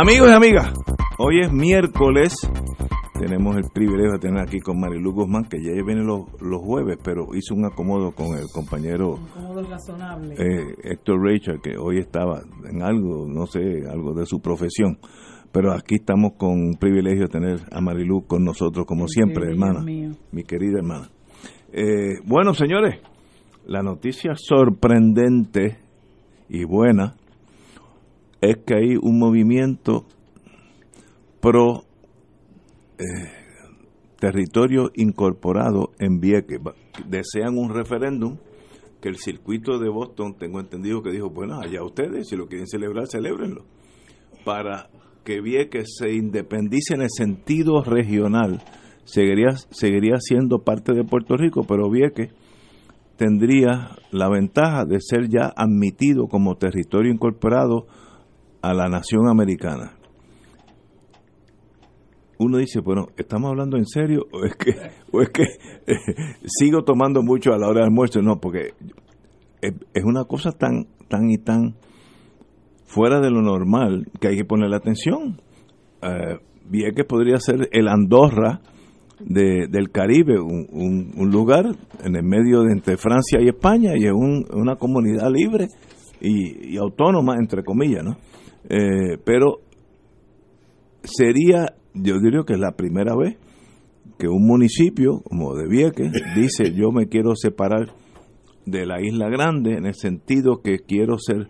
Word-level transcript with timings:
Amigos 0.00 0.28
y 0.30 0.32
amigas, 0.32 0.72
hoy 1.18 1.40
es 1.40 1.52
miércoles. 1.52 2.34
Tenemos 3.18 3.56
el 3.56 3.64
privilegio 3.74 4.12
de 4.12 4.18
tener 4.20 4.40
aquí 4.40 4.60
con 4.60 4.78
Marilu 4.78 5.12
Guzmán, 5.12 5.46
que 5.46 5.58
ya 5.60 5.72
viene 5.84 6.04
los, 6.04 6.20
los 6.40 6.60
jueves, 6.62 6.98
pero 7.02 7.34
hizo 7.34 7.56
un 7.56 7.64
acomodo 7.64 8.12
con 8.12 8.38
el 8.38 8.46
compañero 8.54 9.18
eh, 10.38 10.76
Héctor 10.84 11.20
Rachel, 11.20 11.60
que 11.60 11.76
hoy 11.76 11.98
estaba 11.98 12.42
en 12.70 12.82
algo, 12.82 13.26
no 13.26 13.46
sé, 13.46 13.88
algo 13.90 14.14
de 14.14 14.24
su 14.24 14.40
profesión. 14.40 14.98
Pero 15.50 15.72
aquí 15.72 15.96
estamos 15.96 16.34
con 16.38 16.50
un 16.50 16.76
privilegio 16.76 17.22
de 17.22 17.28
tener 17.28 17.58
a 17.72 17.80
Marilu 17.80 18.24
con 18.24 18.44
nosotros, 18.44 18.86
como 18.86 19.08
siempre, 19.08 19.50
hermana. 19.50 19.80
Mi 20.30 20.44
querida 20.44 20.78
hermana. 20.78 21.10
Eh, 21.72 22.20
bueno, 22.24 22.54
señores, 22.54 23.00
la 23.68 23.82
noticia 23.82 24.32
sorprendente 24.34 25.76
y 26.48 26.64
buena 26.64 27.14
es 28.40 28.56
que 28.66 28.74
hay 28.74 28.96
un 28.96 29.18
movimiento 29.18 30.06
pro 31.40 31.84
eh, 32.98 33.04
territorio 34.18 34.90
incorporado 34.94 35.90
en 35.98 36.18
Vieques. 36.18 36.60
Desean 37.06 37.58
un 37.58 37.74
referéndum 37.74 38.38
que 39.02 39.10
el 39.10 39.16
circuito 39.16 39.78
de 39.78 39.90
Boston, 39.90 40.36
tengo 40.38 40.60
entendido 40.60 41.02
que 41.02 41.10
dijo, 41.10 41.28
bueno, 41.28 41.60
allá 41.60 41.84
ustedes, 41.84 42.28
si 42.28 42.36
lo 42.36 42.46
quieren 42.46 42.66
celebrar, 42.66 43.06
celebrenlo. 43.06 43.64
Para 44.46 44.88
que 45.24 45.42
Vieques 45.42 45.96
se 45.98 46.14
independice 46.14 46.94
en 46.94 47.02
el 47.02 47.10
sentido 47.10 47.84
regional, 47.84 48.62
seguiría, 49.04 49.50
seguiría 49.70 50.16
siendo 50.20 50.60
parte 50.60 50.94
de 50.94 51.04
Puerto 51.04 51.36
Rico, 51.36 51.64
pero 51.68 51.90
Vieques 51.90 52.32
tendría 53.18 53.96
la 54.12 54.30
ventaja 54.30 54.84
de 54.84 55.00
ser 55.00 55.28
ya 55.28 55.52
admitido 55.54 56.28
como 56.28 56.56
territorio 56.56 57.12
incorporado 57.12 57.86
a 58.62 58.72
la 58.72 58.88
nación 58.88 59.28
americana. 59.28 59.96
Uno 62.38 62.58
dice, 62.58 62.78
bueno, 62.80 63.08
¿estamos 63.16 63.50
hablando 63.50 63.76
en 63.76 63.86
serio 63.86 64.26
o 64.32 64.44
es 64.44 64.54
que, 64.54 64.72
o 65.12 65.20
es 65.20 65.30
que 65.30 65.44
sigo 66.46 66.84
tomando 66.84 67.22
mucho 67.22 67.52
a 67.52 67.58
la 67.58 67.66
hora 67.66 67.80
del 67.80 67.88
almuerzo? 67.88 68.22
No, 68.22 68.38
porque 68.40 68.74
es, 69.60 70.04
una 70.04 70.24
cosa 70.24 70.52
tan, 70.52 70.86
tan 71.08 71.28
y 71.28 71.38
tan 71.38 71.74
fuera 72.86 73.18
de 73.18 73.30
lo 73.30 73.42
normal 73.42 74.06
que 74.20 74.28
hay 74.28 74.36
que 74.36 74.44
ponerle 74.44 74.76
atención. 74.76 75.42
Eh, 76.02 76.38
que 76.94 77.04
podría 77.04 77.38
ser 77.40 77.68
el 77.72 77.88
Andorra 77.88 78.60
del 79.20 79.90
Caribe, 79.90 80.40
un, 80.40 81.12
un, 81.16 81.30
lugar 81.30 81.66
en 82.04 82.16
el 82.16 82.22
medio 82.22 82.62
de 82.62 82.72
entre 82.72 82.96
Francia 82.96 83.40
y 83.40 83.48
España 83.48 83.92
y 83.96 84.04
es 84.04 84.12
una 84.12 84.76
comunidad 84.76 85.30
libre 85.32 85.68
y, 86.20 86.76
autónoma, 86.76 87.36
entre 87.36 87.62
comillas, 87.64 88.04
¿no? 88.04 88.16
Eh, 88.68 89.18
pero 89.24 89.60
sería, 91.02 91.74
yo 91.94 92.20
diría 92.20 92.42
que 92.46 92.54
es 92.54 92.60
la 92.60 92.72
primera 92.72 93.14
vez 93.16 93.36
que 94.18 94.28
un 94.28 94.46
municipio 94.46 95.20
como 95.24 95.54
de 95.54 95.68
Vieques 95.68 96.12
dice 96.34 96.72
yo 96.74 96.90
me 96.90 97.06
quiero 97.06 97.36
separar 97.36 97.94
de 98.66 98.84
la 98.84 99.00
isla 99.00 99.28
grande 99.28 99.74
en 99.74 99.86
el 99.86 99.94
sentido 99.94 100.60
que 100.62 100.80
quiero 100.80 101.18
ser 101.18 101.48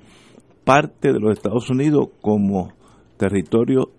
parte 0.65 1.13
de 1.13 1.19
los 1.19 1.33
Estados 1.33 1.71
Unidos 1.71 2.09
como 2.21 2.73
territorio 3.17 3.91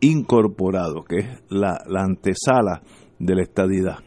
incorporado, 0.00 1.04
que 1.04 1.18
es 1.18 1.26
la 1.48 1.78
antesala 1.94 2.82
de 3.20 3.36
la 3.36 3.42
estadidad. 3.42 3.98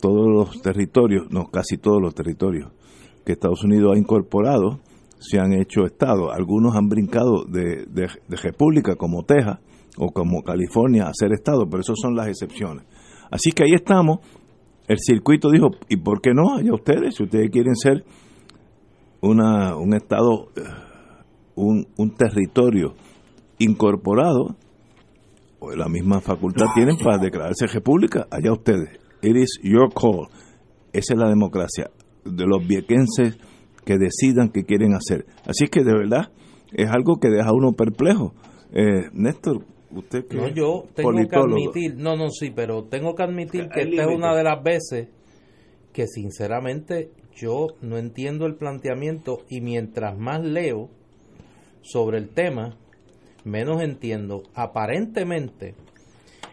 Todos 0.00 0.26
los 0.26 0.62
territorios, 0.62 1.30
no 1.30 1.50
casi 1.50 1.76
todos 1.76 2.00
los 2.00 2.14
territorios 2.14 2.70
que 3.24 3.32
Estados 3.32 3.62
Unidos 3.62 3.92
ha 3.94 3.98
incorporado, 3.98 4.80
se 5.18 5.38
han 5.38 5.52
hecho 5.52 5.84
estados. 5.84 6.32
Algunos 6.32 6.74
han 6.76 6.88
brincado 6.88 7.44
de, 7.44 7.84
de, 7.86 8.08
república 8.36 8.94
como 8.94 9.24
Texas 9.24 9.58
o 9.96 10.10
como 10.12 10.42
California 10.42 11.06
a 11.06 11.12
ser 11.12 11.32
estado, 11.32 11.68
pero 11.68 11.82
esas 11.82 11.96
son 12.00 12.14
las 12.14 12.28
excepciones. 12.28 12.84
Así 13.30 13.50
que 13.50 13.64
ahí 13.64 13.74
estamos. 13.74 14.20
El 14.86 14.98
circuito 15.00 15.50
dijo, 15.50 15.70
¿y 15.88 15.98
por 15.98 16.22
qué 16.22 16.30
no? 16.32 16.56
Allá 16.56 16.72
ustedes, 16.72 17.16
si 17.16 17.24
ustedes 17.24 17.50
quieren 17.50 17.74
ser 17.74 18.04
una, 19.20 19.76
un 19.76 19.94
estado, 19.94 20.48
eh, 20.56 20.62
un, 21.56 21.86
un 21.98 22.14
territorio 22.14 22.94
incorporado, 23.58 24.56
o 25.60 25.70
la 25.72 25.88
misma 25.88 26.20
facultad 26.20 26.66
tienen 26.74 26.96
para 26.96 27.18
declararse 27.18 27.66
república, 27.66 28.26
allá 28.30 28.52
ustedes. 28.52 28.90
It 29.22 29.36
is 29.36 29.58
your 29.62 29.92
call. 29.92 30.28
Esa 30.92 31.14
es 31.14 31.18
la 31.18 31.28
democracia 31.28 31.90
de 32.24 32.46
los 32.46 32.66
viequenses 32.66 33.38
que 33.84 33.98
decidan 33.98 34.50
qué 34.50 34.64
quieren 34.64 34.94
hacer. 34.94 35.26
Así 35.46 35.68
que 35.68 35.82
de 35.82 35.92
verdad 35.92 36.30
es 36.72 36.90
algo 36.90 37.16
que 37.20 37.28
deja 37.28 37.48
a 37.48 37.52
uno 37.52 37.72
perplejo. 37.72 38.34
Eh, 38.72 39.08
Néstor, 39.12 39.64
usted 39.90 40.26
que 40.26 40.36
no, 40.36 40.48
yo 40.48 40.84
tengo 40.94 41.12
que 41.12 41.36
admitir, 41.36 41.96
no, 41.96 42.16
no, 42.16 42.30
sí, 42.30 42.52
pero 42.54 42.84
tengo 42.84 43.14
que 43.14 43.22
admitir 43.22 43.68
que 43.68 43.82
esta 43.82 44.02
es 44.02 44.08
una 44.14 44.36
de 44.36 44.44
las 44.44 44.62
veces 44.62 45.08
que 45.92 46.06
sinceramente 46.06 47.10
yo 47.34 47.68
no 47.80 47.96
entiendo 47.96 48.46
el 48.46 48.56
planteamiento 48.56 49.38
y 49.48 49.60
mientras 49.60 50.18
más 50.18 50.44
leo 50.44 50.90
sobre 51.82 52.18
el 52.18 52.28
tema, 52.28 52.76
menos 53.44 53.82
entiendo. 53.82 54.42
Aparentemente, 54.54 55.74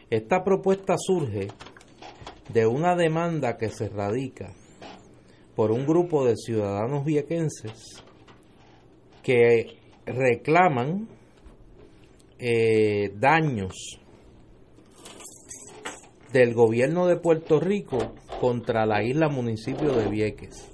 esta 0.09 0.44
propuesta 0.44 0.96
surge 0.97 1.47
de 2.53 2.68
una 2.68 2.96
demanda 2.96 3.57
que 3.57 3.69
se 3.69 3.90
radica 3.90 4.53
por 5.56 5.72
un 5.72 5.85
grupo 5.85 6.25
de 6.25 6.35
ciudadanos 6.35 7.06
viequenses 7.06 8.03
que 9.24 9.78
reclaman 10.06 11.07
eh, 12.38 13.12
daños 13.18 14.00
del 16.31 16.53
gobierno 16.53 17.07
de 17.07 17.16
Puerto 17.16 17.59
Rico 17.59 18.13
contra 18.41 18.85
la 18.85 19.03
isla 19.03 19.29
municipio 19.29 19.95
de 19.95 20.09
Vieques. 20.09 20.69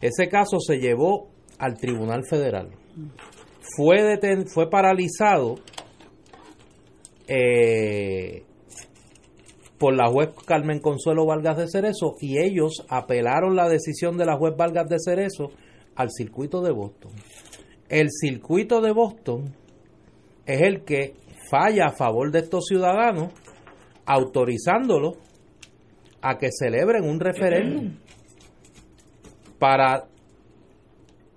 Ese 0.00 0.28
caso 0.28 0.58
se 0.58 0.78
llevó 0.78 1.28
al 1.58 1.76
Tribunal 1.76 2.24
Federal. 2.24 2.70
Fue, 3.76 4.18
fue 4.52 4.68
paralizado 4.68 5.56
eh, 7.28 8.44
por 9.78 9.94
la 9.94 10.08
juez 10.08 10.30
Carmen 10.46 10.80
Consuelo 10.80 11.26
Vargas 11.26 11.56
de 11.56 11.68
Cerezo 11.68 12.16
y 12.20 12.38
ellos 12.38 12.84
apelaron 12.88 13.56
la 13.56 13.68
decisión 13.68 14.16
de 14.16 14.26
la 14.26 14.36
juez 14.36 14.54
Vargas 14.56 14.88
de 14.88 14.96
Cerezo 14.98 15.50
al 15.94 16.10
circuito 16.10 16.60
de 16.62 16.72
Boston. 16.72 17.12
El 17.88 18.08
circuito 18.10 18.80
de 18.80 18.92
Boston 18.92 19.54
es 20.46 20.60
el 20.62 20.84
que 20.84 21.14
falla 21.50 21.86
a 21.86 21.96
favor 21.96 22.30
de 22.30 22.40
estos 22.40 22.66
ciudadanos 22.66 23.32
autorizándolo 24.06 25.14
a 26.20 26.38
que 26.38 26.50
celebren 26.50 27.04
un 27.04 27.20
referéndum 27.20 27.96
para 29.58 30.08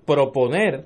proponer 0.06 0.86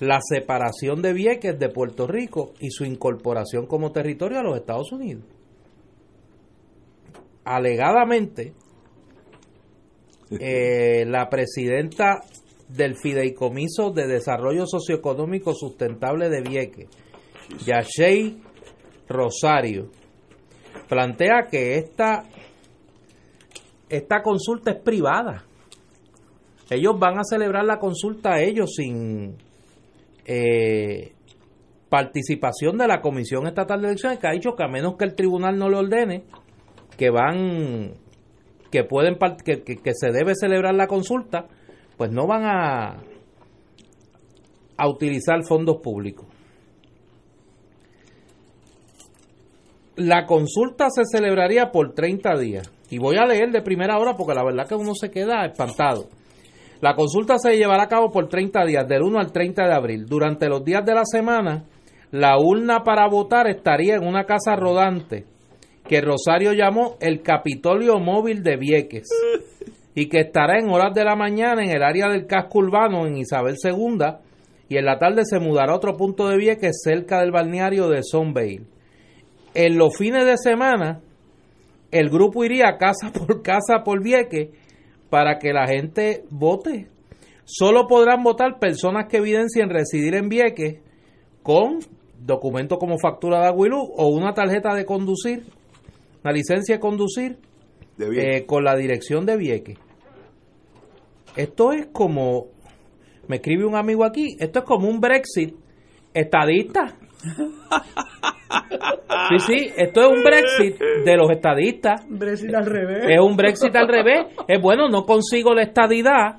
la 0.00 0.20
separación 0.20 1.02
de 1.02 1.12
Vieques 1.12 1.58
de 1.58 1.68
Puerto 1.68 2.06
Rico 2.06 2.52
y 2.60 2.70
su 2.70 2.84
incorporación 2.84 3.66
como 3.66 3.92
territorio 3.92 4.40
a 4.40 4.42
los 4.42 4.56
Estados 4.56 4.92
Unidos 4.92 5.24
alegadamente 7.44 8.54
eh, 10.40 11.04
la 11.06 11.28
presidenta 11.28 12.20
del 12.68 12.96
Fideicomiso 12.96 13.90
de 13.90 14.06
Desarrollo 14.06 14.66
Socioeconómico 14.66 15.54
Sustentable 15.54 16.30
de 16.30 16.40
Vieques, 16.40 16.88
Yashei 17.64 18.40
Rosario, 19.06 19.90
plantea 20.88 21.46
que 21.50 21.76
esta, 21.76 22.24
esta 23.88 24.22
consulta 24.22 24.72
es 24.72 24.80
privada. 24.80 25.44
Ellos 26.70 26.98
van 26.98 27.18
a 27.18 27.24
celebrar 27.24 27.66
la 27.66 27.78
consulta 27.78 28.40
ellos 28.40 28.72
sin 28.76 29.36
eh, 30.24 31.12
participación 31.88 32.78
de 32.78 32.88
la 32.88 33.00
Comisión 33.00 33.46
Estatal 33.46 33.80
de 33.80 33.88
Elecciones, 33.88 34.18
que 34.18 34.26
ha 34.26 34.32
dicho 34.32 34.54
que 34.56 34.64
a 34.64 34.68
menos 34.68 34.96
que 34.96 35.04
el 35.04 35.14
tribunal 35.14 35.58
no 35.58 35.68
lo 35.68 35.78
ordene, 35.78 36.24
que 36.96 37.10
van 37.10 37.94
que 38.70 38.82
pueden 38.82 39.16
que, 39.44 39.62
que, 39.62 39.92
se 39.94 40.10
debe 40.10 40.34
celebrar 40.34 40.74
la 40.74 40.88
consulta 40.88 41.46
pues 41.96 42.10
no 42.10 42.26
van 42.26 42.42
a 42.44 43.02
a 44.76 44.88
utilizar 44.88 45.44
fondos 45.44 45.76
públicos. 45.76 46.26
La 49.94 50.26
consulta 50.26 50.88
se 50.90 51.04
celebraría 51.04 51.70
por 51.70 51.94
30 51.94 52.36
días. 52.38 52.72
Y 52.90 52.98
voy 52.98 53.16
a 53.16 53.26
leer 53.26 53.52
de 53.52 53.62
primera 53.62 53.96
hora 53.98 54.16
porque 54.16 54.34
la 54.34 54.44
verdad 54.44 54.66
que 54.66 54.74
uno 54.74 54.92
se 54.94 55.12
queda 55.12 55.46
espantado 55.46 56.08
la 56.84 56.94
consulta 56.94 57.38
se 57.38 57.56
llevará 57.56 57.84
a 57.84 57.88
cabo 57.88 58.10
por 58.10 58.28
30 58.28 58.62
días 58.66 58.86
del 58.86 59.04
1 59.04 59.18
al 59.18 59.32
30 59.32 59.68
de 59.68 59.72
abril 59.72 60.04
durante 60.04 60.50
los 60.50 60.62
días 60.62 60.84
de 60.84 60.92
la 60.92 61.06
semana 61.06 61.64
la 62.10 62.38
urna 62.38 62.84
para 62.84 63.08
votar 63.08 63.46
estaría 63.46 63.94
en 63.94 64.06
una 64.06 64.24
casa 64.24 64.54
rodante 64.54 65.24
que 65.88 66.02
Rosario 66.02 66.52
llamó 66.52 66.98
el 67.00 67.22
Capitolio 67.22 67.98
Móvil 68.00 68.42
de 68.42 68.58
Vieques. 68.58 69.08
y 69.94 70.10
que 70.10 70.20
estará 70.20 70.58
en 70.58 70.68
horas 70.68 70.92
de 70.94 71.04
la 71.04 71.16
mañana 71.16 71.64
en 71.64 71.70
el 71.70 71.82
área 71.82 72.10
del 72.10 72.26
casco 72.26 72.58
urbano 72.58 73.06
en 73.06 73.16
Isabel 73.16 73.54
II 73.64 74.04
y 74.68 74.76
en 74.76 74.84
la 74.84 74.98
tarde 74.98 75.22
se 75.24 75.40
mudará 75.40 75.72
a 75.72 75.76
otro 75.76 75.96
punto 75.96 76.28
de 76.28 76.36
Vieques 76.36 76.82
cerca 76.84 77.20
del 77.20 77.30
balneario 77.30 77.88
de 77.88 78.02
Sunvale. 78.02 78.60
En 79.54 79.78
los 79.78 79.96
fines 79.96 80.26
de 80.26 80.36
semana, 80.36 81.00
el 81.90 82.10
grupo 82.10 82.44
iría 82.44 82.76
casa 82.76 83.10
por 83.14 83.40
casa 83.42 83.84
por 83.84 84.02
Vieques 84.02 84.50
para 85.14 85.38
que 85.38 85.52
la 85.52 85.68
gente 85.68 86.24
vote. 86.28 86.88
Solo 87.44 87.86
podrán 87.86 88.24
votar 88.24 88.58
personas 88.58 89.06
que 89.08 89.18
evidencien 89.18 89.70
residir 89.70 90.16
en 90.16 90.28
Vieques 90.28 90.80
con 91.40 91.78
documento 92.18 92.78
como 92.78 92.98
factura 92.98 93.38
de 93.38 93.46
Aguilú 93.46 93.78
o 93.96 94.08
una 94.08 94.34
tarjeta 94.34 94.74
de 94.74 94.84
conducir, 94.84 95.44
una 96.24 96.32
licencia 96.32 96.74
de 96.74 96.80
conducir 96.80 97.38
eh, 98.00 98.44
con 98.44 98.64
la 98.64 98.74
dirección 98.74 99.24
de 99.24 99.36
Vieques. 99.36 99.78
Esto 101.36 101.70
es 101.70 101.86
como, 101.92 102.48
me 103.28 103.36
escribe 103.36 103.66
un 103.66 103.76
amigo 103.76 104.04
aquí, 104.04 104.34
esto 104.40 104.58
es 104.58 104.64
como 104.64 104.88
un 104.88 104.98
Brexit 104.98 105.54
estadista. 106.12 106.96
Sí, 109.28 109.38
sí, 109.38 109.72
esto 109.76 110.02
es 110.02 110.08
un 110.08 110.22
Brexit 110.22 110.78
de 111.04 111.16
los 111.16 111.30
estadistas. 111.30 112.04
Brexit 112.08 112.54
al 112.54 112.66
revés. 112.66 113.04
Es 113.08 113.20
un 113.20 113.36
Brexit 113.36 113.74
al 113.76 113.88
revés. 113.88 114.26
Es 114.48 114.60
bueno, 114.60 114.88
no 114.88 115.04
consigo 115.04 115.54
la 115.54 115.62
estadidad 115.62 116.36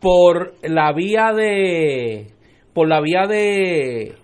por 0.00 0.54
la 0.62 0.92
vía 0.92 1.32
de 1.32 2.26
por 2.72 2.88
la 2.88 3.00
vía 3.00 3.26
de 3.26 4.14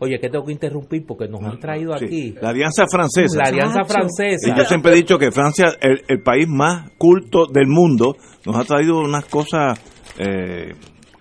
Oye, 0.00 0.20
que 0.20 0.28
tengo 0.28 0.44
que 0.44 0.52
interrumpir 0.52 1.04
porque 1.04 1.26
nos 1.26 1.42
han 1.42 1.58
traído 1.58 1.92
aquí. 1.92 2.32
La 2.40 2.50
Alianza 2.50 2.84
Francesa. 2.88 3.36
La 3.36 3.48
Alianza 3.48 3.84
Francesa. 3.84 4.48
Y 4.48 4.56
yo 4.56 4.64
siempre 4.64 4.92
he 4.92 4.94
dicho 4.94 5.18
que 5.18 5.32
Francia, 5.32 5.70
el, 5.80 6.02
el 6.06 6.22
país 6.22 6.46
más 6.48 6.90
culto 6.98 7.46
del 7.46 7.66
mundo, 7.66 8.16
nos 8.46 8.56
ha 8.56 8.64
traído 8.64 8.98
unas 8.98 9.24
cosas, 9.24 9.80
eh, 10.18 10.72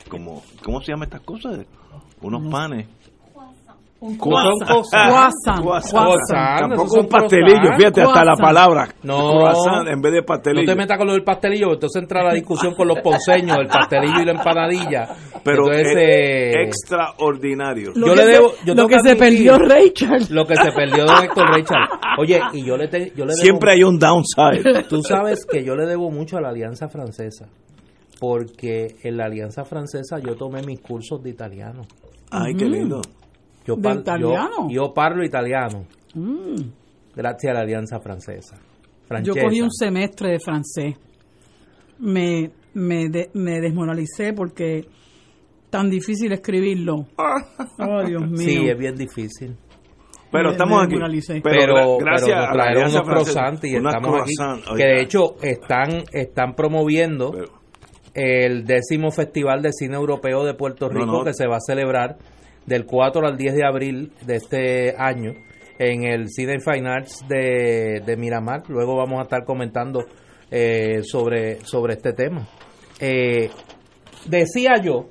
como, 0.10 0.44
¿cómo 0.64 0.80
se 0.82 0.92
llaman 0.92 1.08
estas 1.08 1.22
cosas? 1.22 1.66
Unos 2.22 2.52
panes. 2.52 2.88
Un 4.00 4.16
croissant. 4.16 4.84
Tampoco 6.60 7.00
un 7.00 7.08
pastelillo, 7.08 7.76
fíjate, 7.76 8.02
hasta 8.02 8.24
la 8.24 8.36
palabra. 8.36 8.88
No. 9.04 9.88
en 9.88 10.02
vez 10.02 10.14
de 10.14 10.24
pastelillo. 10.24 10.66
No 10.66 10.72
te 10.72 10.78
metas 10.78 10.98
con 10.98 11.08
lo 11.08 11.14
del 11.14 11.24
pastelillo, 11.24 11.74
entonces 11.74 12.04
entra 12.04 12.24
la 12.24 12.34
discusión 12.34 12.76
con 12.76 12.88
los 12.88 13.00
ponceños, 13.00 13.58
el 13.58 13.68
pastelillo 13.68 14.22
y 14.22 14.26
la 14.26 14.32
empanadilla. 14.34 15.08
Pero 15.44 15.72
es 15.72 15.88
eh, 15.96 16.64
extraordinario. 16.64 17.92
Lo 17.96 18.08
yo 18.08 18.14
que, 18.14 18.20
le 18.20 18.26
debo, 18.28 18.52
yo 18.66 18.76
lo 18.76 18.88
que 18.88 19.00
se 19.00 19.16
perdió 19.16 19.58
Rachel. 19.58 20.28
Lo 20.30 20.46
que 20.46 20.56
se 20.56 20.72
perdió 20.72 21.06
de 21.06 21.26
Héctor 21.26 21.48
Rachel. 21.48 21.78
Oye, 22.20 22.40
y 22.54 22.66
yo 22.66 22.78
le, 22.78 22.90
yo 23.16 23.26
le 23.26 23.34
debo, 23.34 23.42
Siempre 23.42 23.72
hay 23.72 23.84
un 23.84 23.98
downside. 23.98 24.84
Tú 24.90 25.02
sabes 25.02 25.46
que 25.46 25.64
yo 25.64 25.76
le 25.76 25.86
debo 25.88 26.12
mucho 26.12 26.38
a 26.38 26.42
la 26.42 26.50
Alianza 26.50 26.88
Francesa. 26.88 27.48
Porque 28.20 28.96
en 29.04 29.18
la 29.18 29.26
Alianza 29.26 29.64
Francesa 29.64 30.20
yo 30.20 30.36
tomé 30.36 30.62
mis 30.64 30.82
cursos 30.82 31.22
de 31.24 31.30
italiano. 31.30 31.84
Ay, 32.32 32.54
qué 32.56 32.66
lindo. 32.66 33.02
Yo, 33.68 33.76
italiano? 33.76 34.70
Yo, 34.70 34.94
parlo 34.94 35.24
italiano. 35.24 35.86
Mm. 36.16 36.62
Gracias 37.16 37.52
a 37.52 37.54
la 37.54 37.62
Alianza 37.62 38.00
Francesa. 38.00 38.58
Yo 39.24 39.34
cogí 39.34 39.62
un 39.62 39.72
semestre 39.72 40.32
de 40.32 40.40
francés. 40.40 40.96
Me, 42.00 42.52
me, 42.74 43.10
me 43.34 43.60
desmoralicé 43.60 44.34
porque 44.34 44.86
tan 45.70 45.90
difícil 45.90 46.32
escribirlo. 46.32 47.06
Oh, 47.80 48.04
Dios 48.04 48.22
mío. 48.28 48.38
Sí, 48.40 48.68
es 48.68 48.78
bien 48.78 48.96
difícil. 48.96 49.56
Pero 50.32 50.52
estamos 50.52 50.84
aquí. 50.84 50.96
Pero, 51.44 51.98
gracias 51.98 52.38
a 52.38 52.52
traer 52.52 52.78
unos 52.78 53.02
croissants 53.02 53.64
y 53.64 53.76
estamos 53.76 54.22
aquí. 54.22 54.34
Que 54.76 54.84
de 54.84 55.02
hecho 55.02 55.36
están, 55.42 56.04
están 56.12 56.54
promoviendo 56.54 57.32
el 58.14 58.66
décimo 58.66 59.12
Festival 59.12 59.62
de 59.62 59.72
Cine 59.72 59.96
Europeo 59.96 60.44
de 60.44 60.56
Puerto 60.56 60.90
Rico 60.90 61.24
que 61.24 61.34
se 61.34 61.48
va 61.48 61.58
a 61.58 61.62
celebrar 61.66 62.18
del 62.68 62.86
4 62.86 63.26
al 63.26 63.38
10 63.38 63.56
de 63.56 63.66
abril 63.66 64.12
de 64.26 64.36
este 64.36 64.96
año 64.96 65.34
en 65.80 66.04
el 66.04 66.30
Cine 66.30 66.60
Fine 66.60 66.90
Arts 66.90 67.26
de, 67.28 68.16
Miramar. 68.18 68.64
Luego 68.70 68.96
vamos 68.96 69.20
a 69.20 69.24
estar 69.24 69.44
comentando 69.44 70.06
eh, 70.52 71.02
sobre, 71.04 71.62
sobre 71.62 71.94
este 71.94 72.14
tema. 72.14 72.48
Eh, 73.00 73.50
decía 74.28 74.78
yo 74.84 75.08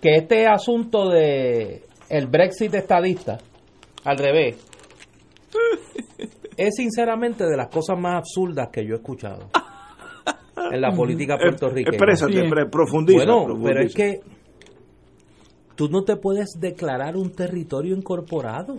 que 0.00 0.16
este 0.16 0.46
asunto 0.46 1.08
de 1.08 1.82
el 2.08 2.26
Brexit 2.26 2.74
estadista, 2.74 3.38
al 4.04 4.18
revés, 4.18 4.56
es 6.56 6.74
sinceramente 6.74 7.44
de 7.44 7.56
las 7.56 7.68
cosas 7.68 7.98
más 7.98 8.16
absurdas 8.16 8.68
que 8.72 8.84
yo 8.84 8.94
he 8.94 8.96
escuchado 8.96 9.50
en 10.70 10.80
la 10.80 10.90
política 10.92 11.36
puertorriqueña. 11.36 11.96
Exprésate, 11.96 12.66
profundiza. 12.70 13.24
Bueno, 13.24 13.60
pero 13.62 13.82
es 13.82 13.94
que 13.94 14.20
tú 15.74 15.88
no 15.88 16.02
te 16.02 16.16
puedes 16.16 16.58
declarar 16.58 17.16
un 17.16 17.30
territorio 17.32 17.96
incorporado. 17.96 18.76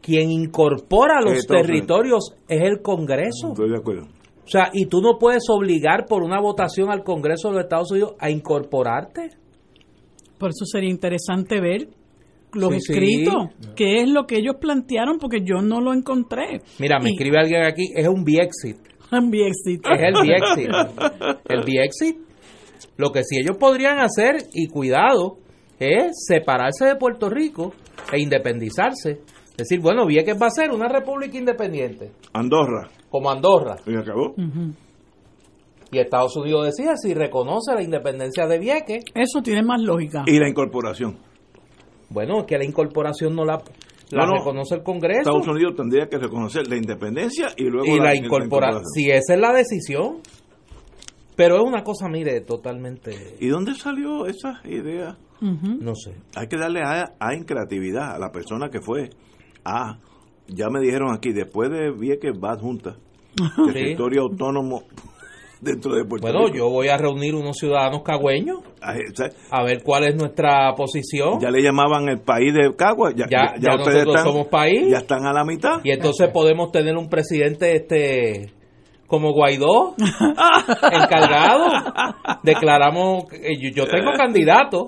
Quien 0.00 0.30
incorpora 0.30 1.20
los 1.22 1.46
territorios 1.46 2.34
es 2.46 2.62
el 2.62 2.82
Congreso. 2.82 3.48
Estoy 3.48 3.70
de 3.70 3.76
acuerdo. 3.78 4.02
O 4.02 4.48
sea, 4.48 4.68
y 4.72 4.86
tú 4.86 5.00
no 5.00 5.18
puedes 5.18 5.44
obligar 5.48 6.04
por 6.06 6.22
una 6.22 6.40
votación 6.40 6.90
al 6.90 7.02
Congreso 7.02 7.48
de 7.48 7.54
los 7.54 7.64
Estados 7.64 7.90
Unidos 7.90 8.14
a 8.18 8.30
incorporarte. 8.30 9.30
Por 10.38 10.50
eso 10.50 10.66
sería 10.66 10.90
interesante 10.90 11.60
ver 11.60 11.88
los 12.52 12.72
escritos, 12.74 13.34
qué 13.74 14.02
es 14.02 14.08
lo 14.08 14.26
que 14.26 14.36
ellos 14.36 14.56
plantearon, 14.60 15.18
porque 15.18 15.40
yo 15.42 15.62
no 15.62 15.80
lo 15.80 15.92
encontré. 15.92 16.60
Mira, 16.78 16.98
me 17.00 17.10
escribe 17.10 17.38
alguien 17.38 17.62
aquí, 17.64 17.90
es 17.94 18.06
un 18.06 18.24
Biexit. 18.24 18.76
Un 19.12 19.30
Biexit. 19.30 19.84
Es 19.86 20.00
el 20.00 20.14
Biexit. 20.22 20.70
el 21.48 21.64
Biexit 21.64 22.23
lo 22.96 23.10
que 23.10 23.22
sí 23.24 23.38
ellos 23.38 23.56
podrían 23.58 23.98
hacer, 23.98 24.36
y 24.52 24.68
cuidado, 24.68 25.38
es 25.78 26.12
separarse 26.26 26.84
de 26.84 26.96
Puerto 26.96 27.28
Rico 27.28 27.72
e 28.12 28.20
independizarse. 28.20 29.20
Decir, 29.56 29.80
bueno, 29.80 30.06
Vieques 30.06 30.36
va 30.40 30.46
a 30.46 30.50
ser 30.50 30.70
una 30.70 30.88
república 30.88 31.38
independiente. 31.38 32.12
Andorra. 32.32 32.88
Como 33.08 33.30
Andorra. 33.30 33.76
Y 33.86 33.96
acabó. 33.96 34.34
Y 35.92 35.98
Estados 35.98 36.36
Unidos 36.36 36.66
decía 36.66 36.96
si 36.96 37.14
reconoce 37.14 37.72
la 37.72 37.82
independencia 37.82 38.46
de 38.46 38.58
Vieques. 38.58 39.04
Eso 39.14 39.42
tiene 39.42 39.62
más 39.62 39.80
lógica. 39.80 40.24
Y 40.26 40.38
la 40.40 40.48
incorporación. 40.48 41.18
Bueno, 42.10 42.40
es 42.40 42.46
que 42.46 42.58
la 42.58 42.64
incorporación 42.64 43.34
no 43.36 43.44
la, 43.44 43.62
la 44.10 44.26
reconoce 44.26 44.74
el 44.74 44.82
Congreso. 44.82 45.20
Estados 45.20 45.46
Unidos 45.46 45.74
tendría 45.76 46.08
que 46.08 46.18
reconocer 46.18 46.66
la 46.68 46.76
independencia 46.76 47.48
y 47.56 47.64
luego 47.64 47.86
y 47.86 48.00
la, 48.00 48.14
incorporación. 48.14 48.84
Si 48.92 49.10
esa 49.10 49.34
es 49.34 49.40
la 49.40 49.52
decisión. 49.52 50.20
Pero 51.36 51.56
es 51.56 51.62
una 51.62 51.82
cosa, 51.82 52.08
mire, 52.08 52.40
totalmente... 52.42 53.36
¿Y 53.40 53.48
dónde 53.48 53.74
salió 53.74 54.26
esa 54.26 54.60
idea? 54.64 55.16
No 55.40 55.94
sé. 55.94 56.14
Hay 56.36 56.46
que 56.46 56.56
darle 56.56 56.80
a, 56.82 57.12
a 57.18 57.34
en 57.34 57.44
creatividad 57.44 58.14
a 58.14 58.18
la 58.18 58.30
persona 58.30 58.70
que 58.70 58.80
fue. 58.80 59.10
Ah, 59.64 59.98
ya 60.48 60.68
me 60.70 60.80
dijeron 60.80 61.12
aquí, 61.12 61.32
después 61.32 61.70
de 61.70 61.90
Vieques 61.92 62.32
va 62.32 62.56
junta. 62.58 62.96
Territorio 63.72 64.22
autónomo 64.22 64.84
dentro 65.60 65.94
de 65.94 66.04
Puerto 66.04 66.26
bueno, 66.26 66.54
yo 66.54 66.68
voy 66.68 66.88
a 66.88 66.96
reunir 66.96 67.34
unos 67.34 67.56
ciudadanos 67.56 68.02
cagüeños 68.02 68.58
ah, 68.80 68.94
a 69.50 69.64
ver 69.64 69.82
cuál 69.82 70.04
es 70.04 70.14
nuestra 70.14 70.72
posición. 70.76 71.40
Ya 71.40 71.50
le 71.50 71.62
llamaban 71.62 72.08
el 72.08 72.20
país 72.20 72.52
de 72.54 72.74
Cagua, 72.76 73.12
ya, 73.14 73.26
ya, 73.28 73.76
nosotros 73.76 74.22
somos 74.22 74.46
país. 74.48 74.88
Ya 74.88 74.98
están 74.98 75.26
a 75.26 75.32
la 75.32 75.44
mitad. 75.44 75.80
Y 75.82 75.90
entonces 75.90 76.28
podemos 76.32 76.70
tener 76.70 76.96
un 76.96 77.08
presidente 77.08 77.74
este 77.74 78.52
como 79.06 79.32
Guaidó, 79.32 79.94
encargado. 80.92 81.66
Declaramos, 82.42 83.24
yo 83.72 83.86
tengo 83.86 84.12
candidato. 84.16 84.86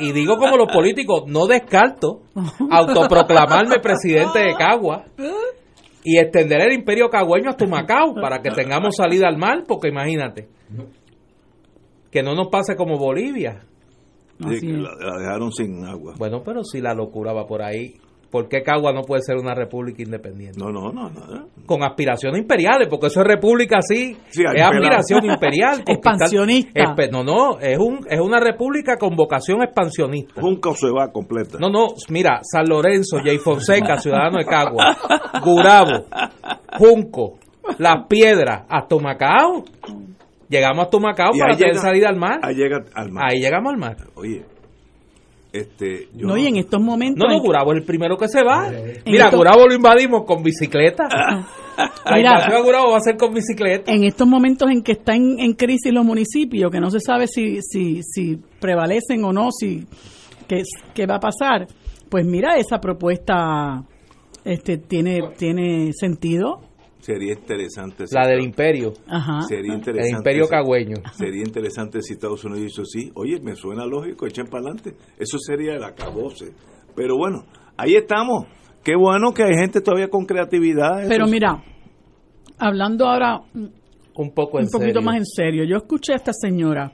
Y 0.00 0.12
digo 0.12 0.36
como 0.36 0.56
los 0.56 0.70
políticos, 0.70 1.24
no 1.26 1.46
descarto 1.46 2.22
autoproclamarme 2.70 3.76
presidente 3.80 4.40
de 4.40 4.54
Cagua 4.54 5.04
y 6.04 6.18
extender 6.18 6.60
el 6.60 6.74
imperio 6.74 7.08
cagüeño 7.08 7.48
hasta 7.48 7.66
Macao 7.66 8.14
para 8.14 8.42
que 8.42 8.50
tengamos 8.50 8.96
salida 8.96 9.26
al 9.26 9.38
mar, 9.38 9.64
porque 9.66 9.88
imagínate, 9.88 10.48
que 12.10 12.22
no 12.22 12.34
nos 12.34 12.48
pase 12.48 12.76
como 12.76 12.98
Bolivia. 12.98 13.62
la, 14.38 15.18
dejaron 15.18 15.50
sin 15.50 15.82
agua. 15.84 16.14
Bueno, 16.18 16.42
pero 16.44 16.62
si 16.62 16.82
la 16.82 16.92
locura 16.92 17.32
va 17.32 17.46
por 17.46 17.62
ahí, 17.62 17.94
¿Por 18.34 18.48
qué 18.48 18.64
Cagua 18.64 18.92
no 18.92 19.02
puede 19.02 19.22
ser 19.22 19.36
una 19.36 19.54
república 19.54 20.02
independiente? 20.02 20.58
No, 20.58 20.72
no, 20.72 20.90
no. 20.90 21.08
no. 21.08 21.46
Con 21.66 21.84
aspiraciones 21.84 22.40
imperiales, 22.40 22.88
porque 22.88 23.06
eso 23.06 23.20
es 23.20 23.28
república 23.28 23.78
sí, 23.80 24.16
es 24.28 24.60
aspiración 24.60 25.24
imperial. 25.30 25.84
expansionista. 25.86 26.96
no, 27.12 27.22
no, 27.22 27.60
es, 27.60 27.78
un, 27.78 28.04
es 28.10 28.18
una 28.18 28.40
república 28.40 28.96
con 28.96 29.14
vocación 29.14 29.62
expansionista. 29.62 30.40
Junco 30.40 30.74
se 30.74 30.90
va 30.90 31.12
completa. 31.12 31.58
No, 31.60 31.70
no, 31.70 31.86
mira, 32.08 32.40
San 32.42 32.64
Lorenzo, 32.68 33.18
Jay 33.24 33.38
Fonseca, 33.38 33.98
ciudadano 34.00 34.38
de 34.38 34.46
Cagua, 34.46 34.96
Gurabo, 35.40 36.06
Junco, 36.76 37.38
Las 37.78 38.08
Piedras, 38.08 38.64
hasta 38.68 38.96
Macao. 38.96 39.62
Llegamos 40.48 40.88
a 40.92 40.98
Macao 40.98 41.30
para 41.38 41.56
tener 41.56 41.76
salida 41.76 42.08
al 42.08 42.16
mar. 42.16 42.40
Ahí 42.42 42.56
llega 42.56 42.82
al 42.94 43.12
mar. 43.12 43.26
Ahí 43.30 43.40
llegamos 43.40 43.72
al 43.72 43.78
mar. 43.78 43.96
Oye, 44.16 44.42
Este, 45.54 46.08
no, 46.14 46.36
y 46.36 46.48
en 46.48 46.56
estos 46.56 46.80
momentos. 46.80 47.24
No, 47.28 47.32
no, 47.32 47.40
Gurabo 47.40 47.72
es 47.72 47.78
el 47.78 47.84
primero 47.84 48.16
que 48.18 48.26
se 48.26 48.42
va. 48.42 48.72
Mira, 49.06 49.30
Gurabo 49.30 49.68
lo 49.68 49.74
invadimos 49.74 50.24
con 50.26 50.42
bicicleta. 50.42 51.04
Mira, 52.12 52.60
Gurabo 52.60 52.90
va 52.90 52.96
a 52.96 53.00
ser 53.00 53.16
con 53.16 53.32
bicicleta. 53.32 53.92
En 53.92 54.02
estos 54.02 54.26
momentos 54.26 54.68
en 54.68 54.82
que 54.82 54.92
están 54.92 55.38
en 55.38 55.52
crisis 55.52 55.92
los 55.92 56.04
municipios, 56.04 56.72
que 56.72 56.80
no 56.80 56.90
se 56.90 56.98
sabe 56.98 57.28
si, 57.28 57.62
si, 57.62 58.02
si 58.02 58.36
prevalecen 58.58 59.22
o 59.24 59.32
no, 59.32 59.52
si 59.52 59.86
qué, 60.48 61.06
va 61.06 61.16
a 61.16 61.20
pasar, 61.20 61.68
pues 62.08 62.26
mira, 62.26 62.56
esa 62.56 62.80
propuesta 62.80 63.84
este 64.44 64.78
tiene, 64.78 65.20
tiene 65.38 65.92
sentido. 65.92 66.62
Sería 67.04 67.34
interesante. 67.34 68.04
La 68.12 68.26
del 68.26 68.42
imperio. 68.42 68.94
Ajá. 69.06 69.42
Sería 69.42 69.74
interesante. 69.74 70.08
El 70.08 70.16
imperio 70.16 70.48
cagüeño. 70.48 70.96
Sería 71.12 71.42
interesante 71.42 72.00
si 72.00 72.14
Estados 72.14 72.42
Unidos 72.44 72.72
hizo 72.72 72.80
así. 72.80 73.12
Oye, 73.14 73.40
me 73.42 73.54
suena 73.54 73.84
lógico, 73.84 74.26
echen 74.26 74.46
para 74.46 74.62
adelante. 74.62 74.94
Eso 75.18 75.38
sería 75.38 75.74
el 75.74 75.84
acabose. 75.84 76.54
Pero 76.96 77.18
bueno, 77.18 77.44
ahí 77.76 77.94
estamos. 77.94 78.46
Qué 78.82 78.96
bueno 78.96 79.34
que 79.34 79.42
hay 79.42 79.54
gente 79.54 79.82
todavía 79.82 80.08
con 80.08 80.24
creatividad. 80.24 81.06
Pero 81.06 81.26
mira, 81.26 81.62
hablando 82.56 83.06
ahora 83.06 83.38
un 83.52 84.30
poco 84.32 84.56
un 84.56 84.70
poquito 84.70 85.02
más 85.02 85.18
en 85.18 85.26
serio. 85.26 85.64
Yo 85.64 85.76
escuché 85.76 86.14
a 86.14 86.16
esta 86.16 86.32
señora 86.32 86.90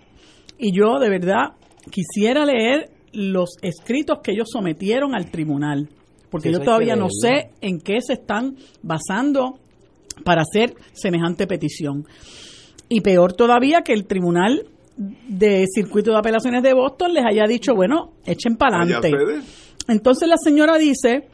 y 0.58 0.76
yo 0.76 0.98
de 0.98 1.08
verdad 1.08 1.52
quisiera 1.88 2.44
leer 2.44 2.90
los 3.12 3.50
escritos 3.62 4.18
que 4.24 4.32
ellos 4.32 4.48
sometieron 4.50 5.14
al 5.14 5.30
tribunal, 5.30 5.88
porque 6.32 6.50
yo 6.50 6.58
todavía 6.58 6.96
no 6.96 7.06
sé 7.10 7.50
en 7.60 7.78
qué 7.78 8.00
se 8.00 8.14
están 8.14 8.56
basando 8.82 9.60
para 10.24 10.42
hacer 10.42 10.74
semejante 10.92 11.46
petición. 11.46 12.06
Y 12.88 13.00
peor 13.00 13.32
todavía 13.32 13.82
que 13.82 13.92
el 13.92 14.06
Tribunal 14.06 14.66
de 14.96 15.66
Circuito 15.72 16.10
de 16.10 16.18
Apelaciones 16.18 16.62
de 16.62 16.74
Boston 16.74 17.14
les 17.14 17.24
haya 17.24 17.46
dicho, 17.46 17.74
bueno, 17.74 18.12
echen 18.26 18.56
para 18.56 18.82
adelante. 18.82 19.12
Entonces 19.88 20.28
la 20.28 20.36
señora 20.36 20.76
dice 20.76 21.28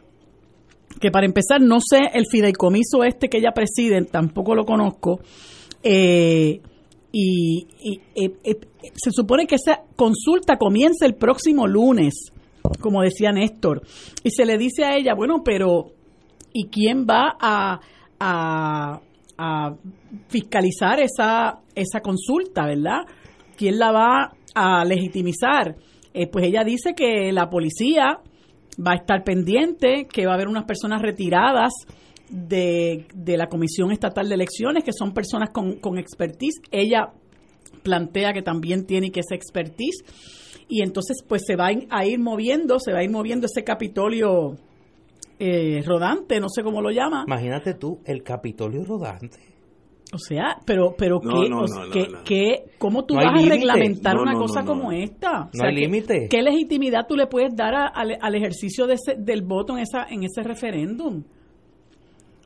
que 1.01 1.11
para 1.11 1.27
empezar, 1.27 1.61
no 1.61 1.79
sé 1.81 2.11
el 2.15 2.27
fideicomiso 2.31 3.05
este 3.05 3.29
que 3.29 3.39
ella 3.39 3.53
preside, 3.53 4.03
tampoco 4.05 4.55
lo 4.55 4.65
conozco, 4.65 5.21
eh, 5.83 6.61
y, 7.13 7.67
eh, 8.15 8.33
eh, 8.45 8.61
se 8.95 9.11
supone 9.11 9.47
que 9.47 9.57
esa 9.57 9.83
consulta 9.95 10.57
comienza 10.59 11.07
el 11.07 11.15
próximo 11.15 11.67
lunes, 11.67 12.33
como 12.81 13.03
decía 13.03 13.33
Néstor, 13.33 13.83
y 14.23 14.31
se 14.31 14.45
le 14.45 14.59
dice 14.59 14.85
a 14.85 14.97
ella, 14.97 15.15
bueno, 15.15 15.43
pero 15.45 15.93
¿y 16.53 16.69
quién 16.69 17.07
va 17.09 17.37
a 17.41 17.81
a, 18.21 19.01
fiscalizar 20.29 20.99
esa, 20.99 21.61
esa 21.75 22.01
consulta, 22.01 22.65
¿verdad? 22.65 23.03
¿Quién 23.55 23.79
la 23.79 23.93
va 23.93 24.33
a 24.55 24.85
legitimizar? 24.85 25.77
Eh, 26.15 26.27
pues 26.27 26.47
ella 26.47 26.65
dice 26.65 26.95
que 26.95 27.31
la 27.33 27.51
policía 27.51 28.19
va 28.79 28.93
a 28.93 28.97
estar 28.97 29.25
pendiente, 29.25 30.07
que 30.11 30.25
va 30.25 30.33
a 30.33 30.35
haber 30.37 30.49
unas 30.49 30.65
personas 30.65 31.03
retiradas 31.03 31.73
de, 32.31 33.07
de 33.15 33.37
la 33.37 33.49
Comisión 33.49 33.93
Estatal 33.93 34.29
de 34.29 34.35
Elecciones, 34.35 34.85
que 34.85 34.93
son 34.93 35.13
personas 35.13 35.51
con, 35.51 35.81
con 35.81 35.99
expertise. 35.99 36.61
Ella 36.71 37.13
plantea 37.83 38.33
que 38.33 38.43
también 38.43 38.87
tiene 38.87 39.11
que 39.11 39.21
esa 39.21 39.35
expertise. 39.35 40.03
Y 40.69 40.83
entonces, 40.83 41.19
pues 41.27 41.43
se 41.47 41.57
va 41.57 41.69
a 41.91 42.07
ir 42.07 42.19
moviendo, 42.19 42.81
se 42.81 42.93
va 42.93 42.99
a 42.99 43.05
ir 43.05 43.11
moviendo 43.11 43.47
ese 43.47 43.63
Capitolio 43.63 44.57
eh, 45.39 45.83
rodante, 45.85 46.41
no 46.41 46.49
sé 46.49 46.63
cómo 46.63 46.81
lo 46.81 46.91
llama. 46.91 47.25
Imagínate 47.27 47.75
tú, 47.75 48.01
el 48.05 48.23
Capitolio 48.23 48.85
rodante. 48.85 49.39
O 50.13 50.19
sea, 50.19 50.57
pero, 50.65 50.95
pero 50.97 51.21
¿qué, 52.25 52.65
¿cómo 52.79 53.05
tú 53.05 53.17
vas 53.17 53.27
a 53.27 53.49
reglamentar 53.49 54.17
una 54.17 54.35
cosa 54.35 54.65
como 54.65 54.93
esta? 54.93 55.51
no 55.53 55.67
hay 55.67 55.75
límite. 55.75 56.29
¿Qué 56.31 56.43
legitimidad 56.43 57.07
tú 57.09 57.17
le 57.17 57.27
puedes 57.27 57.55
dar 57.57 57.75
al 57.75 58.35
ejercicio 58.35 58.87
de 58.87 58.95
ese, 58.95 59.17
del 59.19 59.43
voto 59.43 59.77
en, 59.77 59.81
esa, 59.81 60.05
en 60.09 60.23
ese 60.23 60.43
referéndum? 60.43 61.25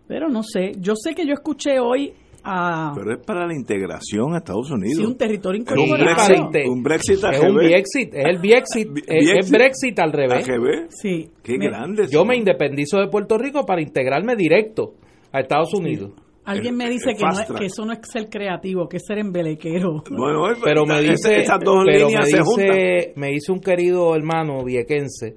Pero 0.06 0.28
no 0.28 0.42
sé, 0.42 0.72
yo 0.78 0.94
sé 0.96 1.14
que 1.14 1.24
yo 1.26 1.34
escuché 1.34 1.78
hoy 1.78 2.14
pero 2.42 3.12
es 3.12 3.24
para 3.24 3.46
la 3.46 3.54
integración 3.54 4.34
a 4.34 4.38
Estados 4.38 4.70
Unidos. 4.70 4.96
Sí, 4.98 5.04
un 5.04 5.16
territorio 5.16 5.60
incorporado. 5.60 6.50
un 6.68 6.82
Brexit, 6.82 7.24
Es 7.24 7.40
un 7.40 7.54
Brexit, 7.54 8.14
es 8.14 8.24
el 8.24 8.38
Brexit, 8.38 8.88
es, 9.06 9.50
Brexit 9.50 9.98
al 9.98 10.12
revés. 10.12 10.46
Sí. 10.90 11.30
Qué 11.42 11.56
grande. 11.56 12.06
Yo 12.10 12.24
me 12.24 12.36
independizo 12.36 12.98
de 12.98 13.08
Puerto 13.08 13.38
Rico 13.38 13.64
para 13.64 13.80
integrarme 13.80 14.36
directo 14.36 14.94
a 15.32 15.40
Estados 15.40 15.74
Unidos. 15.74 16.12
Alguien 16.44 16.76
me 16.76 16.88
dice 16.88 17.14
que, 17.14 17.24
no 17.24 17.54
que, 17.54 17.66
eso 17.66 17.84
no 17.84 17.92
es 17.92 18.00
ser 18.02 18.28
creativo, 18.28 18.88
que 18.88 18.96
es 18.96 19.04
ser 19.06 19.18
embelequero. 19.18 20.02
Bueno, 20.10 20.42
pero 20.64 20.86
me 20.86 21.00
dice, 21.00 21.44
pero 21.46 21.84
me 21.84 21.98
dice, 21.98 23.12
me 23.14 23.28
dice 23.28 23.52
un 23.52 23.60
querido 23.60 24.16
hermano 24.16 24.64
viequense 24.64 25.36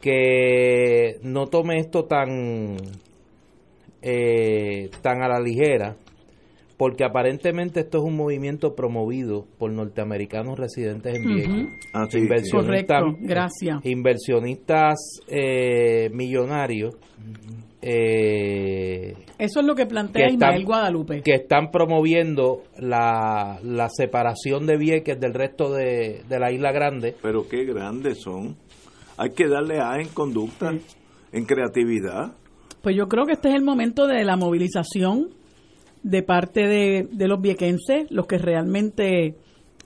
que 0.00 1.18
no 1.22 1.46
tome 1.46 1.78
esto 1.78 2.04
tan 2.04 2.76
eh, 4.00 4.90
tan 5.00 5.22
a 5.22 5.28
la 5.28 5.40
ligera 5.40 5.96
porque 6.82 7.04
aparentemente 7.04 7.78
esto 7.78 7.98
es 7.98 8.04
un 8.04 8.16
movimiento 8.16 8.74
promovido 8.74 9.46
por 9.56 9.70
norteamericanos 9.70 10.58
residentes 10.58 11.14
en 11.14 11.22
Vieques. 11.32 11.68
Ah, 11.94 12.08
inversionistas, 12.12 13.04
gracias. 13.20 13.86
Inversionistas 13.86 15.20
eh, 15.28 16.10
millonarios. 16.12 16.96
Eh, 17.80 19.14
Eso 19.38 19.60
es 19.60 19.64
lo 19.64 19.76
que 19.76 19.86
plantea 19.86 20.28
Ismael 20.28 20.64
Guadalupe. 20.64 21.22
Que 21.22 21.34
están 21.34 21.70
promoviendo 21.70 22.64
la, 22.80 23.60
separación 23.96 24.66
de 24.66 24.76
Vieques 24.76 25.20
del 25.20 25.34
resto 25.34 25.72
de, 25.72 26.24
la 26.28 26.50
isla 26.50 26.72
grande. 26.72 27.14
Pero 27.22 27.46
qué 27.48 27.64
grandes 27.64 28.18
son. 28.22 28.56
Hay 29.18 29.30
que 29.30 29.46
darle 29.46 29.78
a 29.80 30.00
en 30.00 30.08
conducta, 30.08 30.72
en 31.30 31.44
creatividad. 31.44 32.32
Pues 32.82 32.96
yo 32.96 33.06
creo 33.06 33.24
que 33.24 33.34
este 33.34 33.50
es 33.50 33.54
el 33.54 33.62
momento 33.62 34.08
de 34.08 34.24
la 34.24 34.36
movilización 34.36 35.40
de 36.02 36.22
parte 36.22 36.66
de, 36.66 37.28
los 37.28 37.40
viequenses, 37.40 38.10
los 38.10 38.26
que 38.26 38.38
realmente 38.38 39.36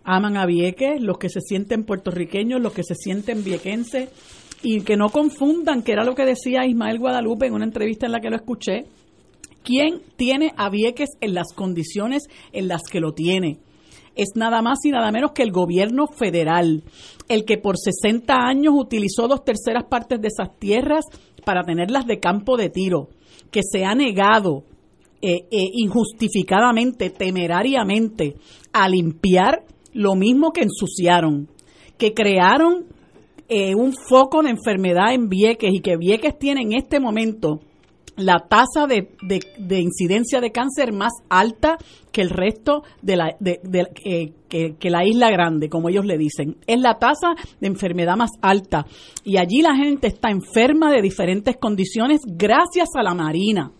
aman 0.05 0.37
a 0.37 0.47
Vieques, 0.47 1.01
los 1.01 1.19
que 1.19 1.29
se 1.29 1.41
sienten 1.41 1.85
puertorriqueños, 1.85 2.61
los 2.61 2.73
que 2.73 2.85
se 2.85 2.95
sienten 2.95 3.45
viequenses, 3.45 4.09
y 4.63 4.81
que 4.81 4.97
no 4.97 5.11
confundan, 5.11 5.83
que 5.83 5.93
era 5.93 6.05
lo 6.05 6.15
que 6.15 6.25
decía 6.25 6.67
Ismael 6.67 6.99
Guadalupe 6.99 7.47
en 7.47 7.55
una 7.55 7.65
entrevista 7.65 8.07
en 8.07 8.13
la 8.13 8.21
que 8.21 8.31
lo 8.31 8.37
escuché, 8.37 8.87
quién 9.63 10.01
tiene 10.17 10.53
a 10.57 10.71
Vieques 10.71 11.11
en 11.21 11.35
las 11.35 11.53
condiciones 11.55 12.25
en 12.53 12.69
las 12.69 12.83
que 12.91 13.01
lo 13.01 13.13
tiene. 13.13 13.59
Es 14.15 14.31
nada 14.35 14.63
más 14.63 14.79
y 14.85 14.91
nada 14.91 15.13
menos 15.13 15.33
que 15.33 15.43
el 15.43 15.53
gobierno 15.53 16.07
federal, 16.07 16.85
el 17.29 17.45
que 17.45 17.59
por 17.59 17.77
60 17.77 18.35
años 18.35 18.73
utilizó 18.75 19.29
dos 19.29 19.45
terceras 19.45 19.85
partes 19.85 20.21
de 20.23 20.29
esas 20.29 20.57
tierras 20.59 21.05
para 21.45 21.65
tenerlas 21.65 22.07
de 22.07 22.19
campo 22.19 22.57
de 22.57 22.71
tiro, 22.71 23.11
que 23.51 23.61
se 23.63 23.85
ha 23.85 23.95
negado 23.95 24.65
eh, 25.23 25.47
eh, 25.51 25.71
injustificadamente, 25.73 27.11
temerariamente, 27.11 28.37
a 28.73 28.89
limpiar 28.89 29.65
lo 29.95 30.15
mismo 30.15 30.53
que 30.53 30.63
ensuciaron, 30.63 31.49
que 31.97 32.13
crearon 32.13 32.85
eh, 33.49 33.75
un 33.75 33.95
foco 33.95 34.43
de 34.43 34.51
enfermedad 34.51 35.15
en 35.15 35.29
Vieques 35.29 35.73
y 35.73 35.81
que 35.81 35.97
Vieques 35.97 36.39
tiene 36.39 36.61
en 36.61 36.75
este 36.75 37.01
momento 37.01 37.61
la 38.17 38.47
tasa 38.49 38.87
de, 38.87 39.11
de, 39.23 39.81
incidencia 39.81 40.41
de 40.41 40.51
cáncer 40.51 40.93
más 40.93 41.13
alta 41.29 41.79
que 42.13 42.23
el 42.23 42.31
resto 42.31 42.83
de 43.01 43.17
la, 43.17 43.37
de, 43.41 43.59
que, 44.49 44.75
que, 44.79 44.91
la 44.91 45.07
isla 45.07 45.31
grande, 45.31 45.69
como 45.69 45.89
ellos 45.89 46.07
le 46.07 46.19
dicen. 46.19 46.57
Es 46.67 46.81
la 46.81 46.99
tasa 46.99 47.35
de 47.61 47.67
enfermedad 47.67 48.17
más 48.17 48.31
alta. 48.41 48.87
Y 49.25 49.37
allí 49.37 49.61
la 49.61 49.77
gente 49.77 50.09
está 50.09 50.31
enferma 50.31 50.91
de 50.91 51.03
diferentes 51.03 51.57
condiciones 51.57 52.21
gracias 52.27 52.89
a 52.97 53.03
la 53.03 53.15
Marina 53.15 53.73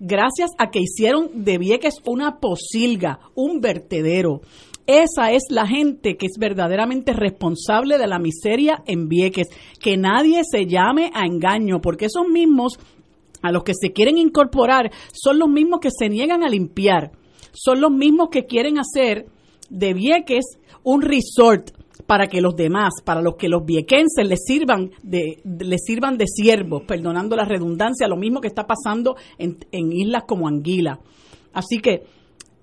gracias 0.00 0.50
a 0.58 0.70
que 0.70 0.80
hicieron 0.80 1.44
de 1.44 1.58
Vieques 1.58 1.94
una 2.06 2.38
posilga, 2.38 3.20
un 3.34 3.60
vertedero. 3.60 4.40
Esa 4.86 5.32
es 5.32 5.42
la 5.50 5.66
gente 5.66 6.16
que 6.16 6.26
es 6.26 6.38
verdaderamente 6.38 7.12
responsable 7.12 7.98
de 7.98 8.06
la 8.06 8.18
miseria 8.18 8.82
en 8.86 9.08
Vieques. 9.08 9.48
Que 9.80 9.96
nadie 9.96 10.42
se 10.50 10.66
llame 10.66 11.10
a 11.14 11.26
engaño, 11.26 11.80
porque 11.80 12.06
esos 12.06 12.26
mismos 12.26 12.78
a 13.42 13.52
los 13.52 13.64
que 13.64 13.74
se 13.74 13.92
quieren 13.92 14.18
incorporar 14.18 14.90
son 15.12 15.38
los 15.38 15.48
mismos 15.48 15.80
que 15.80 15.90
se 15.96 16.08
niegan 16.08 16.42
a 16.42 16.48
limpiar, 16.48 17.12
son 17.52 17.80
los 17.80 17.90
mismos 17.90 18.28
que 18.30 18.46
quieren 18.46 18.78
hacer 18.78 19.26
de 19.70 19.94
Vieques 19.94 20.58
un 20.82 21.02
resort 21.02 21.70
para 22.08 22.26
que 22.26 22.40
los 22.40 22.56
demás, 22.56 23.02
para 23.04 23.20
los 23.20 23.36
que 23.36 23.50
los 23.50 23.66
viequenses 23.66 24.26
les 24.26 24.42
sirvan 24.42 24.92
de, 25.02 25.42
les 25.44 25.84
sirvan 25.84 26.16
de 26.16 26.24
siervos, 26.26 26.84
perdonando 26.84 27.36
la 27.36 27.44
redundancia, 27.44 28.08
lo 28.08 28.16
mismo 28.16 28.40
que 28.40 28.48
está 28.48 28.66
pasando 28.66 29.16
en, 29.36 29.58
en 29.72 29.92
islas 29.92 30.24
como 30.26 30.48
Anguila. 30.48 31.00
Así 31.52 31.80
que 31.80 32.04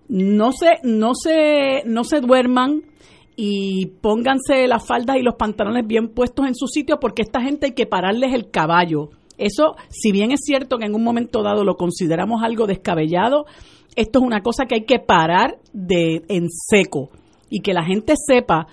no 0.10 0.52
se, 0.52 0.80
no 0.82 1.14
se, 1.14 1.84
no 1.86 2.04
se 2.04 2.22
duerman 2.22 2.86
y 3.36 3.86
pónganse 4.02 4.68
las 4.68 4.84
faldas 4.84 5.18
y 5.18 5.22
los 5.22 5.36
pantalones 5.36 5.86
bien 5.86 6.10
puestos 6.10 6.48
en 6.48 6.56
su 6.56 6.66
sitio 6.66 7.00
porque 7.00 7.22
esta 7.22 7.40
gente 7.40 7.68
hay 7.68 7.74
que 7.74 7.86
pararles 7.86 8.34
el 8.34 8.50
caballo. 8.50 9.12
Eso, 9.38 9.76
si 9.90 10.12
bien 10.12 10.32
es 10.32 10.40
cierto 10.44 10.80
que 10.80 10.86
en 10.86 10.96
un 10.96 11.04
momento 11.04 11.44
dado 11.44 11.64
lo 11.64 11.76
consideramos 11.76 12.42
algo 12.42 12.66
descabellado, 12.66 13.46
esto 13.96 14.18
es 14.18 14.26
una 14.26 14.42
cosa 14.42 14.66
que 14.66 14.74
hay 14.74 14.86
que 14.86 14.98
parar 14.98 15.60
de 15.72 16.24
en 16.30 16.50
seco 16.50 17.12
y 17.48 17.60
que 17.60 17.74
la 17.76 17.84
gente 17.84 18.16
sepa 18.18 18.66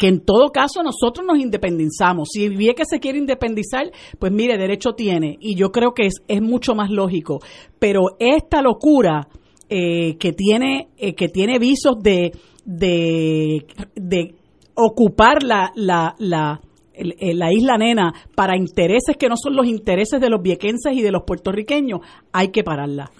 que 0.00 0.08
en 0.08 0.24
todo 0.24 0.48
caso 0.48 0.82
nosotros 0.82 1.26
nos 1.26 1.38
independizamos. 1.38 2.30
Si 2.32 2.48
que 2.48 2.84
se 2.88 3.00
quiere 3.00 3.18
independizar, 3.18 3.92
pues 4.18 4.32
mire, 4.32 4.56
derecho 4.56 4.94
tiene. 4.94 5.36
Y 5.40 5.56
yo 5.56 5.72
creo 5.72 5.92
que 5.92 6.06
es, 6.06 6.14
es 6.26 6.40
mucho 6.40 6.74
más 6.74 6.88
lógico. 6.88 7.40
Pero 7.78 8.16
esta 8.18 8.62
locura 8.62 9.28
eh, 9.68 10.16
que, 10.16 10.32
tiene, 10.32 10.88
eh, 10.96 11.14
que 11.14 11.28
tiene 11.28 11.58
visos 11.58 11.98
de, 12.02 12.32
de, 12.64 13.66
de 13.94 14.34
ocupar 14.74 15.42
la, 15.42 15.70
la, 15.74 16.14
la, 16.18 16.62
eh, 16.94 17.34
la 17.34 17.52
isla 17.52 17.76
nena 17.76 18.14
para 18.34 18.56
intereses 18.56 19.18
que 19.18 19.28
no 19.28 19.34
son 19.36 19.54
los 19.54 19.66
intereses 19.66 20.18
de 20.18 20.30
los 20.30 20.40
viequenses 20.40 20.94
y 20.94 21.02
de 21.02 21.12
los 21.12 21.24
puertorriqueños, 21.26 22.00
hay 22.32 22.48
que 22.48 22.64
pararla. 22.64 23.10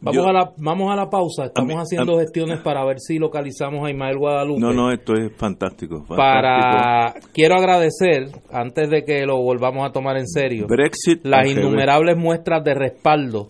Vamos, 0.00 0.26
a 0.26 0.32
la, 0.32 0.52
vamos 0.58 0.92
a 0.92 0.96
la 0.96 1.08
pausa. 1.08 1.46
Estamos 1.46 1.74
haciendo 1.76 2.18
gestiones 2.18 2.60
para 2.60 2.84
ver 2.84 3.00
si 3.00 3.18
localizamos 3.18 3.86
a 3.86 3.90
Ismael 3.90 4.18
Guadalupe. 4.18 4.60
No, 4.60 4.72
no, 4.72 4.92
esto 4.92 5.14
es 5.14 5.32
fantástico. 5.36 6.04
Para 6.08 7.14
quiero 7.32 7.54
agradecer 7.56 8.28
antes 8.52 8.90
de 8.90 9.04
que 9.04 9.24
lo 9.24 9.38
volvamos 9.38 9.88
a 9.88 9.92
tomar 9.92 10.16
en 10.16 10.26
serio. 10.26 10.66
las 11.22 11.50
innumerables 11.50 12.16
muestras 12.16 12.62
de 12.62 12.74
respaldo 12.74 13.48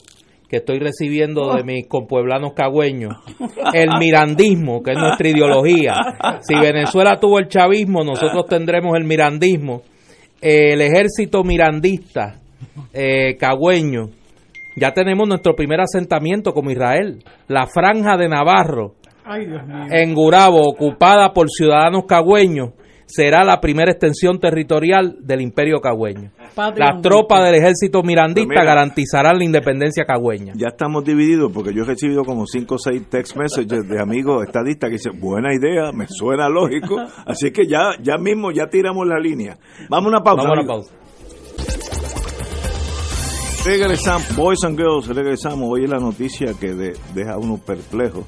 que 0.48 0.58
estoy 0.58 0.78
recibiendo 0.78 1.54
de 1.54 1.64
mis 1.64 1.88
compueblanos 1.88 2.52
cagüeños, 2.54 3.16
el 3.74 3.88
mirandismo, 3.98 4.82
que 4.82 4.92
es 4.92 4.98
nuestra 4.98 5.28
ideología. 5.28 5.94
Si 6.40 6.54
Venezuela 6.54 7.18
tuvo 7.18 7.38
el 7.38 7.48
chavismo, 7.48 8.04
nosotros 8.04 8.46
tendremos 8.46 8.96
el 8.96 9.04
mirandismo. 9.04 9.82
El 10.40 10.80
ejército 10.80 11.42
mirandista 11.42 12.36
eh, 12.92 13.36
cagüeño, 13.36 14.10
ya 14.76 14.92
tenemos 14.92 15.26
nuestro 15.26 15.56
primer 15.56 15.80
asentamiento 15.80 16.52
como 16.52 16.70
Israel, 16.70 17.24
la 17.48 17.66
franja 17.66 18.16
de 18.16 18.28
Navarro, 18.28 18.94
en 19.90 20.14
Gurabo, 20.14 20.68
ocupada 20.68 21.32
por 21.32 21.50
ciudadanos 21.50 22.04
cagüeños 22.06 22.70
será 23.06 23.44
la 23.44 23.60
primera 23.60 23.90
extensión 23.90 24.38
territorial 24.40 25.16
del 25.20 25.40
imperio 25.40 25.80
cagüeño. 25.80 26.30
Las 26.76 27.00
tropas 27.00 27.44
del 27.44 27.54
ejército 27.54 28.02
mirandista 28.02 28.54
pues 28.54 28.66
garantizarán 28.66 29.38
la 29.38 29.44
independencia 29.44 30.04
cagüeña. 30.04 30.52
Ya 30.56 30.68
estamos 30.68 31.04
divididos 31.04 31.52
porque 31.52 31.72
yo 31.72 31.84
he 31.84 31.86
recibido 31.86 32.24
como 32.24 32.46
5 32.46 32.74
o 32.74 32.78
6 32.78 33.08
text 33.08 33.36
messages 33.36 33.88
de 33.88 34.00
amigos 34.00 34.44
estadistas 34.44 34.90
que 34.90 34.96
dicen, 34.96 35.20
buena 35.20 35.54
idea, 35.54 35.92
me 35.92 36.06
suena 36.08 36.48
lógico, 36.48 36.96
así 37.26 37.52
que 37.52 37.66
ya, 37.66 37.92
ya 38.02 38.18
mismo 38.18 38.50
ya 38.50 38.66
tiramos 38.66 39.06
la 39.06 39.18
línea. 39.18 39.56
Vamos 39.88 40.06
a 40.06 40.16
una 40.16 40.24
pausa. 40.24 40.42
Vamos 40.42 40.58
a 40.58 40.60
una 40.60 40.68
pausa. 40.68 40.94
Regresamos, 43.66 44.36
Boys 44.36 44.62
and 44.62 44.78
Girls, 44.78 45.08
regresamos. 45.08 45.68
Hoy 45.68 45.82
es 45.82 45.90
la 45.90 45.98
noticia 45.98 46.54
que 46.54 46.72
deja 46.72 47.32
a 47.32 47.36
uno 47.36 47.58
perplejo. 47.58 48.24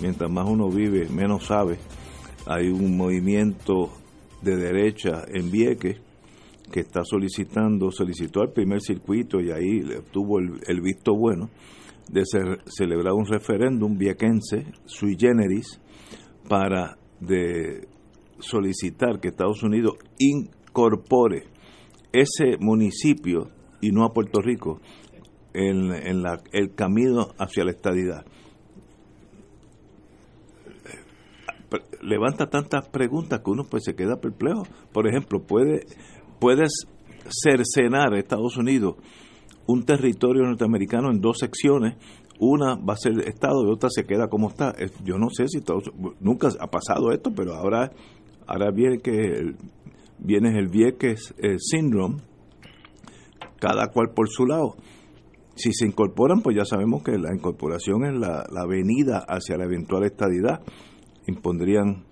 Mientras 0.00 0.30
más 0.30 0.48
uno 0.48 0.70
vive, 0.70 1.08
menos 1.08 1.46
sabe. 1.46 1.78
Hay 2.46 2.68
un 2.68 2.96
movimiento 2.96 3.90
de 4.40 4.56
derecha 4.56 5.24
en 5.34 5.50
Vieques 5.50 6.00
que 6.70 6.78
está 6.78 7.00
solicitando, 7.02 7.90
solicitó 7.90 8.40
al 8.40 8.52
primer 8.52 8.80
circuito 8.80 9.40
y 9.40 9.50
ahí 9.50 9.80
obtuvo 9.98 10.38
el, 10.38 10.80
visto 10.80 11.12
bueno 11.12 11.50
de 12.08 12.22
celebrar 12.66 13.14
un 13.14 13.26
referéndum 13.26 13.98
viequense 13.98 14.64
sui 14.86 15.16
generis 15.18 15.80
para 16.48 16.96
solicitar 18.38 19.18
que 19.18 19.28
Estados 19.28 19.64
Unidos 19.64 19.94
incorpore 20.20 21.48
ese 22.12 22.56
municipio 22.60 23.57
y 23.80 23.90
no 23.90 24.04
a 24.04 24.12
Puerto 24.12 24.40
Rico 24.40 24.80
en, 25.54 26.22
la, 26.22 26.40
el 26.52 26.74
camino 26.74 27.28
hacia 27.38 27.64
la 27.64 27.70
estadidad. 27.70 28.24
levanta 32.00 32.46
tantas 32.48 32.88
preguntas 32.88 33.40
que 33.40 33.50
uno 33.50 33.64
pues 33.64 33.84
se 33.84 33.94
queda 33.94 34.16
perplejo. 34.16 34.62
Por 34.92 35.06
ejemplo, 35.06 35.40
puede 35.42 35.84
puedes 36.38 36.86
cercenar 37.28 38.14
a 38.14 38.18
Estados 38.18 38.56
Unidos 38.56 38.96
un 39.66 39.84
territorio 39.84 40.44
norteamericano 40.44 41.10
en 41.10 41.20
dos 41.20 41.38
secciones, 41.38 41.96
una 42.40 42.76
va 42.76 42.94
a 42.94 42.96
ser 42.96 43.18
Estado 43.28 43.66
y 43.66 43.70
otra 43.70 43.90
se 43.90 44.04
queda 44.04 44.28
como 44.28 44.48
está. 44.48 44.74
Yo 45.04 45.18
no 45.18 45.28
sé 45.30 45.46
si 45.48 45.58
nunca 46.20 46.48
ha 46.58 46.68
pasado 46.68 47.12
esto, 47.12 47.32
pero 47.34 47.54
ahora 47.54 47.90
ahora 48.46 48.70
viene 48.70 48.98
que 48.98 49.10
el, 49.10 49.56
viene 50.18 50.58
el 50.58 50.68
Vieques 50.68 51.34
el 51.36 51.58
Syndrome, 51.60 52.16
cada 53.58 53.88
cual 53.88 54.10
por 54.14 54.28
su 54.28 54.46
lado. 54.46 54.76
Si 55.54 55.72
se 55.72 55.86
incorporan, 55.86 56.40
pues 56.40 56.56
ya 56.56 56.64
sabemos 56.64 57.02
que 57.02 57.18
la 57.18 57.34
incorporación 57.34 58.04
es 58.04 58.18
la, 58.18 58.44
la 58.50 58.66
venida 58.66 59.24
hacia 59.28 59.56
la 59.56 59.64
eventual 59.64 60.04
estadidad 60.04 60.60
impondrían 61.28 62.04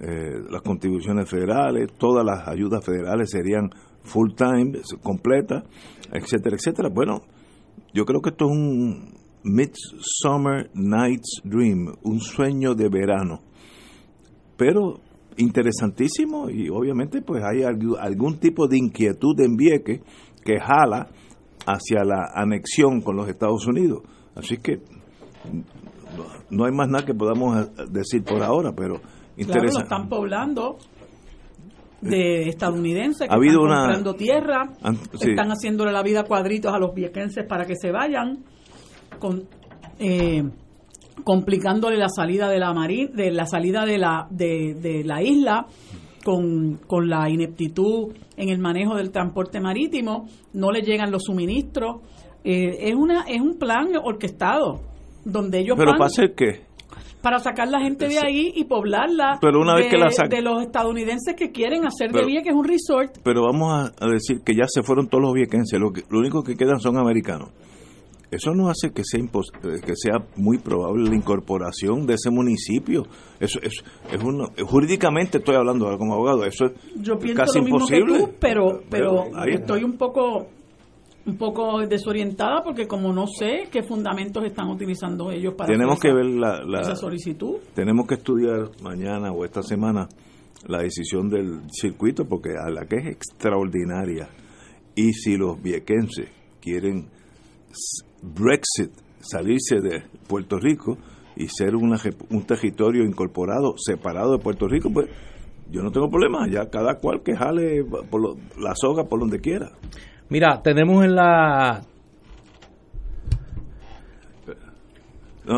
eh, 0.00 0.40
las 0.50 0.62
contribuciones 0.62 1.28
federales, 1.28 1.92
todas 1.98 2.24
las 2.24 2.48
ayudas 2.48 2.84
federales 2.84 3.30
serían 3.30 3.70
full 4.02 4.32
time, 4.34 4.72
completas, 5.02 5.64
etcétera, 6.12 6.56
etcétera. 6.56 6.88
Bueno, 6.88 7.22
yo 7.94 8.04
creo 8.04 8.20
que 8.20 8.30
esto 8.30 8.46
es 8.46 8.50
un 8.50 9.14
Midsummer 9.44 10.70
Night's 10.74 11.40
Dream, 11.44 11.94
un 12.02 12.20
sueño 12.20 12.74
de 12.74 12.88
verano. 12.88 13.42
Pero 14.56 15.00
interesantísimo 15.36 16.50
y 16.50 16.68
obviamente 16.68 17.22
pues 17.22 17.42
hay 17.42 17.62
algún 17.62 18.38
tipo 18.38 18.68
de 18.68 18.78
inquietud 18.78 19.38
en 19.40 19.56
Vieques 19.56 20.00
que 20.44 20.60
jala 20.60 21.08
hacia 21.66 22.04
la 22.04 22.32
anexión 22.34 23.00
con 23.00 23.16
los 23.16 23.28
Estados 23.28 23.66
Unidos. 23.66 24.02
Así 24.34 24.58
que 24.58 24.80
no 26.50 26.64
hay 26.64 26.72
más 26.72 26.88
nada 26.88 27.04
que 27.04 27.14
podamos 27.14 27.70
decir 27.90 28.24
por 28.24 28.42
ahora, 28.42 28.72
pero 28.76 29.00
interesante. 29.36 29.78
lo 29.78 29.82
están 29.84 30.08
poblando 30.08 30.78
de 32.00 32.48
estadounidenses 32.48 33.28
que 33.28 33.34
están 33.34 33.56
comprando 33.56 34.14
tierra, 34.14 34.68
están 35.12 35.50
haciéndole 35.50 35.92
la 35.92 36.02
vida 36.02 36.24
cuadritos 36.24 36.74
a 36.74 36.78
los 36.78 36.94
viequenses 36.94 37.46
para 37.46 37.64
que 37.64 37.76
se 37.76 37.92
vayan, 37.92 38.44
con, 39.18 39.44
eh, 39.98 40.42
complicándole 41.22 41.96
la 41.96 42.08
salida 42.08 42.48
de 42.48 42.58
la 42.58 42.72
de 42.72 43.30
la 43.30 43.46
salida 43.46 43.86
de 43.86 43.98
la 43.98 44.26
de, 44.30 45.02
la 45.04 45.22
isla 45.22 45.66
con, 46.24 46.78
con 46.86 47.08
la 47.08 47.28
ineptitud 47.28 48.12
en 48.36 48.48
el 48.48 48.58
manejo 48.58 48.94
del 48.96 49.10
transporte 49.10 49.60
marítimo, 49.60 50.28
no 50.52 50.70
le 50.70 50.82
llegan 50.82 51.10
los 51.10 51.24
suministros. 51.24 52.00
Eh, 52.44 52.88
es 52.88 52.94
una 52.94 53.22
es 53.28 53.40
un 53.40 53.58
plan 53.58 53.88
orquestado 54.02 54.80
donde 55.24 55.60
ellos 55.60 55.76
¿Pero 55.78 55.92
para 55.92 56.06
hacer 56.06 56.34
qué? 56.34 56.62
Para 57.22 57.38
sacar 57.38 57.68
la 57.68 57.80
gente 57.80 58.08
de 58.08 58.18
ahí 58.18 58.52
y 58.56 58.64
poblarla 58.64 59.38
pero 59.40 59.60
una 59.60 59.76
vez 59.76 59.84
de, 59.84 59.90
que 59.90 59.96
la 59.96 60.08
de 60.28 60.42
los 60.42 60.60
estadounidenses 60.62 61.36
que 61.36 61.52
quieren 61.52 61.86
hacer 61.86 62.10
de 62.10 62.24
Vieques 62.24 62.52
un 62.52 62.64
resort. 62.64 63.18
Pero 63.22 63.42
vamos 63.42 63.92
a, 63.96 64.06
decir 64.08 64.40
que 64.44 64.54
ya 64.54 64.64
se 64.66 64.82
fueron 64.82 65.06
todos 65.06 65.22
los 65.22 65.32
viequenses, 65.32 65.78
lo, 65.78 65.92
que, 65.92 66.02
lo 66.10 66.18
único 66.18 66.42
que 66.42 66.56
quedan 66.56 66.80
son 66.80 66.98
americanos. 66.98 67.50
Eso 68.32 68.54
no 68.54 68.70
hace 68.70 68.92
que 68.92 69.02
sea 69.04 69.20
eh, 69.20 69.80
que 69.84 69.92
sea 69.94 70.26
muy 70.36 70.56
probable 70.56 71.10
la 71.10 71.14
incorporación 71.14 72.06
de 72.06 72.14
ese 72.14 72.30
municipio. 72.30 73.02
Eso 73.38 73.60
es, 73.62 73.84
es 74.10 74.24
uno, 74.24 74.46
jurídicamente 74.66 75.36
estoy 75.36 75.54
hablando 75.54 75.86
como 75.98 76.14
abogado, 76.14 76.46
eso 76.46 76.64
es 76.64 76.72
Yo 76.96 77.18
pienso 77.18 77.42
casi 77.42 77.58
lo 77.58 77.64
mismo 77.64 77.78
imposible. 77.80 78.12
Que 78.14 78.24
tú, 78.24 78.34
pero 78.40 78.82
pero, 78.88 79.24
estoy 79.46 79.84
un 79.84 79.98
poco 79.98 80.46
un 81.26 81.36
poco 81.36 81.86
desorientada 81.86 82.64
porque 82.64 82.88
como 82.88 83.12
no 83.12 83.26
sé 83.26 83.68
qué 83.70 83.82
fundamentos 83.82 84.42
están 84.44 84.70
utilizando 84.70 85.30
ellos 85.30 85.54
para 85.54 85.70
tenemos 85.70 86.00
que 86.00 86.12
ver 86.12 86.24
la, 86.24 86.80
esa 86.80 86.96
solicitud 86.96 87.58
tenemos 87.74 88.08
que 88.08 88.14
estudiar 88.14 88.70
mañana 88.82 89.30
o 89.30 89.44
esta 89.44 89.62
semana 89.62 90.08
la 90.66 90.78
decisión 90.78 91.28
del 91.28 91.60
circuito 91.70 92.24
porque 92.24 92.54
a 92.58 92.70
la 92.70 92.86
que 92.86 92.96
es 92.96 93.06
extraordinaria 93.06 94.28
y 94.96 95.12
si 95.12 95.36
los 95.36 95.62
viequenses 95.62 96.28
quieren 96.60 97.08
Brexit 98.22 98.92
salirse 99.20 99.80
de 99.80 100.02
Puerto 100.28 100.58
Rico 100.58 100.98
y 101.36 101.48
ser 101.48 101.76
una, 101.76 101.96
un 102.30 102.42
territorio 102.44 103.04
incorporado 103.04 103.74
separado 103.78 104.36
de 104.36 104.42
Puerto 104.42 104.68
Rico 104.68 104.90
pues 104.92 105.08
yo 105.70 105.82
no 105.82 105.90
tengo 105.90 106.10
problema 106.10 106.46
ya 106.48 106.68
cada 106.68 106.96
cual 106.96 107.22
que 107.22 107.34
jale 107.34 107.84
por 107.84 108.36
la 108.58 108.74
soga 108.74 109.04
por 109.04 109.20
donde 109.20 109.40
quiera. 109.40 109.70
Mira, 110.28 110.60
tenemos 110.62 111.04
en 111.04 111.14
la... 111.14 111.82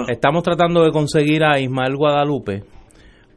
Estamos 0.08 0.42
tratando 0.42 0.82
de 0.82 0.92
conseguir 0.92 1.44
a 1.44 1.58
Ismael 1.60 1.96
Guadalupe 1.96 2.64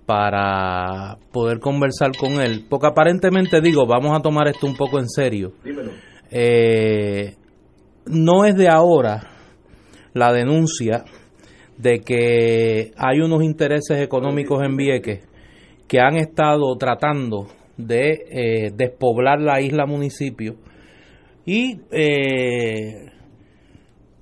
para 0.05 1.17
poder 1.33 1.59
conversar 1.59 2.15
con 2.15 2.39
él, 2.39 2.65
porque 2.69 2.87
aparentemente 2.87 3.59
digo, 3.59 3.85
vamos 3.85 4.17
a 4.17 4.21
tomar 4.21 4.47
esto 4.47 4.65
un 4.65 4.75
poco 4.75 4.99
en 4.99 5.09
serio. 5.09 5.51
Eh, 6.31 7.35
no 8.09 8.45
es 8.45 8.55
de 8.55 8.69
ahora 8.69 9.21
la 10.13 10.31
denuncia 10.33 11.05
de 11.77 11.99
que 11.99 12.91
hay 12.97 13.19
unos 13.19 13.43
intereses 13.43 14.01
económicos 14.01 14.63
en 14.63 14.75
Vieques 14.75 15.27
que 15.87 15.99
han 15.99 16.17
estado 16.17 16.75
tratando 16.77 17.47
de 17.77 18.25
eh, 18.29 18.71
despoblar 18.75 19.39
la 19.39 19.61
isla 19.61 19.85
municipio 19.85 20.55
y 21.45 21.79
eh, 21.91 23.11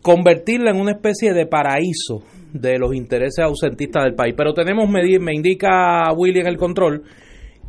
convertirla 0.02 0.72
en 0.72 0.80
una 0.80 0.92
especie 0.92 1.34
de 1.34 1.48
paraíso 1.48 2.24
de 2.54 2.78
los 2.78 2.94
intereses 2.94 3.44
ausentistas 3.44 4.04
del 4.04 4.14
país. 4.14 4.36
Pero 4.38 4.54
tenemos, 4.54 4.88
me, 4.90 5.02
me 5.20 5.34
indica 5.34 6.12
Willy 6.16 6.42
en 6.42 6.48
el 6.48 6.58
control, 6.58 7.04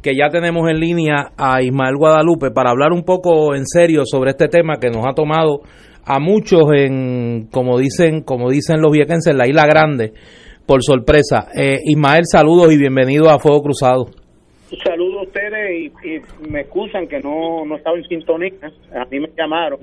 que 0.03 0.15
ya 0.15 0.29
tenemos 0.29 0.69
en 0.69 0.79
línea 0.79 1.33
a 1.37 1.63
Ismael 1.63 1.97
Guadalupe 1.97 2.51
para 2.51 2.71
hablar 2.71 2.93
un 2.93 3.05
poco 3.05 3.55
en 3.55 3.67
serio 3.67 4.03
sobre 4.05 4.33
este 4.33 4.49
tema 4.49 4.79
que 4.79 4.91
nos 4.91 5.07
ha 5.07 5.15
tomado 5.15 5.63
a 6.07 6.21
muchos 6.21 6.63
en, 6.73 7.49
como 7.51 7.79
dicen, 7.79 8.23
como 8.23 8.49
dicen 8.49 8.81
los 8.81 8.93
viequenses, 8.93 9.33
en 9.33 9.39
la 9.39 9.49
Isla 9.49 9.67
Grande, 9.67 10.13
por 10.65 10.83
sorpresa. 10.83 11.49
Eh, 11.55 11.79
Ismael, 11.85 12.23
saludos 12.31 12.73
y 12.73 12.79
bienvenido 12.79 13.29
a 13.29 13.41
Fuego 13.41 13.63
Cruzado. 13.63 14.07
Saludos 14.85 15.21
a 15.21 15.23
ustedes 15.23 15.93
y, 16.05 16.49
me 16.49 16.61
excusan 16.61 17.09
que 17.09 17.19
no, 17.19 17.65
no 17.65 17.77
estaba 17.77 17.97
en 17.97 18.05
sintonía. 18.05 18.53
A 18.95 19.05
mí 19.11 19.19
me 19.21 19.29
llamaron 19.37 19.81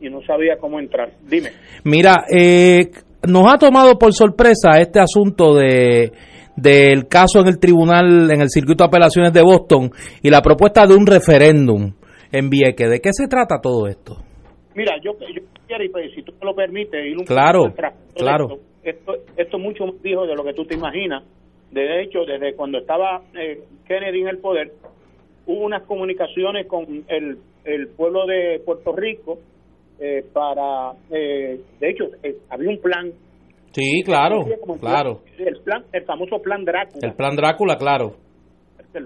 y 0.00 0.10
no 0.10 0.20
sabía 0.26 0.56
cómo 0.60 0.80
entrar. 0.80 1.10
Dime. 1.28 1.50
Mira, 1.84 2.24
eh, 2.28 2.90
nos 3.26 3.52
ha 3.52 3.56
tomado 3.56 3.98
por 3.98 4.12
sorpresa 4.12 4.80
este 4.80 5.00
asunto 5.00 5.54
de 5.54 6.12
del 6.56 7.06
caso 7.06 7.40
en 7.40 7.48
el 7.48 7.58
tribunal, 7.58 8.30
en 8.30 8.40
el 8.40 8.48
circuito 8.48 8.82
de 8.82 8.88
apelaciones 8.88 9.32
de 9.32 9.42
Boston 9.42 9.90
y 10.22 10.30
la 10.30 10.40
propuesta 10.40 10.86
de 10.86 10.94
un 10.94 11.06
referéndum 11.06 11.92
en 12.32 12.48
Vieques. 12.48 12.88
¿De 12.88 13.00
qué 13.00 13.10
se 13.12 13.28
trata 13.28 13.60
todo 13.60 13.86
esto? 13.86 14.16
Mira, 14.76 14.96
yo, 15.02 15.12
yo 15.18 15.42
pues, 15.90 16.14
si 16.14 16.22
tú 16.22 16.32
me 16.32 16.46
lo 16.46 16.54
permites, 16.54 17.04
ir 17.04 17.16
un 17.18 17.24
claro, 17.24 17.72
claro. 18.14 18.58
Esto, 18.84 19.14
esto, 19.36 19.58
mucho 19.58 19.86
más 19.86 20.00
dijo 20.02 20.26
de 20.26 20.36
lo 20.36 20.44
que 20.44 20.52
tú 20.52 20.64
te 20.64 20.74
imaginas. 20.76 21.24
De 21.72 22.02
hecho, 22.02 22.24
desde 22.24 22.54
cuando 22.54 22.78
estaba 22.78 23.22
eh, 23.34 23.64
Kennedy 23.88 24.20
en 24.20 24.28
el 24.28 24.38
poder, 24.38 24.72
hubo 25.46 25.64
unas 25.64 25.82
comunicaciones 25.84 26.66
con 26.68 27.04
el, 27.08 27.38
el 27.64 27.88
pueblo 27.88 28.26
de 28.26 28.60
Puerto 28.64 28.94
Rico 28.94 29.38
eh, 29.98 30.24
para, 30.32 30.92
eh, 31.10 31.58
de 31.80 31.90
hecho, 31.90 32.04
había 32.50 32.68
un 32.68 32.80
plan 32.80 33.12
Sí, 33.76 34.02
claro, 34.06 34.44
claro. 34.80 35.20
El 35.36 35.60
plan, 35.62 35.84
el 35.92 36.04
famoso 36.04 36.40
plan 36.40 36.64
Drácula. 36.64 37.08
El 37.08 37.14
plan 37.14 37.36
Drácula, 37.36 37.76
claro. 37.76 38.14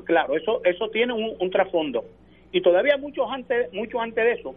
Claro, 0.04 0.36
eso 0.36 0.60
eso 0.64 0.88
tiene 0.92 1.12
un, 1.12 1.50
trasfondo. 1.50 2.04
Y 2.52 2.62
todavía 2.62 2.96
mucho 2.96 3.28
antes, 3.28 3.72
mucho 3.72 4.00
antes 4.00 4.24
de 4.24 4.32
eso, 4.34 4.54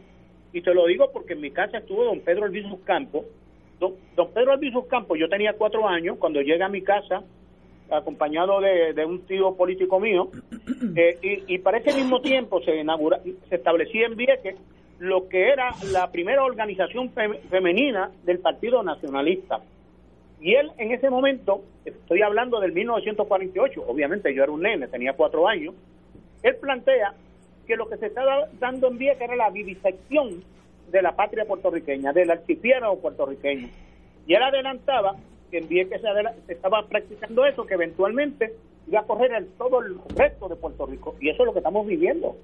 y 0.54 0.62
te 0.62 0.74
lo 0.74 0.86
digo 0.86 1.10
porque 1.12 1.34
en 1.34 1.42
mi 1.42 1.52
casa 1.52 1.80
estuvo 1.80 2.06
don 2.06 2.22
Pedro 2.22 2.46
Albizus 2.46 2.80
Campos. 2.86 3.26
Don, 3.80 3.96
don 4.16 4.32
Pedro 4.32 4.54
Albizus 4.54 4.86
Campos, 4.86 5.18
yo 5.20 5.28
tenía 5.28 5.54
cuatro 5.54 5.88
años 5.88 6.18
cuando 6.20 6.42
llega 6.42 6.68
a 6.68 6.70
mi 6.70 6.84
casa, 6.84 7.24
acompañado 7.90 8.62
de, 8.62 9.06
un 9.06 9.26
tío 9.26 9.56
político 9.56 10.00
mío, 10.00 10.30
eh, 10.96 11.18
y, 11.22 11.56
y, 11.56 11.58
para 11.58 11.80
ese 11.80 11.94
mismo 11.94 12.22
tiempo 12.22 12.62
se, 12.62 12.76
inaugura, 12.78 13.20
se 13.50 13.56
establecía 13.56 14.06
en 14.06 14.16
Vieques 14.16 14.56
lo 15.00 15.28
que 15.28 15.50
era 15.50 15.72
la 15.92 16.12
primera 16.12 16.46
organización 16.46 17.12
femenina 17.50 18.12
del 18.24 18.40
Partido 18.40 18.84
Nacionalista. 18.84 19.60
Y 20.40 20.54
él 20.54 20.72
en 20.78 20.92
ese 20.92 21.10
momento, 21.10 21.64
estoy 21.84 22.22
hablando 22.22 22.60
del 22.60 22.74
1948, 22.74 23.84
obviamente 23.88 24.34
yo 24.34 24.44
era 24.44 24.52
un 24.52 24.62
nene, 24.62 24.88
tenía 24.88 25.14
cuatro 25.14 25.48
años, 25.48 25.74
él 26.44 26.56
plantea 26.58 27.16
que 27.68 27.76
lo 27.76 27.88
que 27.90 27.98
se 27.98 28.08
estaba 28.08 28.48
dando 28.60 28.88
en 28.88 28.98
Vieques 28.98 29.22
era 29.22 29.36
la 29.36 29.50
vivisección 29.50 30.44
de 30.92 31.02
la 31.02 31.16
patria 31.16 31.46
puertorriqueña, 31.46 32.14
del 32.14 32.32
archipiélago 32.32 33.00
puertorriqueño. 33.00 33.70
Y 34.28 34.34
él 34.34 34.44
adelantaba 34.44 35.16
que 35.50 35.60
en 35.60 35.68
Vieques 35.68 36.02
se, 36.02 36.54
estaba 36.54 36.88
practicando 36.88 37.46
eso, 37.46 37.66
que 37.66 37.76
eventualmente 37.76 38.54
iba 38.88 39.00
a 39.00 39.04
correr 39.04 39.34
el, 39.34 39.48
todo 39.58 39.82
el 39.82 39.98
resto 40.16 40.50
de 40.50 40.56
Puerto 40.56 40.86
Rico. 40.86 41.16
Y 41.20 41.30
eso 41.30 41.44
es 41.44 41.46
lo 41.48 41.54
que 41.54 41.60
estamos 41.60 41.86
viviendo. 41.88 42.36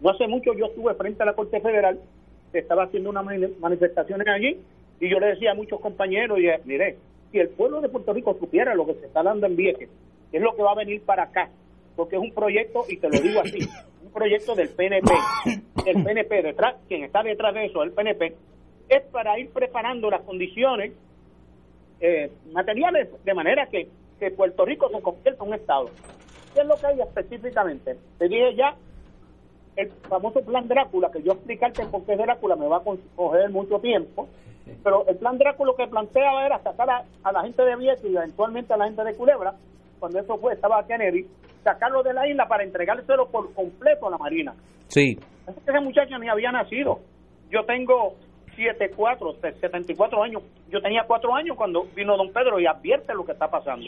No 0.00 0.10
hace 0.10 0.26
mucho 0.26 0.54
yo 0.54 0.66
estuve 0.66 0.94
frente 0.94 1.22
a 1.22 1.26
la 1.26 1.34
Corte 1.34 1.60
Federal, 1.60 2.00
se 2.52 2.58
estaba 2.58 2.84
haciendo 2.84 3.10
unas 3.10 3.24
manifestaciones 3.60 4.26
allí, 4.28 4.58
y 4.98 5.08
yo 5.08 5.20
le 5.20 5.28
decía 5.28 5.52
a 5.52 5.54
muchos 5.54 5.80
compañeros, 5.80 6.38
y 6.38 6.48
mire, 6.64 6.96
si 7.30 7.38
el 7.38 7.48
pueblo 7.50 7.80
de 7.80 7.88
Puerto 7.88 8.12
Rico 8.12 8.36
supiera 8.38 8.74
lo 8.74 8.86
que 8.86 8.94
se 8.94 9.06
está 9.06 9.22
dando 9.22 9.46
en 9.46 9.56
Vieques, 9.56 9.88
es 10.32 10.42
lo 10.42 10.54
que 10.54 10.62
va 10.62 10.72
a 10.72 10.76
venir 10.76 11.02
para 11.02 11.24
acá, 11.24 11.50
porque 11.96 12.16
es 12.16 12.22
un 12.22 12.32
proyecto, 12.32 12.84
y 12.88 12.96
te 12.96 13.08
lo 13.08 13.20
digo 13.20 13.40
así, 13.40 13.58
proyecto 14.10 14.54
del 14.54 14.68
PNP, 14.68 15.12
el 15.86 16.04
PNP 16.04 16.42
detrás, 16.42 16.76
quien 16.88 17.04
está 17.04 17.22
detrás 17.22 17.54
de 17.54 17.66
eso, 17.66 17.82
el 17.82 17.92
PNP, 17.92 18.36
es 18.88 19.02
para 19.12 19.38
ir 19.38 19.50
preparando 19.50 20.10
las 20.10 20.22
condiciones 20.22 20.92
eh, 22.00 22.30
materiales 22.52 23.08
de 23.24 23.34
manera 23.34 23.66
que, 23.66 23.88
Puerto 24.36 24.66
Rico 24.66 24.90
se 24.90 25.00
convierta 25.00 25.42
en 25.42 25.48
un 25.48 25.54
Estado. 25.54 25.90
¿Qué 26.52 26.60
es 26.60 26.66
lo 26.66 26.76
que 26.76 26.86
hay 26.88 27.00
específicamente? 27.00 27.96
Te 28.18 28.28
dije 28.28 28.54
ya 28.54 28.76
el 29.76 29.90
famoso 30.10 30.42
plan 30.42 30.68
Drácula, 30.68 31.10
que 31.10 31.22
yo 31.22 31.32
explicarte 31.32 31.86
por 31.86 32.04
qué 32.04 32.16
Drácula 32.16 32.54
me 32.54 32.68
va 32.68 32.78
a 32.78 32.82
coger 33.16 33.48
mucho 33.48 33.78
tiempo, 33.78 34.28
pero 34.84 35.06
el 35.08 35.16
plan 35.16 35.38
Drácula 35.38 35.72
que 35.74 35.86
planteaba 35.86 36.44
era 36.44 36.62
sacar 36.62 36.90
a, 36.90 37.32
la 37.32 37.42
gente 37.42 37.62
de 37.62 37.76
Vieques 37.76 38.04
y 38.04 38.14
eventualmente 38.14 38.74
a 38.74 38.76
la 38.76 38.86
gente 38.86 39.04
de 39.04 39.14
Culebra, 39.14 39.54
cuando 39.98 40.18
eso 40.18 40.36
fue, 40.36 40.52
estaba 40.52 40.86
Kennedy, 40.86 41.26
sacarlo 41.62 42.02
de 42.02 42.14
la 42.14 42.26
isla 42.26 42.48
para 42.48 42.64
entregárselo 42.64 43.28
por 43.28 43.52
completo 43.54 44.06
a 44.06 44.10
la 44.10 44.18
Marina. 44.18 44.54
Sí. 44.88 45.18
Ese 45.46 45.80
muchacho 45.80 46.18
ni 46.18 46.28
había 46.28 46.52
nacido. 46.52 47.00
Yo 47.50 47.64
tengo 47.64 48.16
74, 48.56 49.36
74 49.60 50.22
años. 50.22 50.42
Yo 50.70 50.80
tenía 50.80 51.04
4 51.06 51.34
años 51.34 51.56
cuando 51.56 51.84
vino 51.94 52.16
don 52.16 52.32
Pedro 52.32 52.60
y 52.60 52.66
advierte 52.66 53.14
lo 53.14 53.24
que 53.24 53.32
está 53.32 53.48
pasando. 53.48 53.86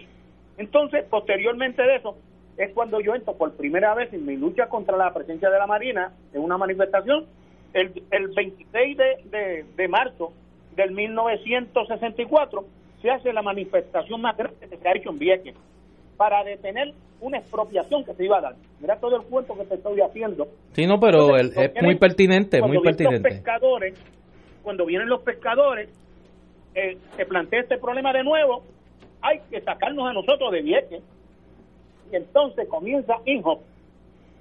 Entonces, 0.58 1.04
posteriormente 1.08 1.82
de 1.82 1.96
eso, 1.96 2.16
es 2.56 2.72
cuando 2.74 3.00
yo 3.00 3.14
entro 3.14 3.34
por 3.36 3.56
primera 3.56 3.94
vez 3.94 4.12
en 4.12 4.26
mi 4.26 4.36
lucha 4.36 4.68
contra 4.68 4.96
la 4.96 5.12
presencia 5.12 5.50
de 5.50 5.58
la 5.58 5.66
Marina 5.66 6.12
en 6.32 6.42
una 6.42 6.58
manifestación 6.58 7.26
el, 7.72 8.02
el 8.10 8.28
26 8.28 8.96
de, 8.96 9.64
de 9.76 9.88
marzo 9.88 10.32
del 10.76 10.92
1964 10.92 12.64
se 13.00 13.10
hace 13.10 13.32
la 13.32 13.42
manifestación 13.42 14.20
más 14.20 14.36
grande 14.36 14.68
que 14.68 14.76
se 14.76 14.88
ha 14.88 14.96
hecho 14.96 15.10
en 15.10 15.18
Vieques 15.18 15.54
para 16.22 16.44
detener 16.44 16.94
una 17.20 17.38
expropiación 17.38 18.04
que 18.04 18.14
se 18.14 18.26
iba 18.26 18.38
a 18.38 18.42
dar. 18.42 18.54
Mira 18.78 18.94
todo 19.00 19.16
el 19.16 19.22
cuento 19.22 19.56
que 19.56 19.64
te 19.64 19.74
estoy 19.74 20.00
haciendo. 20.02 20.46
Sí, 20.70 20.86
no, 20.86 21.00
pero 21.00 21.36
es 21.36 21.82
muy 21.82 21.96
pertinente, 21.96 22.62
muy 22.62 22.80
pertinente. 22.80 23.28
Los 23.28 23.38
pescadores, 23.38 23.94
cuando 24.62 24.86
vienen 24.86 25.08
los 25.08 25.20
pescadores, 25.22 25.88
eh, 26.76 26.96
se 27.16 27.26
plantea 27.26 27.62
este 27.62 27.76
problema 27.76 28.12
de 28.12 28.22
nuevo, 28.22 28.62
hay 29.20 29.40
que 29.50 29.60
sacarnos 29.62 30.08
a 30.08 30.12
nosotros 30.12 30.52
de 30.52 30.62
Vieques. 30.62 31.02
Y 32.12 32.14
entonces 32.14 32.68
comienza 32.68 33.16
Inhofe, 33.24 33.64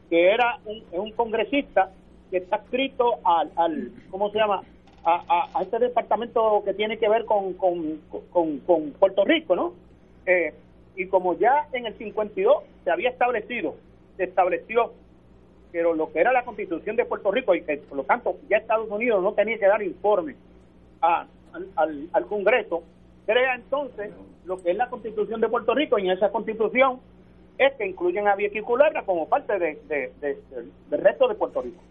que 0.07 0.29
era 0.29 0.59
un, 0.65 0.83
un 0.91 1.11
congresista 1.13 1.89
que 2.29 2.37
está 2.37 2.57
escrito 2.57 3.15
al, 3.23 3.49
al 3.55 3.91
¿cómo 4.11 4.29
se 4.29 4.37
llama? 4.37 4.61
a, 5.03 5.49
a, 5.55 5.63
este 5.63 5.79
departamento 5.79 6.61
que 6.63 6.75
tiene 6.75 6.99
que 6.99 7.09
ver 7.09 7.25
con, 7.25 7.53
con, 7.53 7.99
con, 8.31 8.91
Puerto 8.99 9.25
Rico, 9.25 9.55
¿no? 9.55 9.73
Eh, 10.27 10.53
y 10.95 11.07
como 11.07 11.37
ya 11.37 11.67
en 11.73 11.85
el 11.85 11.97
52 11.97 12.63
se 12.83 12.91
había 12.91 13.09
establecido, 13.09 13.75
se 14.17 14.25
estableció 14.25 14.93
pero 15.71 15.93
lo 15.93 16.11
que 16.11 16.19
era 16.19 16.33
la 16.33 16.43
constitución 16.43 16.95
de 16.95 17.05
Puerto 17.05 17.31
Rico 17.31 17.55
y 17.55 17.61
que 17.61 17.77
por 17.77 17.97
lo 17.97 18.03
tanto 18.03 18.35
ya 18.49 18.57
Estados 18.57 18.89
Unidos 18.89 19.23
no 19.23 19.33
tenía 19.33 19.57
que 19.57 19.67
dar 19.67 19.81
informe 19.81 20.35
al, 21.01 22.25
Congreso, 22.27 22.83
crea 23.25 23.55
entonces 23.55 24.11
lo 24.45 24.61
que 24.61 24.71
es 24.71 24.77
la 24.77 24.89
constitución 24.89 25.41
de 25.41 25.49
Puerto 25.49 25.73
Rico 25.73 25.97
y 25.97 26.05
en 26.05 26.11
esa 26.11 26.29
constitución 26.29 26.99
es 27.57 27.73
que 27.73 27.87
incluyen 27.87 28.27
a 28.27 28.35
Vieques 28.35 28.63
como 29.05 29.27
parte 29.27 29.59
de, 29.59 30.11
del 30.19 31.01
resto 31.01 31.27
de 31.27 31.35
Puerto 31.35 31.61
Rico. 31.61 31.81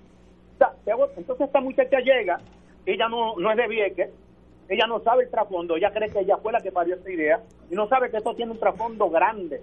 entonces 1.17 1.47
esta 1.47 1.61
muchacha 1.61 2.01
llega 2.01 2.41
ella 2.87 3.09
no, 3.09 3.37
no 3.37 3.51
es 3.51 3.57
de 3.57 3.69
Vieques, 3.69 4.11
ella 4.71 4.87
no 4.87 5.01
sabe 5.01 5.25
el 5.25 5.31
trasfondo, 5.31 5.77
ella 5.77 5.91
cree 5.91 6.09
que 6.09 6.21
ella 6.21 6.37
fue 6.37 6.53
la 6.53 6.61
que 6.61 6.71
parió 6.71 6.95
esta 6.95 7.11
idea 7.11 7.41
y 7.71 7.75
no 7.75 7.89
sabe 7.89 8.09
que 8.11 8.19
esto 8.19 8.35
tiene 8.35 8.53
un 8.53 8.59
trasfondo 8.59 9.11
grande 9.11 9.61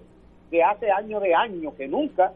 que 0.51 0.61
hace 0.61 0.91
años 0.91 1.21
de 1.21 1.33
años, 1.33 1.73
que 1.75 1.87
nunca 1.87 2.33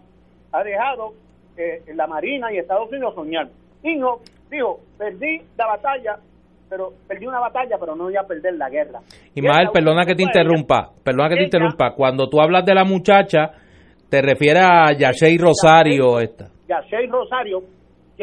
ha 0.53 0.63
dejado 0.63 1.13
eh, 1.57 1.83
la 1.93 2.07
Marina 2.07 2.51
y 2.51 2.57
Estados 2.57 2.89
Unidos 2.89 3.13
soñar. 3.13 3.49
Hijo, 3.83 4.21
dijo, 4.49 4.79
perdí 4.97 5.41
la 5.57 5.67
batalla, 5.67 6.17
pero 6.69 6.93
perdí 7.07 7.27
una 7.27 7.41
batalla, 7.41 7.77
pero 7.77 7.95
no 7.95 8.05
voy 8.05 8.15
a 8.15 8.23
perder 8.23 8.53
la 8.55 8.69
guerra. 8.69 8.99
Ismael, 9.35 9.69
perdona 9.73 10.05
que 10.05 10.15
te 10.15 10.23
interrumpa, 10.23 10.91
perdona 11.03 11.29
que 11.29 11.35
te 11.35 11.43
interrumpa. 11.43 11.93
Cuando 11.93 12.29
tú 12.29 12.39
hablas 12.41 12.65
de 12.65 12.73
la 12.73 12.85
muchacha, 12.85 13.51
te 14.09 14.21
refieres 14.21 14.63
a 14.63 14.93
Yashei 14.93 15.37
Rosario 15.37 16.19
esta. 16.19 16.47
Yashei 16.67 17.07
Rosario, 17.07 17.61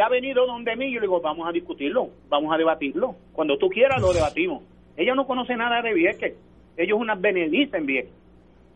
ha 0.01 0.09
venido 0.09 0.47
donde 0.47 0.77
mí, 0.77 0.93
yo 0.93 1.01
le 1.01 1.07
digo, 1.07 1.21
vamos 1.21 1.49
a 1.49 1.53
discutirlo, 1.53 2.11
vamos 2.29 2.53
a 2.53 2.59
debatirlo. 2.59 3.15
Cuando 3.33 3.59
tú 3.59 3.69
quieras 3.69 4.01
lo 4.01 4.13
debatimos. 4.13 4.63
Ella 4.97 5.15
no 5.15 5.27
conoce 5.27 5.57
nada 5.57 5.81
de 5.81 5.95
Vieques, 5.95 6.35
ellos 6.77 6.97
es 6.97 7.03
una 7.03 7.15
en 7.15 7.87
Vieques. 7.87 8.13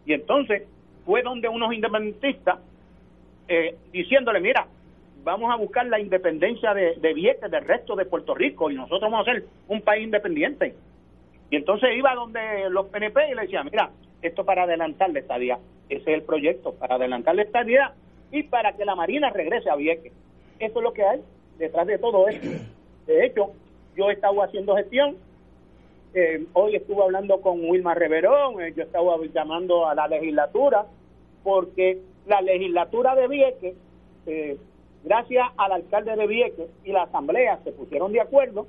Y 0.07 0.13
entonces 0.13 0.65
fue 1.05 1.23
donde 1.23 1.49
unos 1.49 1.73
independentistas, 1.73 2.59
eh, 3.49 3.77
diciéndole, 3.93 4.41
mira, 4.41 4.67
vamos 5.25 5.53
a 5.53 5.57
buscar 5.57 5.87
la 5.87 6.01
independencia 6.01 6.75
de, 6.75 6.97
de 6.97 7.15
Vieques 7.15 7.51
del 7.51 7.65
resto 7.65 7.95
de 7.97 8.05
Puerto 8.05 8.35
Rico 8.35 8.71
y 8.71 8.75
nosotros 8.75 9.11
vamos 9.11 9.27
a 9.27 9.33
ser 9.33 9.45
un 9.69 9.81
país 9.83 10.05
independiente. 10.05 10.75
Y 11.51 11.57
entonces 11.57 11.91
iba 11.97 12.15
donde 12.15 12.71
los 12.71 12.87
PNP 12.87 13.31
y 13.31 13.35
le 13.35 13.43
decía, 13.43 13.63
mira, 13.63 13.91
esto 14.23 14.45
para 14.45 14.63
adelantar 14.63 15.11
la 15.11 15.19
estadía, 15.19 15.59
ese 15.89 16.03
es 16.03 16.19
el 16.19 16.23
proyecto, 16.23 16.75
para 16.75 16.95
adelantar 16.95 17.35
la 17.35 17.43
estadía 17.43 17.93
y 18.31 18.45
para 18.45 18.73
que 18.77 18.85
la 18.85 18.95
Marina 18.95 19.31
regrese 19.31 19.69
a 19.69 19.77
Vieques. 19.77 20.13
Eso 20.59 20.79
es 20.79 20.83
lo 20.83 20.93
que 20.93 21.05
hay 21.05 21.23
detrás 21.59 21.87
de 21.87 21.99
todo 21.99 22.29
esto. 22.29 22.47
De 23.07 23.27
hecho, 23.27 23.53
yo 23.97 24.11
he 24.11 24.13
estado 24.13 24.43
haciendo 24.43 24.77
gestión. 24.77 25.17
Eh, 26.15 26.45
hoy 26.53 26.77
estuve 26.77 27.03
hablando 27.03 27.41
con 27.41 27.69
Wilma 27.69 27.95
Reverón, 27.95 28.61
eh, 28.61 28.75
yo 28.77 28.83
estaba 28.83 29.17
llamando 29.33 29.87
a 29.87 29.95
la 29.95 30.09
legislatura 30.09 30.87
porque 31.43 32.03
la 32.27 32.43
legislatura 32.43 33.15
de 33.15 33.29
Vieques, 33.29 33.75
eh, 34.27 34.59
gracias 35.05 35.49
al 35.57 35.73
alcalde 35.73 36.15
de 36.15 36.27
Vieques 36.27 36.69
y 36.85 36.93
la 36.93 37.05
asamblea 37.05 37.59
se 37.65 37.73
pusieron 37.73 38.13
de 38.13 38.21
acuerdo, 38.21 38.67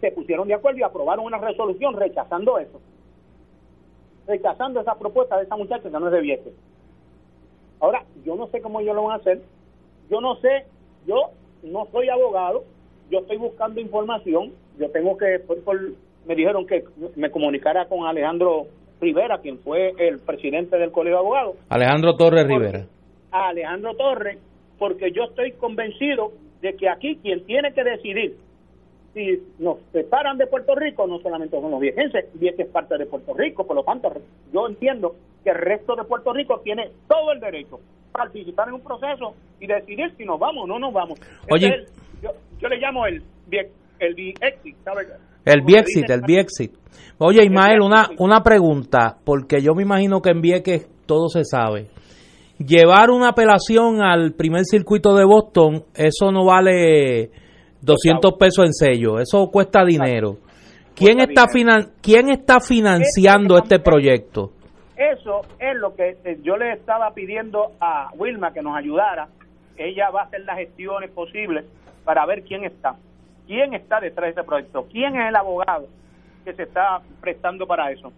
se 0.00 0.10
pusieron 0.10 0.48
de 0.48 0.54
acuerdo 0.54 0.80
y 0.80 0.82
aprobaron 0.82 1.24
una 1.24 1.38
resolución 1.38 1.94
rechazando 1.94 2.58
eso, 2.58 2.80
rechazando 4.26 4.80
esa 4.80 4.98
propuesta 4.98 5.36
de 5.36 5.44
esa 5.44 5.56
muchacha 5.56 5.84
que 5.84 5.90
no 5.90 6.06
es 6.06 6.12
de 6.12 6.20
Vieques. 6.20 6.52
Ahora, 7.80 8.04
yo 8.24 8.34
no 8.36 8.48
sé 8.48 8.60
cómo 8.60 8.80
ellos 8.80 8.96
lo 8.96 9.04
van 9.04 9.12
a 9.12 9.20
hacer, 9.20 9.42
yo 10.10 10.20
no 10.20 10.36
sé, 10.36 10.64
yo 11.06 11.30
no 11.62 11.86
soy 11.92 12.08
abogado, 12.08 12.64
yo 13.10 13.20
estoy 13.20 13.36
buscando 13.36 13.80
información, 13.80 14.52
yo 14.78 14.90
tengo 14.90 15.16
que, 15.16 15.40
me 16.26 16.34
dijeron 16.34 16.66
que 16.66 16.84
me 17.16 17.30
comunicara 17.30 17.86
con 17.86 18.06
Alejandro 18.06 18.66
Rivera, 19.00 19.38
quien 19.38 19.58
fue 19.58 19.92
el 19.98 20.18
presidente 20.18 20.78
del 20.78 20.90
Colegio 20.90 21.16
de 21.16 21.20
Abogados. 21.20 21.56
Alejandro 21.68 22.16
Torres 22.16 22.46
Rivera. 22.46 22.86
Alejandro 23.30 23.94
Torres, 23.94 24.38
porque 24.78 25.12
yo 25.12 25.24
estoy 25.24 25.52
convencido 25.52 26.32
de 26.62 26.74
que 26.74 26.88
aquí 26.88 27.16
quien 27.22 27.44
tiene 27.44 27.72
que 27.72 27.84
decidir 27.84 28.36
si 29.16 29.42
nos 29.58 29.78
separan 29.92 30.36
de 30.36 30.46
Puerto 30.46 30.74
Rico, 30.74 31.06
no 31.06 31.18
solamente 31.20 31.58
son 31.58 31.70
los 31.70 31.80
viejenses, 31.80 32.26
Vieques 32.34 32.66
es 32.66 32.72
parte 32.72 32.98
de 32.98 33.06
Puerto 33.06 33.32
Rico, 33.32 33.66
por 33.66 33.74
lo 33.74 33.82
tanto, 33.82 34.12
yo 34.52 34.68
entiendo 34.68 35.14
que 35.42 35.50
el 35.50 35.56
resto 35.56 35.96
de 35.96 36.04
Puerto 36.04 36.34
Rico 36.34 36.60
tiene 36.62 36.90
todo 37.08 37.32
el 37.32 37.40
derecho 37.40 37.80
participar 38.16 38.68
en 38.68 38.74
un 38.74 38.80
proceso 38.80 39.34
y 39.60 39.66
decidir 39.66 40.12
si 40.16 40.24
nos 40.24 40.38
vamos 40.38 40.64
o 40.64 40.66
no 40.66 40.78
nos 40.78 40.92
vamos. 40.92 41.18
Oye, 41.50 41.84
yo, 42.22 42.68
le 42.68 42.76
llamo 42.78 43.06
el 43.06 43.22
el 43.98 44.14
Biexit, 44.14 44.76
¿sabes? 44.84 45.08
El 45.44 45.62
Biexit, 45.62 46.10
el 46.10 46.22
Biexit. 46.26 46.72
Oye, 47.18 47.44
Ismael, 47.44 47.80
una, 47.80 48.10
una 48.18 48.42
pregunta, 48.42 49.16
porque 49.24 49.62
yo 49.62 49.74
me 49.74 49.82
imagino 49.82 50.20
que 50.20 50.30
en 50.30 50.40
Vieques 50.40 50.88
todo 51.06 51.28
se 51.28 51.44
sabe. 51.44 51.88
Llevar 52.58 53.10
una 53.10 53.30
apelación 53.30 54.02
al 54.02 54.32
primer 54.32 54.64
circuito 54.64 55.14
de 55.14 55.24
Boston, 55.24 55.84
eso 55.94 56.30
no 56.30 56.44
vale 56.44 57.30
200 57.80 58.32
pesos 58.38 58.64
en 58.66 58.72
sello, 58.72 59.18
eso 59.18 59.48
cuesta 59.50 59.84
dinero. 59.84 60.38
¿Quién 60.94 61.20
está, 61.20 61.46
finan 61.48 61.92
¿quién 62.00 62.30
está 62.30 62.58
financiando 62.60 63.58
este 63.58 63.78
proyecto? 63.78 64.52
Eso 64.96 65.42
es 65.58 65.76
lo 65.76 65.94
que 65.94 66.16
yo 66.42 66.56
le 66.56 66.72
estaba 66.72 67.12
pidiendo 67.12 67.72
a 67.80 68.10
Wilma 68.16 68.52
que 68.52 68.62
nos 68.62 68.76
ayudara. 68.76 69.28
Ella 69.76 70.10
va 70.10 70.22
a 70.22 70.24
hacer 70.24 70.40
las 70.40 70.56
gestiones 70.56 71.10
posibles 71.10 71.66
para 72.04 72.24
ver 72.24 72.42
quién 72.44 72.64
está. 72.64 72.96
¿Quién 73.46 73.74
está 73.74 74.00
detrás 74.00 74.34
de 74.34 74.40
ese 74.40 74.46
proyecto? 74.46 74.86
¿Quién 74.90 75.16
es 75.16 75.28
el 75.28 75.36
abogado 75.36 75.86
que 76.44 76.54
se 76.54 76.62
está 76.62 77.00
prestando 77.20 77.66
para 77.66 77.90
eso? 77.92 78.10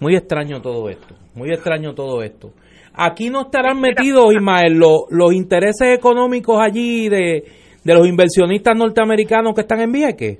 Muy 0.00 0.16
extraño 0.16 0.60
todo 0.60 0.88
esto, 0.88 1.14
muy 1.34 1.50
extraño 1.50 1.94
todo 1.94 2.22
esto. 2.22 2.50
Aquí 2.94 3.28
no 3.28 3.42
estarán 3.42 3.80
metidos, 3.80 4.32
Ismael, 4.32 4.78
los, 4.78 5.34
intereses 5.34 5.96
económicos 5.96 6.58
allí 6.60 7.08
de, 7.08 7.44
los 7.84 8.06
inversionistas 8.06 8.76
norteamericanos 8.76 9.54
que 9.54 9.60
están 9.60 9.80
en 9.80 9.92
Vieques. 9.92 10.38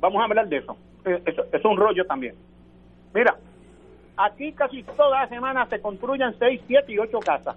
Vamos 0.00 0.22
a 0.22 0.24
hablar 0.24 0.48
de 0.48 0.58
eso. 0.58 0.76
Eh, 1.04 1.22
eso. 1.26 1.42
Es 1.52 1.64
un 1.64 1.76
rollo 1.76 2.04
también. 2.04 2.34
Mira, 3.14 3.36
aquí 4.16 4.52
casi 4.52 4.82
toda 4.82 5.22
la 5.22 5.28
semana 5.28 5.66
se 5.66 5.80
construyen 5.80 6.34
6, 6.38 6.62
7 6.66 6.92
y 6.92 6.98
8 6.98 7.18
casas. 7.20 7.56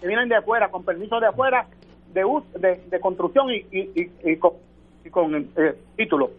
Que 0.00 0.06
vienen 0.06 0.28
de 0.28 0.36
afuera, 0.36 0.70
con 0.70 0.84
permiso 0.84 1.20
de 1.20 1.28
afuera, 1.28 1.66
de, 2.12 2.80
de, 2.90 3.00
construcción 3.00 3.50
y, 3.50 3.66
y, 3.72 4.36
con, 4.36 5.50
eh, 5.56 5.74
título. 5.96 6.30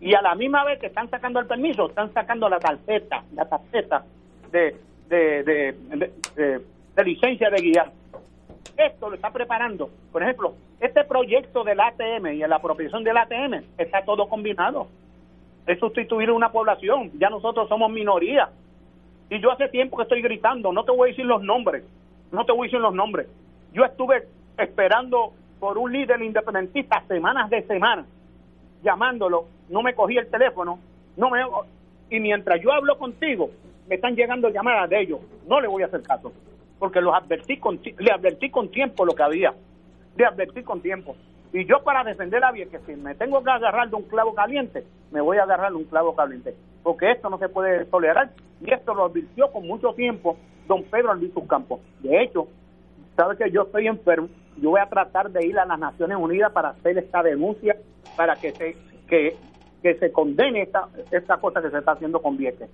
Y 0.00 0.14
a 0.14 0.22
la 0.22 0.34
misma 0.34 0.64
vez 0.64 0.78
que 0.80 0.86
están 0.86 1.08
sacando 1.08 1.40
el 1.40 1.46
permiso, 1.46 1.88
están 1.88 2.12
sacando 2.12 2.48
la 2.48 2.58
tarjeta, 2.58 3.24
la 3.34 3.48
tarjeta 3.48 4.04
de, 4.50 4.76
de, 5.08 5.42
de, 5.44 7.04
licencia 7.04 7.50
de 7.50 7.62
guiar. 7.62 7.92
Esto 8.76 9.08
lo 9.08 9.14
está 9.14 9.30
preparando. 9.30 9.90
Por 10.10 10.22
ejemplo, 10.22 10.54
este 10.80 11.04
proyecto 11.04 11.62
del 11.62 11.80
ATM 11.80 12.26
y 12.28 12.38
la 12.38 12.56
apropiación 12.56 13.04
del 13.04 13.16
ATM 13.16 13.62
está 13.78 14.04
todo 14.04 14.28
combinado. 14.28 14.88
Es 15.66 15.78
sustituir 15.78 16.30
una 16.30 16.50
población. 16.50 17.10
Ya 17.18 17.30
nosotros 17.30 17.68
somos 17.68 17.90
minoría. 17.90 18.50
Y 19.30 19.40
yo 19.40 19.50
hace 19.50 19.68
tiempo 19.68 19.96
que 19.96 20.02
estoy 20.02 20.22
gritando, 20.22 20.72
no 20.72 20.84
te 20.84 20.92
voy 20.92 21.08
a 21.08 21.12
decir 21.12 21.24
los 21.24 21.42
nombres, 21.42 21.84
no 22.32 22.44
te 22.44 22.52
voy 22.52 22.66
a 22.66 22.68
decir 22.68 22.80
los 22.80 22.94
nombres. 22.94 23.28
Yo 23.72 23.82
estuve 23.84 24.28
esperando 24.58 25.32
por 25.58 25.78
un 25.78 25.90
líder 25.90 26.20
independentista 26.20 27.02
semanas 27.08 27.48
de 27.48 27.62
semana, 27.62 28.04
llamándolo, 28.82 29.46
no 29.70 29.82
me 29.82 29.94
cogí 29.94 30.18
el 30.18 30.28
teléfono, 30.28 30.78
no 31.16 31.30
me 31.30 31.40
y 32.10 32.20
mientras 32.20 32.60
yo 32.60 32.72
hablo 32.72 32.98
contigo, 32.98 33.50
me 33.88 33.94
están 33.94 34.14
llegando 34.14 34.50
llamadas 34.50 34.90
de 34.90 35.00
ellos, 35.00 35.20
no 35.48 35.60
le 35.62 35.68
voy 35.68 35.82
a 35.82 35.86
hacer 35.86 36.02
caso, 36.02 36.30
porque 36.78 37.00
los 37.00 37.14
advertí 37.14 37.56
con, 37.56 37.80
le 37.82 38.12
advertí 38.12 38.50
con 38.50 38.70
tiempo 38.70 39.06
lo 39.06 39.14
que 39.14 39.22
había, 39.22 39.54
le 40.16 40.26
advertí 40.26 40.62
con 40.62 40.82
tiempo. 40.82 41.16
Y 41.52 41.66
yo 41.66 41.82
para 41.84 42.02
defender 42.02 42.42
a 42.44 42.50
bien 42.50 42.70
que 42.70 42.78
si 42.80 42.96
me 42.96 43.14
tengo 43.14 43.42
que 43.42 43.50
agarrar 43.50 43.90
de 43.90 43.96
un 43.96 44.04
clavo 44.04 44.34
caliente, 44.34 44.84
me 45.10 45.20
voy 45.20 45.36
a 45.36 45.42
agarrar 45.42 45.70
de 45.70 45.76
un 45.76 45.84
clavo 45.84 46.16
caliente, 46.16 46.54
porque 46.82 47.10
esto 47.10 47.28
no 47.28 47.38
se 47.38 47.50
puede 47.50 47.84
tolerar, 47.84 48.30
y 48.60 48.72
esto 48.72 48.94
lo 48.94 49.04
advirtió 49.04 49.52
con 49.52 49.66
mucho 49.66 49.92
tiempo 49.92 50.38
don 50.66 50.82
Pedro 50.84 51.14
Luis 51.14 51.32
Campos. 51.48 51.80
De 52.00 52.22
hecho, 52.22 52.48
sabe 53.16 53.36
que 53.36 53.50
yo 53.50 53.62
estoy 53.62 53.86
enfermo, 53.86 54.28
yo 54.56 54.70
voy 54.70 54.80
a 54.80 54.88
tratar 54.88 55.30
de 55.30 55.46
ir 55.46 55.58
a 55.58 55.66
las 55.66 55.78
Naciones 55.78 56.16
Unidas 56.18 56.52
para 56.52 56.70
hacer 56.70 56.96
esta 56.96 57.22
denuncia, 57.22 57.76
para 58.16 58.36
que 58.36 58.52
se, 58.52 58.76
que, 59.06 59.36
que 59.82 59.94
se 59.96 60.10
condene 60.10 60.62
esta, 60.62 60.88
esta 61.10 61.36
cosa 61.36 61.60
que 61.60 61.70
se 61.70 61.78
está 61.78 61.92
haciendo 61.92 62.22
con 62.22 62.38
Vieques. 62.38 62.70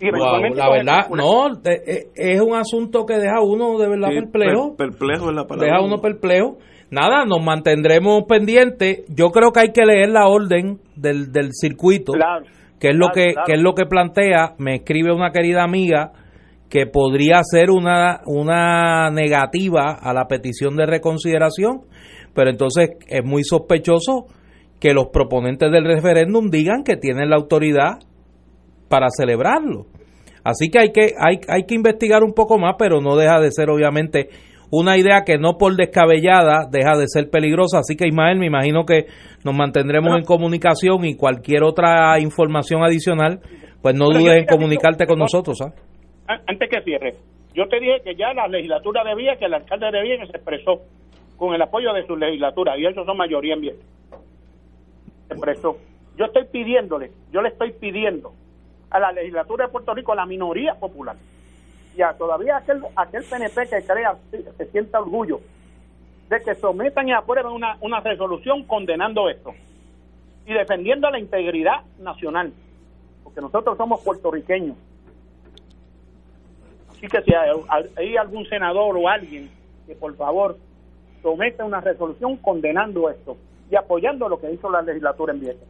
La 0.00 0.70
verdad, 0.70 1.08
no, 1.10 1.48
eh, 1.64 2.08
es 2.14 2.40
un 2.40 2.54
asunto 2.54 3.04
que 3.06 3.14
deja 3.14 3.40
uno 3.40 3.78
de 3.78 3.88
verdad 3.88 4.08
perplejo. 4.08 4.76
perplejo 4.76 5.30
es 5.30 5.36
la 5.36 5.46
palabra. 5.46 5.68
Deja 5.68 5.84
uno 5.84 6.00
perplejo. 6.00 6.58
Nada, 6.90 7.24
nos 7.24 7.42
mantendremos 7.42 8.24
pendientes. 8.28 9.04
Yo 9.08 9.30
creo 9.30 9.50
que 9.52 9.60
hay 9.60 9.72
que 9.72 9.84
leer 9.84 10.10
la 10.10 10.28
orden 10.28 10.78
del, 10.94 11.32
del 11.32 11.50
circuito, 11.52 12.12
que 12.78 12.90
es 12.90 12.96
lo 12.96 13.08
que, 13.08 13.34
que 13.46 13.54
es 13.54 13.60
lo 13.60 13.74
que 13.74 13.86
plantea. 13.86 14.54
Me 14.58 14.76
escribe 14.76 15.12
una 15.12 15.32
querida 15.32 15.62
amiga 15.62 16.12
que 16.68 16.86
podría 16.86 17.40
ser 17.44 17.70
una, 17.70 18.20
una 18.26 19.10
negativa 19.10 19.98
a 20.00 20.12
la 20.14 20.26
petición 20.26 20.76
de 20.76 20.86
reconsideración, 20.86 21.82
pero 22.34 22.50
entonces 22.50 22.90
es 23.08 23.24
muy 23.24 23.44
sospechoso 23.44 24.26
que 24.80 24.94
los 24.94 25.08
proponentes 25.12 25.70
del 25.70 25.84
referéndum 25.84 26.50
digan 26.50 26.82
que 26.82 26.96
tienen 26.96 27.30
la 27.30 27.36
autoridad 27.36 28.00
para 28.92 29.06
celebrarlo. 29.08 29.86
Así 30.44 30.68
que 30.68 30.78
hay 30.78 30.92
que, 30.92 31.14
hay, 31.18 31.40
hay 31.48 31.64
que 31.64 31.74
investigar 31.74 32.22
un 32.22 32.34
poco 32.34 32.58
más, 32.58 32.74
pero 32.78 33.00
no 33.00 33.16
deja 33.16 33.40
de 33.40 33.50
ser 33.50 33.70
obviamente 33.70 34.28
una 34.70 34.98
idea 34.98 35.22
que 35.24 35.38
no 35.38 35.56
por 35.56 35.76
descabellada 35.76 36.68
deja 36.70 36.98
de 36.98 37.06
ser 37.06 37.30
peligrosa. 37.30 37.78
Así 37.78 37.96
que 37.96 38.06
Ismael, 38.06 38.38
me 38.38 38.48
imagino 38.48 38.84
que 38.84 39.06
nos 39.46 39.56
mantendremos 39.56 40.14
en 40.18 40.24
comunicación 40.24 41.06
y 41.06 41.16
cualquier 41.16 41.62
otra 41.64 42.20
información 42.20 42.84
adicional, 42.84 43.40
pues 43.80 43.94
no 43.94 44.10
dudes 44.10 44.40
en 44.40 44.44
comunicarte 44.44 45.06
con 45.06 45.18
nosotros. 45.18 45.56
¿sabes? 45.56 45.72
antes 46.46 46.68
que 46.68 46.82
cierre, 46.82 47.14
yo 47.54 47.66
te 47.68 47.80
dije 47.80 48.02
que 48.04 48.14
ya 48.14 48.34
la 48.34 48.46
legislatura 48.46 49.04
debía, 49.04 49.36
que 49.36 49.46
el 49.46 49.54
alcalde 49.54 49.86
de 49.86 50.18
que 50.18 50.26
se 50.26 50.36
expresó 50.36 50.82
con 51.38 51.54
el 51.54 51.62
apoyo 51.62 51.94
de 51.94 52.06
su 52.06 52.14
legislatura, 52.14 52.76
y 52.76 52.84
ellos 52.84 53.06
son 53.06 53.16
mayoría 53.16 53.54
en 53.54 53.60
bien. 53.62 53.76
Se 55.28 55.34
expresó. 55.34 55.78
Yo 56.18 56.26
estoy 56.26 56.44
pidiéndole, 56.52 57.10
yo 57.32 57.40
le 57.40 57.48
estoy 57.48 57.72
pidiendo 57.72 58.32
a 58.92 59.00
la 59.00 59.12
legislatura 59.12 59.66
de 59.66 59.72
Puerto 59.72 59.94
Rico, 59.94 60.12
a 60.12 60.16
la 60.16 60.26
minoría 60.26 60.74
popular, 60.74 61.16
y 61.96 62.02
a 62.02 62.12
todavía 62.14 62.58
aquel, 62.58 62.82
aquel 62.96 63.24
PNP 63.24 63.68
que 63.68 63.84
crea, 63.84 64.16
se 64.30 64.66
sienta 64.66 65.00
orgullo, 65.00 65.40
de 66.28 66.40
que 66.42 66.54
sometan 66.54 67.08
y 67.08 67.12
aprueben 67.12 67.52
una, 67.52 67.76
una 67.80 68.00
resolución 68.00 68.64
condenando 68.64 69.28
esto 69.28 69.52
y 70.46 70.54
defendiendo 70.54 71.10
la 71.10 71.18
integridad 71.18 71.82
nacional, 71.98 72.52
porque 73.24 73.40
nosotros 73.40 73.76
somos 73.76 74.00
puertorriqueños 74.00 74.76
Así 77.02 77.08
que 77.08 77.22
si 77.22 77.32
hay, 77.34 78.16
algún 78.16 78.46
senador 78.46 78.96
o 78.96 79.08
alguien 79.08 79.50
que 79.88 79.94
por 79.96 80.14
favor 80.14 80.56
someta 81.20 81.64
una 81.64 81.80
resolución 81.80 82.36
condenando 82.36 83.10
esto 83.10 83.36
y 83.68 83.74
apoyando 83.74 84.28
lo 84.28 84.40
que 84.40 84.52
hizo 84.52 84.70
la 84.70 84.82
legislatura 84.82 85.32
en 85.32 85.40
Vieques. 85.40 85.68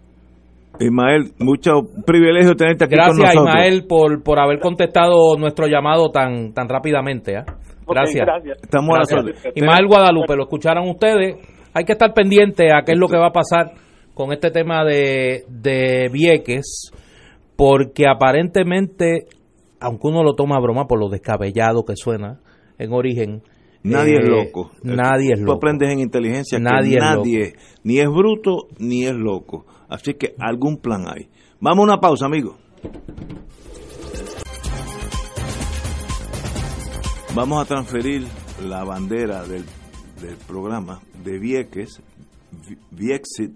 Ismael, 0.80 1.32
mucho 1.38 1.82
privilegio 2.06 2.54
tenerte 2.54 2.84
aquí 2.84 2.94
Gracias, 2.94 3.16
con 3.16 3.26
nosotros. 3.26 3.48
Ismael, 3.48 3.86
por, 3.86 4.22
por 4.22 4.40
haber 4.40 4.58
contestado 4.58 5.36
nuestro 5.38 5.66
llamado 5.66 6.10
tan 6.10 6.52
tan 6.52 6.68
rápidamente. 6.68 7.36
¿ah? 7.36 7.44
Gracias. 7.86 8.26
Estamos 8.62 8.96
A 8.96 9.50
Ismael 9.54 9.86
Guadalupe, 9.86 10.36
lo 10.36 10.44
escucharon 10.44 10.88
ustedes. 10.88 11.36
Hay 11.74 11.84
que 11.84 11.92
estar 11.92 12.12
pendiente 12.14 12.72
a 12.72 12.82
qué 12.84 12.92
es 12.92 12.98
lo 12.98 13.08
que 13.08 13.16
va 13.16 13.28
a 13.28 13.32
pasar 13.32 13.72
con 14.14 14.32
este 14.32 14.50
tema 14.50 14.84
de, 14.84 15.44
de 15.48 16.08
Vieques, 16.12 16.90
porque 17.56 18.06
aparentemente 18.06 19.26
aunque 19.82 20.08
uno 20.08 20.22
lo 20.22 20.34
toma 20.34 20.56
a 20.56 20.60
broma 20.60 20.86
por 20.86 20.98
lo 20.98 21.08
descabellado 21.08 21.84
que 21.84 21.96
suena 21.96 22.40
en 22.78 22.92
origen, 22.92 23.42
Nadie 23.84 24.14
es 24.14 24.28
eh, 24.28 24.30
loco. 24.30 24.70
Nadie 24.84 25.32
es 25.32 25.40
loco. 25.40 25.52
Tú 25.52 25.56
aprendes 25.56 25.90
en 25.90 25.98
inteligencia 25.98 26.58
nadie 26.60 26.94
que 26.94 27.00
nadie 27.00 27.52
ni 27.82 27.98
es 27.98 28.08
bruto 28.08 28.68
ni 28.78 29.06
es 29.06 29.14
loco. 29.14 29.66
Así 29.92 30.14
que 30.14 30.34
algún 30.38 30.78
plan 30.78 31.04
hay. 31.06 31.28
Vamos 31.60 31.80
a 31.80 31.92
una 31.92 32.00
pausa, 32.00 32.24
amigo. 32.24 32.56
Vamos 37.34 37.62
a 37.62 37.66
transferir 37.66 38.26
la 38.66 38.84
bandera 38.84 39.44
del, 39.44 39.64
del 40.20 40.36
programa 40.46 41.02
de 41.22 41.38
Vieques, 41.38 42.00
Viexit, 42.90 43.52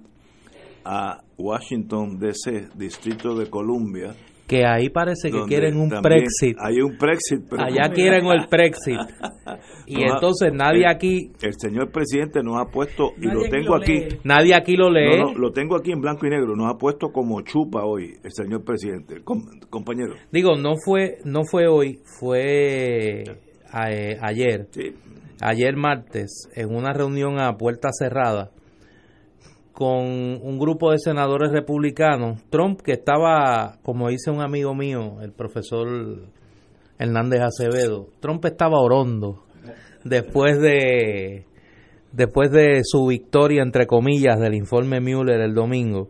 a 0.85 1.22
Washington, 1.38 2.18
D.C., 2.18 2.68
Distrito 2.75 3.35
de 3.35 3.49
Columbia. 3.49 4.14
Que 4.46 4.64
ahí 4.64 4.90
parece 4.90 5.30
que 5.30 5.42
quieren 5.48 5.76
un 5.76 5.88
Brexit. 5.88 6.56
Hay 6.61 6.80
un 6.80 6.96
Brexit. 6.96 7.40
Pero 7.50 7.64
Allá 7.64 7.92
quieren 7.92 8.26
el 8.26 8.46
Brexit. 8.48 8.98
y 9.87 10.02
entonces 10.02 10.52
nadie 10.52 10.87
aquí... 10.87 11.32
El 11.42 11.54
señor 11.59 11.90
presidente 11.90 12.42
nos 12.44 12.61
ha 12.61 12.70
puesto, 12.70 13.12
y 13.20 13.26
lo 13.26 13.42
tengo 13.48 13.74
aquí... 13.74 14.06
Nadie 14.22 14.54
aquí 14.54 14.76
lo 14.76 14.88
lee. 14.90 15.35
lo 15.37 15.50
tengo 15.50 15.76
aquí 15.76 15.90
en 15.90 16.00
blanco 16.00 16.26
y 16.26 16.30
negro, 16.30 16.54
nos 16.54 16.72
ha 16.72 16.78
puesto 16.78 17.09
como 17.09 17.40
chupa 17.42 17.85
hoy 17.85 18.14
el 18.22 18.32
señor 18.32 18.64
presidente. 18.64 19.22
compañero. 19.68 20.14
Digo, 20.30 20.56
no 20.56 20.74
fue, 20.85 21.18
no 21.24 21.42
fue 21.44 21.66
hoy, 21.66 21.98
fue 22.04 23.22
eh, 23.22 24.18
ayer. 24.20 24.68
Ayer 25.40 25.76
martes, 25.76 26.48
en 26.54 26.74
una 26.74 26.92
reunión 26.92 27.40
a 27.40 27.56
puerta 27.56 27.90
cerrada 27.92 28.50
con 29.77 30.07
un 30.07 30.59
grupo 30.59 30.91
de 30.91 30.99
senadores 30.99 31.53
republicanos, 31.53 32.43
Trump 32.49 32.81
que 32.81 32.93
estaba, 32.93 33.77
como 33.83 34.09
dice 34.09 34.31
un 34.31 34.41
amigo 34.41 34.75
mío, 34.75 35.21
el 35.21 35.33
profesor 35.33 35.87
Hernández 36.99 37.43
Acevedo, 37.43 38.07
Trump 38.21 38.43
estaba 38.47 38.81
orondo 38.81 39.45
después 40.03 40.59
de 40.62 41.45
después 42.11 42.51
de 42.53 42.81
su 42.85 43.09
victoria 43.09 43.62
entre 43.62 43.87
comillas 43.87 44.41
del 44.41 44.55
informe 44.55 45.03
Mueller 45.03 45.43
el 45.43 45.53
domingo. 45.53 46.09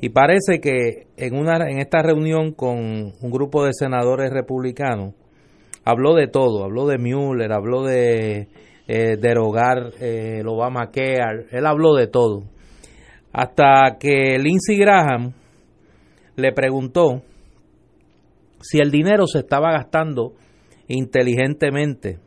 Y 0.00 0.08
parece 0.08 0.58
que 0.62 1.08
en 1.18 1.36
una 1.36 1.68
en 1.68 1.80
esta 1.80 2.00
reunión 2.00 2.52
con 2.52 2.78
un 2.78 3.30
grupo 3.30 3.66
de 3.66 3.74
senadores 3.74 4.30
republicanos 4.32 5.12
habló 5.84 6.14
de 6.14 6.28
todo, 6.28 6.64
habló 6.64 6.86
de 6.86 6.96
Mueller, 6.96 7.52
habló 7.52 7.84
de 7.84 8.48
eh, 8.88 9.18
derogar 9.20 9.92
eh, 10.00 10.38
el 10.40 10.48
Obamacare, 10.48 11.48
él 11.50 11.66
habló 11.66 11.92
de 11.92 12.06
todo 12.06 12.55
hasta 13.36 13.98
que 14.00 14.38
Lindsey 14.38 14.78
Graham 14.78 15.34
le 16.36 16.52
preguntó 16.52 17.22
si 18.62 18.78
el 18.78 18.90
dinero 18.90 19.26
se 19.26 19.40
estaba 19.40 19.72
gastando 19.72 20.32
inteligentemente, 20.88 22.18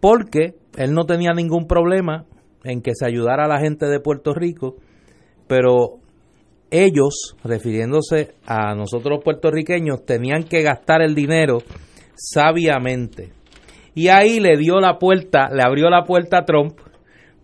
porque 0.00 0.56
él 0.76 0.92
no 0.92 1.04
tenía 1.04 1.32
ningún 1.34 1.68
problema 1.68 2.24
en 2.64 2.82
que 2.82 2.96
se 2.96 3.06
ayudara 3.06 3.44
a 3.44 3.48
la 3.48 3.60
gente 3.60 3.86
de 3.86 4.00
Puerto 4.00 4.34
Rico, 4.34 4.74
pero 5.46 6.00
ellos, 6.72 7.36
refiriéndose 7.44 8.34
a 8.46 8.74
nosotros 8.74 9.20
puertorriqueños, 9.22 10.04
tenían 10.04 10.42
que 10.42 10.62
gastar 10.62 11.00
el 11.00 11.14
dinero 11.14 11.58
sabiamente. 12.16 13.30
Y 13.94 14.08
ahí 14.08 14.40
le 14.40 14.56
dio 14.56 14.80
la 14.80 14.98
puerta, 14.98 15.48
le 15.52 15.62
abrió 15.62 15.88
la 15.90 16.02
puerta 16.02 16.38
a 16.38 16.44
Trump 16.44 16.76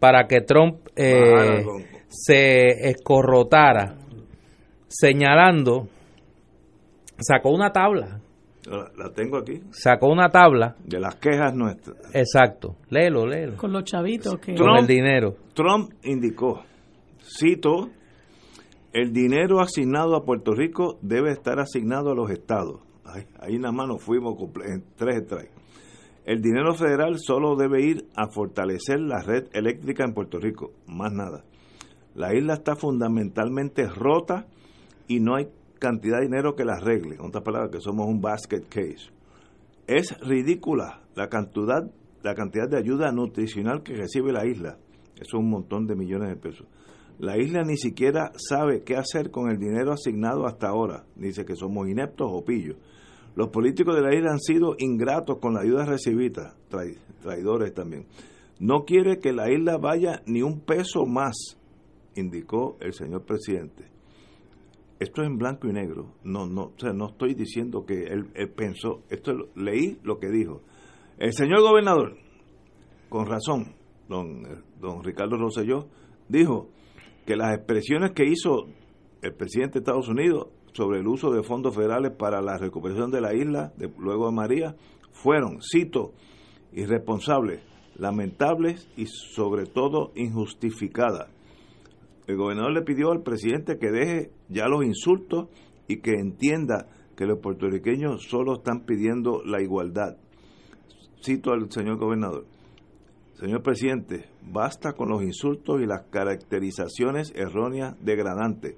para 0.01 0.27
que 0.27 0.41
Trump 0.41 0.89
eh, 0.97 1.63
se 2.11 2.91
escorrotara 2.91 3.97
señalando, 4.91 5.89
sacó 7.19 7.51
una 7.51 7.71
tabla. 7.71 8.21
La 8.97 9.11
tengo 9.15 9.39
aquí. 9.39 9.63
Sacó 9.71 10.09
una 10.09 10.29
tabla. 10.29 10.77
De 10.85 11.01
las 11.01 11.17
quejas 11.17 11.55
nuestras. 11.55 11.97
Exacto. 12.15 12.77
Léelo, 12.91 13.27
léelo. 13.27 13.57
Con 13.57 13.73
los 13.73 13.85
chavitos 13.85 14.37
que... 14.39 14.55
Con 14.55 14.77
el 14.77 14.87
dinero. 14.87 15.35
Trump 15.55 15.93
indicó, 16.03 16.63
cito, 17.23 17.89
el 18.93 19.13
dinero 19.13 19.61
asignado 19.61 20.15
a 20.15 20.25
Puerto 20.25 20.53
Rico 20.53 20.99
debe 21.01 21.31
estar 21.31 21.59
asignado 21.59 22.11
a 22.11 22.15
los 22.15 22.31
estados. 22.31 22.81
ahí 23.41 23.59
nada 23.59 23.73
más 23.73 23.89
nos 23.89 24.03
fuimos 24.05 24.35
en 24.67 24.85
tres 24.97 25.27
tres. 25.27 25.49
El 26.25 26.43
dinero 26.43 26.75
federal 26.75 27.19
solo 27.19 27.57
debe 27.57 27.83
ir 27.83 28.05
a 28.15 28.29
fortalecer 28.31 29.01
la 29.01 29.21
red 29.23 29.49
eléctrica 29.53 30.05
en 30.05 30.13
Puerto 30.13 30.39
Rico, 30.39 30.73
más 30.87 31.13
nada. 31.13 31.43
La 32.15 32.35
isla 32.35 32.55
está 32.55 32.77
fundamentalmente 32.77 33.87
rota 33.89 34.47
y 35.07 35.21
no 35.21 35.37
hay 35.37 35.49
cantidad 35.79 36.19
de 36.19 36.27
dinero 36.27 36.55
que 36.55 36.65
la 36.65 36.75
arregle. 36.75 37.17
En 37.17 37.27
otras 37.27 37.45
palabras, 37.45 37.71
que 37.71 37.81
somos 37.81 38.07
un 38.07 38.21
basket 38.21 38.63
case. 38.69 39.11
Es 39.87 40.19
ridícula 40.21 41.03
la 41.15 41.29
cantidad, 41.29 41.91
la 42.23 42.35
cantidad 42.35 42.69
de 42.69 42.79
ayuda 42.79 43.11
nutricional 43.13 43.83
que 43.83 43.95
recibe 43.95 44.33
la 44.33 44.47
isla. 44.47 44.79
Es 45.21 45.35
un 45.35 45.49
montón 45.51 45.87
de 45.87 45.97
millones 45.97 46.29
de 46.29 46.37
pesos. 46.37 46.67
La 47.19 47.37
isla 47.37 47.63
ni 47.65 47.77
siquiera 47.77 48.33
sabe 48.37 48.83
qué 48.83 48.97
hacer 48.97 49.31
con 49.31 49.51
el 49.51 49.59
dinero 49.59 49.93
asignado 49.93 50.47
hasta 50.47 50.69
ahora. 50.69 51.05
Dice 51.17 51.45
que 51.45 51.55
somos 51.55 51.89
ineptos 51.89 52.29
o 52.31 52.45
pillos. 52.45 52.77
Los 53.37 53.49
políticos 53.49 53.95
de 53.95 54.03
la 54.03 54.15
isla 54.15 54.33
han 54.33 54.41
sido 54.41 54.75
ingratos 54.79 55.39
con 55.39 55.55
la 55.55 55.61
ayuda 55.61 55.85
recibida, 55.85 56.57
traidores 57.23 57.75
también. 57.75 58.07
No 58.59 58.85
quiere 58.85 59.19
que 59.19 59.33
la 59.33 59.51
isla 59.51 59.77
vaya 59.77 60.23
ni 60.27 60.43
un 60.43 60.61
peso 60.61 61.07
más 61.07 61.60
indicó 62.15 62.77
el 62.81 62.93
señor 62.93 63.25
presidente. 63.25 63.85
Esto 64.99 65.23
es 65.23 65.29
en 65.29 65.39
blanco 65.39 65.67
y 65.69 65.73
negro. 65.73 66.13
No, 66.25 66.47
no, 66.47 66.63
o 66.65 66.79
sea, 66.79 66.93
no 66.93 67.09
estoy 67.09 67.35
diciendo 67.35 67.87
que 67.87 68.05
él, 68.05 68.27
pensó. 68.55 69.03
Esto 69.09 69.33
leí 69.55 69.99
lo 70.03 70.19
que 70.19 70.29
dijo. 70.29 70.61
El 71.19 71.33
señor 71.33 71.63
gobernador, 71.63 72.17
con 73.09 73.27
razón, 73.27 73.75
don, 74.09 74.43
don 74.79 75.03
Ricardo 75.03 75.37
Rosselló, 75.37 75.87
dijo 76.29 76.69
que 77.27 77.37
las 77.37 77.57
expresiones 77.57 78.13
que 78.13 78.25
hizo 78.27 78.67
el 79.23 79.35
presidente 79.35 79.75
de 79.75 79.79
Estados 79.81 80.09
Unidos 80.09 80.49
sobre 80.73 81.01
el 81.01 81.07
uso 81.07 81.31
de 81.31 81.43
fondos 81.43 81.75
federales 81.75 82.13
para 82.13 82.43
la 82.43 82.59
recuperación 82.59 83.11
de 83.11 83.21
la 83.21 83.35
isla 83.35 83.73
de, 83.77 83.91
luego 83.99 84.27
de 84.27 84.33
María 84.33 84.77
fueron, 85.13 85.61
cito, 85.63 86.13
irresponsables, 86.73 87.63
lamentables 87.97 88.89
y 88.97 89.07
sobre 89.07 89.67
todo 89.67 90.13
injustificadas 90.15 91.29
el 92.31 92.37
gobernador 92.37 92.73
le 92.73 92.83
pidió 92.83 93.11
al 93.11 93.23
presidente 93.23 93.79
que 93.79 93.91
deje 93.91 94.31
ya 94.49 94.69
los 94.69 94.85
insultos 94.85 95.49
y 95.89 95.99
que 95.99 96.13
entienda 96.13 96.87
que 97.17 97.27
los 97.27 97.41
puertorriqueños 97.41 98.23
solo 98.29 98.55
están 98.55 98.85
pidiendo 98.87 99.43
la 99.45 99.61
igualdad. 99.61 100.17
Cito 101.23 101.53
al 101.53 101.71
señor 101.71 101.99
gobernador. 101.99 102.47
Señor 103.35 103.63
presidente, 103.63 104.27
basta 104.43 104.93
con 104.93 105.09
los 105.09 105.23
insultos 105.23 105.81
y 105.81 105.87
las 105.87 106.03
caracterizaciones 106.11 107.33
erróneas 107.35 107.97
degradantes. 108.01 108.77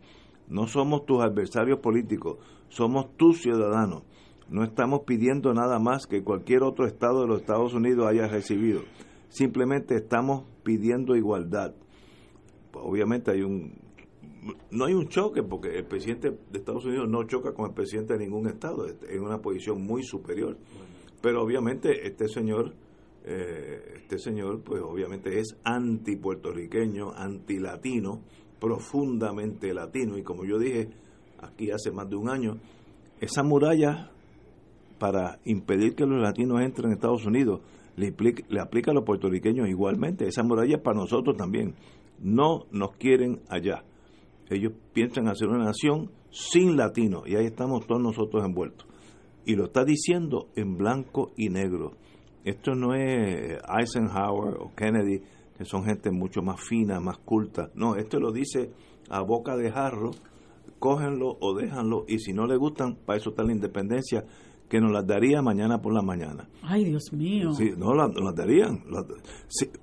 No 0.48 0.66
somos 0.66 1.04
tus 1.04 1.22
adversarios 1.22 1.80
políticos, 1.80 2.38
somos 2.68 3.14
tus 3.16 3.42
ciudadanos. 3.42 4.02
No 4.48 4.64
estamos 4.64 5.00
pidiendo 5.06 5.52
nada 5.52 5.78
más 5.78 6.06
que 6.06 6.24
cualquier 6.24 6.62
otro 6.62 6.86
estado 6.86 7.22
de 7.22 7.28
los 7.28 7.40
Estados 7.40 7.74
Unidos 7.74 8.06
haya 8.06 8.28
recibido. 8.28 8.82
Simplemente 9.28 9.94
estamos 9.96 10.44
pidiendo 10.62 11.16
igualdad 11.16 11.74
obviamente 12.74 13.30
hay 13.30 13.42
un 13.42 13.72
no 14.70 14.86
hay 14.86 14.94
un 14.94 15.08
choque 15.08 15.42
porque 15.42 15.78
el 15.78 15.84
presidente 15.84 16.30
de 16.30 16.58
Estados 16.58 16.84
Unidos 16.84 17.08
no 17.08 17.24
choca 17.24 17.52
con 17.52 17.66
el 17.66 17.74
presidente 17.74 18.14
de 18.14 18.20
ningún 18.20 18.48
estado, 18.48 18.86
en 18.88 19.22
una 19.22 19.38
posición 19.38 19.82
muy 19.82 20.02
superior. 20.02 20.56
Pero 21.20 21.42
obviamente 21.42 22.06
este 22.06 22.26
señor, 22.28 22.74
eh, 23.24 24.00
este 24.02 24.18
señor, 24.18 24.62
pues 24.62 24.82
obviamente 24.82 25.38
es 25.38 25.56
anti 25.62 26.16
puertorriqueño, 26.16 27.12
anti 27.12 27.60
latino, 27.60 28.22
profundamente 28.58 29.72
latino. 29.72 30.18
Y 30.18 30.24
como 30.24 30.44
yo 30.44 30.58
dije 30.58 30.88
aquí 31.40 31.70
hace 31.70 31.92
más 31.92 32.08
de 32.08 32.16
un 32.16 32.28
año, 32.28 32.58
esa 33.20 33.44
muralla 33.44 34.10
para 34.98 35.38
impedir 35.44 35.94
que 35.94 36.04
los 36.04 36.20
latinos 36.20 36.60
entren 36.60 36.86
en 36.86 36.92
Estados 36.94 37.24
Unidos 37.24 37.60
le, 37.96 38.14
le 38.48 38.60
aplica 38.60 38.90
a 38.90 38.94
los 38.94 39.04
puertorriqueños 39.04 39.68
igualmente. 39.68 40.26
Esa 40.26 40.42
muralla 40.42 40.76
es 40.76 40.82
para 40.82 40.98
nosotros 40.98 41.36
también 41.36 41.74
no 42.22 42.66
nos 42.70 42.92
quieren 42.96 43.40
allá. 43.48 43.84
Ellos 44.48 44.72
piensan 44.92 45.28
hacer 45.28 45.48
una 45.48 45.64
nación 45.64 46.10
sin 46.30 46.76
latinos 46.76 47.24
y 47.26 47.36
ahí 47.36 47.46
estamos 47.46 47.86
todos 47.86 48.02
nosotros 48.02 48.44
envueltos. 48.44 48.86
Y 49.44 49.56
lo 49.56 49.64
está 49.64 49.84
diciendo 49.84 50.48
en 50.56 50.76
blanco 50.76 51.32
y 51.36 51.48
negro. 51.48 51.92
Esto 52.44 52.74
no 52.74 52.94
es 52.94 53.58
Eisenhower 53.68 54.56
o 54.58 54.72
Kennedy, 54.74 55.22
que 55.56 55.64
son 55.64 55.84
gente 55.84 56.10
mucho 56.10 56.42
más 56.42 56.60
fina, 56.60 57.00
más 57.00 57.18
culta. 57.18 57.70
No, 57.74 57.96
esto 57.96 58.18
lo 58.18 58.32
dice 58.32 58.70
a 59.10 59.20
boca 59.20 59.56
de 59.56 59.70
jarro, 59.70 60.10
cógenlo 60.78 61.36
o 61.40 61.54
déjanlo 61.54 62.04
y 62.08 62.18
si 62.18 62.32
no 62.32 62.46
le 62.46 62.56
gustan, 62.56 62.96
para 62.96 63.18
eso 63.18 63.30
está 63.30 63.42
la 63.42 63.52
independencia 63.52 64.24
que 64.72 64.80
nos 64.80 64.90
las 64.90 65.06
daría 65.06 65.42
mañana 65.42 65.82
por 65.82 65.92
la 65.92 66.00
mañana. 66.00 66.48
Ay, 66.62 66.86
Dios 66.86 67.12
mío. 67.12 67.52
Sí, 67.52 67.72
no, 67.76 67.92
las, 67.92 68.10
darían. 68.34 68.82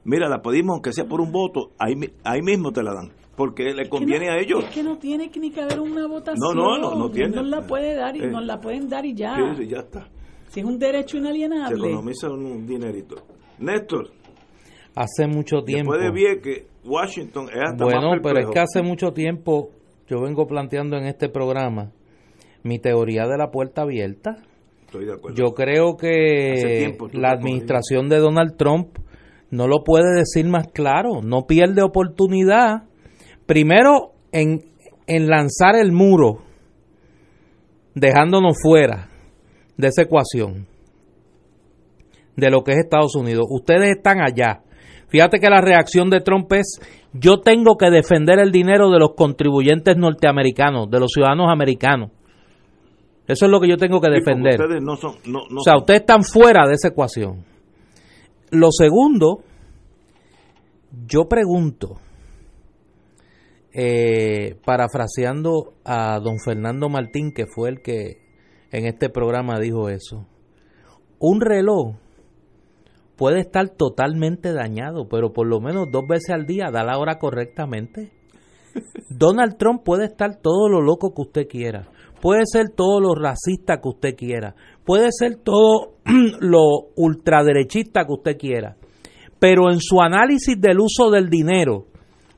mira, 0.03 0.27
la 0.27 0.41
pedimos, 0.41 0.73
aunque 0.73 0.93
sea 0.93 1.05
por 1.05 1.21
un 1.21 1.31
voto, 1.31 1.73
ahí, 1.77 1.93
ahí 2.23 2.41
mismo 2.41 2.71
te 2.71 2.81
la 2.81 2.95
dan, 2.95 3.11
porque 3.35 3.65
le 3.65 3.87
conviene 3.87 4.31
a 4.31 4.39
ellos. 4.39 4.63
Es 4.63 4.71
que 4.71 4.81
no 4.81 4.97
tiene 4.97 5.29
ni 5.39 5.51
que 5.51 5.61
haber 5.61 5.79
una 5.79 6.07
votación. 6.07 6.39
No, 6.39 6.55
no, 6.55 6.79
no, 6.79 6.95
no 6.95 7.11
tiene. 7.11 7.35
Nos 7.35 7.47
la 7.47 7.61
puede 7.67 7.93
dar 7.93 8.17
y 8.17 8.23
eh, 8.23 8.31
nos 8.31 8.43
la 8.43 8.59
pueden 8.59 8.89
dar 8.89 9.05
y 9.05 9.13
ya. 9.13 9.35
Sí, 9.55 9.67
ya 9.67 9.81
está. 9.81 10.09
Si 10.47 10.61
es 10.61 10.65
un 10.65 10.79
derecho 10.79 11.17
inalienable. 11.17 11.79
Se 11.79 11.87
economiza 11.87 12.29
un 12.31 12.65
dinerito. 12.65 13.15
Néstor. 13.59 14.09
Hace 14.95 15.27
mucho 15.27 15.61
tiempo. 15.61 15.93
Después 15.95 16.23
de 16.23 16.41
que 16.41 16.67
Washington 16.83 17.47
es 17.53 17.61
hasta 17.61 17.83
Bueno, 17.83 18.09
pero 18.23 18.39
es 18.39 18.47
que 18.47 18.59
hace 18.59 18.81
mucho 18.81 19.13
tiempo 19.13 19.69
yo 20.07 20.19
vengo 20.19 20.47
planteando 20.47 20.97
en 20.97 21.05
este 21.05 21.29
programa 21.29 21.91
mi 22.63 22.79
teoría 22.79 23.27
de 23.27 23.37
la 23.37 23.51
puerta 23.51 23.83
abierta. 23.83 24.49
Yo 25.35 25.53
creo 25.53 25.97
que 25.97 26.97
la 27.13 27.31
administración 27.31 28.09
de 28.09 28.17
Donald 28.17 28.57
Trump 28.57 28.97
no 29.51 29.67
lo 29.67 29.83
puede 29.83 30.15
decir 30.15 30.45
más 30.47 30.67
claro, 30.67 31.21
no 31.23 31.45
pierde 31.47 31.81
oportunidad. 31.81 32.83
Primero, 33.45 34.13
en, 34.31 34.61
en 35.07 35.27
lanzar 35.27 35.75
el 35.75 35.91
muro, 35.91 36.43
dejándonos 37.95 38.57
fuera 38.61 39.09
de 39.77 39.87
esa 39.87 40.03
ecuación 40.03 40.67
de 42.35 42.49
lo 42.49 42.63
que 42.63 42.71
es 42.73 42.79
Estados 42.79 43.15
Unidos. 43.15 43.45
Ustedes 43.49 43.97
están 43.97 44.21
allá. 44.21 44.61
Fíjate 45.07 45.39
que 45.39 45.49
la 45.49 45.61
reacción 45.61 46.09
de 46.09 46.21
Trump 46.21 46.51
es, 46.53 46.79
yo 47.13 47.39
tengo 47.39 47.77
que 47.77 47.89
defender 47.89 48.39
el 48.39 48.51
dinero 48.51 48.91
de 48.91 48.99
los 48.99 49.15
contribuyentes 49.15 49.97
norteamericanos, 49.97 50.89
de 50.89 50.99
los 50.99 51.11
ciudadanos 51.11 51.47
americanos. 51.49 52.11
Eso 53.30 53.45
es 53.45 53.51
lo 53.51 53.59
que 53.61 53.69
yo 53.69 53.77
tengo 53.77 54.01
que 54.01 54.09
defender. 54.09 54.59
o 54.59 55.63
sea, 55.63 55.77
ustedes 55.77 55.99
están 55.99 56.23
fuera 56.23 56.67
de 56.67 56.73
esa 56.73 56.88
ecuación. 56.88 57.45
Lo 58.49 58.71
segundo, 58.71 59.43
yo 61.05 61.30
pregunto, 61.30 61.97
eh, 63.71 64.59
parafraseando 64.65 65.75
a 65.86 66.19
don 66.19 66.39
Fernando 66.43 66.89
Martín, 66.89 67.32
que 67.32 67.45
fue 67.45 67.69
el 67.69 67.82
que 67.84 68.17
en 68.71 68.88
este 68.88 69.09
programa 69.09 69.59
dijo 69.59 69.89
eso, 69.89 70.25
un 71.19 71.39
reloj 71.39 71.97
puede 73.15 73.41
estar 73.41 73.69
totalmente 73.69 74.53
dañado, 74.53 75.07
pero 75.07 75.34
por 75.34 75.45
lo 75.45 75.61
menos 75.61 75.91
dos 75.91 76.07
veces 76.07 76.32
al 76.32 76.47
día 76.47 76.71
da 76.71 76.84
la 76.84 76.97
hora 76.97 77.19
correctamente. 77.19 78.11
Donald 79.09 79.57
Trump 79.57 79.84
puede 79.84 80.05
estar 80.05 80.36
todo 80.41 80.70
lo 80.70 80.82
loco 80.82 81.13
que 81.13 81.22
usted 81.22 81.47
quiera, 81.47 81.88
puede 82.22 82.41
ser 82.45 82.70
todo 82.70 82.99
lo 82.99 83.15
racista 83.15 83.82
que 83.82 83.89
usted 83.89 84.15
quiera, 84.15 84.55
puede 84.86 85.09
ser 85.11 85.38
todo 85.38 85.93
lo 86.39 86.89
ultraderechista 86.95 88.05
que 88.05 88.13
usted 88.13 88.38
quiera, 88.38 88.76
pero 89.39 89.72
en 89.72 89.80
su 89.80 90.01
análisis 90.01 90.59
del 90.59 90.80
uso 90.80 91.09
del 91.09 91.30
dinero 91.30 91.86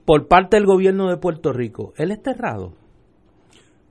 por 0.05 0.27
parte 0.27 0.57
del 0.57 0.65
gobierno 0.65 1.09
de 1.09 1.17
Puerto 1.17 1.51
Rico, 1.51 1.93
¿él 1.97 2.11
es 2.11 2.19
errado? 2.25 2.73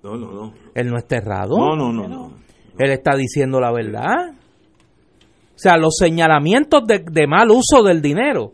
No, 0.02 0.16
no, 0.16 0.32
no. 0.32 0.54
¿Él 0.74 0.88
no 0.88 0.96
está 0.96 1.16
errado? 1.16 1.56
No, 1.58 1.76
no, 1.76 1.92
no, 1.92 2.08
no. 2.08 2.32
Él 2.78 2.90
está 2.90 3.14
diciendo 3.16 3.60
la 3.60 3.70
verdad. 3.70 4.32
O 4.32 5.62
sea, 5.62 5.76
los 5.76 5.96
señalamientos 5.98 6.86
de, 6.86 7.04
de 7.10 7.26
mal 7.26 7.50
uso 7.50 7.82
del 7.82 8.00
dinero 8.00 8.52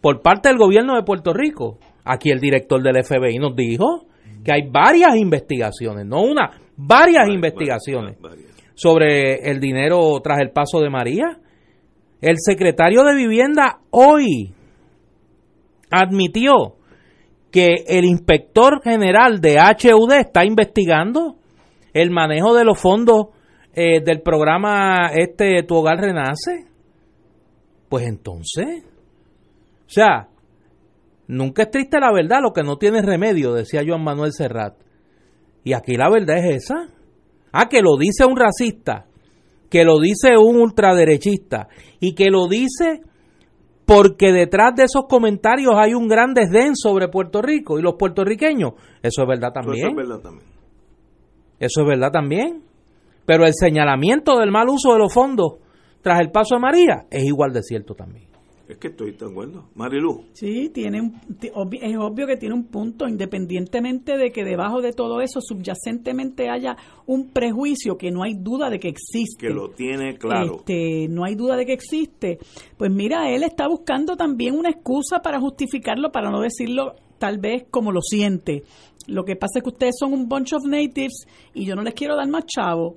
por 0.00 0.20
parte 0.20 0.48
del 0.48 0.58
gobierno 0.58 0.96
de 0.96 1.04
Puerto 1.04 1.32
Rico. 1.32 1.78
Aquí 2.04 2.30
el 2.30 2.40
director 2.40 2.82
del 2.82 3.04
FBI 3.04 3.38
nos 3.38 3.54
dijo 3.54 4.06
que 4.44 4.52
hay 4.52 4.68
varias 4.70 5.16
investigaciones, 5.16 6.06
no 6.06 6.22
una, 6.22 6.50
varias 6.76 7.28
investigaciones 7.28 8.16
sobre 8.74 9.50
el 9.50 9.60
dinero 9.60 10.20
tras 10.22 10.40
el 10.40 10.50
paso 10.50 10.80
de 10.80 10.90
María. 10.90 11.38
El 12.20 12.36
secretario 12.38 13.04
de 13.04 13.14
Vivienda 13.14 13.80
hoy 13.90 14.52
admitió 15.90 16.76
que 17.50 17.84
el 17.86 18.04
inspector 18.04 18.80
general 18.82 19.40
de 19.40 19.58
HUD 19.58 20.12
está 20.12 20.44
investigando 20.44 21.36
el 21.92 22.10
manejo 22.10 22.54
de 22.54 22.64
los 22.64 22.80
fondos 22.80 23.26
eh, 23.74 24.00
del 24.02 24.22
programa 24.22 25.10
este 25.14 25.62
Tu 25.62 25.74
Hogar 25.74 25.98
Renace. 25.98 26.66
Pues 27.88 28.06
entonces, 28.06 28.84
o 28.84 29.90
sea, 29.90 30.28
nunca 31.32 31.62
es 31.64 31.70
triste 31.70 31.98
la 31.98 32.12
verdad, 32.12 32.40
lo 32.42 32.52
que 32.52 32.62
no 32.62 32.76
tiene 32.76 33.02
remedio, 33.02 33.52
decía 33.52 33.82
Joan 33.86 34.04
Manuel 34.04 34.32
Serrat. 34.32 34.74
Y 35.64 35.72
aquí 35.72 35.96
la 35.96 36.10
verdad 36.10 36.38
es 36.38 36.64
esa. 36.64 36.88
Ah, 37.52 37.68
que 37.68 37.82
lo 37.82 37.96
dice 37.96 38.24
un 38.24 38.36
racista, 38.36 39.06
que 39.68 39.84
lo 39.84 39.98
dice 39.98 40.36
un 40.36 40.56
ultraderechista 40.56 41.68
y 42.00 42.14
que 42.14 42.30
lo 42.30 42.48
dice 42.48 43.02
porque 43.84 44.32
detrás 44.32 44.74
de 44.74 44.84
esos 44.84 45.04
comentarios 45.08 45.74
hay 45.76 45.94
un 45.94 46.08
gran 46.08 46.34
desdén 46.34 46.76
sobre 46.76 47.08
Puerto 47.08 47.42
Rico 47.42 47.78
y 47.78 47.82
los 47.82 47.94
puertorriqueños. 47.94 48.72
Eso 49.02 49.22
es 49.22 49.28
verdad 49.28 49.52
también. 49.52 49.78
Eso 49.78 49.88
es 49.88 49.96
verdad 49.96 50.20
también. 50.22 50.48
Eso 51.58 51.80
es 51.82 51.86
verdad 51.86 52.10
también. 52.10 52.62
Pero 53.26 53.44
el 53.44 53.52
señalamiento 53.54 54.38
del 54.38 54.50
mal 54.50 54.68
uso 54.68 54.92
de 54.92 54.98
los 54.98 55.12
fondos 55.12 55.58
tras 56.00 56.20
el 56.20 56.30
paso 56.30 56.56
de 56.56 56.60
María 56.60 57.06
es 57.10 57.24
igual 57.24 57.52
de 57.52 57.62
cierto 57.62 57.94
también. 57.94 58.31
Es 58.72 58.78
que 58.78 58.88
estoy 58.88 59.12
de 59.12 59.26
acuerdo. 59.26 59.68
Marilu. 59.74 60.24
Sí, 60.32 60.70
tiene 60.70 61.12
es 61.42 61.96
obvio 61.98 62.26
que 62.26 62.36
tiene 62.36 62.54
un 62.54 62.64
punto, 62.64 63.06
independientemente 63.06 64.16
de 64.16 64.32
que 64.32 64.44
debajo 64.44 64.80
de 64.80 64.92
todo 64.92 65.20
eso 65.20 65.40
subyacentemente 65.42 66.48
haya 66.48 66.76
un 67.06 67.30
prejuicio 67.30 67.98
que 67.98 68.10
no 68.10 68.22
hay 68.22 68.34
duda 68.34 68.70
de 68.70 68.80
que 68.80 68.88
existe. 68.88 69.48
Que 69.48 69.52
lo 69.52 69.70
tiene 69.70 70.16
claro. 70.16 70.56
Este, 70.60 71.06
no 71.08 71.24
hay 71.24 71.34
duda 71.34 71.56
de 71.56 71.66
que 71.66 71.74
existe. 71.74 72.38
Pues 72.78 72.90
mira, 72.90 73.30
él 73.30 73.42
está 73.42 73.68
buscando 73.68 74.16
también 74.16 74.58
una 74.58 74.70
excusa 74.70 75.20
para 75.20 75.38
justificarlo, 75.38 76.10
para 76.10 76.30
no 76.30 76.40
decirlo 76.40 76.94
tal 77.18 77.38
vez 77.38 77.64
como 77.70 77.92
lo 77.92 78.00
siente. 78.00 78.62
Lo 79.06 79.24
que 79.24 79.36
pasa 79.36 79.58
es 79.58 79.64
que 79.64 79.70
ustedes 79.70 79.96
son 79.98 80.14
un 80.14 80.28
bunch 80.28 80.54
of 80.54 80.64
natives 80.64 81.26
y 81.52 81.66
yo 81.66 81.74
no 81.74 81.82
les 81.82 81.92
quiero 81.92 82.16
dar 82.16 82.28
más 82.28 82.46
chavo, 82.46 82.96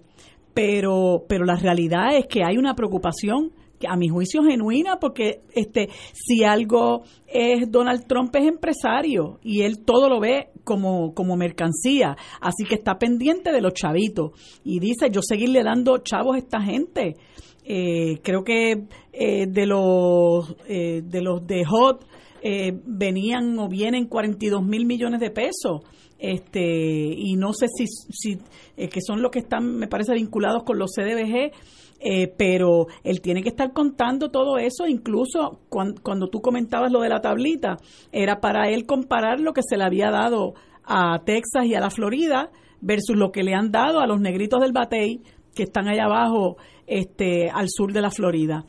pero, 0.54 1.26
pero 1.28 1.44
la 1.44 1.58
realidad 1.58 2.16
es 2.16 2.28
que 2.28 2.46
hay 2.46 2.58
una 2.58 2.76
preocupación 2.76 3.52
a 3.88 3.96
mi 3.96 4.08
juicio 4.08 4.44
genuina, 4.44 4.98
porque 5.00 5.42
este, 5.54 5.90
si 6.14 6.44
algo 6.44 7.04
es 7.28 7.70
Donald 7.72 8.06
Trump 8.08 8.36
es 8.36 8.48
empresario 8.48 9.40
y 9.44 9.62
él 9.62 9.84
todo 9.84 10.10
lo 10.10 10.20
ve 10.20 10.50
como, 10.64 11.14
como 11.14 11.36
mercancía, 11.36 12.16
así 12.42 12.64
que 12.68 12.76
está 12.76 12.98
pendiente 12.98 13.52
de 13.52 13.62
los 13.62 13.74
chavitos 13.74 14.32
y 14.64 14.80
dice 14.80 15.10
yo 15.12 15.22
seguirle 15.22 15.64
dando 15.64 15.98
chavos 16.00 16.36
a 16.36 16.40
esta 16.40 16.62
gente. 16.62 17.16
Eh, 17.68 18.20
creo 18.22 18.44
que 18.44 18.84
eh, 19.12 19.48
de 19.48 19.66
los 19.66 20.56
eh, 20.68 21.02
de 21.04 21.22
los 21.22 21.48
de 21.48 21.66
Hot 21.66 22.06
venían 22.86 23.58
o 23.58 23.68
vienen 23.68 24.06
42 24.06 24.64
mil 24.64 24.86
millones 24.86 25.20
de 25.20 25.32
pesos 25.32 25.82
este 26.20 26.62
y 26.62 27.36
no 27.38 27.54
sé 27.54 27.66
si, 27.76 27.88
si 27.88 28.38
que 28.76 29.02
son 29.02 29.24
los 29.24 29.32
que 29.32 29.40
están 29.40 29.78
me 29.78 29.88
parece 29.88 30.14
vinculados 30.14 30.62
con 30.64 30.78
los 30.78 30.92
CDBG 30.92 31.52
eh, 32.00 32.28
pero 32.38 32.88
él 33.04 33.22
tiene 33.22 33.42
que 33.42 33.50
estar 33.50 33.72
contando 33.74 34.30
todo 34.30 34.58
eso, 34.58 34.88
incluso 34.88 35.62
cuando, 35.70 36.28
tú 36.28 36.42
comentabas 36.42 36.92
lo 36.92 37.02
de 37.02 37.10
la 37.10 37.22
tablita, 37.22 37.78
era 38.12 38.40
para 38.42 38.70
él 38.70 38.86
comparar 38.86 39.40
lo 39.40 39.54
que 39.54 39.62
se 39.68 39.78
le 39.78 39.86
había 39.86 40.12
dado 40.12 40.54
a 40.84 41.20
Texas 41.26 41.66
y 41.66 41.74
a 41.74 41.80
la 41.80 41.90
Florida 41.90 42.52
versus 42.82 43.16
lo 43.16 43.32
que 43.32 43.44
le 43.44 43.54
han 43.54 43.72
dado 43.72 44.02
a 44.02 44.08
los 44.08 44.20
negritos 44.20 44.62
del 44.62 44.74
Batey 44.74 45.22
que 45.56 45.64
están 45.64 45.88
allá 45.88 46.06
abajo 46.06 46.58
este 46.86 47.50
al 47.50 47.70
sur 47.70 47.94
de 47.94 48.02
la 48.02 48.12
Florida. 48.12 48.66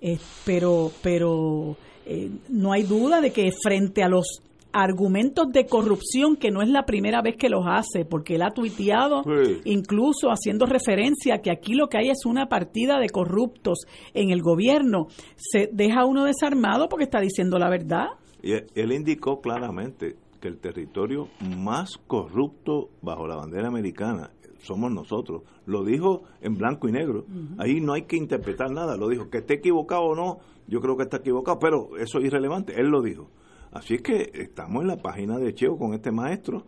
Eh, 0.00 0.18
pero 0.44 0.90
pero 1.02 1.76
eh, 2.06 2.30
no 2.48 2.72
hay 2.72 2.82
duda 2.82 3.20
de 3.20 3.30
que 3.30 3.50
frente 3.62 4.02
a 4.02 4.08
los 4.08 4.42
argumentos 4.72 5.50
de 5.52 5.66
corrupción 5.66 6.36
que 6.36 6.50
no 6.50 6.62
es 6.62 6.68
la 6.68 6.84
primera 6.84 7.22
vez 7.22 7.36
que 7.36 7.48
los 7.48 7.64
hace, 7.66 8.04
porque 8.04 8.36
él 8.36 8.42
ha 8.42 8.50
tuiteado 8.50 9.22
incluso 9.64 10.30
haciendo 10.30 10.66
referencia 10.66 11.36
a 11.36 11.38
que 11.38 11.50
aquí 11.50 11.74
lo 11.74 11.88
que 11.88 11.98
hay 11.98 12.10
es 12.10 12.24
una 12.24 12.46
partida 12.46 12.98
de 12.98 13.08
corruptos 13.08 13.86
en 14.14 14.30
el 14.30 14.42
gobierno. 14.42 15.08
Se 15.36 15.68
deja 15.72 16.04
uno 16.04 16.24
desarmado 16.24 16.88
porque 16.88 17.04
está 17.04 17.20
diciendo 17.20 17.58
la 17.58 17.68
verdad. 17.68 18.08
Y 18.42 18.52
él 18.52 18.92
indicó 18.92 19.40
claramente 19.40 20.16
que 20.40 20.48
el 20.48 20.58
territorio 20.58 21.28
más 21.58 21.98
corrupto 22.06 22.88
bajo 23.02 23.26
la 23.26 23.36
bandera 23.36 23.68
americana 23.68 24.30
somos 24.62 24.90
nosotros. 24.90 25.42
Lo 25.66 25.84
dijo 25.84 26.22
en 26.40 26.56
blanco 26.56 26.88
y 26.88 26.92
negro. 26.92 27.24
Ahí 27.58 27.80
no 27.80 27.92
hay 27.92 28.02
que 28.02 28.16
interpretar 28.16 28.70
nada. 28.70 28.96
Lo 28.96 29.08
dijo. 29.08 29.30
Que 29.30 29.38
esté 29.38 29.54
equivocado 29.54 30.02
o 30.02 30.14
no, 30.14 30.38
yo 30.66 30.80
creo 30.80 30.96
que 30.96 31.04
está 31.04 31.18
equivocado, 31.18 31.58
pero 31.58 31.96
eso 31.98 32.18
es 32.18 32.26
irrelevante. 32.26 32.78
Él 32.78 32.88
lo 32.88 33.02
dijo. 33.02 33.30
Así 33.72 33.94
es 33.94 34.02
que 34.02 34.30
estamos 34.34 34.82
en 34.82 34.88
la 34.88 34.96
página 34.96 35.38
de 35.38 35.54
Cheo 35.54 35.76
con 35.78 35.94
este 35.94 36.10
maestro 36.10 36.64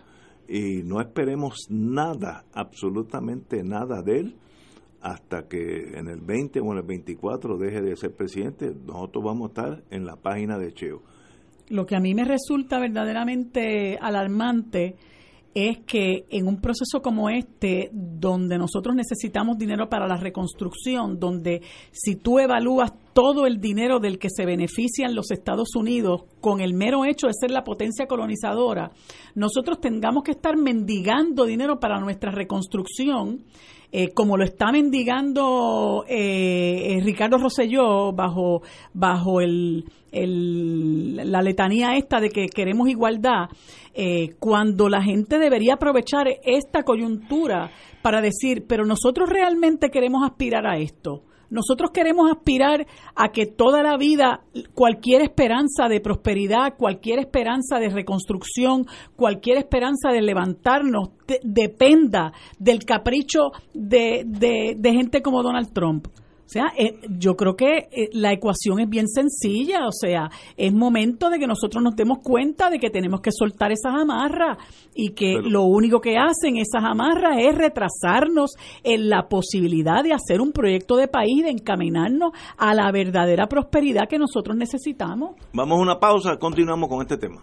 y 0.49 0.83
no 0.85 1.01
esperemos 1.01 1.67
nada, 1.69 2.45
absolutamente 2.53 3.63
nada 3.65 4.03
de 4.03 4.21
él 4.21 4.37
hasta 5.03 5.49
que 5.49 5.99
en 5.99 6.09
el 6.09 6.21
20 6.21 6.61
o 6.61 6.73
en 6.73 6.79
el 6.79 6.85
24 6.85 7.59
deje 7.59 7.83
de 7.83 7.97
ser 7.97 8.15
presidente. 8.15 8.73
Nosotros 8.87 9.25
vamos 9.25 9.47
a 9.47 9.49
estar 9.49 9.83
en 9.91 10.07
la 10.07 10.17
página 10.17 10.59
de 10.59 10.73
Cheo. 10.73 11.03
Lo 11.69 11.87
que 11.87 11.97
a 11.97 12.01
mí 12.01 12.15
me 12.15 12.25
resulta 12.25 12.79
verdaderamente 12.79 13.99
alarmante 14.01 14.97
es 15.55 15.81
que 15.87 16.25
en 16.31 16.47
un 16.47 16.61
proceso 16.61 17.03
como 17.03 17.29
este, 17.29 17.91
donde 17.93 18.59
nosotros 18.59 18.95
necesitamos 18.95 19.59
dinero 19.59 19.89
para 19.89 20.07
la 20.07 20.17
reconstrucción, 20.17 21.19
donde 21.19 21.63
si 21.91 22.17
tú 22.17 22.39
evalúas 22.39 22.93
todo 23.13 23.47
el 23.47 23.61
dinero 23.61 23.99
del 24.01 24.19
que 24.19 24.29
se 24.31 24.47
benefician 24.47 25.15
los 25.15 25.31
Estados 25.31 25.77
Unidos 25.77 26.23
con 26.41 26.61
el 26.61 26.73
mero 26.73 27.05
hecho 27.05 27.27
de 27.27 27.35
ser 27.39 27.51
la 27.51 27.65
potencia 27.65 28.07
colonizadora, 28.07 28.93
nosotros 29.35 29.81
tengamos 29.81 30.23
que 30.23 30.33
estar 30.33 30.57
mendigando 30.57 31.45
dinero 31.45 31.79
para 31.79 32.01
nuestra 32.01 32.31
reconstrucción, 32.31 33.45
eh, 33.95 34.15
como 34.15 34.39
lo 34.39 34.45
está 34.45 34.73
mendigando 34.73 36.07
eh, 36.09 36.97
eh, 36.97 37.01
Ricardo 37.03 37.37
Rosselló 37.37 38.11
bajo, 38.13 38.63
bajo 38.95 39.43
el, 39.43 39.85
la 40.11 41.43
letanía 41.43 41.97
esta 41.97 42.19
de 42.19 42.31
que 42.31 42.47
queremos 42.47 42.89
igualdad, 42.89 43.51
cuando 44.39 44.89
la 44.89 45.03
gente 45.03 45.39
debería 45.39 45.75
aprovechar 45.75 46.27
esta 46.43 46.83
coyuntura 46.83 47.71
para 48.01 48.23
decir, 48.23 48.65
pero 48.67 48.87
nosotros 48.87 49.29
realmente 49.29 49.91
queremos 49.91 50.23
aspirar 50.25 50.67
a 50.67 50.79
esto 50.79 51.25
nosotros 51.53 51.91
queremos 51.91 52.31
aspirar 52.31 52.87
a 53.15 53.29
que 53.29 53.45
toda 53.47 53.83
la 53.83 53.99
vida 53.99 54.41
cualquier 54.73 55.21
esperanza 55.21 55.87
de 55.89 56.01
prosperidad, 56.01 56.77
cualquier 56.79 57.19
esperanza 57.19 57.79
de 57.79 57.91
reconstrucción, 57.91 58.87
cualquier 59.17 59.59
esperanza 59.59 60.11
de 60.11 60.23
levantarnos 60.23 61.11
dependa 61.43 62.33
del 62.59 62.85
capricho 62.85 63.53
de, 63.75 64.25
de 64.25 64.93
gente 64.93 65.21
como 65.21 65.43
Donald 65.43 65.73
Trump. 65.73 66.07
O 66.53 66.59
sea, 66.61 66.71
eh, 66.77 66.99
yo 67.09 67.35
creo 67.35 67.57
que 67.57 67.89
eh, 67.91 68.11
la 68.13 68.31
ecuación 68.31 68.79
es 68.79 68.87
bien 68.87 69.09
sencilla, 69.09 69.87
o 69.87 69.91
sea, 69.91 70.29
es 70.55 70.71
momento 70.71 71.31
de 71.31 71.39
que 71.39 71.47
nosotros 71.47 71.83
nos 71.83 71.97
demos 71.97 72.19
cuenta 72.23 72.69
de 72.69 72.79
que 72.79 72.91
tenemos 72.91 73.23
que 73.23 73.31
soltar 73.33 73.73
esas 73.73 73.95
amarras 73.95 74.59
y 74.95 75.13
que 75.13 75.41
lo 75.43 75.63
único 75.63 76.03
que 76.03 76.19
hacen 76.19 76.59
esas 76.59 76.85
amarras 76.85 77.39
es 77.39 77.55
retrasarnos 77.55 78.51
en 78.85 79.09
la 79.09 79.29
posibilidad 79.31 80.05
de 80.05 80.13
hacer 80.13 80.43
un 80.43 80.53
proyecto 80.53 80.97
de 80.97 81.09
país, 81.09 81.43
de 81.43 81.53
encaminarnos 81.53 82.33
a 82.59 82.75
la 82.75 82.93
verdadera 82.93 83.47
prosperidad 83.47 84.07
que 84.07 84.19
nosotros 84.19 84.55
necesitamos. 84.55 85.37
Vamos 85.55 85.79
a 85.79 85.81
una 85.81 85.99
pausa, 85.99 86.37
continuamos 86.37 86.91
con 86.91 87.01
este 87.01 87.17
tema. 87.17 87.43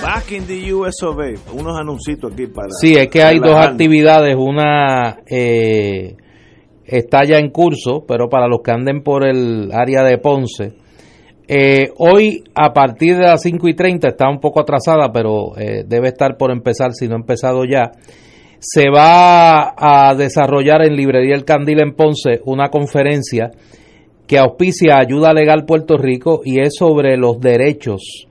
Back 0.00 0.30
in 0.30 0.46
the 0.46 0.72
US 0.74 1.02
of 1.02 1.18
unos 1.54 1.76
anuncios 1.76 2.20
aquí 2.32 2.46
para... 2.46 2.68
Sí, 2.70 2.94
es 2.94 3.08
que 3.08 3.20
hay 3.20 3.40
dos 3.40 3.56
actividades, 3.56 4.36
una... 4.38 5.24
Eh, 5.26 6.16
está 6.90 7.24
ya 7.24 7.38
en 7.38 7.50
curso, 7.50 8.04
pero 8.06 8.28
para 8.28 8.48
los 8.48 8.60
que 8.62 8.72
anden 8.72 9.02
por 9.02 9.24
el 9.24 9.70
área 9.72 10.02
de 10.02 10.18
Ponce, 10.18 10.72
eh, 11.46 11.90
hoy 11.98 12.44
a 12.54 12.72
partir 12.72 13.16
de 13.16 13.24
las 13.24 13.42
5 13.42 13.68
y 13.68 13.74
30, 13.74 14.08
está 14.08 14.28
un 14.28 14.40
poco 14.40 14.60
atrasada, 14.60 15.10
pero 15.12 15.56
eh, 15.56 15.84
debe 15.86 16.08
estar 16.08 16.36
por 16.36 16.50
empezar, 16.50 16.92
si 16.92 17.08
no 17.08 17.14
ha 17.14 17.20
empezado 17.20 17.64
ya, 17.64 17.92
se 18.58 18.90
va 18.90 19.74
a 19.76 20.14
desarrollar 20.14 20.82
en 20.82 20.94
Librería 20.96 21.34
El 21.34 21.44
Candil 21.44 21.80
en 21.80 21.94
Ponce 21.94 22.40
una 22.44 22.68
conferencia 22.68 23.50
que 24.26 24.38
auspicia 24.38 24.98
Ayuda 24.98 25.32
Legal 25.32 25.64
Puerto 25.64 25.96
Rico 25.96 26.42
y 26.44 26.60
es 26.60 26.74
sobre 26.76 27.16
los 27.16 27.40
derechos 27.40 28.28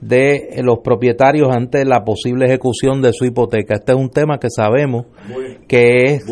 de 0.00 0.60
los 0.62 0.78
propietarios 0.84 1.48
ante 1.54 1.84
la 1.84 2.04
posible 2.04 2.46
ejecución 2.46 3.00
de 3.02 3.12
su 3.12 3.24
hipoteca. 3.24 3.74
Este 3.74 3.92
es 3.92 3.98
un 3.98 4.10
tema 4.10 4.38
que 4.38 4.50
sabemos 4.50 5.06
que 5.66 5.96
es, 6.04 6.24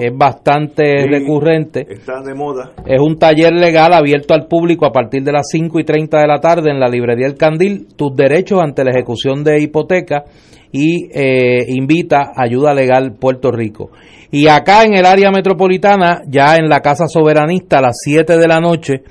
es 0.00 0.12
bastante 0.16 1.06
recurrente. 1.06 1.86
Está 1.88 2.20
de 2.22 2.34
moda. 2.34 2.72
Es 2.84 3.00
un 3.00 3.18
taller 3.18 3.52
legal 3.52 3.92
abierto 3.92 4.34
al 4.34 4.46
público 4.46 4.86
a 4.86 4.92
partir 4.92 5.22
de 5.22 5.32
las 5.32 5.48
5 5.50 5.78
y 5.80 5.84
30 5.84 6.20
de 6.20 6.26
la 6.26 6.40
tarde 6.40 6.70
en 6.70 6.80
la 6.80 6.88
librería 6.88 7.26
El 7.26 7.36
Candil, 7.36 7.86
tus 7.96 8.14
derechos 8.14 8.60
ante 8.62 8.84
la 8.84 8.90
ejecución 8.90 9.44
de 9.44 9.60
hipoteca 9.60 10.24
y 10.72 11.08
eh, 11.12 11.64
invita 11.68 12.32
Ayuda 12.36 12.74
Legal 12.74 13.14
Puerto 13.18 13.50
Rico. 13.50 13.90
Y 14.38 14.48
acá 14.48 14.84
en 14.84 14.92
el 14.92 15.06
área 15.06 15.30
metropolitana, 15.30 16.20
ya 16.28 16.56
en 16.56 16.68
la 16.68 16.82
Casa 16.82 17.06
Soberanista 17.08 17.78
a 17.78 17.80
las 17.80 17.96
7 18.04 18.36
de 18.36 18.46
la 18.46 18.60
noche, 18.60 19.02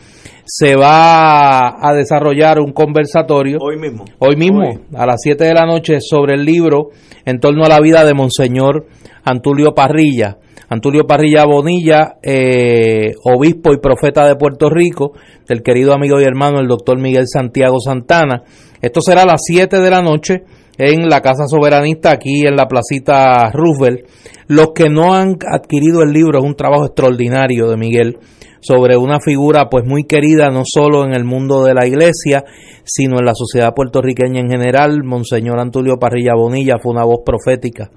se 0.45 0.75
va 0.75 1.83
a 1.83 1.93
desarrollar 1.95 2.59
un 2.59 2.73
conversatorio. 2.73 3.57
Hoy 3.59 3.75
mismo. 3.75 4.05
Hoy 4.19 4.35
mismo, 4.35 4.81
a 4.93 5.05
las 5.07 5.19
7 5.23 5.43
de 5.43 5.53
la 5.55 5.65
noche, 5.65 5.97
sobre 5.99 6.35
el 6.35 6.45
libro 6.45 6.89
en 7.25 7.39
torno 7.39 7.65
a 7.65 7.69
la 7.69 7.79
vida 7.79 8.05
de 8.05 8.13
Monseñor 8.13 8.85
Antulio 9.23 9.73
Parrilla. 9.73 10.37
Antulio 10.69 11.07
Parrilla 11.07 11.43
Bonilla, 11.45 12.17
eh, 12.21 13.15
obispo 13.23 13.73
y 13.73 13.79
profeta 13.79 14.27
de 14.27 14.35
Puerto 14.35 14.69
Rico, 14.69 15.13
del 15.47 15.63
querido 15.63 15.93
amigo 15.93 16.21
y 16.21 16.23
hermano 16.23 16.59
el 16.59 16.67
doctor 16.67 16.99
Miguel 16.99 17.25
Santiago 17.27 17.79
Santana. 17.79 18.43
Esto 18.79 19.01
será 19.01 19.23
a 19.23 19.25
las 19.25 19.41
7 19.43 19.79
de 19.79 19.89
la 19.89 20.03
noche 20.03 20.43
en 20.77 21.07
la 21.07 21.21
Casa 21.21 21.47
Soberanista, 21.47 22.11
aquí 22.11 22.45
en 22.45 22.55
la 22.55 22.67
placita 22.67 23.51
Roosevelt. 23.51 24.07
Los 24.47 24.71
que 24.73 24.89
no 24.89 25.13
han 25.13 25.37
adquirido 25.51 26.03
el 26.03 26.11
libro 26.11 26.39
es 26.39 26.45
un 26.45 26.55
trabajo 26.55 26.85
extraordinario 26.85 27.69
de 27.69 27.77
Miguel 27.77 28.17
sobre 28.61 28.97
una 28.97 29.19
figura 29.19 29.69
pues 29.69 29.85
muy 29.85 30.05
querida 30.05 30.49
no 30.49 30.63
solo 30.65 31.05
en 31.05 31.13
el 31.13 31.23
mundo 31.23 31.63
de 31.63 31.75
la 31.75 31.85
iglesia, 31.85 32.43
sino 32.83 33.19
en 33.19 33.25
la 33.25 33.35
sociedad 33.35 33.73
puertorriqueña 33.75 34.39
en 34.39 34.49
general. 34.49 35.03
Monseñor 35.03 35.59
Antulio 35.59 35.97
Parrilla 35.99 36.33
Bonilla 36.35 36.77
fue 36.81 36.93
una 36.93 37.05
voz 37.05 37.19
profética 37.23 37.91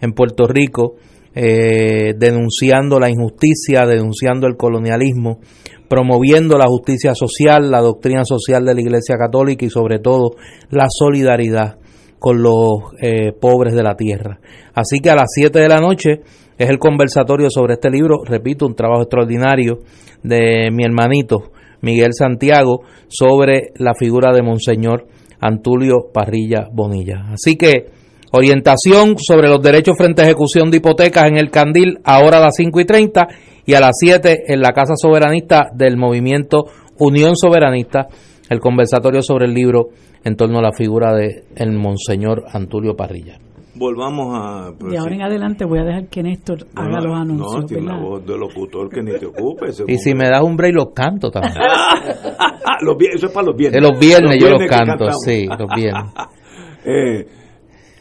en 0.00 0.12
Puerto 0.12 0.46
Rico, 0.46 0.96
eh, 1.34 2.14
denunciando 2.18 2.98
la 2.98 3.08
injusticia, 3.08 3.86
denunciando 3.86 4.46
el 4.46 4.56
colonialismo, 4.56 5.40
promoviendo 5.88 6.58
la 6.58 6.66
justicia 6.66 7.14
social, 7.14 7.70
la 7.70 7.80
doctrina 7.80 8.24
social 8.24 8.64
de 8.64 8.74
la 8.74 8.80
Iglesia 8.80 9.16
Católica 9.16 9.64
y 9.64 9.70
sobre 9.70 10.00
todo 10.00 10.36
la 10.70 10.86
solidaridad 10.88 11.78
con 12.20 12.42
los 12.42 12.92
eh, 13.00 13.32
pobres 13.32 13.74
de 13.74 13.82
la 13.82 13.96
tierra. 13.96 14.38
Así 14.74 15.00
que 15.00 15.10
a 15.10 15.16
las 15.16 15.30
7 15.34 15.58
de 15.58 15.68
la 15.68 15.80
noche 15.80 16.20
es 16.56 16.68
el 16.68 16.78
conversatorio 16.78 17.48
sobre 17.50 17.72
este 17.74 17.90
libro, 17.90 18.22
repito, 18.24 18.66
un 18.66 18.76
trabajo 18.76 19.02
extraordinario 19.02 19.78
de 20.22 20.70
mi 20.70 20.84
hermanito 20.84 21.50
Miguel 21.80 22.10
Santiago 22.12 22.82
sobre 23.08 23.72
la 23.76 23.94
figura 23.94 24.32
de 24.34 24.42
Monseñor 24.42 25.06
Antulio 25.40 26.10
Parrilla 26.12 26.68
Bonilla. 26.70 27.24
Así 27.32 27.56
que 27.56 27.86
orientación 28.32 29.16
sobre 29.18 29.48
los 29.48 29.62
derechos 29.62 29.96
frente 29.96 30.20
a 30.20 30.26
ejecución 30.26 30.70
de 30.70 30.76
hipotecas 30.76 31.26
en 31.26 31.38
el 31.38 31.50
Candil, 31.50 32.00
ahora 32.04 32.36
a 32.36 32.42
las 32.42 32.56
5 32.56 32.80
y 32.80 32.84
30 32.84 33.28
y 33.64 33.72
a 33.72 33.80
las 33.80 33.96
7 33.98 34.52
en 34.52 34.60
la 34.60 34.72
Casa 34.72 34.92
Soberanista 34.94 35.70
del 35.74 35.96
movimiento 35.96 36.66
Unión 36.98 37.34
Soberanista, 37.34 38.08
el 38.50 38.60
conversatorio 38.60 39.22
sobre 39.22 39.46
el 39.46 39.54
libro 39.54 39.88
en 40.24 40.36
torno 40.36 40.58
a 40.58 40.62
la 40.62 40.72
figura 40.72 41.14
de 41.14 41.44
el 41.56 41.72
Monseñor 41.72 42.44
Antulio 42.52 42.96
Parrilla 42.96 43.38
volvamos 43.80 44.38
a... 44.38 44.72
De 44.72 44.98
ahora 44.98 45.14
en 45.14 45.22
adelante 45.22 45.64
voy 45.64 45.78
a 45.78 45.84
dejar 45.84 46.08
que 46.08 46.22
Néstor 46.22 46.66
haga 46.74 47.00
los 47.00 47.18
anuncios. 47.18 47.62
No, 47.62 47.66
tiene 47.66 47.82
una 47.84 48.00
voz 48.00 48.26
de 48.26 48.36
locutor 48.36 48.90
que 48.90 49.02
ni 49.02 49.18
te 49.18 49.26
ocupe. 49.26 49.70
y 49.88 49.98
si 49.98 50.14
me 50.14 50.28
das 50.28 50.42
un 50.42 50.56
break, 50.56 50.74
los 50.74 50.88
canto 50.94 51.30
también. 51.30 51.54
los, 52.82 52.96
eso 53.14 53.26
es 53.26 53.32
para 53.32 53.46
los 53.46 53.56
viernes. 53.56 53.80
De 53.80 53.88
los 53.88 53.98
viernes, 53.98 54.38
yo 54.38 54.50
los 54.50 54.68
canto, 54.68 55.10
sí, 55.24 55.46
los 55.46 55.68
viernes. 55.74 56.12
eh, 56.84 57.26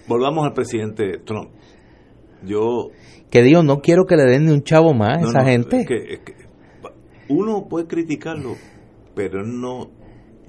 volvamos 0.08 0.46
al 0.46 0.54
presidente 0.54 1.20
Trump. 1.26 1.52
Yo... 2.44 2.90
Que 3.32 3.42
digo, 3.42 3.64
no 3.64 3.80
quiero 3.80 4.06
que 4.06 4.18
le 4.18 4.24
den 4.24 4.46
ni 4.46 4.52
un 4.52 4.64
chavo 4.64 4.94
más 4.94 5.24
a 5.24 5.30
esa 5.30 5.46
gente. 5.46 5.86
uno 7.30 7.68
puede 7.70 7.86
criticarlo, 7.86 8.56
pero 9.14 9.44
no, 9.46 9.92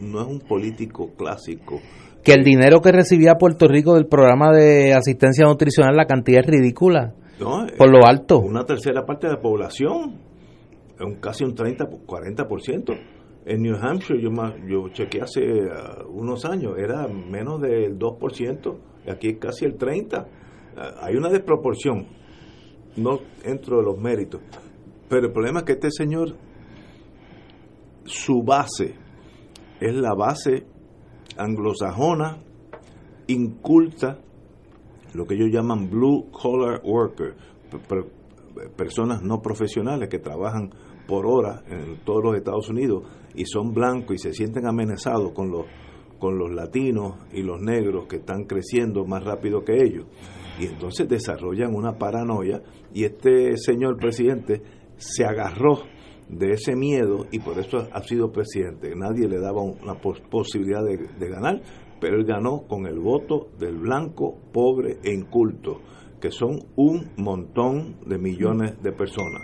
no 0.01 0.23
es 0.23 0.27
un 0.27 0.41
político 0.41 1.11
clásico 1.17 1.81
que 2.23 2.33
el 2.33 2.45
dinero 2.45 2.81
que 2.81 2.93
recibía 2.93 3.35
Puerto 3.35 3.67
Rico 3.67 3.95
del 3.95 4.07
programa 4.07 4.53
de 4.53 4.93
asistencia 4.93 5.47
nutricional, 5.47 5.97
la 5.97 6.07
cantidad 6.07 6.41
es 6.41 6.47
ridícula. 6.47 7.15
por 7.39 7.91
lo 7.91 8.07
alto. 8.07 8.39
Una 8.41 8.65
tercera 8.65 9.05
parte 9.07 9.27
de 9.27 9.35
la 9.35 9.41
población, 9.41 10.19
un, 11.01 11.15
casi 11.17 11.45
un 11.45 11.55
30, 11.55 11.89
40%. 12.07 13.01
En 13.47 13.63
New 13.63 13.75
Hampshire, 13.75 14.21
yo, 14.21 14.31
yo 14.69 14.89
chequeé 14.91 15.23
hace 15.23 15.41
uh, 15.41 16.07
unos 16.11 16.45
años, 16.45 16.75
era 16.79 17.09
menos 17.09 17.61
del 17.63 17.99
2%, 17.99 18.77
y 19.07 19.11
aquí 19.11 19.29
es 19.29 19.39
casi 19.39 19.65
el 19.65 19.79
30%. 19.79 20.23
Uh, 20.23 20.81
hay 21.01 21.17
una 21.17 21.31
desproporción, 21.31 22.07
no 22.97 23.19
entro 23.43 23.79
de 23.79 23.83
los 23.83 23.99
méritos. 23.99 24.43
Pero 25.09 25.27
el 25.27 25.33
problema 25.33 25.61
es 25.61 25.65
que 25.65 25.73
este 25.73 25.91
señor, 25.91 26.37
su 28.05 28.43
base 28.43 28.95
es 29.81 29.95
la 29.95 30.15
base 30.15 30.67
anglosajona, 31.37 32.39
inculta, 33.27 34.19
lo 35.15 35.27
que 35.27 35.35
ellos 35.35 35.51
llaman 35.53 35.89
blue 35.89 36.31
collar 36.31 36.81
worker, 36.85 37.35
personas 38.77 39.23
no 39.23 39.41
profesionales 39.41 40.09
que 40.09 40.19
trabajan 40.19 40.71
por 41.07 41.27
hora 41.27 41.63
en 41.69 42.05
todos 42.05 42.23
los 42.23 42.37
Estados 42.37 42.69
Unidos 42.69 43.05
y 43.35 43.45
son 43.45 43.73
blancos 43.73 44.17
y 44.17 44.19
se 44.19 44.33
sienten 44.33 44.67
amenazados 44.67 45.33
con 45.33 45.51
los 45.51 45.67
con 46.21 46.39
los 46.39 46.53
latinos 46.53 47.15
y 47.33 47.43
los 47.43 47.61
negros 47.61 48.07
que 48.07 48.17
están 48.17 48.45
creciendo 48.45 49.07
más 49.07 49.25
rápido 49.25 49.65
que 49.65 49.83
ellos. 49.83 50.05
Y 50.61 50.67
entonces 50.67 51.09
desarrollan 51.09 51.75
una 51.75 51.97
paranoia 51.97 52.63
y 52.93 53.05
este 53.05 53.57
señor 53.57 53.97
presidente 53.97 54.63
se 54.99 55.25
agarró 55.25 55.79
de 56.31 56.53
ese 56.53 56.77
miedo 56.77 57.27
y 57.31 57.41
por 57.41 57.59
eso 57.59 57.89
ha 57.93 58.03
sido 58.03 58.31
presidente. 58.31 58.95
Nadie 58.95 59.29
le 59.29 59.41
daba 59.41 59.63
una 59.63 59.95
posibilidad 59.95 60.83
de, 60.85 61.29
ganar, 61.29 61.61
pero 62.01 62.17
él 62.17 62.25
ganó 62.25 62.63
con 62.69 62.87
el 62.87 62.99
voto 62.99 63.49
del 63.59 63.79
blanco, 63.79 64.39
pobre 64.53 64.99
e 65.03 65.13
inculto, 65.13 65.81
que 66.21 66.31
son 66.31 66.61
un 66.77 67.11
montón 67.17 67.97
de 68.07 68.19
millones 68.19 68.81
de 68.83 68.93
personas. 68.93 69.43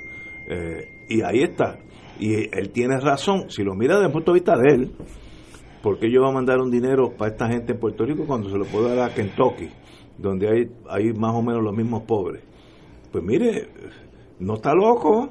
Eh, 0.48 1.06
y 1.08 1.22
ahí 1.22 1.42
está. 1.42 1.78
Y 2.18 2.34
él 2.56 2.70
tiene 2.72 2.98
razón. 3.00 3.50
Si 3.50 3.62
lo 3.62 3.74
mira 3.74 3.94
desde 3.94 4.06
el 4.06 4.12
punto 4.12 4.32
de 4.32 4.38
vista 4.40 4.56
de 4.56 4.74
él, 4.74 4.92
¿por 5.82 5.98
qué 5.98 6.10
yo 6.10 6.20
voy 6.20 6.30
a 6.30 6.34
mandar 6.34 6.60
un 6.60 6.70
dinero 6.70 7.12
para 7.16 7.32
esta 7.32 7.48
gente 7.48 7.72
en 7.72 7.80
Puerto 7.80 8.04
Rico 8.04 8.24
cuando 8.26 8.48
se 8.48 8.56
lo 8.56 8.64
puedo 8.64 8.94
dar 8.94 9.10
a 9.10 9.14
Kentucky, 9.14 9.68
donde 10.18 10.48
hay, 10.48 10.70
hay 10.88 11.12
más 11.12 11.34
o 11.34 11.42
menos 11.42 11.62
los 11.62 11.74
mismos 11.74 12.04
pobres? 12.04 12.42
Pues 13.10 13.24
mire, 13.24 13.68
no 14.38 14.54
está 14.54 14.72
loco. 14.74 15.30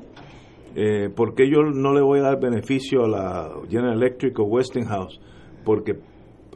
Eh, 0.75 1.09
¿Por 1.09 1.33
qué 1.35 1.49
yo 1.49 1.61
no 1.63 1.93
le 1.93 2.01
voy 2.01 2.19
a 2.19 2.23
dar 2.23 2.39
beneficio 2.39 3.05
a 3.05 3.07
la 3.07 3.51
General 3.69 3.95
Electric 3.95 4.37
o 4.39 4.43
Westinghouse? 4.43 5.19
Porque 5.63 5.93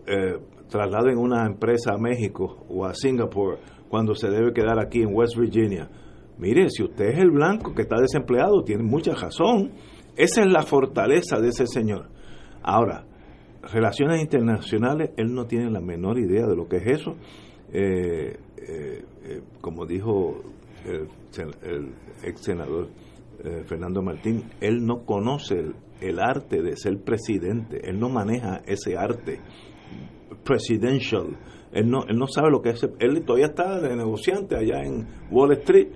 eh, 0.06 0.38
trasladen 0.70 1.18
una 1.18 1.46
empresa 1.46 1.94
a 1.94 1.98
México 1.98 2.66
o 2.70 2.86
a 2.86 2.94
Singapur 2.94 3.58
cuando 3.88 4.14
se 4.14 4.30
debe 4.30 4.54
quedar 4.54 4.80
aquí 4.80 5.02
en 5.02 5.16
West 5.16 5.38
Virginia. 5.38 5.90
Mire, 6.38 6.70
si 6.70 6.84
usted 6.84 7.10
es 7.10 7.20
el 7.20 7.32
blanco 7.32 7.74
que 7.74 7.82
está 7.82 7.98
desempleado, 8.00 8.64
tiene 8.64 8.84
mucha 8.84 9.14
razón. 9.14 9.72
Esa 10.16 10.42
es 10.42 10.48
la 10.48 10.64
fortaleza 10.64 11.40
de 11.40 11.50
ese 11.50 11.66
señor. 11.66 12.10
Ahora, 12.62 13.06
relaciones 13.74 14.22
internacionales, 14.22 15.12
él 15.18 15.34
no 15.34 15.46
tiene 15.46 15.70
la 15.70 15.82
menor 15.82 16.18
idea 16.20 16.46
de 16.46 16.56
lo 16.56 16.68
que 16.68 16.78
es 16.78 17.02
eso. 17.02 17.16
Eh, 17.72 18.38
eh, 18.58 19.06
eh, 19.26 19.42
como 19.62 19.86
dijo 19.86 20.42
el, 20.86 21.92
ex 22.24 22.42
senador 22.42 22.88
Fernando 23.66 24.02
Martín, 24.02 24.44
él 24.60 24.86
no 24.86 25.06
conoce 25.06 25.64
el, 26.02 26.20
arte 26.20 26.62
de 26.62 26.76
ser 26.76 27.02
presidente, 27.02 27.82
él 27.90 28.00
no 28.00 28.10
maneja 28.10 28.62
ese 28.66 28.98
arte 28.98 29.40
presidential. 30.44 31.38
Él 31.72 31.90
no, 31.90 32.04
él 32.08 32.18
no 32.18 32.28
sabe 32.28 32.50
lo 32.50 32.62
que 32.62 32.70
es. 32.70 32.84
Él 33.00 33.24
todavía 33.24 33.48
está 33.48 33.80
de 33.80 33.96
negociante 33.96 34.56
allá 34.56 34.82
en 34.84 35.08
Wall 35.30 35.52
Street 35.54 35.90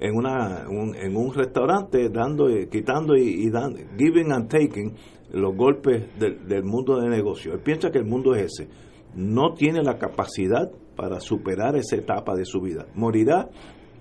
en, 0.00 0.16
una, 0.16 0.64
en 0.64 1.16
un 1.16 1.34
restaurante 1.34 2.08
dando, 2.08 2.46
quitando 2.70 3.16
y, 3.16 3.50
dando, 3.50 3.78
giving 3.96 4.32
and 4.32 4.48
taking 4.48 4.94
los 5.32 5.54
golpes 5.54 6.06
del, 6.18 6.64
mundo 6.64 7.00
de 7.00 7.08
negocio. 7.08 7.52
Él 7.52 7.60
piensa 7.60 7.90
que 7.90 7.98
el 7.98 8.06
mundo 8.06 8.34
es 8.34 8.52
ese. 8.52 8.68
No 9.14 9.54
tiene 9.54 9.82
la 9.82 9.98
capacidad 9.98 10.70
para 10.96 11.20
superar 11.20 11.76
esa 11.76 11.96
etapa 11.96 12.34
de 12.34 12.44
su 12.44 12.60
vida. 12.60 12.86
Morirá 12.94 13.48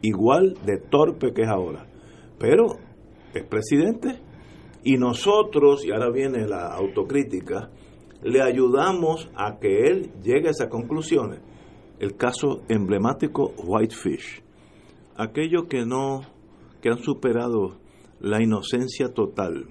igual 0.02 0.56
de 0.66 0.78
torpe 0.78 1.34
que 1.34 1.44
es 1.44 1.50
ahora. 1.50 1.88
Pero 2.40 2.68
es 3.38 3.46
presidente 3.46 4.20
y 4.84 4.98
nosotros, 4.98 5.86
y 5.86 5.92
ahora 5.92 6.10
viene 6.12 6.48
la 6.48 6.68
autocrítica, 6.74 7.70
le 8.24 8.42
ayudamos 8.42 9.30
a 9.36 9.60
que 9.60 9.88
él 9.88 10.12
llegue 10.24 10.48
a 10.48 10.52
esas 10.52 10.70
conclusiones. 10.70 11.40
El 12.00 12.16
caso 12.16 12.62
emblemático 12.70 13.54
Whitefish 13.64 14.44
aquellos 15.18 15.66
que 15.66 15.86
no, 15.86 16.22
que 16.82 16.90
han 16.90 17.00
superado 17.00 17.80
la 18.20 18.42
inocencia 18.42 19.14
total, 19.14 19.66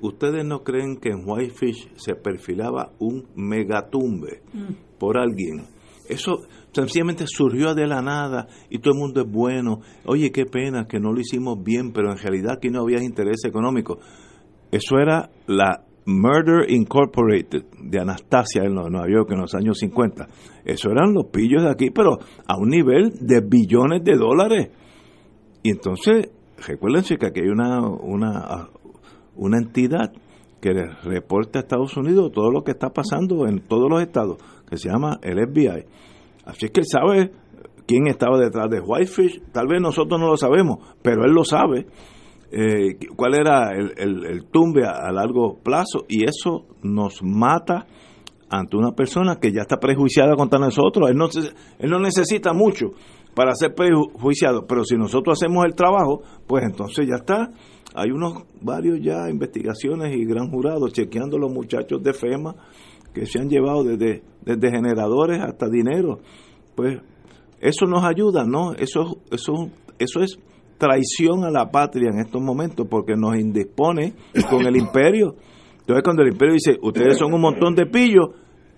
¿ustedes 0.00 0.44
no 0.44 0.62
creen 0.62 0.98
que 0.98 1.08
en 1.10 1.22
Whitefish 1.26 1.90
se 1.96 2.14
perfilaba 2.14 2.92
un 2.98 3.26
megatumbe 3.34 4.42
mm. 4.52 4.98
por 4.98 5.18
alguien? 5.18 5.66
Eso 6.08 6.42
sencillamente 6.74 7.24
surgió 7.26 7.74
de 7.74 7.86
la 7.86 8.02
nada 8.02 8.48
y 8.68 8.78
todo 8.78 8.94
el 8.94 9.00
mundo 9.00 9.22
es 9.22 9.30
bueno. 9.30 9.80
Oye, 10.04 10.30
qué 10.32 10.44
pena 10.44 10.86
que 10.86 11.00
no 11.00 11.12
lo 11.12 11.20
hicimos 11.20 11.62
bien, 11.62 11.92
pero 11.92 12.10
en 12.10 12.18
realidad 12.18 12.54
aquí 12.56 12.68
no 12.68 12.82
había 12.82 13.02
interés 13.02 13.44
económico. 13.44 13.98
Eso 14.70 14.98
era 14.98 15.30
la 15.46 15.84
Murder 16.06 16.70
Incorporated 16.70 17.64
de 17.80 18.00
Anastasia 18.00 18.64
en 18.64 18.74
Nueva 18.74 19.08
York 19.08 19.30
en 19.30 19.40
los 19.40 19.54
años 19.54 19.78
50. 19.78 20.28
Eso 20.64 20.90
eran 20.90 21.14
los 21.14 21.26
pillos 21.26 21.62
de 21.62 21.70
aquí, 21.70 21.90
pero 21.90 22.18
a 22.46 22.56
un 22.58 22.68
nivel 22.68 23.12
de 23.20 23.40
billones 23.40 24.02
de 24.04 24.16
dólares. 24.16 24.70
Y 25.62 25.70
entonces, 25.70 26.30
recuérdense 26.66 27.16
que 27.16 27.26
aquí 27.26 27.40
hay 27.40 27.48
una, 27.48 27.80
una, 27.88 28.68
una 29.36 29.58
entidad 29.58 30.12
que 30.60 30.72
reporta 31.04 31.58
a 31.58 31.62
Estados 31.62 31.96
Unidos 31.96 32.32
todo 32.32 32.50
lo 32.50 32.64
que 32.64 32.72
está 32.72 32.90
pasando 32.90 33.46
en 33.46 33.60
todos 33.60 33.90
los 33.90 34.02
estados, 34.02 34.38
que 34.68 34.76
se 34.76 34.88
llama 34.88 35.18
el 35.22 35.38
FBI. 35.46 35.84
Así 36.44 36.66
es 36.66 36.72
que 36.72 36.80
él 36.80 36.86
sabe 36.86 37.32
quién 37.86 38.06
estaba 38.06 38.38
detrás 38.38 38.68
de 38.70 38.80
Whitefish. 38.80 39.42
Tal 39.52 39.66
vez 39.66 39.80
nosotros 39.80 40.20
no 40.20 40.28
lo 40.28 40.36
sabemos, 40.36 40.78
pero 41.02 41.24
él 41.24 41.32
lo 41.32 41.44
sabe 41.44 41.86
eh, 42.50 42.98
cuál 43.16 43.34
era 43.34 43.70
el, 43.72 44.46
tumbe 44.50 44.86
a, 44.86 45.10
largo 45.10 45.58
plazo 45.62 46.04
y 46.08 46.24
eso 46.24 46.66
nos 46.82 47.22
mata 47.22 47.86
ante 48.48 48.76
una 48.76 48.92
persona 48.92 49.40
que 49.40 49.52
ya 49.52 49.62
está 49.62 49.78
prejuiciada 49.78 50.36
contra 50.36 50.58
nosotros. 50.58 51.10
Él 51.10 51.16
no, 51.16 51.28
él 51.78 51.90
no 51.90 51.98
necesita 51.98 52.52
mucho 52.52 52.92
para 53.34 53.54
ser 53.54 53.74
prejuiciado, 53.74 54.66
pero 54.68 54.84
si 54.84 54.96
nosotros 54.96 55.38
hacemos 55.40 55.64
el 55.64 55.74
trabajo, 55.74 56.22
pues 56.46 56.64
entonces 56.64 57.06
ya 57.08 57.16
está. 57.16 57.50
Hay 57.96 58.10
unos 58.10 58.44
varios 58.60 59.00
ya 59.00 59.28
investigaciones 59.28 60.14
y 60.16 60.24
gran 60.24 60.50
jurados 60.50 60.92
chequeando 60.92 61.38
los 61.38 61.52
muchachos 61.52 62.02
de 62.02 62.12
FEMA 62.12 62.54
que 63.14 63.26
se 63.26 63.38
han 63.38 63.48
llevado 63.48 63.84
desde, 63.84 64.22
desde 64.44 64.70
generadores 64.70 65.40
hasta 65.40 65.68
dinero. 65.68 66.18
Pues 66.74 66.98
eso 67.60 67.86
nos 67.86 68.04
ayuda, 68.04 68.44
¿no? 68.44 68.72
Eso, 68.72 69.18
eso, 69.30 69.70
eso 69.98 70.20
es 70.20 70.38
traición 70.76 71.44
a 71.44 71.50
la 71.50 71.70
patria 71.70 72.10
en 72.12 72.18
estos 72.18 72.42
momentos 72.42 72.86
porque 72.90 73.14
nos 73.16 73.38
indispone 73.38 74.12
con 74.50 74.66
el 74.66 74.76
imperio. 74.76 75.36
Entonces 75.78 76.02
cuando 76.02 76.22
el 76.22 76.32
imperio 76.32 76.54
dice, 76.54 76.78
ustedes 76.82 77.16
son 77.16 77.32
un 77.32 77.40
montón 77.40 77.74
de 77.74 77.86
pillos, 77.86 78.30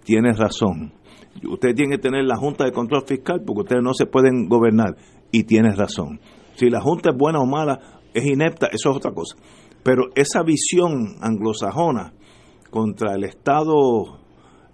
tienes 0.05 0.39
razón. 0.39 0.93
Ustedes 1.49 1.75
tienen 1.75 1.97
que 1.97 2.03
tener 2.03 2.25
la 2.25 2.37
Junta 2.37 2.65
de 2.65 2.73
Control 2.73 3.03
Fiscal 3.07 3.43
porque 3.45 3.63
ustedes 3.63 3.83
no 3.83 3.95
se 3.95 4.07
pueden 4.07 4.49
gobernar. 4.49 4.97
Y 5.33 5.45
tienes 5.45 5.77
razón. 5.77 6.21
Si 6.55 6.71
la 6.71 6.81
Junta 6.81 7.11
es 7.11 7.17
buena 7.17 7.41
o 7.41 7.47
mala, 7.47 8.01
es 8.15 8.25
inepta, 8.25 8.67
eso 8.67 8.91
es 8.91 8.97
otra 8.97 9.13
cosa. 9.13 9.37
Pero 9.83 10.05
esa 10.15 10.43
visión 10.43 11.17
anglosajona 11.21 12.13
contra 12.71 13.15
el 13.15 13.25
Estado 13.25 14.26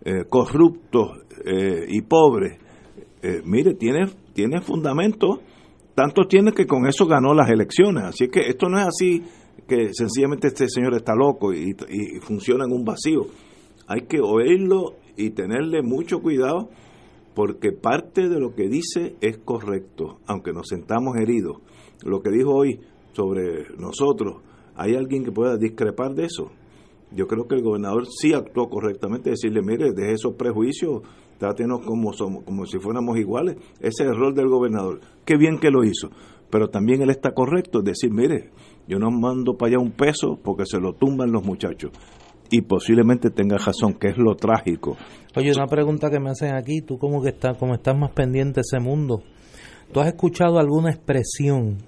eh, 0.04 0.24
corrupto 0.28 1.12
eh, 1.44 1.86
y 1.88 2.02
pobre, 2.02 2.58
eh, 3.22 3.40
mire, 3.44 3.74
tiene, 3.74 4.08
tiene 4.32 4.60
fundamento 4.60 5.40
tanto 5.94 6.26
tiene 6.26 6.52
que 6.52 6.66
con 6.66 6.86
eso 6.86 7.06
ganó 7.06 7.34
las 7.34 7.50
elecciones. 7.50 8.04
Así 8.04 8.28
que 8.28 8.40
esto 8.40 8.68
no 8.68 8.78
es 8.78 8.86
así 8.86 9.22
que 9.66 9.90
sencillamente 9.92 10.48
este 10.48 10.68
señor 10.68 10.94
está 10.94 11.14
loco 11.14 11.52
y, 11.52 11.74
funciona 12.20 12.64
en 12.64 12.72
un 12.72 12.84
vacío. 12.84 13.26
Hay 13.86 14.02
que 14.02 14.20
oírlo 14.20 14.94
y 15.16 15.30
tenerle 15.30 15.82
mucho 15.82 16.20
cuidado 16.20 16.70
porque 17.34 17.72
parte 17.72 18.28
de 18.28 18.38
lo 18.40 18.54
que 18.54 18.68
dice 18.68 19.16
es 19.20 19.38
correcto, 19.38 20.18
aunque 20.26 20.52
nos 20.52 20.68
sentamos 20.68 21.16
heridos. 21.16 21.58
Lo 22.04 22.20
que 22.22 22.30
dijo 22.30 22.54
hoy 22.54 22.80
sobre 23.12 23.66
nosotros, 23.78 24.42
¿hay 24.74 24.94
alguien 24.94 25.24
que 25.24 25.32
pueda 25.32 25.56
discrepar 25.56 26.14
de 26.14 26.24
eso? 26.24 26.50
Yo 27.14 27.26
creo 27.26 27.46
que 27.46 27.54
el 27.54 27.62
gobernador 27.62 28.06
sí 28.06 28.32
actuó 28.32 28.68
correctamente, 28.68 29.30
decirle, 29.30 29.60
mire, 29.62 29.92
deje 29.92 30.12
esos 30.12 30.34
prejuicios, 30.34 31.02
trátenos 31.38 31.80
como, 31.84 32.12
somos, 32.12 32.44
como 32.44 32.64
si 32.66 32.78
fuéramos 32.78 33.18
iguales. 33.18 33.56
Ese 33.80 34.04
es 34.04 34.10
el 34.10 34.16
rol 34.16 34.34
del 34.34 34.48
gobernador. 34.48 35.00
Qué 35.24 35.36
bien 35.36 35.58
que 35.58 35.70
lo 35.70 35.84
hizo. 35.84 36.10
Pero 36.50 36.68
también 36.68 37.00
él 37.02 37.10
está 37.10 37.32
correcto, 37.32 37.80
decir, 37.80 38.10
mire, 38.12 38.50
yo 38.86 38.98
no 38.98 39.10
mando 39.10 39.56
para 39.56 39.70
allá 39.70 39.78
un 39.78 39.92
peso 39.92 40.38
porque 40.42 40.66
se 40.66 40.78
lo 40.78 40.94
tumban 40.94 41.32
los 41.32 41.44
muchachos. 41.44 41.92
Y 42.50 42.60
posiblemente 42.60 43.30
tenga 43.30 43.56
razón, 43.56 43.94
que 43.94 44.08
es 44.08 44.18
lo 44.18 44.34
trágico. 44.34 44.96
Oye, 45.34 45.52
una 45.56 45.66
pregunta 45.66 46.10
que 46.10 46.20
me 46.20 46.28
hacen 46.28 46.54
aquí, 46.54 46.82
tú 46.82 46.98
como 46.98 47.22
que 47.22 47.30
estás, 47.30 47.56
como 47.56 47.74
estás 47.74 47.96
más 47.96 48.12
pendiente 48.12 48.56
de 48.56 48.62
ese 48.70 48.80
mundo, 48.80 49.22
¿tú 49.92 50.00
has 50.00 50.08
escuchado 50.08 50.58
alguna 50.58 50.90
expresión 50.90 51.78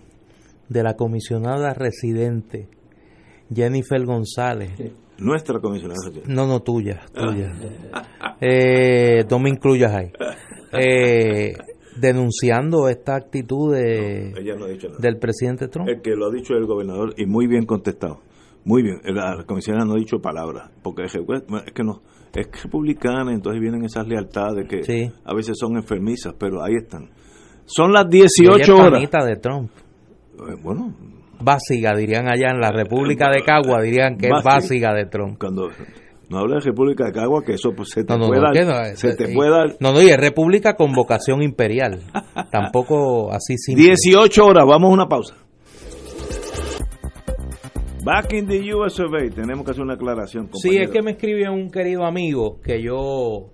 de 0.70 0.82
la 0.82 0.94
comisionada 0.94 1.74
residente 1.74 2.68
Jennifer 3.54 4.02
González? 4.06 4.70
Nuestra 5.18 5.60
comisionada 5.60 6.00
No, 6.26 6.46
no, 6.46 6.60
tuya, 6.60 7.02
tuya. 7.12 7.52
eh, 8.40 9.24
no 9.30 9.38
me 9.38 9.50
incluyas 9.50 9.92
ahí. 9.92 10.12
Eh, 10.76 11.54
denunciando 12.00 12.88
esta 12.88 13.14
actitud 13.14 13.72
de, 13.72 14.34
del 14.98 15.18
presidente 15.18 15.68
Trump. 15.68 15.88
El 15.88 16.02
que 16.02 16.16
lo 16.16 16.26
ha 16.26 16.32
dicho 16.32 16.54
el 16.54 16.66
gobernador 16.66 17.14
y 17.16 17.26
muy 17.26 17.46
bien 17.46 17.64
contestado. 17.64 18.18
Muy 18.64 18.82
bien, 18.82 18.98
la 19.04 19.44
comisionada 19.46 19.84
no 19.84 19.92
ha 19.92 19.98
dicho 19.98 20.18
palabra, 20.18 20.72
porque 20.82 21.04
es 21.04 21.12
que 21.72 21.84
no, 21.84 22.02
es 22.34 22.62
republicana, 22.62 23.32
entonces 23.32 23.60
vienen 23.60 23.84
esas 23.84 24.08
lealtades 24.08 24.66
que 24.66 25.12
a 25.24 25.34
veces 25.34 25.56
son 25.58 25.76
enfermizas, 25.76 26.34
pero 26.38 26.62
ahí 26.62 26.74
están. 26.74 27.10
Son 27.66 27.92
las 27.92 28.08
18 28.08 28.74
horas. 28.74 29.00
de 29.00 29.36
Trump. 29.36 29.70
Eh, 30.34 30.56
bueno, 30.62 30.94
básica, 31.40 31.94
dirían 31.94 32.28
allá 32.28 32.50
en 32.50 32.60
la 32.60 32.70
República 32.70 33.30
de 33.30 33.42
Cagua, 33.42 33.82
dirían 33.82 34.16
que 34.16 34.26
es 34.26 34.42
básica 34.44 34.92
de 34.92 35.06
Trump. 35.06 35.38
Cuando 35.38 35.70
no 36.30 36.38
habla 36.38 36.56
de 36.56 36.60
República 36.62 37.06
de 37.06 37.12
Cagua, 37.12 37.42
que 37.44 37.52
eso 37.52 37.72
pues, 37.76 37.90
se 37.90 38.04
te 38.04 38.16
puede 38.16 38.40
dar. 38.40 38.96
se 38.96 39.14
te 39.14 39.32
puede 39.32 39.50
dar. 39.50 39.76
No, 39.80 39.92
no, 39.92 40.02
y 40.02 40.08
es 40.08 40.16
República 40.16 40.74
con 40.74 40.92
vocación 40.92 41.42
imperial. 41.42 42.02
Tampoco 42.50 43.32
así 43.32 43.56
simple. 43.56 43.84
18 43.86 44.44
horas, 44.44 44.64
vamos 44.66 44.90
a 44.90 44.92
una 44.94 45.06
pausa. 45.06 45.36
Back 48.04 48.34
in 48.34 48.46
the 48.46 48.74
US 48.74 49.00
tenemos 49.34 49.64
que 49.64 49.70
hacer 49.70 49.82
una 49.82 49.94
aclaración. 49.94 50.50
Sí, 50.52 50.76
es 50.76 50.90
que 50.90 51.00
me 51.00 51.12
escribió 51.12 51.52
un 51.52 51.70
querido 51.70 52.04
amigo 52.04 52.60
que 52.62 52.82
yo 52.82 53.53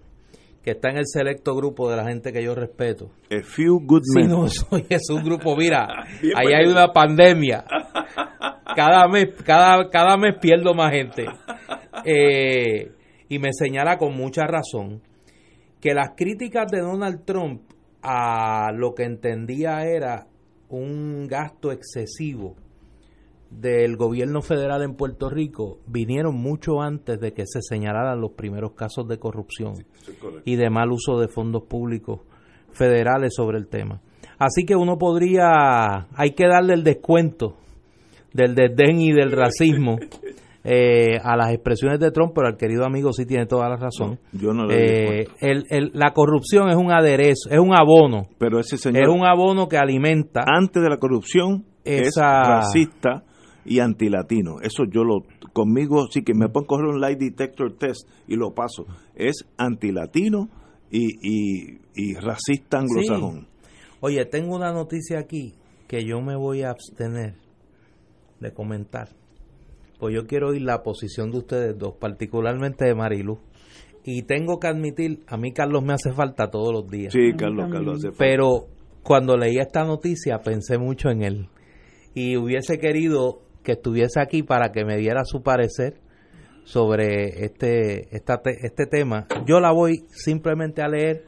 que 0.62 0.72
está 0.72 0.90
en 0.90 0.98
el 0.98 1.06
selecto 1.06 1.54
grupo 1.54 1.90
de 1.90 1.96
la 1.96 2.04
gente 2.04 2.32
que 2.32 2.42
yo 2.42 2.54
respeto. 2.54 3.10
A 3.30 3.42
few 3.42 3.80
good 3.84 4.02
men. 4.14 4.28
no, 4.28 4.48
soy, 4.48 4.86
es 4.88 5.08
un 5.10 5.22
grupo, 5.22 5.56
mira, 5.56 5.86
ahí 6.36 6.52
hay 6.54 6.66
una 6.66 6.92
pandemia. 6.92 7.64
cada 8.76 9.08
mes, 9.08 9.28
cada, 9.44 9.88
cada 9.88 10.16
mes 10.16 10.36
pierdo 10.40 10.74
más 10.74 10.92
gente. 10.92 11.24
Eh, 12.04 12.92
y 13.28 13.38
me 13.38 13.52
señala 13.52 13.96
con 13.96 14.14
mucha 14.14 14.46
razón 14.46 15.02
que 15.80 15.94
las 15.94 16.10
críticas 16.16 16.70
de 16.70 16.80
Donald 16.80 17.24
Trump 17.24 17.62
a 18.02 18.70
lo 18.74 18.94
que 18.94 19.04
entendía 19.04 19.84
era 19.86 20.26
un 20.68 21.26
gasto 21.26 21.72
excesivo 21.72 22.56
del 23.50 23.96
gobierno 23.96 24.42
federal 24.42 24.82
en 24.82 24.94
Puerto 24.94 25.28
Rico 25.28 25.78
vinieron 25.86 26.36
mucho 26.36 26.80
antes 26.80 27.20
de 27.20 27.32
que 27.32 27.46
se 27.46 27.60
señalaran 27.60 28.20
los 28.20 28.32
primeros 28.32 28.72
casos 28.72 29.08
de 29.08 29.18
corrupción 29.18 29.74
y 30.44 30.56
de 30.56 30.70
mal 30.70 30.90
uso 30.92 31.18
de 31.18 31.28
fondos 31.28 31.64
públicos 31.64 32.20
federales 32.72 33.34
sobre 33.34 33.58
el 33.58 33.66
tema. 33.66 34.00
Así 34.38 34.64
que 34.64 34.76
uno 34.76 34.96
podría, 34.96 36.06
hay 36.14 36.30
que 36.30 36.46
darle 36.46 36.74
el 36.74 36.84
descuento 36.84 37.56
del 38.32 38.54
desdén 38.54 39.00
y 39.00 39.12
del 39.12 39.32
racismo 39.32 39.98
eh, 40.64 41.18
a 41.22 41.36
las 41.36 41.52
expresiones 41.52 41.98
de 41.98 42.12
Trump, 42.12 42.32
pero 42.34 42.48
el 42.48 42.56
querido 42.56 42.84
amigo 42.86 43.12
sí 43.12 43.26
tiene 43.26 43.46
toda 43.46 43.68
la 43.68 43.76
razón. 43.76 44.20
yo 44.32 44.52
no 44.54 44.70
eh, 44.70 45.26
la 45.92 46.12
corrupción 46.12 46.70
es 46.70 46.76
un 46.76 46.92
aderezo, 46.92 47.50
es 47.50 47.58
un 47.58 47.74
abono. 47.74 48.28
Pero 48.38 48.60
ese 48.60 48.78
señor. 48.78 49.02
Es 49.02 49.08
un 49.08 49.26
abono 49.26 49.68
que 49.68 49.76
alimenta. 49.76 50.42
Antes 50.46 50.82
de 50.82 50.88
la 50.88 50.98
corrupción, 50.98 51.64
es 51.84 52.14
racista 52.16 53.24
y 53.70 53.78
antilatino. 53.78 54.60
Eso 54.60 54.84
yo 54.84 55.04
lo. 55.04 55.22
Conmigo, 55.52 56.08
sí 56.10 56.22
que 56.22 56.34
me 56.34 56.46
a 56.46 56.66
coger 56.66 56.86
un 56.86 57.00
light 57.00 57.18
detector 57.18 57.76
test 57.78 58.08
y 58.26 58.34
lo 58.34 58.52
paso. 58.52 58.84
Es 59.14 59.46
antilatino 59.56 60.48
y, 60.90 61.06
y, 61.22 61.80
y 61.94 62.14
racista 62.14 62.80
anglosajón. 62.80 63.46
Oye, 64.00 64.24
tengo 64.26 64.56
una 64.56 64.72
noticia 64.72 65.20
aquí 65.20 65.54
que 65.86 66.04
yo 66.04 66.20
me 66.20 66.36
voy 66.36 66.62
a 66.62 66.70
abstener 66.70 67.36
de 68.40 68.52
comentar 68.52 69.10
pues 70.00 70.14
yo 70.14 70.26
quiero 70.26 70.48
oír 70.48 70.62
la 70.62 70.82
posición 70.82 71.30
de 71.30 71.38
ustedes 71.38 71.78
dos, 71.78 71.94
particularmente 72.00 72.86
de 72.86 72.94
Marilu. 72.94 73.38
Y 74.02 74.22
tengo 74.22 74.58
que 74.58 74.66
admitir, 74.66 75.20
a 75.26 75.36
mí 75.36 75.52
Carlos 75.52 75.84
me 75.84 75.92
hace 75.92 76.10
falta 76.12 76.50
todos 76.50 76.72
los 76.72 76.90
días. 76.90 77.12
Sí, 77.12 77.34
Carlos, 77.36 77.70
Carlos 77.70 77.98
hace 77.98 78.08
falta. 78.08 78.18
Pero 78.18 78.66
cuando 79.02 79.36
leí 79.36 79.58
esta 79.58 79.84
noticia 79.84 80.38
pensé 80.38 80.78
mucho 80.78 81.10
en 81.10 81.22
él. 81.22 81.48
Y 82.14 82.38
hubiese 82.38 82.78
querido 82.78 83.42
que 83.62 83.72
estuviese 83.72 84.20
aquí 84.20 84.42
para 84.42 84.72
que 84.72 84.84
me 84.84 84.96
diera 84.96 85.24
su 85.24 85.42
parecer 85.42 86.00
sobre 86.64 87.44
este, 87.44 88.14
esta, 88.14 88.40
este 88.44 88.86
tema. 88.86 89.26
Yo 89.46 89.60
la 89.60 89.72
voy 89.72 90.04
simplemente 90.10 90.82
a 90.82 90.88
leer 90.88 91.24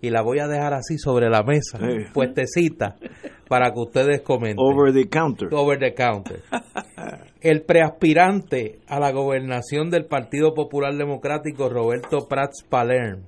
y 0.00 0.10
la 0.10 0.22
voy 0.22 0.40
a 0.40 0.48
dejar 0.48 0.74
así 0.74 0.98
sobre 0.98 1.30
la 1.30 1.44
mesa, 1.44 1.78
puestecita, 2.12 2.96
para 3.48 3.72
que 3.72 3.80
ustedes 3.80 4.20
comenten. 4.22 4.58
Over 4.58 4.92
the 4.92 5.08
counter. 5.08 5.48
Over 5.52 5.78
the 5.78 5.94
counter. 5.94 6.42
El 7.40 7.62
preaspirante 7.62 8.80
a 8.88 8.98
la 8.98 9.12
gobernación 9.12 9.90
del 9.90 10.06
Partido 10.06 10.54
Popular 10.54 10.94
Democrático, 10.96 11.68
Roberto 11.68 12.26
Prats 12.28 12.64
Palerm, 12.68 13.22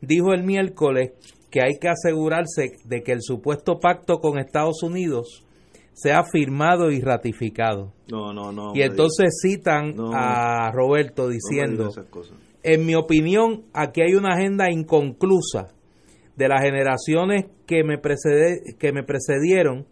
dijo 0.00 0.32
el 0.32 0.44
miércoles 0.44 1.12
que 1.50 1.62
hay 1.62 1.78
que 1.78 1.88
asegurarse 1.88 2.72
de 2.84 3.02
que 3.02 3.12
el 3.12 3.22
supuesto 3.22 3.78
pacto 3.78 4.20
con 4.20 4.38
Estados 4.38 4.82
Unidos 4.82 5.46
sea 5.98 6.22
firmado 6.22 6.92
y 6.92 7.00
ratificado. 7.00 7.92
No, 8.08 8.32
no, 8.32 8.52
no. 8.52 8.72
Y 8.74 8.82
entonces 8.82 9.40
citan 9.42 9.94
a 10.14 10.70
Roberto 10.72 11.28
diciendo, 11.28 11.90
en 12.62 12.86
mi 12.86 12.94
opinión, 12.94 13.64
aquí 13.72 14.02
hay 14.02 14.14
una 14.14 14.34
agenda 14.34 14.70
inconclusa 14.70 15.68
de 16.36 16.48
las 16.48 16.62
generaciones 16.62 17.46
que 17.66 17.82
me, 17.82 17.98
que 18.78 18.92
me 18.92 19.02
precedieron 19.02 19.86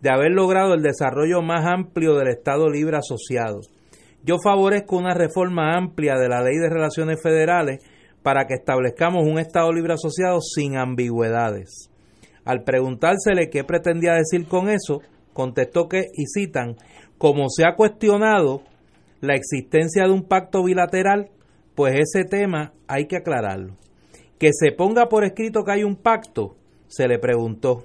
de 0.00 0.10
haber 0.10 0.32
logrado 0.32 0.74
el 0.74 0.82
desarrollo 0.82 1.42
más 1.42 1.64
amplio 1.64 2.16
del 2.16 2.28
Estado 2.28 2.68
Libre 2.68 2.96
Asociado. 2.96 3.60
Yo 4.24 4.38
favorezco 4.42 4.96
una 4.96 5.14
reforma 5.14 5.76
amplia 5.76 6.16
de 6.16 6.28
la 6.28 6.42
Ley 6.42 6.58
de 6.58 6.70
Relaciones 6.70 7.22
Federales 7.22 7.84
para 8.24 8.46
que 8.46 8.54
establezcamos 8.54 9.28
un 9.28 9.38
Estado 9.38 9.72
Libre 9.72 9.94
Asociado 9.94 10.40
sin 10.40 10.76
ambigüedades. 10.76 11.88
Al 12.44 12.64
preguntársele 12.64 13.48
qué 13.48 13.62
pretendía 13.62 14.14
decir 14.14 14.48
con 14.48 14.68
eso, 14.68 15.00
contestó 15.32 15.88
que, 15.88 16.06
y 16.14 16.26
citan, 16.26 16.76
como 17.18 17.48
se 17.48 17.64
ha 17.64 17.74
cuestionado 17.74 18.62
la 19.20 19.34
existencia 19.34 20.04
de 20.04 20.12
un 20.12 20.24
pacto 20.24 20.64
bilateral, 20.64 21.30
pues 21.74 21.94
ese 21.94 22.24
tema 22.24 22.72
hay 22.88 23.06
que 23.06 23.16
aclararlo. 23.16 23.76
Que 24.38 24.50
se 24.52 24.72
ponga 24.72 25.08
por 25.08 25.24
escrito 25.24 25.62
que 25.64 25.72
hay 25.72 25.84
un 25.84 25.96
pacto, 25.96 26.56
se 26.88 27.06
le 27.06 27.18
preguntó 27.18 27.84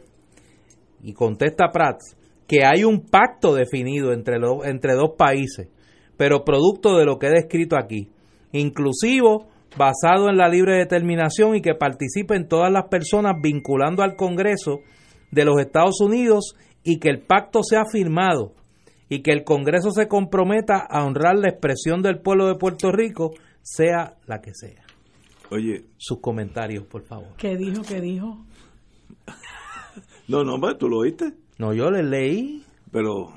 y 1.02 1.14
contesta 1.14 1.72
Prats 1.72 2.18
que 2.48 2.66
hay 2.66 2.84
un 2.84 3.02
pacto 3.02 3.54
definido 3.54 4.14
entre, 4.14 4.38
entre 4.64 4.94
dos 4.94 5.12
países, 5.18 5.68
pero 6.16 6.46
producto 6.46 6.98
de 6.98 7.06
lo 7.06 7.20
que 7.20 7.28
he 7.28 7.32
descrito 7.32 7.78
aquí, 7.78 8.10
inclusivo, 8.54 9.48
basado 9.78 10.30
en 10.30 10.38
la 10.38 10.48
libre 10.48 10.78
determinación 10.78 11.56
y 11.56 11.62
que 11.62 11.76
participen 11.76 12.48
todas 12.48 12.72
las 12.72 12.86
personas 12.86 13.34
vinculando 13.42 14.02
al 14.02 14.16
Congreso 14.16 14.80
de 15.30 15.44
los 15.44 15.60
Estados 15.60 16.00
Unidos 16.00 16.56
y 16.88 17.00
que 17.00 17.10
el 17.10 17.20
pacto 17.20 17.64
sea 17.64 17.84
firmado 17.84 18.54
y 19.10 19.22
que 19.22 19.32
el 19.32 19.44
Congreso 19.44 19.92
se 19.92 20.08
comprometa 20.08 20.88
a 20.90 21.04
honrar 21.04 21.38
la 21.38 21.50
expresión 21.50 22.02
del 22.02 22.22
pueblo 22.22 22.48
de 22.48 22.56
Puerto 22.56 22.94
Rico, 22.94 23.34
sea 23.62 24.16
la 24.26 24.40
que 24.40 24.52
sea. 24.54 24.86
Oye, 25.52 25.86
sus 25.98 26.22
comentarios, 26.22 26.86
por 26.86 27.04
favor. 27.04 27.36
¿Qué 27.38 27.58
dijo? 27.58 27.82
¿Qué 27.84 28.02
dijo? 28.02 28.46
No, 30.30 30.44
no, 30.44 30.60
pues, 30.60 30.78
¿tú 30.78 30.90
lo 30.90 30.98
oíste? 30.98 31.32
No, 31.58 31.74
yo 31.74 31.90
le 31.90 32.04
leí. 32.04 32.62
Pero 32.92 33.30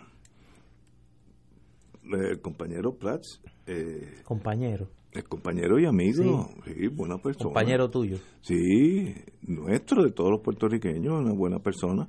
el 2.12 2.40
compañero 2.40 2.96
Prats... 2.96 3.40
Eh, 3.68 4.22
compañero. 4.24 4.88
El 5.12 5.24
compañero 5.24 5.78
y 5.78 5.86
amigo, 5.86 6.51
sí. 6.64 6.88
buena 6.88 7.18
persona. 7.18 7.44
Compañero 7.44 7.90
tuyo. 7.90 8.18
Sí, 8.42 9.14
nuestro, 9.42 10.03
de 10.03 10.11
todos 10.11 10.30
los 10.30 10.40
puertorriqueños, 10.40 11.20
una 11.20 11.32
buena 11.32 11.61
persona, 11.61 12.09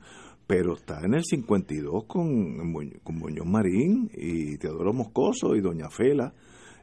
pero 0.52 0.74
está 0.74 1.00
en 1.06 1.14
el 1.14 1.24
52 1.24 2.04
con, 2.08 2.74
con 3.06 3.16
Muñoz 3.18 3.46
Marín 3.46 4.12
y 4.14 4.58
Teodoro 4.58 4.92
Moscoso 4.92 5.56
y 5.56 5.62
Doña 5.62 5.90
Fela. 5.90 6.34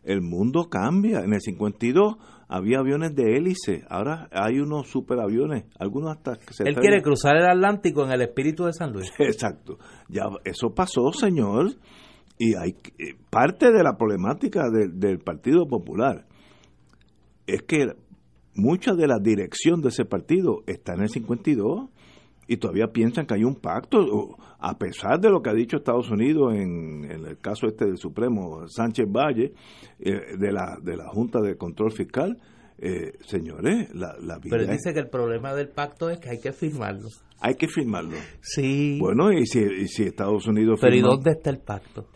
El 0.03 0.23
mundo 0.23 0.71
cambia. 0.71 1.19
En 1.19 1.35
el 1.35 1.41
52 1.43 2.17
había 2.49 2.79
aviones 2.79 3.15
de 3.15 3.37
hélice, 3.37 3.85
ahora 3.91 4.31
hay 4.33 4.59
unos 4.59 4.89
superaviones, 4.89 5.65
algunos 5.79 6.17
hasta 6.17 6.37
que 6.39 6.55
se 6.55 6.63
Él 6.67 6.77
quiere 6.77 7.03
cruzar 7.03 7.37
el 7.37 7.45
Atlántico 7.45 8.07
en 8.07 8.13
el 8.13 8.23
espíritu 8.23 8.65
de 8.65 8.73
San 8.73 8.91
Luis. 8.91 9.13
Exacto. 9.19 9.77
Ya 10.09 10.23
eso 10.47 10.71
pasó, 10.75 11.13
señor, 11.13 11.75
y 12.39 12.55
hay 12.55 12.71
eh, 12.71 13.17
parte 13.29 13.71
de 13.71 13.83
la 13.83 13.99
problemática 13.99 14.63
del 14.71 15.19
Partido 15.19 15.69
Popular 15.69 16.25
es 17.47 17.65
que 17.65 17.89
mucha 18.55 18.95
de 18.95 19.07
la 19.07 19.19
dirección 19.19 19.83
de 19.83 19.91
ese 19.91 20.07
partido 20.07 20.63
está 20.67 20.95
en 20.95 21.03
el 21.03 21.11
52 21.11 21.91
y 22.49 22.57
todavía 22.57 22.89
piensan 22.89 23.27
que 23.27 23.35
hay 23.35 23.45
un 23.45 23.57
pacto, 23.57 24.37
a 24.59 24.79
pesar 24.79 25.21
de 25.21 25.29
lo 25.29 25.43
que 25.43 25.51
ha 25.51 25.55
dicho 25.55 25.77
Estados 25.77 26.11
Unidos 26.11 26.55
en, 26.55 27.05
el 27.05 27.39
caso 27.39 27.67
este 27.67 27.85
del 27.85 27.99
Supremo, 27.99 28.67
Sánchez 28.67 29.07
Valle, 29.07 29.53
eh, 30.01 30.37
de, 30.39 30.51
la, 30.51 30.79
de 30.83 30.97
la 30.97 31.09
Junta 31.09 31.41
de 31.41 31.57
Control 31.57 31.93
Fiscal. 31.93 32.39
Eh, 32.81 33.13
señores, 33.27 33.93
la, 33.95 34.17
la 34.21 34.39
vida 34.39 34.57
Pero 34.57 34.67
dice 34.67 34.95
que 34.95 35.01
el 35.01 35.09
problema 35.09 35.53
del 35.55 35.69
pacto 35.69 36.09
es 36.09 36.19
que 36.21 36.31
hay 36.31 36.41
que 36.41 36.53
firmarlo. 36.53 37.09
Hay 37.41 37.57
que 37.57 37.69
firmarlo. 37.69 38.17
Sí. 38.41 38.99
Bueno, 38.99 39.31
y 39.31 39.47
si, 39.47 39.61
y 39.61 39.89
si 39.89 40.05
Estados 40.05 40.47
Unidos... 40.47 40.79
Pero 40.81 40.97
¿y 40.97 41.01
dónde 41.01 41.33
está 41.33 41.51
el 41.51 41.59
pacto? 41.59 42.07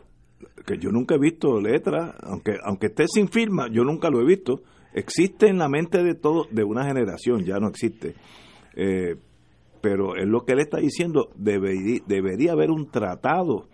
Que 0.64 0.78
yo 0.78 0.90
nunca 0.90 1.16
he 1.16 1.18
visto 1.18 1.60
letra, 1.60 2.14
aunque, 2.22 2.52
aunque 2.64 2.86
esté 2.86 3.04
sin 3.06 3.28
firma, 3.28 3.66
yo 3.70 3.84
nunca 3.84 4.08
lo 4.08 4.20
he 4.22 4.24
visto. 4.24 4.62
Existe 4.94 5.48
en 5.48 5.58
la 5.58 5.68
mente 5.68 6.02
de 6.02 6.14
todo, 6.14 6.46
de 6.50 6.64
una 6.64 6.84
generación, 6.84 7.44
ya 7.44 7.58
no 7.58 7.68
existe. 7.68 8.14
Eh, 8.74 9.16
pero 9.82 10.16
es 10.16 10.26
lo 10.26 10.44
que 10.44 10.52
él 10.52 10.60
está 10.60 10.78
diciendo, 10.78 11.28
debería, 11.36 12.00
debería 12.06 12.52
haber 12.52 12.70
un 12.70 12.90
tratado 12.90 13.66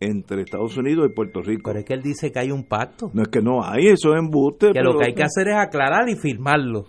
entre 0.00 0.42
Estados 0.42 0.76
Unidos 0.76 1.08
y 1.10 1.14
Puerto 1.14 1.42
Rico. 1.42 1.62
Pero 1.64 1.80
es 1.80 1.84
que 1.84 1.94
él 1.94 2.02
dice 2.02 2.30
que 2.30 2.38
hay 2.38 2.52
un 2.52 2.64
pacto. 2.64 3.10
No 3.12 3.22
es 3.22 3.28
que 3.28 3.40
no 3.40 3.64
hay, 3.64 3.88
eso 3.88 4.12
es 4.12 4.18
embuste. 4.20 4.72
Que 4.72 4.82
lo 4.82 4.96
que 4.98 5.06
hay 5.06 5.14
que 5.14 5.24
hacer 5.24 5.48
es 5.48 5.56
aclarar 5.56 6.08
y 6.08 6.16
firmarlo. 6.16 6.86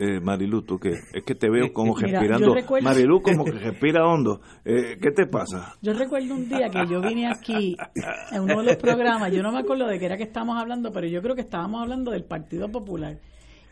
Eh, 0.00 0.20
Marilu, 0.20 0.62
tú 0.62 0.78
que 0.78 0.90
es 0.90 1.24
que 1.24 1.34
te 1.34 1.50
veo 1.50 1.72
como 1.72 1.96
respirando. 1.96 2.54
Marilu, 2.82 3.20
como 3.20 3.44
que 3.44 3.50
respira 3.58 4.06
hondo. 4.06 4.40
Eh, 4.64 4.96
¿Qué 5.00 5.10
te 5.10 5.26
pasa? 5.26 5.74
Yo 5.82 5.92
recuerdo 5.92 6.34
un 6.34 6.48
día 6.48 6.68
que 6.70 6.86
yo 6.88 7.00
vine 7.00 7.28
aquí 7.28 7.76
en 8.30 8.42
uno 8.42 8.60
de 8.60 8.66
los 8.66 8.76
programas, 8.76 9.32
yo 9.32 9.42
no 9.42 9.50
me 9.50 9.58
acuerdo 9.58 9.88
de 9.88 9.98
qué 9.98 10.06
era 10.06 10.16
que 10.16 10.22
estábamos 10.22 10.56
hablando, 10.60 10.92
pero 10.92 11.08
yo 11.08 11.20
creo 11.20 11.34
que 11.34 11.40
estábamos 11.40 11.82
hablando 11.82 12.12
del 12.12 12.24
Partido 12.24 12.68
Popular. 12.68 13.18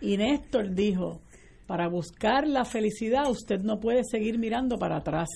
Y 0.00 0.16
Néstor 0.16 0.74
dijo, 0.74 1.20
para 1.66 1.88
buscar 1.88 2.46
la 2.46 2.64
felicidad 2.64 3.30
usted 3.30 3.60
no 3.60 3.80
puede 3.80 4.02
seguir 4.04 4.38
mirando 4.38 4.78
para 4.78 4.98
atrás. 4.98 5.28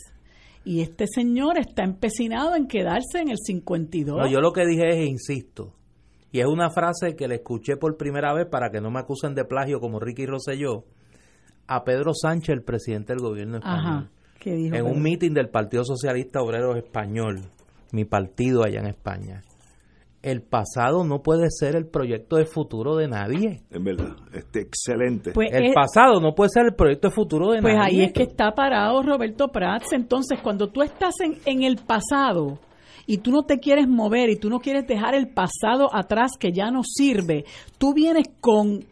Y 0.65 0.81
este 0.83 1.07
señor 1.07 1.59
está 1.59 1.85
empecinado 1.85 2.55
en 2.55 2.67
quedarse 2.67 3.21
en 3.21 3.31
el 3.31 3.39
52. 3.39 4.19
No, 4.19 4.31
yo 4.31 4.41
lo 4.41 4.53
que 4.53 4.67
dije 4.67 4.89
es, 4.91 5.09
insisto, 5.09 5.73
y 6.33 6.41
es 6.41 6.47
una 6.47 6.71
frase 6.71 7.17
que 7.17 7.29
le 7.29 7.37
escuché 7.37 7.77
por 7.77 7.97
primera 7.97 8.33
vez 8.35 8.47
para 8.47 8.71
que 8.71 8.81
no 8.81 8.91
me 8.91 9.01
acusen 9.01 9.35
de 9.35 9.45
plagio 9.45 9.81
como 9.81 9.99
Ricky 9.99 10.27
Rosselló, 10.27 10.85
a 11.67 11.85
Pedro 11.85 12.13
Sánchez, 12.15 12.51
el 12.51 12.63
presidente 12.63 13.13
del 13.13 13.23
gobierno 13.23 13.59
español. 13.59 13.79
Ajá. 13.79 14.11
¿Qué 14.39 14.55
dijo 14.55 14.75
en 14.75 14.87
un 14.87 15.03
mitin 15.03 15.35
del 15.35 15.51
Partido 15.51 15.85
Socialista 15.85 16.41
Obrero 16.41 16.75
Español, 16.75 17.43
mi 17.93 18.05
partido 18.05 18.65
allá 18.65 18.81
en 18.81 18.87
España. 18.87 19.43
El 20.23 20.43
pasado 20.43 21.03
no 21.05 21.23
puede 21.23 21.47
ser 21.51 21.77
el 21.77 21.87
proyecto 21.87 22.37
de 22.37 22.45
futuro 22.45 22.97
de 22.97 23.09
nadie. 23.09 23.63
Es 23.71 23.83
verdad, 23.83 24.17
este 24.35 24.61
excelente. 24.61 25.33
Pues 25.33 25.51
el 25.53 25.73
pasado 25.73 26.21
no 26.21 26.35
puede 26.35 26.51
ser 26.51 26.67
el 26.67 26.75
proyecto 26.75 27.09
de 27.09 27.15
futuro 27.15 27.53
de 27.53 27.63
nadie. 27.63 27.75
Pues 27.75 27.87
ahí 27.87 28.03
es 28.03 28.13
que 28.13 28.25
está 28.25 28.53
parado 28.53 29.03
Roberto 29.03 29.49
Prats. 29.49 29.93
Entonces, 29.93 30.39
cuando 30.43 30.69
tú 30.69 30.83
estás 30.83 31.15
en, 31.21 31.39
en 31.47 31.63
el 31.63 31.77
pasado, 31.77 32.59
y 33.07 33.19
tú 33.19 33.33
no 33.33 33.43
te 33.43 33.59
quieres 33.59 33.89
mover 33.89 34.31
y 34.31 34.37
tú 34.37 34.49
no 34.51 34.61
quieres 34.61 34.87
dejar 34.87 35.15
el 35.15 35.29
pasado 35.29 35.89
atrás 35.93 36.33
que 36.39 36.53
ya 36.53 36.71
no 36.71 36.83
sirve, 36.85 37.45
tú 37.79 37.93
vienes 37.93 38.29
con 38.41 38.85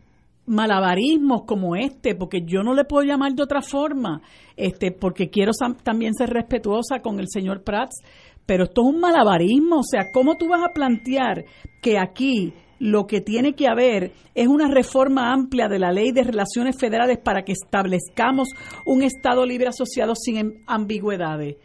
malabarismos 0.49 1.43
como 1.45 1.77
este, 1.77 2.15
porque 2.15 2.41
yo 2.45 2.63
no 2.63 2.75
le 2.75 2.85
puedo 2.85 3.07
llamar 3.07 3.33
de 3.35 3.43
otra 3.43 3.61
forma, 3.61 4.23
este, 4.57 4.91
porque 4.91 5.29
quiero 5.29 5.53
también 5.85 6.15
ser 6.15 6.31
respetuosa 6.31 7.01
con 7.01 7.21
el 7.21 7.27
señor 7.29 7.63
Prats, 7.63 8.01
pero 8.49 8.65
esto 8.65 8.81
es 8.81 8.95
un 8.95 9.01
malabarismo, 9.01 9.81
o 9.81 9.83
sea, 9.83 10.11
¿cómo 10.11 10.39
tú 10.39 10.49
vas 10.49 10.63
a 10.65 10.73
plantear 10.73 11.45
que 11.83 11.99
aquí 11.99 12.55
lo 12.79 13.07
que 13.07 13.21
tiene 13.21 13.53
que 13.53 13.69
haber 13.69 14.13
es 14.35 14.49
una 14.49 14.69
reforma 14.69 15.35
amplia 15.35 15.69
de 15.69 15.79
la 15.79 15.93
ley 15.93 16.13
de 16.13 16.23
relaciones 16.23 16.75
federales 16.81 17.19
para 17.19 17.43
que 17.43 17.53
establezcamos 17.53 18.49
un 18.87 19.03
Estado 19.03 19.45
libre 19.45 19.69
asociado 19.69 20.15
sin 20.15 20.63
ambigüedades? 20.67 21.57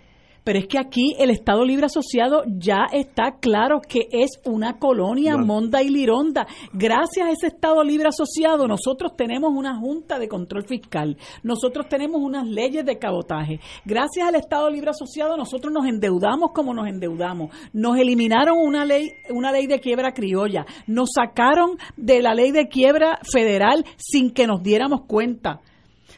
Pero 0.44 0.60
es 0.60 0.68
que 0.68 0.78
aquí 0.78 1.16
el 1.20 1.30
Estado 1.30 1.64
Libre 1.64 1.86
Asociado 1.86 2.44
ya 2.48 2.88
está 2.92 3.38
claro 3.40 3.80
que 3.82 4.08
es 4.12 4.42
una 4.46 4.78
colonia 4.78 5.38
monda 5.38 5.82
y 5.82 5.90
lironda. 5.90 6.48
Gracias 6.74 7.28
a 7.28 7.32
ese 7.32 7.48
Estado 7.48 7.84
Libre 7.84 8.10
Asociado 8.10 8.68
nosotros 8.68 9.16
tenemos 9.16 9.52
una 9.54 9.78
Junta 9.78 10.20
de 10.20 10.28
Control 10.28 10.66
Fiscal, 10.66 11.18
nosotros 11.44 11.88
tenemos 11.88 12.22
unas 12.22 12.48
leyes 12.48 12.86
de 12.86 12.98
cabotaje. 13.00 13.60
Gracias 13.86 14.28
al 14.28 14.36
Estado 14.36 14.70
Libre 14.70 14.92
Asociado 14.92 15.38
nosotros 15.38 15.74
nos 15.74 15.86
endeudamos 15.86 16.52
como 16.54 16.74
nos 16.74 16.88
endeudamos. 16.88 17.56
Nos 17.74 17.98
eliminaron 17.98 18.58
una 18.58 18.86
ley, 18.86 19.12
una 19.30 19.52
ley 19.52 19.68
de 19.68 19.80
quiebra 19.80 20.14
criolla, 20.14 20.66
nos 20.88 21.12
sacaron 21.16 21.78
de 21.98 22.22
la 22.22 22.34
ley 22.34 22.52
de 22.52 22.68
quiebra 22.68 23.20
federal 23.32 23.86
sin 23.98 24.32
que 24.32 24.48
nos 24.48 24.62
diéramos 24.62 25.02
cuenta 25.08 25.62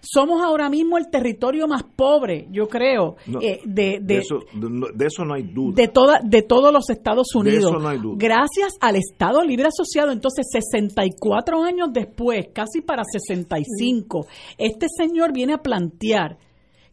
somos 0.05 0.43
ahora 0.43 0.69
mismo 0.69 0.97
el 0.97 1.09
territorio 1.09 1.67
más 1.67 1.83
pobre, 1.83 2.47
yo 2.51 2.67
creo, 2.67 3.15
eh, 3.41 3.59
de, 3.65 3.99
de, 4.01 4.17
eso, 4.17 4.39
de, 4.53 5.05
eso, 5.05 5.25
no 5.25 5.33
hay 5.33 5.43
duda. 5.43 5.75
De, 5.75 5.87
toda, 5.87 6.19
de 6.23 6.41
todos 6.41 6.71
los 6.71 6.89
Estados 6.89 7.33
Unidos. 7.35 7.63
De 7.63 7.69
eso 7.69 7.79
no 7.79 7.87
hay 7.89 7.97
duda. 7.97 8.15
Gracias 8.17 8.73
al 8.79 8.95
Estado 8.95 9.43
Libre 9.43 9.67
Asociado, 9.67 10.11
entonces 10.11 10.45
64 10.51 11.63
años 11.63 11.89
después, 11.91 12.47
casi 12.53 12.81
para 12.81 13.03
65, 13.03 14.27
este 14.57 14.87
señor 14.95 15.33
viene 15.33 15.53
a 15.53 15.57
plantear 15.57 16.37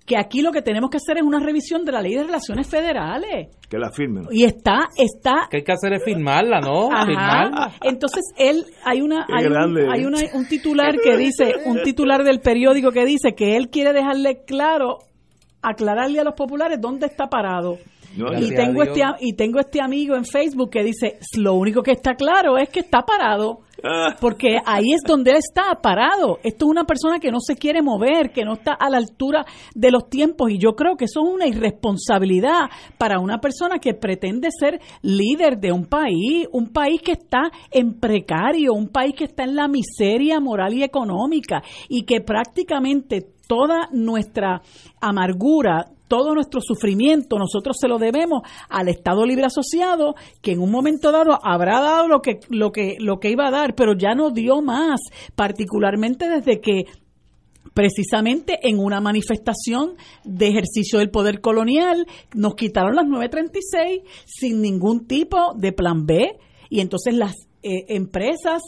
que 0.07 0.16
aquí 0.16 0.42
lo 0.42 0.50
que 0.53 0.62
tenemos 0.62 0.90
que 0.90 0.96
hacer 0.96 1.18
es 1.18 1.22
una 1.22 1.38
revisión 1.38 1.84
de 1.84 1.92
la 1.92 2.03
ley 2.03 2.14
de 2.14 2.24
relaciones 2.24 2.68
federales. 2.68 3.48
Que 3.68 3.78
la 3.78 3.90
firmen. 3.90 4.24
Y 4.30 4.44
está, 4.44 4.88
está. 4.96 5.48
Que 5.50 5.59
hay 5.59 5.64
que 5.64 5.72
hacer 5.72 5.92
es 5.94 6.05
firmarla, 6.05 6.61
¿no? 6.61 6.88
Firmarla. 7.07 7.74
Entonces 7.82 8.22
él, 8.36 8.64
hay 8.84 9.00
una, 9.00 9.26
hay, 9.32 9.46
un, 9.46 9.90
hay 9.90 10.05
una, 10.05 10.18
un 10.34 10.46
titular 10.46 10.96
que 11.03 11.16
dice, 11.16 11.55
un 11.64 11.82
titular 11.82 12.24
del 12.24 12.40
periódico 12.40 12.90
que 12.90 13.05
dice 13.05 13.34
que 13.34 13.57
él 13.57 13.70
quiere 13.70 13.92
dejarle 13.92 14.44
claro, 14.44 14.98
aclararle 15.62 16.20
a 16.20 16.24
los 16.24 16.34
populares 16.34 16.80
dónde 16.80 17.07
está 17.07 17.28
parado 17.28 17.78
y 18.16 18.54
tengo 18.54 18.82
este 18.82 19.02
y 19.20 19.32
tengo 19.34 19.60
este 19.60 19.80
amigo 19.80 20.16
en 20.16 20.24
Facebook 20.24 20.70
que 20.70 20.82
dice 20.82 21.18
lo 21.36 21.54
único 21.54 21.82
que 21.82 21.92
está 21.92 22.14
claro 22.14 22.58
es 22.58 22.68
que 22.68 22.80
está 22.80 23.02
parado 23.02 23.60
ah. 23.82 24.16
porque 24.20 24.58
ahí 24.64 24.92
es 24.92 25.00
donde 25.06 25.30
él 25.30 25.38
está 25.38 25.80
parado 25.80 26.38
esto 26.42 26.66
es 26.66 26.70
una 26.70 26.84
persona 26.84 27.18
que 27.18 27.30
no 27.30 27.40
se 27.40 27.56
quiere 27.56 27.82
mover 27.82 28.30
que 28.32 28.44
no 28.44 28.54
está 28.54 28.74
a 28.74 28.90
la 28.90 28.98
altura 28.98 29.44
de 29.74 29.90
los 29.90 30.08
tiempos 30.08 30.50
y 30.50 30.58
yo 30.58 30.74
creo 30.74 30.96
que 30.96 31.06
eso 31.06 31.22
es 31.22 31.34
una 31.34 31.46
irresponsabilidad 31.46 32.68
para 32.98 33.18
una 33.18 33.38
persona 33.38 33.78
que 33.78 33.94
pretende 33.94 34.48
ser 34.50 34.80
líder 35.02 35.58
de 35.58 35.72
un 35.72 35.86
país 35.86 36.46
un 36.52 36.68
país 36.68 37.00
que 37.00 37.12
está 37.12 37.50
en 37.70 37.98
precario 37.98 38.74
un 38.74 38.88
país 38.88 39.14
que 39.14 39.24
está 39.24 39.44
en 39.44 39.56
la 39.56 39.68
miseria 39.68 40.38
moral 40.40 40.74
y 40.74 40.82
económica 40.82 41.62
y 41.88 42.04
que 42.04 42.20
prácticamente 42.20 43.26
toda 43.46 43.88
nuestra 43.92 44.62
amargura 45.00 45.86
todo 46.12 46.34
nuestro 46.34 46.60
sufrimiento 46.60 47.38
nosotros 47.38 47.78
se 47.80 47.88
lo 47.88 47.96
debemos 47.96 48.42
al 48.68 48.88
Estado 48.88 49.24
Libre 49.24 49.46
Asociado, 49.46 50.14
que 50.42 50.52
en 50.52 50.60
un 50.60 50.70
momento 50.70 51.10
dado 51.10 51.38
habrá 51.42 51.80
dado 51.80 52.06
lo 52.06 52.20
que, 52.20 52.40
lo 52.50 52.70
que, 52.70 52.96
lo 53.00 53.18
que 53.18 53.30
iba 53.30 53.48
a 53.48 53.50
dar, 53.50 53.74
pero 53.74 53.94
ya 53.96 54.14
no 54.14 54.30
dio 54.30 54.60
más, 54.60 55.00
particularmente 55.34 56.28
desde 56.28 56.60
que 56.60 56.84
precisamente 57.72 58.58
en 58.68 58.78
una 58.78 59.00
manifestación 59.00 59.94
de 60.22 60.48
ejercicio 60.48 60.98
del 60.98 61.08
poder 61.08 61.40
colonial 61.40 62.06
nos 62.34 62.56
quitaron 62.56 62.94
las 62.94 63.06
936 63.06 64.02
sin 64.26 64.60
ningún 64.60 65.06
tipo 65.06 65.54
de 65.56 65.72
plan 65.72 66.04
B 66.04 66.38
y 66.68 66.80
entonces 66.80 67.14
las 67.14 67.36
eh, 67.62 67.86
empresas 67.88 68.60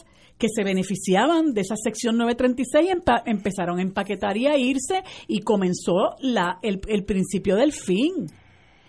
que 0.45 0.49
se 0.55 0.63
beneficiaban 0.63 1.55
de 1.55 1.63
esa 1.63 1.75
sección 1.75 2.19
936 2.19 2.91
empezaron 3.25 3.79
a 3.79 3.83
empaquetar 3.83 4.37
y 4.37 4.47
a 4.47 4.59
irse 4.59 5.03
y 5.27 5.41
comenzó 5.41 6.17
la, 6.21 6.59
el, 6.61 6.83
el 6.87 7.05
principio 7.05 7.57
del 7.57 7.73
fin. 7.73 8.27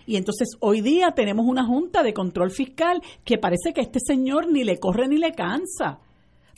Y 0.06 0.16
entonces 0.16 0.50
hoy 0.60 0.82
día 0.82 1.12
tenemos 1.16 1.46
una 1.48 1.64
junta 1.64 2.02
de 2.02 2.12
control 2.12 2.50
fiscal 2.50 3.00
que 3.24 3.38
parece 3.38 3.72
que 3.72 3.80
este 3.80 4.00
señor 4.06 4.52
ni 4.52 4.64
le 4.64 4.78
corre 4.78 5.08
ni 5.08 5.16
le 5.16 5.32
cansa. 5.32 6.00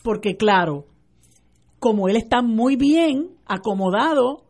Porque 0.02 0.36
claro, 0.36 0.86
como 1.78 2.08
él 2.08 2.16
está 2.16 2.42
muy 2.42 2.74
bien 2.74 3.36
acomodado 3.46 4.47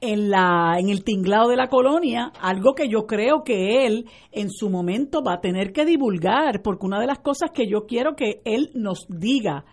en, 0.00 0.30
la, 0.30 0.76
en 0.78 0.88
el 0.88 1.04
tinglado 1.04 1.48
de 1.48 1.56
la 1.56 1.68
colonia, 1.68 2.32
algo 2.40 2.74
que 2.74 2.88
yo 2.88 3.06
creo 3.06 3.42
que 3.44 3.86
él 3.86 4.06
en 4.32 4.50
su 4.50 4.70
momento 4.70 5.22
va 5.22 5.34
a 5.34 5.40
tener 5.40 5.72
que 5.72 5.84
divulgar, 5.84 6.62
porque 6.62 6.86
una 6.86 7.00
de 7.00 7.06
las 7.06 7.18
cosas 7.18 7.50
que 7.52 7.68
yo 7.68 7.86
quiero 7.86 8.16
que 8.16 8.40
él 8.44 8.70
nos 8.74 9.06
diga 9.08 9.64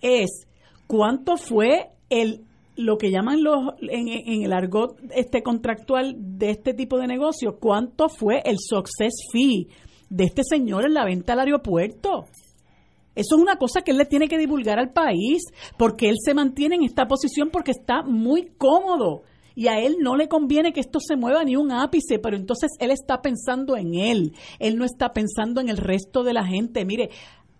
es 0.00 0.46
cuánto 0.86 1.36
fue 1.36 1.90
el 2.10 2.44
lo 2.76 2.96
que 2.96 3.10
llaman 3.10 3.42
los 3.42 3.74
en, 3.80 4.44
el 4.44 4.52
argot 4.52 4.96
este 5.10 5.42
contractual 5.42 6.14
de 6.16 6.50
este 6.50 6.74
tipo 6.74 6.96
de 6.96 7.08
negocio, 7.08 7.58
cuánto 7.58 8.08
fue 8.08 8.40
el 8.44 8.56
success 8.60 9.14
fee 9.32 9.66
de 10.08 10.24
este 10.24 10.42
señor 10.44 10.84
en 10.86 10.94
la 10.94 11.04
venta 11.04 11.32
al 11.32 11.40
aeropuerto. 11.40 12.26
Eso 13.16 13.34
es 13.34 13.42
una 13.42 13.56
cosa 13.56 13.80
que 13.80 13.90
él 13.90 13.98
le 13.98 14.04
tiene 14.04 14.28
que 14.28 14.38
divulgar 14.38 14.78
al 14.78 14.92
país, 14.92 15.42
porque 15.76 16.08
él 16.08 16.14
se 16.24 16.34
mantiene 16.34 16.76
en 16.76 16.84
esta 16.84 17.06
posición 17.06 17.50
porque 17.50 17.72
está 17.72 18.02
muy 18.04 18.52
cómodo 18.56 19.22
y 19.58 19.66
a 19.66 19.80
él 19.80 19.96
no 20.00 20.16
le 20.16 20.28
conviene 20.28 20.72
que 20.72 20.78
esto 20.78 21.00
se 21.00 21.16
mueva 21.16 21.42
ni 21.42 21.56
un 21.56 21.72
ápice, 21.72 22.20
pero 22.20 22.36
entonces 22.36 22.70
él 22.78 22.92
está 22.92 23.20
pensando 23.20 23.76
en 23.76 23.92
él, 23.96 24.32
él 24.60 24.76
no 24.76 24.84
está 24.84 25.12
pensando 25.12 25.60
en 25.60 25.68
el 25.68 25.78
resto 25.78 26.22
de 26.22 26.32
la 26.32 26.44
gente. 26.44 26.84
Mire, 26.84 27.10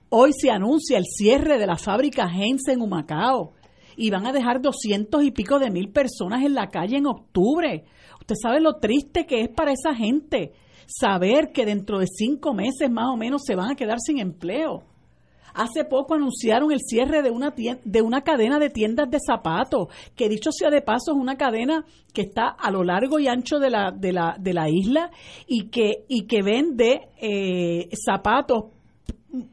hoy 0.09 0.30
se 0.32 0.49
anuncia 0.49 0.96
el 0.96 1.07
cierre 1.07 1.59
de 1.59 1.66
la 1.66 1.76
fábrica 1.76 2.28
Heinz 2.32 2.68
en 2.68 2.82
Humacao 2.82 3.55
y 3.96 4.11
van 4.11 4.28
a 4.28 4.32
dejar 4.32 4.62
doscientos 4.62 5.24
y 5.24 5.32
pico 5.32 5.59
de 5.59 5.72
mil 5.72 5.90
personas 5.90 6.44
en 6.44 6.55
la 6.55 6.68
calle 6.68 6.99
en 6.99 7.07
octubre. 7.07 7.84
Usted 8.20 8.36
sabe 8.40 8.61
lo 8.61 8.74
triste 8.74 9.26
que 9.26 9.40
es 9.40 9.49
para 9.49 9.72
esa 9.72 9.92
gente 9.92 10.53
saber 10.86 11.51
que 11.53 11.66
dentro 11.66 11.99
de 11.99 12.07
cinco 12.07 12.55
meses 12.55 12.88
más 12.92 13.09
o 13.12 13.16
menos 13.16 13.42
se 13.44 13.57
van 13.57 13.72
a 13.72 13.74
quedar 13.74 13.99
sin 13.99 14.20
empleo. 14.20 14.84
Hace 15.59 15.85
poco 15.85 16.15
anunciaron 16.15 16.71
el 16.71 16.79
cierre 16.81 17.21
de 17.21 17.31
una, 17.31 17.53
de 17.85 18.01
una 18.01 18.23
cadena 18.23 18.61
de 18.61 18.71
tiendas 18.71 19.11
de 19.11 19.19
zapatos, 19.19 19.89
que 20.15 20.29
dicho 20.29 20.53
sea 20.53 20.71
de 20.71 20.83
paso 20.83 21.11
es 21.11 21.19
una 21.19 21.37
cadena 21.37 21.85
que 22.15 22.23
está 22.23 22.49
a 22.49 22.71
lo 22.71 22.85
largo 22.85 23.19
y 23.19 23.27
ancho 23.27 23.59
de 23.59 23.69
la, 23.69 23.91
de 23.91 24.13
la, 24.13 24.37
de 24.39 24.55
la 24.55 24.71
isla 24.71 25.11
y 25.49 25.69
que, 25.69 26.05
y 26.09 26.27
que 26.27 26.43
vende 26.43 27.09
eh, 27.21 27.89
zapatos 27.93 28.67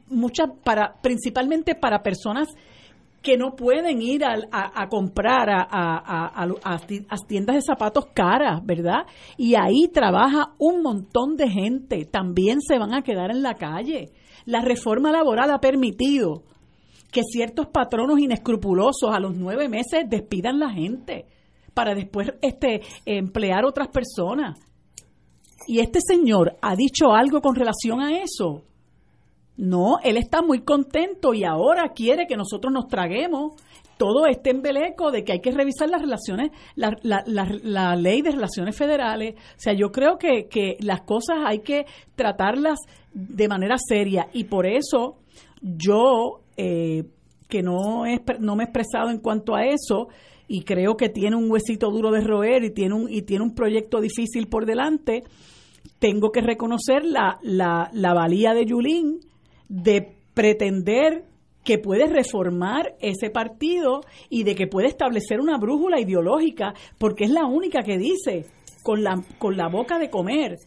muchas 0.08 0.48
para 0.64 0.94
principalmente 1.02 1.74
para 1.74 2.02
personas 2.02 2.48
que 3.26 3.36
no 3.36 3.56
pueden 3.56 4.00
ir 4.00 4.24
a, 4.24 4.36
a, 4.52 4.88
comprar 4.88 5.50
a, 5.50 5.66
a, 5.68 7.18
tiendas 7.26 7.56
de 7.56 7.62
zapatos 7.62 8.06
caras, 8.14 8.64
¿verdad? 8.64 9.04
Y 9.36 9.56
ahí 9.56 9.88
trabaja 9.92 10.52
un 10.58 10.80
montón 10.80 11.34
de 11.36 11.50
gente, 11.50 12.04
también 12.04 12.60
se 12.60 12.78
van 12.78 12.94
a 12.94 13.02
quedar 13.02 13.32
en 13.32 13.42
la 13.42 13.54
calle. 13.54 14.12
La 14.46 14.62
reforma 14.62 15.12
laboral 15.12 15.50
ha 15.50 15.60
permitido 15.60 16.44
que 17.12 17.22
ciertos 17.22 17.66
patronos 17.66 18.18
inescrupulosos 18.18 19.10
a 19.12 19.20
los 19.20 19.36
nueve 19.36 19.68
meses 19.68 20.08
despidan 20.08 20.58
la 20.58 20.70
gente 20.70 21.26
para 21.74 21.94
después 21.94 22.32
este, 22.40 22.80
emplear 23.04 23.64
otras 23.64 23.88
personas. 23.88 24.58
Y 25.66 25.80
este 25.80 25.98
señor 26.00 26.56
ha 26.62 26.74
dicho 26.76 27.12
algo 27.12 27.40
con 27.40 27.54
relación 27.54 28.00
a 28.00 28.22
eso. 28.22 28.62
No, 29.56 29.98
él 30.02 30.16
está 30.16 30.42
muy 30.42 30.60
contento 30.60 31.34
y 31.34 31.44
ahora 31.44 31.92
quiere 31.94 32.26
que 32.26 32.36
nosotros 32.36 32.72
nos 32.72 32.88
traguemos 32.88 33.54
todo 33.96 34.26
este 34.26 34.50
embeleco 34.50 35.10
de 35.10 35.24
que 35.24 35.32
hay 35.32 35.40
que 35.40 35.50
revisar 35.50 35.88
las 35.88 36.02
relaciones, 36.02 36.50
la, 36.74 36.96
la, 37.02 37.24
la, 37.26 37.96
ley 37.96 38.22
de 38.22 38.30
relaciones 38.30 38.76
federales. 38.76 39.34
O 39.34 39.58
sea, 39.58 39.72
yo 39.72 39.90
creo 39.90 40.18
que, 40.18 40.48
que 40.48 40.76
las 40.80 41.02
cosas 41.02 41.38
hay 41.46 41.60
que 41.60 41.86
tratarlas 42.14 42.78
de 43.12 43.48
manera 43.48 43.76
seria 43.78 44.28
y 44.32 44.44
por 44.44 44.66
eso 44.66 45.16
yo, 45.62 46.40
eh, 46.56 47.04
que 47.48 47.62
no, 47.62 48.06
es, 48.06 48.20
no 48.40 48.56
me 48.56 48.64
he 48.64 48.66
expresado 48.66 49.10
en 49.10 49.18
cuanto 49.18 49.54
a 49.54 49.64
eso, 49.64 50.08
y 50.48 50.62
creo 50.62 50.96
que 50.96 51.08
tiene 51.08 51.36
un 51.36 51.50
huesito 51.50 51.90
duro 51.90 52.10
de 52.12 52.20
roer 52.20 52.64
y 52.64 52.70
tiene 52.70 52.94
un, 52.94 53.12
y 53.12 53.22
tiene 53.22 53.44
un 53.44 53.54
proyecto 53.54 54.00
difícil 54.00 54.46
por 54.46 54.64
delante, 54.64 55.24
tengo 55.98 56.30
que 56.30 56.40
reconocer 56.40 57.04
la, 57.04 57.38
la, 57.42 57.90
la 57.92 58.14
valía 58.14 58.54
de 58.54 58.66
Yulín 58.66 59.20
de 59.68 60.16
pretender 60.34 61.24
que 61.66 61.78
puede 61.78 62.06
reformar 62.06 62.94
ese 63.00 63.28
partido 63.28 64.02
y 64.30 64.44
de 64.44 64.54
que 64.54 64.68
puede 64.68 64.86
establecer 64.86 65.40
una 65.40 65.58
brújula 65.58 66.00
ideológica, 66.00 66.74
porque 66.96 67.24
es 67.24 67.30
la 67.30 67.44
única 67.44 67.82
que 67.82 67.98
dice 67.98 68.46
con 68.84 69.02
la, 69.02 69.20
con 69.38 69.56
la 69.56 69.68
boca 69.68 69.98
de 69.98 70.08
comer, 70.08 70.58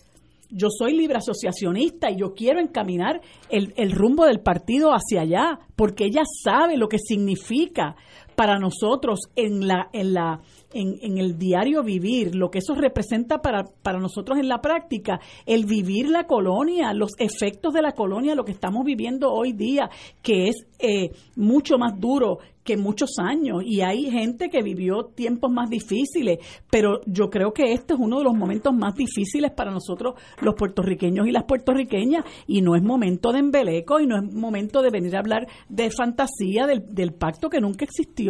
yo 0.51 0.67
soy 0.69 0.97
libre 0.97 1.17
asociacionista 1.17 2.11
y 2.11 2.17
yo 2.17 2.33
quiero 2.33 2.59
encaminar 2.59 3.21
el, 3.49 3.73
el 3.77 3.91
rumbo 3.91 4.25
del 4.25 4.41
partido 4.41 4.91
hacia 4.91 5.21
allá, 5.21 5.59
porque 5.77 6.03
ella 6.03 6.23
sabe 6.43 6.75
lo 6.75 6.89
que 6.89 6.97
significa 6.99 7.95
para 8.39 8.57
nosotros 8.57 9.19
en 9.35 9.67
la, 9.67 9.89
en 9.91 10.13
la, 10.13 10.39
en, 10.71 10.95
en, 11.01 11.17
el 11.17 11.37
diario 11.37 11.83
vivir, 11.83 12.35
lo 12.35 12.49
que 12.49 12.59
eso 12.59 12.73
representa 12.73 13.39
para, 13.39 13.65
para 13.65 13.99
nosotros 13.99 14.39
en 14.39 14.47
la 14.47 14.61
práctica, 14.61 15.19
el 15.45 15.65
vivir 15.65 16.07
la 16.07 16.23
colonia, 16.23 16.93
los 16.93 17.11
efectos 17.17 17.73
de 17.73 17.81
la 17.81 17.91
colonia, 17.91 18.35
lo 18.35 18.45
que 18.45 18.53
estamos 18.53 18.85
viviendo 18.85 19.29
hoy 19.29 19.51
día, 19.51 19.89
que 20.21 20.47
es 20.47 20.55
eh, 20.79 21.11
mucho 21.35 21.77
más 21.77 21.99
duro 21.99 22.37
que 22.69 22.77
muchos 22.77 23.09
años 23.17 23.63
y 23.65 23.81
hay 23.81 24.11
gente 24.11 24.47
que 24.49 24.61
vivió 24.61 25.05
tiempos 25.15 25.51
más 25.51 25.71
difíciles, 25.71 26.37
pero 26.69 27.01
yo 27.07 27.31
creo 27.31 27.51
que 27.51 27.73
este 27.73 27.95
es 27.95 27.99
uno 27.99 28.19
de 28.19 28.25
los 28.25 28.35
momentos 28.35 28.75
más 28.75 28.93
difíciles 28.93 29.51
para 29.51 29.71
nosotros 29.71 30.13
los 30.41 30.53
puertorriqueños 30.53 31.25
y 31.25 31.31
las 31.31 31.45
puertorriqueñas 31.45 32.23
y 32.45 32.61
no 32.61 32.75
es 32.75 32.83
momento 32.83 33.31
de 33.31 33.39
embeleco 33.39 33.99
y 33.99 34.05
no 34.05 34.17
es 34.17 34.33
momento 34.33 34.83
de 34.83 34.91
venir 34.91 35.15
a 35.15 35.19
hablar 35.19 35.47
de 35.67 35.89
fantasía 35.89 36.67
del, 36.67 36.93
del 36.93 37.13
pacto 37.13 37.49
que 37.49 37.59
nunca 37.59 37.85
existió. 37.85 38.28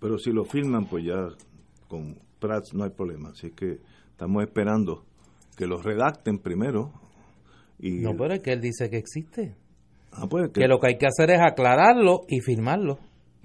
Pero 0.00 0.18
si 0.18 0.30
lo 0.32 0.44
firman, 0.44 0.86
pues 0.86 1.04
ya 1.04 1.28
con 1.88 2.16
Prats 2.38 2.74
no 2.74 2.84
hay 2.84 2.90
problema. 2.90 3.30
Así 3.30 3.50
que 3.52 3.78
estamos 4.10 4.42
esperando 4.42 5.04
que 5.56 5.66
lo 5.66 5.80
redacten 5.80 6.38
primero. 6.38 6.92
Y 7.78 8.00
no, 8.00 8.16
pero 8.16 8.34
es 8.34 8.42
que 8.42 8.52
él 8.52 8.60
dice 8.60 8.90
que 8.90 8.98
existe. 8.98 9.56
Ah, 10.12 10.26
pues 10.28 10.50
que, 10.52 10.60
que 10.60 10.68
lo 10.68 10.78
que 10.78 10.88
hay 10.88 10.98
que 10.98 11.06
hacer 11.06 11.30
es 11.30 11.40
aclararlo 11.40 12.22
y 12.28 12.40
firmarlo. 12.40 12.98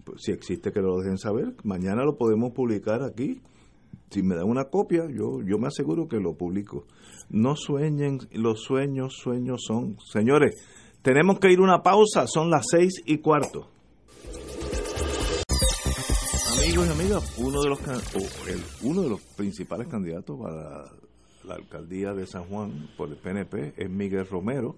Pues, 0.03 0.21
si 0.23 0.31
existe 0.31 0.71
que 0.71 0.81
lo 0.81 0.97
dejen 0.97 1.17
saber, 1.17 1.55
mañana 1.63 2.03
lo 2.03 2.17
podemos 2.17 2.51
publicar 2.53 3.03
aquí. 3.03 3.41
Si 4.09 4.23
me 4.23 4.35
dan 4.35 4.49
una 4.49 4.65
copia, 4.65 5.05
yo, 5.07 5.41
yo 5.45 5.59
me 5.59 5.67
aseguro 5.67 6.07
que 6.07 6.17
lo 6.17 6.33
publico. 6.33 6.85
No 7.29 7.55
sueñen, 7.55 8.17
los 8.31 8.63
sueños, 8.63 9.13
sueños 9.21 9.63
son. 9.67 9.97
Señores, 10.11 10.55
tenemos 11.03 11.39
que 11.39 11.51
ir 11.51 11.59
a 11.59 11.63
una 11.63 11.83
pausa, 11.83 12.25
son 12.25 12.49
las 12.49 12.65
seis 12.71 13.01
y 13.05 13.19
cuarto. 13.19 13.69
Amigos 16.69 16.87
y 16.87 16.91
amigas, 16.91 17.37
uno 17.39 17.63
de 17.63 17.69
los, 17.69 17.79
uno 18.83 19.01
de 19.01 19.09
los 19.09 19.21
principales 19.35 19.87
candidatos 19.87 20.39
para 20.39 20.83
la 21.43 21.55
alcaldía 21.55 22.13
de 22.13 22.27
San 22.27 22.43
Juan 22.43 22.91
por 22.95 23.09
el 23.09 23.15
PNP 23.15 23.73
es 23.75 23.89
Miguel 23.89 24.27
Romero. 24.27 24.75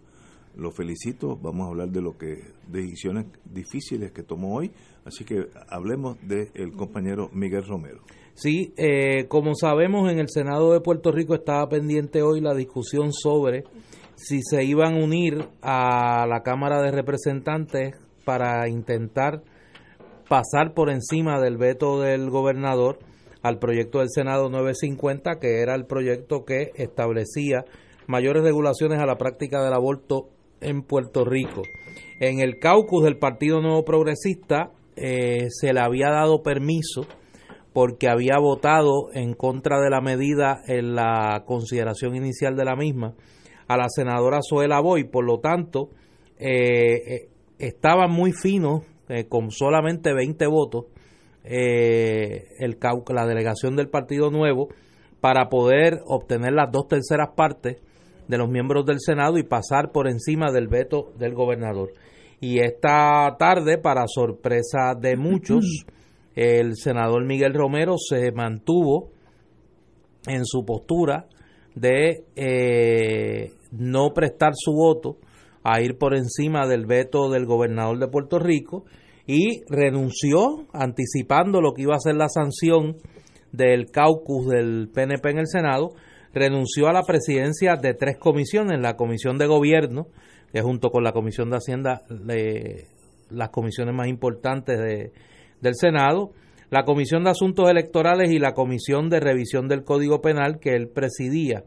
Lo 0.55 0.71
felicito, 0.71 1.35
vamos 1.35 1.65
a 1.65 1.71
hablar 1.71 1.89
de 1.89 2.01
lo 2.01 2.17
que 2.17 2.43
decisiones 2.69 3.25
difíciles 3.43 4.13
que 4.13 4.23
tomó 4.23 4.55
hoy 4.55 4.71
Así 5.03 5.25
que 5.25 5.47
hablemos 5.67 6.17
del 6.25 6.71
compañero 6.77 7.29
Miguel 7.33 7.65
Romero. 7.65 8.03
Sí, 8.35 8.73
eh, 8.77 9.25
como 9.27 9.53
sabemos, 9.53 10.09
en 10.09 10.19
el 10.19 10.29
Senado 10.29 10.71
de 10.71 10.79
Puerto 10.79 11.11
Rico 11.11 11.35
estaba 11.35 11.67
pendiente 11.67 12.21
hoy 12.21 12.39
la 12.39 12.53
discusión 12.53 13.11
sobre 13.11 13.65
si 14.15 14.39
se 14.43 14.63
iban 14.63 14.95
a 14.95 15.03
unir 15.03 15.45
a 15.61 16.25
la 16.25 16.41
Cámara 16.41 16.81
de 16.81 16.91
Representantes 16.91 17.95
para 18.23 18.69
intentar 18.69 19.43
pasar 20.31 20.73
por 20.73 20.89
encima 20.89 21.41
del 21.41 21.57
veto 21.57 21.99
del 21.99 22.29
gobernador 22.29 22.99
al 23.41 23.59
proyecto 23.59 23.99
del 23.99 24.07
Senado 24.09 24.49
950, 24.49 25.39
que 25.41 25.59
era 25.59 25.75
el 25.75 25.85
proyecto 25.85 26.45
que 26.45 26.71
establecía 26.75 27.65
mayores 28.07 28.41
regulaciones 28.41 29.01
a 29.01 29.05
la 29.05 29.17
práctica 29.17 29.61
del 29.61 29.73
aborto 29.73 30.29
en 30.61 30.83
Puerto 30.83 31.25
Rico. 31.25 31.63
En 32.21 32.39
el 32.39 32.59
caucus 32.59 33.03
del 33.03 33.17
Partido 33.17 33.59
Nuevo 33.59 33.83
Progresista, 33.83 34.71
eh, 34.95 35.47
se 35.49 35.73
le 35.73 35.81
había 35.81 36.09
dado 36.11 36.41
permiso 36.41 37.01
porque 37.73 38.07
había 38.07 38.39
votado 38.39 39.09
en 39.13 39.33
contra 39.33 39.81
de 39.81 39.89
la 39.89 39.99
medida 39.99 40.61
en 40.65 40.95
la 40.95 41.43
consideración 41.45 42.15
inicial 42.15 42.55
de 42.55 42.63
la 42.63 42.77
misma 42.77 43.15
a 43.67 43.75
la 43.75 43.89
senadora 43.89 44.39
Zoela 44.49 44.79
Boy, 44.79 45.03
por 45.03 45.25
lo 45.25 45.39
tanto, 45.39 45.89
eh, 46.39 46.95
eh 47.05 47.27
estaban 47.59 48.09
muy 48.11 48.31
finos, 48.31 48.81
eh, 49.11 49.27
con 49.27 49.51
solamente 49.51 50.13
20 50.13 50.47
votos, 50.47 50.85
el, 51.43 52.77
la 53.09 53.25
delegación 53.25 53.75
del 53.75 53.89
Partido 53.89 54.31
Nuevo, 54.31 54.69
para 55.19 55.49
poder 55.49 55.99
obtener 56.05 56.53
las 56.53 56.71
dos 56.71 56.87
terceras 56.87 57.29
partes 57.35 57.77
de 58.27 58.37
los 58.37 58.49
miembros 58.49 58.85
del 58.85 58.99
Senado 58.99 59.37
y 59.37 59.43
pasar 59.43 59.91
por 59.91 60.07
encima 60.07 60.51
del 60.51 60.67
veto 60.67 61.11
del 61.17 61.33
gobernador. 61.33 61.91
Y 62.39 62.59
esta 62.59 63.35
tarde, 63.37 63.77
para 63.77 64.05
sorpresa 64.07 64.95
de 64.99 65.15
muchos, 65.15 65.85
el 66.35 66.75
senador 66.75 67.25
Miguel 67.25 67.53
Romero 67.53 67.95
se 67.97 68.31
mantuvo 68.31 69.11
en 70.25 70.45
su 70.45 70.65
postura 70.65 71.27
de 71.75 72.25
eh, 72.35 73.51
no 73.71 74.13
prestar 74.13 74.53
su 74.55 74.71
voto 74.73 75.17
a 75.63 75.81
ir 75.81 75.97
por 75.97 76.15
encima 76.15 76.67
del 76.67 76.85
veto 76.85 77.29
del 77.29 77.45
gobernador 77.45 77.99
de 77.99 78.07
Puerto 78.07 78.39
Rico 78.39 78.85
y 79.27 79.61
renunció 79.69 80.67
anticipando 80.73 81.61
lo 81.61 81.73
que 81.73 81.83
iba 81.83 81.95
a 81.95 81.99
ser 81.99 82.15
la 82.15 82.29
sanción 82.29 82.97
del 83.51 83.91
caucus 83.91 84.47
del 84.47 84.89
PNP 84.93 85.31
en 85.31 85.39
el 85.39 85.47
Senado, 85.47 85.89
renunció 86.33 86.87
a 86.87 86.93
la 86.93 87.03
presidencia 87.03 87.75
de 87.75 87.93
tres 87.93 88.17
comisiones, 88.17 88.79
la 88.79 88.95
Comisión 88.95 89.37
de 89.37 89.47
Gobierno, 89.47 90.07
que 90.51 90.61
junto 90.61 90.89
con 90.89 91.03
la 91.03 91.11
Comisión 91.11 91.49
de 91.49 91.57
Hacienda, 91.57 92.01
las 93.29 93.49
comisiones 93.49 93.95
más 93.95 94.07
importantes 94.07 94.77
de, 94.79 95.11
del 95.61 95.75
Senado, 95.75 96.31
la 96.69 96.83
Comisión 96.83 97.23
de 97.23 97.31
Asuntos 97.31 97.69
Electorales 97.69 98.31
y 98.31 98.39
la 98.39 98.53
Comisión 98.53 99.09
de 99.09 99.19
Revisión 99.19 99.67
del 99.67 99.83
Código 99.83 100.21
Penal 100.21 100.59
que 100.59 100.75
él 100.75 100.87
presidía. 100.87 101.63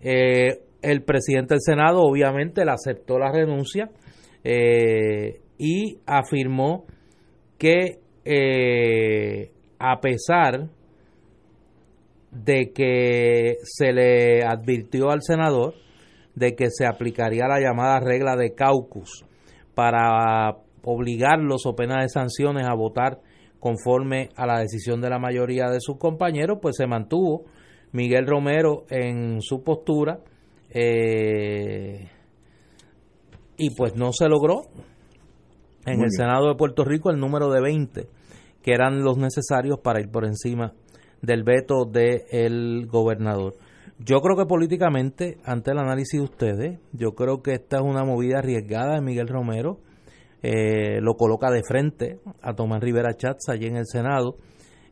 Eh, 0.00 0.60
el 0.82 1.02
presidente 1.02 1.54
del 1.54 1.62
Senado 1.62 2.02
obviamente 2.02 2.62
aceptó 2.62 3.18
la 3.18 3.32
renuncia 3.32 3.90
eh, 4.44 5.40
y 5.62 6.00
afirmó 6.06 6.86
que 7.56 8.00
eh, 8.24 9.52
a 9.78 10.00
pesar 10.00 10.68
de 12.32 12.72
que 12.72 13.58
se 13.62 13.92
le 13.92 14.42
advirtió 14.42 15.10
al 15.10 15.22
senador 15.22 15.74
de 16.34 16.56
que 16.56 16.68
se 16.70 16.84
aplicaría 16.84 17.46
la 17.46 17.60
llamada 17.60 18.00
regla 18.00 18.34
de 18.34 18.56
caucus 18.56 19.24
para 19.76 20.56
obligarlos 20.82 21.64
o 21.64 21.76
pena 21.76 22.02
de 22.02 22.08
sanciones 22.08 22.66
a 22.66 22.74
votar 22.74 23.20
conforme 23.60 24.30
a 24.34 24.46
la 24.46 24.58
decisión 24.58 25.00
de 25.00 25.10
la 25.10 25.20
mayoría 25.20 25.66
de 25.68 25.78
sus 25.78 25.96
compañeros, 25.96 26.58
pues 26.60 26.74
se 26.76 26.88
mantuvo 26.88 27.44
Miguel 27.92 28.26
Romero 28.26 28.84
en 28.90 29.40
su 29.40 29.62
postura 29.62 30.18
eh, 30.70 32.08
y 33.56 33.70
pues 33.76 33.94
no 33.94 34.12
se 34.12 34.28
logró 34.28 34.62
en 35.86 36.02
el 36.02 36.10
Senado 36.10 36.48
de 36.48 36.54
Puerto 36.54 36.84
Rico 36.84 37.10
el 37.10 37.18
número 37.18 37.50
de 37.50 37.60
20 37.60 38.08
que 38.62 38.72
eran 38.72 39.02
los 39.02 39.18
necesarios 39.18 39.80
para 39.80 40.00
ir 40.00 40.10
por 40.10 40.24
encima 40.24 40.72
del 41.20 41.42
veto 41.42 41.84
del 41.84 42.86
gobernador. 42.86 43.54
Yo 43.98 44.20
creo 44.20 44.36
que 44.36 44.46
políticamente, 44.46 45.38
ante 45.44 45.70
el 45.70 45.78
análisis 45.78 46.18
de 46.18 46.24
ustedes, 46.24 46.80
yo 46.92 47.12
creo 47.12 47.42
que 47.42 47.52
esta 47.52 47.76
es 47.76 47.82
una 47.82 48.04
movida 48.04 48.38
arriesgada 48.38 48.94
de 48.94 49.00
Miguel 49.00 49.28
Romero. 49.28 49.78
Eh, 50.42 51.00
lo 51.00 51.14
coloca 51.14 51.50
de 51.50 51.62
frente 51.62 52.18
a 52.40 52.54
Tomás 52.54 52.80
Rivera 52.80 53.14
Chats 53.14 53.48
allí 53.48 53.66
en 53.66 53.76
el 53.76 53.86
Senado. 53.86 54.36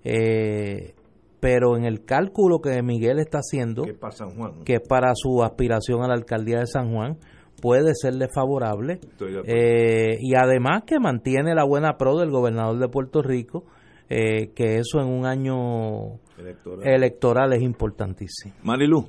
Eh, 0.04 0.94
pero 1.40 1.76
en 1.76 1.84
el 1.84 2.04
cálculo 2.04 2.60
que 2.60 2.82
Miguel 2.82 3.18
está 3.18 3.38
haciendo, 3.38 3.82
que 4.64 4.74
es 4.74 4.80
para 4.86 5.12
su 5.14 5.42
aspiración 5.42 6.04
a 6.04 6.08
la 6.08 6.14
alcaldía 6.14 6.60
de 6.60 6.66
San 6.66 6.92
Juan, 6.92 7.18
puede 7.60 7.94
serle 7.94 8.28
favorable. 8.28 9.00
Eh, 9.46 10.18
y 10.20 10.34
además 10.34 10.84
que 10.86 10.98
mantiene 10.98 11.54
la 11.54 11.64
buena 11.64 11.96
pro 11.96 12.18
del 12.18 12.30
gobernador 12.30 12.78
de 12.78 12.88
Puerto 12.88 13.22
Rico, 13.22 13.64
que 14.08 14.78
eso 14.78 15.00
en 15.00 15.06
un 15.06 15.24
año 15.24 16.18
electoral, 16.82 17.52
es 17.52 17.62
importantísimo. 17.62 18.54
Marilu. 18.62 19.06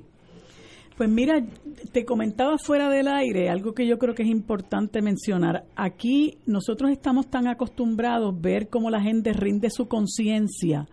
Pues 0.98 1.10
mira, 1.10 1.44
te 1.92 2.06
comentaba 2.06 2.58
fuera 2.60 2.88
del 2.90 3.08
aire 3.08 3.50
algo 3.50 3.74
que 3.74 3.88
yo 3.88 3.98
creo 3.98 4.14
que 4.14 4.24
es 4.24 4.30
importante 4.30 5.02
mencionar. 5.02 5.66
Aquí 5.76 6.38
nosotros 6.46 6.92
estamos 6.92 7.28
tan 7.28 7.48
acostumbrados 7.48 8.36
a 8.36 8.40
ver 8.40 8.68
cómo 8.70 8.92
la 8.92 9.02
gente 9.02 9.34
rinde 9.34 9.72
su 9.72 9.88
conciencia 9.88 10.88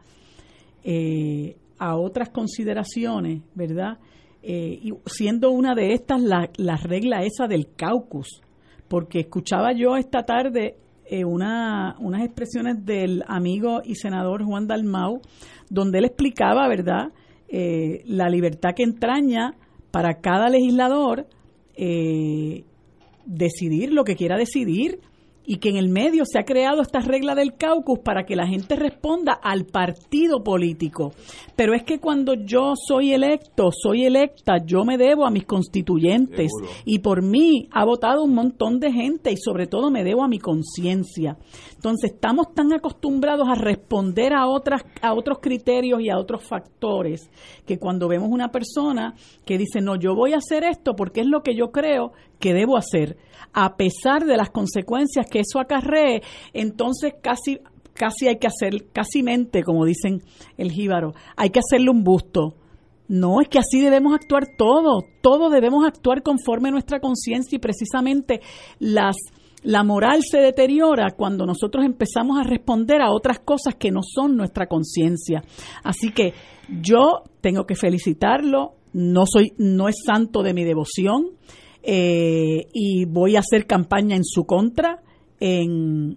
eh, 0.83 1.57
a 1.79 1.97
otras 1.97 2.31
consideraciones, 2.31 3.43
¿verdad? 3.55 3.99
Eh, 4.51 4.81
y 4.83 4.95
siendo 5.05 5.51
una 5.51 5.75
de 5.75 5.93
estas 5.93 6.23
la, 6.23 6.49
la 6.57 6.79
regla 6.79 7.23
esa 7.23 7.47
del 7.47 7.75
caucus, 7.77 8.41
porque 8.89 9.21
escuchaba 9.21 9.75
yo 9.75 9.99
esta 9.99 10.23
tarde 10.25 10.77
eh, 11.05 11.23
una, 11.23 11.97
unas 12.01 12.25
expresiones 12.25 12.83
del 12.87 13.25
amigo 13.29 13.83
y 13.85 13.97
senador 13.97 14.43
Juan 14.47 14.67
Dalmau, 14.67 15.21
donde 15.69 15.99
él 15.99 16.07
explicaba, 16.07 16.67
¿verdad?, 16.67 17.13
eh, 17.47 18.03
la 18.07 18.31
libertad 18.31 18.71
que 18.75 18.85
entraña 18.85 19.53
para 19.91 20.15
cada 20.15 20.49
legislador 20.49 21.27
decidir 23.27 23.93
lo 23.93 24.05
que 24.05 24.17
quiera 24.17 24.39
decidir 24.39 24.99
y 25.51 25.57
que 25.57 25.71
en 25.71 25.77
el 25.77 25.89
medio 25.89 26.25
se 26.27 26.39
ha 26.39 26.45
creado 26.45 26.83
esta 26.83 27.01
regla 27.01 27.35
del 27.35 27.57
caucus 27.57 28.01
para 28.01 28.25
que 28.27 28.37
la 28.37 28.47
gente 28.47 28.77
responda 28.77 29.33
al 29.33 29.65
partido 29.65 30.45
político. 30.45 31.13
Pero 31.57 31.73
es 31.73 31.85
que 31.85 32.01
cuando 32.01 32.35
yo 32.35 32.75
soy 32.77 33.15
electo, 33.15 33.71
soy 33.73 34.05
electa, 34.05 34.59
yo 34.63 34.85
me 34.85 34.99
debo 34.99 35.25
a 35.25 35.31
mis 35.31 35.47
constituyentes 35.47 36.53
y 36.85 36.99
por 36.99 37.23
mí 37.23 37.67
ha 37.73 37.87
votado 37.87 38.25
un 38.25 38.35
montón 38.35 38.79
de 38.79 38.93
gente 38.93 39.33
y 39.33 39.39
sobre 39.39 39.67
todo 39.67 39.91
me 39.91 40.05
debo 40.05 40.23
a 40.23 40.29
mi 40.29 40.39
conciencia. 40.39 41.39
Entonces 41.75 42.13
estamos 42.13 42.53
tan 42.55 42.75
acostumbrados 42.75 43.49
a 43.49 43.55
responder 43.55 44.35
a 44.35 44.47
otras 44.49 44.83
a 45.01 45.15
otros 45.15 45.39
criterios 45.41 46.03
y 46.03 46.11
a 46.11 46.19
otros 46.19 46.45
factores 46.45 47.31
que 47.65 47.79
cuando 47.79 48.07
vemos 48.07 48.29
una 48.31 48.51
persona 48.51 49.15
que 49.47 49.57
dice, 49.57 49.81
"No, 49.81 49.97
yo 49.97 50.15
voy 50.15 50.35
a 50.35 50.39
hacer 50.39 50.63
esto 50.65 50.95
porque 50.95 51.23
es 51.23 51.27
lo 51.27 51.43
que 51.43 51.55
yo 51.55 51.71
creo 51.71 52.13
que 52.39 52.53
debo 52.53 52.77
hacer", 52.77 53.17
a 53.53 53.77
pesar 53.77 54.25
de 54.25 54.37
las 54.37 54.51
consecuencias 54.51 55.27
que 55.31 55.41
eso 55.41 55.61
acarree, 55.61 56.23
entonces 56.53 57.15
casi 57.23 57.59
casi 57.99 58.29
hay 58.29 58.39
que 58.39 58.47
hacer, 58.47 58.87
casi 58.93 59.23
mente, 59.23 59.63
como 59.65 59.85
dicen 59.85 60.23
el 60.57 60.71
jíbaro, 60.71 61.15
hay 61.37 61.51
que 61.51 61.59
hacerle 61.59 61.91
un 61.91 62.05
busto. 62.05 62.55
No, 63.09 63.41
es 63.41 63.49
que 63.49 63.59
así 63.59 63.81
debemos 63.81 64.15
actuar 64.15 64.45
todo, 64.57 65.01
todo 65.23 65.51
debemos 65.51 65.85
actuar 65.87 66.23
conforme 66.23 66.69
a 66.69 66.73
nuestra 66.73 67.01
conciencia 67.01 67.57
y 67.57 67.59
precisamente 67.59 68.41
las 68.79 69.17
la 69.65 69.83
moral 69.83 70.21
se 70.23 70.39
deteriora 70.39 71.11
cuando 71.17 71.45
nosotros 71.45 71.85
empezamos 71.85 72.39
a 72.39 72.45
responder 72.45 73.03
a 73.03 73.11
otras 73.11 73.41
cosas 73.41 73.75
que 73.75 73.91
no 73.91 74.03
son 74.03 74.37
nuestra 74.37 74.69
conciencia. 74.69 75.43
Así 75.83 76.13
que 76.13 76.33
yo 76.81 77.25
tengo 77.41 77.67
que 77.67 77.75
felicitarlo, 77.75 78.75
no 78.93 79.25
soy 79.27 79.53
no 79.59 79.89
es 79.89 79.97
santo 80.07 80.43
de 80.43 80.55
mi 80.55 80.65
devoción, 80.65 81.31
eh, 81.83 82.67
y 82.73 83.05
voy 83.07 83.37
a 83.37 83.41
hacer 83.41 83.67
campaña 83.67 84.17
en 84.17 84.25
su 84.25 84.45
contra 84.45 85.03
en, 85.41 86.17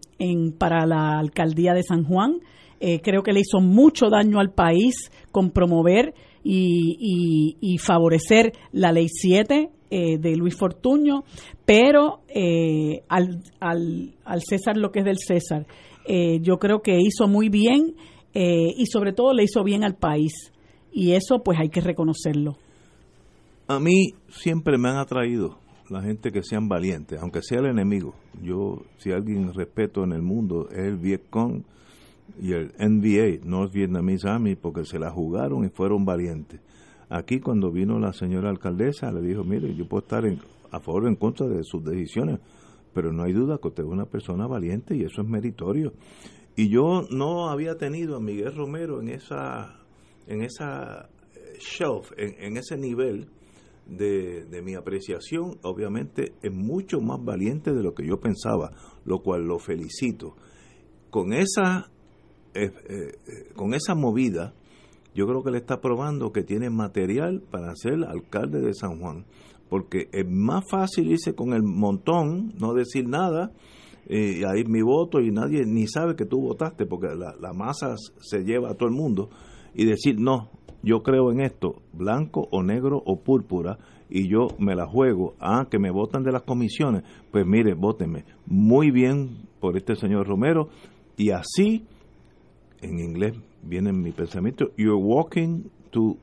para 0.58 0.86
la 0.86 1.20
alcaldía 1.20 1.74
de 1.74 1.84
San 1.84 2.04
Juan. 2.04 2.40
Eh, 2.80 3.00
creo 3.02 3.22
que 3.22 3.34
le 3.34 3.42
hizo 3.42 3.60
mucho 3.62 4.10
daño 4.10 4.40
al 4.40 4.52
país 4.52 5.12
con 5.32 5.52
promover 5.52 6.14
y, 6.44 7.78
favorecer 7.80 8.54
la 8.72 8.92
ley 8.92 9.08
7 9.08 9.70
eh, 9.92 10.18
de 10.18 10.36
Luis 10.36 10.56
Fortuño, 10.56 11.24
pero 11.66 12.22
al, 13.08 13.44
al, 13.60 14.14
al, 14.26 14.42
César 14.42 14.78
lo 14.78 14.92
que 14.92 15.00
es 15.00 15.06
del 15.06 15.20
César. 15.20 15.68
yo 16.42 16.58
creo 16.58 16.82
que 16.82 16.98
hizo 17.00 17.28
muy 17.28 17.50
bien 17.50 17.96
y 18.34 18.86
sobre 18.88 19.14
todo 19.14 19.34
le 19.34 19.44
hizo 19.44 19.64
bien 19.64 19.84
al 19.84 19.96
país. 19.96 20.52
Y 20.92 21.12
eso 21.12 21.44
pues 21.44 21.60
hay 21.60 21.70
que 21.70 21.82
reconocerlo. 21.82 22.58
A 23.72 23.80
mí 23.80 24.16
siempre 24.28 24.78
me 24.78 24.90
han 24.90 24.98
atraído 24.98 25.58
la 25.90 26.02
gente 26.02 26.34
que 26.34 26.44
sean 26.44 26.68
valientes, 26.68 27.18
aunque 27.22 27.42
sea 27.42 27.60
el 27.60 27.68
enemigo. 27.68 28.14
Yo, 28.42 28.82
si 28.98 29.14
alguien 29.14 29.54
respeto 29.54 30.04
en 30.04 30.12
el 30.12 30.22
mundo, 30.22 30.68
es 30.72 30.80
el 30.80 30.98
Vietcong 30.98 31.64
y 32.42 32.52
el 32.52 32.74
NBA, 32.78 33.46
North 33.46 33.72
Vietnamese 33.72 34.28
Army, 34.28 34.58
porque 34.58 34.84
se 34.84 35.00
la 35.00 35.10
jugaron 35.10 35.64
y 35.64 35.70
fueron 35.70 36.04
valientes. 36.04 36.60
Aquí 37.10 37.40
cuando 37.40 37.72
vino 37.72 37.98
la 37.98 38.12
señora 38.12 38.50
alcaldesa, 38.50 39.10
le 39.10 39.22
dijo, 39.22 39.46
mire, 39.46 39.74
yo 39.74 39.88
puedo 39.88 40.04
estar 40.04 40.26
a 40.70 40.80
favor 40.82 41.06
o 41.06 41.08
en 41.08 41.16
contra 41.16 41.48
de 41.48 41.64
sus 41.64 41.82
decisiones, 41.82 42.42
pero 42.94 43.14
no 43.14 43.24
hay 43.24 43.32
duda 43.32 43.58
que 43.58 43.70
usted 43.70 43.84
es 43.84 43.90
una 43.90 44.06
persona 44.06 44.48
valiente 44.48 44.98
y 44.98 45.04
eso 45.04 45.22
es 45.22 45.28
meritorio. 45.30 45.94
Y 46.58 46.68
yo 46.68 47.04
no 47.10 47.50
había 47.50 47.78
tenido 47.78 48.18
a 48.18 48.20
Miguel 48.20 48.54
Romero 48.54 49.00
en 49.00 49.08
esa, 49.08 49.80
en 50.28 50.42
esa 50.42 51.08
eh, 51.36 51.58
shelf, 51.58 52.12
en 52.18 52.58
ese 52.58 52.76
nivel, 52.78 53.30
de, 53.88 54.62
mi 54.64 54.76
apreciación, 54.76 55.58
obviamente 55.64 56.34
es 56.42 56.54
mucho 56.54 57.02
más 57.02 57.24
valiente 57.24 57.74
de 57.74 57.84
lo 57.84 57.94
que 57.94 58.06
yo 58.06 58.20
pensaba, 58.20 58.72
lo 59.06 59.20
cual 59.20 59.46
lo 59.46 59.60
felicito. 59.60 60.36
Con 61.10 61.34
esa, 61.34 61.92
eh, 62.54 62.72
eh, 62.90 63.54
con 63.56 63.74
esa 63.74 63.96
movida, 63.96 64.54
yo 65.14 65.28
creo 65.28 65.44
que 65.44 65.52
le 65.52 65.58
está 65.58 65.82
probando 65.82 66.32
que 66.32 66.44
tiene 66.44 66.70
material 66.70 67.42
para 67.52 67.76
ser 67.76 68.04
alcalde 68.06 68.62
de 68.62 68.74
San 68.74 69.00
Juan, 69.00 69.26
porque 69.70 70.10
es 70.12 70.26
más 70.28 70.64
fácil 70.70 71.12
irse 71.12 71.34
con 71.34 71.54
el 71.54 71.64
montón, 71.64 72.54
no 72.60 72.74
decir 72.74 73.08
nada, 73.08 73.52
y 74.08 74.44
ahí 74.44 74.66
mi 74.66 74.82
voto 74.82 75.22
y 75.22 75.32
nadie 75.32 75.64
ni 75.66 75.88
sabe 75.88 76.16
que 76.16 76.26
tú 76.26 76.42
votaste, 76.42 76.86
porque 76.86 77.08
la, 77.16 77.36
la 77.40 77.54
masa 77.54 77.96
se 78.20 78.44
lleva 78.44 78.72
a 78.72 78.74
todo 78.74 78.90
el 78.90 78.96
mundo, 78.96 79.30
y 79.74 79.86
decir, 79.86 80.20
no, 80.20 80.50
yo 80.84 81.04
creo 81.04 81.32
en 81.32 81.42
esto, 81.42 81.82
blanco 81.94 82.48
o 82.52 82.64
negro 82.64 83.02
o 83.06 83.20
púrpura, 83.20 83.78
y 84.10 84.28
yo 84.28 84.48
me 84.60 84.76
la 84.76 84.86
juego, 84.86 85.36
ah, 85.40 85.68
que 85.70 85.80
me 85.80 85.90
votan 85.90 86.24
de 86.24 86.32
las 86.32 86.44
comisiones, 86.44 87.04
pues 87.32 87.46
mire, 87.46 87.74
votenme 87.74 88.26
muy 88.46 88.92
bien 88.92 89.48
por 89.60 89.78
este 89.78 89.96
señor 89.96 90.28
Romero, 90.28 90.70
y 91.16 91.32
así, 91.32 91.86
en 92.82 93.00
inglés 93.00 93.34
viene 93.64 93.94
mi 93.94 94.12
pensamiento, 94.12 94.72
you're 94.76 94.96
walking 94.96 95.64
to, 95.92 96.18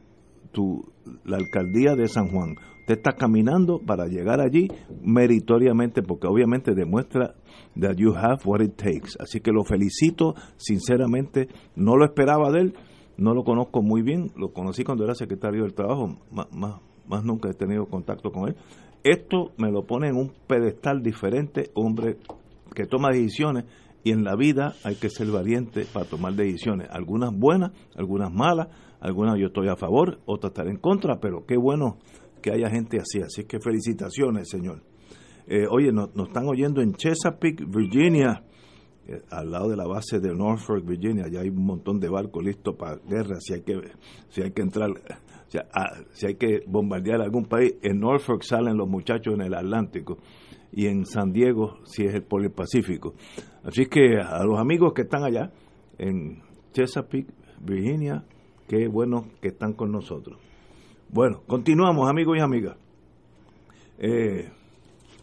to 0.53 0.85
la 1.25 1.37
alcaldía 1.37 1.95
de 1.95 2.09
San 2.09 2.29
Juan. 2.29 2.57
Usted 2.81 2.97
está 2.97 3.13
caminando 3.13 3.79
para 3.79 4.07
llegar 4.07 4.41
allí 4.41 4.69
meritoriamente, 5.03 6.03
porque 6.03 6.27
obviamente 6.27 6.75
demuestra 6.75 7.35
that 7.79 7.97
you 7.97 8.15
have 8.15 8.39
what 8.45 8.61
it 8.61 8.77
takes. 8.77 9.11
Así 9.19 9.41
que 9.41 9.53
lo 9.53 9.63
felicito, 9.63 10.35
sinceramente, 10.57 11.49
no 11.77 11.97
lo 11.97 12.05
esperaba 12.05 12.51
de 12.51 12.61
él, 12.61 12.75
no 13.19 13.35
lo 13.35 13.43
conozco 13.43 13.83
muy 13.83 14.03
bien, 14.03 14.31
lo 14.37 14.53
conocí 14.53 14.85
cuando 14.85 15.05
era 15.05 15.15
secretario 15.15 15.65
del 15.65 15.75
Trabajo, 15.75 16.17
más, 16.31 17.25
nunca 17.25 17.51
he 17.51 17.55
tenido 17.55 17.87
contacto 17.87 18.31
con 18.31 18.49
él. 18.49 18.57
Esto 19.03 19.53
me 19.59 19.71
lo 19.71 19.85
pone 19.85 20.09
en 20.09 20.17
un 20.17 20.33
pedestal 20.47 21.03
diferente, 21.03 21.71
hombre 21.75 22.17
que 22.75 22.87
toma 22.87 23.09
decisiones 23.11 23.65
y 24.05 24.13
en 24.13 24.23
la 24.23 24.37
vida 24.37 24.75
hay 24.85 24.95
que 24.95 25.11
ser 25.11 25.27
valiente 25.29 25.85
para 25.93 26.07
tomar 26.07 26.35
decisiones, 26.35 26.89
algunas 26.91 27.37
buenas, 27.37 27.73
algunas 27.97 28.33
malas, 28.33 28.69
algunas 29.01 29.39
yo 29.39 29.49
estoy 29.49 29.69
a 29.69 29.77
favor, 29.77 30.21
otras 30.25 30.53
estar 30.53 30.69
en 30.69 30.77
contra, 30.77 31.19
pero 31.21 31.45
qué 31.45 31.57
bueno 31.57 31.99
que 32.41 32.53
haya 32.53 32.71
gente 32.71 32.99
así, 33.01 33.21
así 33.21 33.45
que 33.45 33.59
felicitaciones, 33.59 34.49
señor. 34.49 34.83
Eh, 35.49 35.65
oye, 35.69 35.91
nos 35.93 36.11
están 36.15 36.47
oyendo 36.47 36.83
en 36.83 36.93
Chesapeake, 36.95 37.65
Virginia, 37.67 38.45
eh, 39.09 39.23
al 39.31 39.51
lado 39.51 39.71
de 39.71 39.77
la 39.77 39.87
base 39.87 40.21
de 40.21 40.35
Norfolk, 40.35 40.85
Virginia, 40.85 41.29
ya 41.29 41.41
hay 41.41 41.49
un 41.49 41.65
montón 41.65 41.99
de 41.99 42.11
barcos 42.11 42.45
listos 42.45 42.77
para 42.77 42.97
guerra, 42.97 43.37
si 43.41 43.55
hay 43.55 43.63
que, 43.63 43.81
si 44.29 44.43
hay 44.43 44.51
que 44.51 44.61
entrar, 44.61 44.91
si 46.13 46.27
hay 46.27 46.35
que 46.35 46.61
bombardear 46.67 47.23
algún 47.23 47.47
país, 47.47 47.75
en 47.83 48.01
Norfolk 48.01 48.43
salen 48.43 48.77
los 48.77 48.87
muchachos 48.87 49.33
en 49.33 49.41
el 49.41 49.55
Atlántico 49.55 50.19
y 50.73 50.87
en 50.87 51.07
San 51.07 51.33
Diego 51.33 51.79
si 51.85 52.05
es 52.05 52.15
el 52.15 52.23
Polo 52.23 52.53
Pacífico. 52.53 53.15
Así 53.65 53.87
que 53.87 54.19
a 54.21 54.45
los 54.45 54.59
amigos 54.59 54.93
que 54.93 55.03
están 55.03 55.25
allá 55.25 55.53
en 55.97 56.43
Chesapeake, 56.73 57.33
Virginia, 57.61 58.25
qué 58.69 58.89
bueno 58.89 59.31
que 59.41 59.49
están 59.49 59.73
con 59.73 59.91
nosotros. 59.91 60.39
Bueno, 61.09 61.41
continuamos 61.47 62.11
amigos 62.11 62.37
y 62.37 62.41
amigas. 62.43 62.77
Eh, 63.99 64.51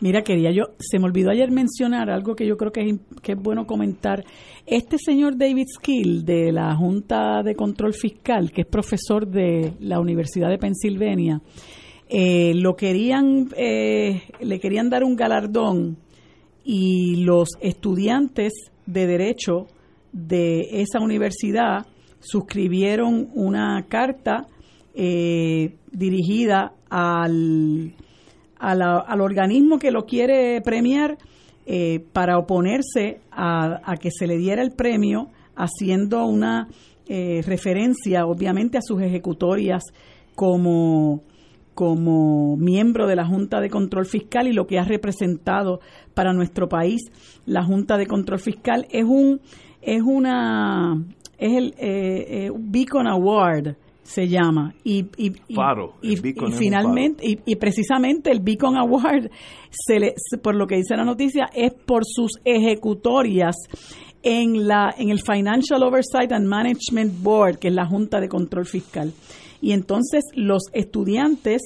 Mira, 0.06 0.22
quería 0.22 0.51
yo, 0.51 0.66
se 0.78 0.99
me 0.99 1.06
olvidó 1.06 1.32
ayer 1.32 1.49
mencionar 1.49 2.12
algo 2.12 2.36
que 2.36 2.45
yo 2.45 2.58
creo 2.58 2.72
que 2.72 2.82
es, 2.82 2.95
que 3.24 3.32
es 3.32 3.41
bueno 3.41 3.66
comentar. 3.66 4.24
Este 4.68 4.99
señor 4.99 5.36
David 5.36 5.66
Skill 5.80 6.24
de 6.24 6.51
la 6.51 6.76
Junta 6.76 7.41
de 7.41 7.56
Control 7.56 7.91
Fiscal, 7.91 8.51
que 8.51 8.62
es 8.62 8.68
profesor 8.68 9.28
de 9.28 9.74
la 9.80 9.99
Universidad 9.99 10.49
de 10.49 10.60
Pensilvania, 10.60 11.41
eh, 12.08 12.53
lo 12.53 12.76
querían, 12.76 13.49
eh, 13.58 14.22
le 14.41 14.60
querían 14.60 14.91
dar 14.91 15.04
un 15.04 15.16
galardón 15.16 15.97
y 16.63 17.24
los 17.24 17.50
estudiantes 17.59 18.54
de 18.86 19.08
derecho 19.08 19.66
de 20.12 20.82
esa 20.84 21.00
universidad 21.00 21.88
suscribieron 22.20 23.32
una 23.34 23.84
carta 23.89 24.46
eh, 24.93 25.78
dirigida 25.92 26.74
al 26.92 27.96
al 28.58 29.22
organismo 29.22 29.80
que 29.80 29.92
lo 29.92 30.06
quiere 30.06 30.62
premiar 30.62 31.18
eh, 31.68 32.00
para 32.14 32.38
oponerse 32.38 33.22
a, 33.32 33.96
que 34.00 34.12
se 34.12 34.28
le 34.28 34.38
diera 34.38 34.62
el 34.62 34.72
premio, 34.72 35.30
haciendo 35.56 36.24
una 36.28 36.68
eh, 37.08 37.42
referencia, 37.44 38.28
obviamente, 38.28 38.78
a 38.78 38.82
sus 38.84 39.02
ejecutorias 39.02 39.84
como, 40.36 41.24
como 41.74 42.56
miembro 42.56 43.08
de 43.08 43.16
la 43.16 43.26
Junta 43.26 43.62
de 43.62 43.72
Control 43.72 44.06
Fiscal 44.06 44.48
y 44.48 44.54
lo 44.54 44.68
que 44.68 44.78
ha 44.78 44.84
representado 44.84 45.80
para 46.14 46.34
nuestro 46.34 46.70
país. 46.70 47.02
La 47.48 47.64
Junta 47.64 47.98
de 47.98 48.06
Control 48.06 48.40
Fiscal 48.40 48.86
es 48.92 49.06
un 49.06 49.42
es 49.82 50.02
una 50.04 51.04
es 51.40 51.52
el 51.52 51.74
eh, 51.78 52.52
Beacon 52.56 53.08
Award 53.08 53.76
se 54.06 54.28
llama 54.28 54.74
y 54.84 55.06
y, 55.18 55.34
y, 55.50 56.16
finalmente 56.52 57.40
y, 57.46 57.56
precisamente 57.56 58.32
el 58.32 58.40
Beacon 58.40 58.78
Award 58.78 59.32
se 59.70 60.00
le, 60.00 60.14
por 60.42 60.56
lo 60.56 60.68
que 60.68 60.76
dice 60.76 60.96
la 60.96 61.04
noticia 61.04 61.50
es 61.54 61.74
por 61.74 62.04
sus 62.06 62.34
ejecutorias 62.46 63.56
en 64.22 64.68
la 64.68 64.94
en 64.96 65.10
el 65.10 65.22
Financial 65.22 65.82
Oversight 65.82 66.32
and 66.32 66.48
Management 66.48 67.22
Board 67.22 67.58
que 67.58 67.70
es 67.70 67.74
la 67.74 67.88
junta 67.88 68.20
de 68.20 68.30
control 68.30 68.68
fiscal 68.68 69.12
y 69.60 69.72
entonces 69.72 70.24
los 70.36 70.64
estudiantes 70.72 71.64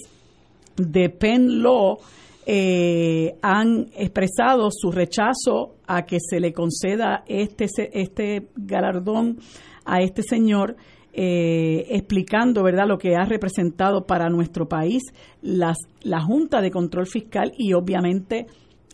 de 0.78 1.10
Penn 1.10 1.61
Law 1.61 1.98
eh, 2.45 3.36
han 3.41 3.90
expresado 3.95 4.70
su 4.72 4.91
rechazo 4.91 5.76
a 5.86 6.03
que 6.06 6.18
se 6.20 6.40
le 6.40 6.53
conceda 6.53 7.24
este, 7.28 7.68
este 7.94 8.48
galardón 8.56 9.38
a 9.86 10.02
este 10.02 10.24
señor. 10.24 10.76
Eh, 11.11 11.88
explicando 11.90 12.61
verdad 12.61 12.88
lo 12.88 12.99
que 12.99 13.15
ha 13.15 13.26
representado 13.26 14.06
para 14.06 14.30
nuestro 14.30 14.68
país 14.68 15.02
las, 15.41 15.77
la 16.03 16.22
Junta 16.22 16.61
de 16.61 16.69
Control 16.69 17.07
Fiscal 17.07 17.52
y 17.57 17.73
obviamente 17.73 18.45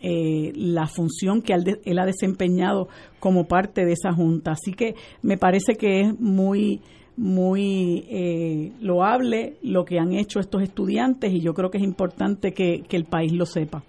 eh, 0.02 0.52
la 0.54 0.86
función 0.86 1.42
que 1.42 1.52
él, 1.52 1.98
ha 1.98 2.06
desempeñado 2.06 2.88
como 3.18 3.46
parte 3.46 3.84
de 3.84 3.92
esa 3.92 4.12
junta. 4.12 4.52
Así 4.52 4.72
que 4.72 4.94
me 5.22 5.36
parece 5.36 5.74
que 5.74 6.00
es 6.00 6.20
muy 6.20 6.80
muy 7.16 8.04
eh, 8.10 8.72
loable 8.82 9.56
lo 9.62 9.86
que 9.86 9.98
han 9.98 10.12
hecho 10.12 10.38
estos 10.38 10.62
estudiantes 10.62 11.32
y 11.32 11.40
yo 11.40 11.54
creo 11.54 11.70
que 11.70 11.78
es 11.78 11.84
importante 11.84 12.52
que, 12.52 12.84
el 12.90 13.04
país 13.04 13.32
lo 13.32 13.46
sepa. 13.46 13.82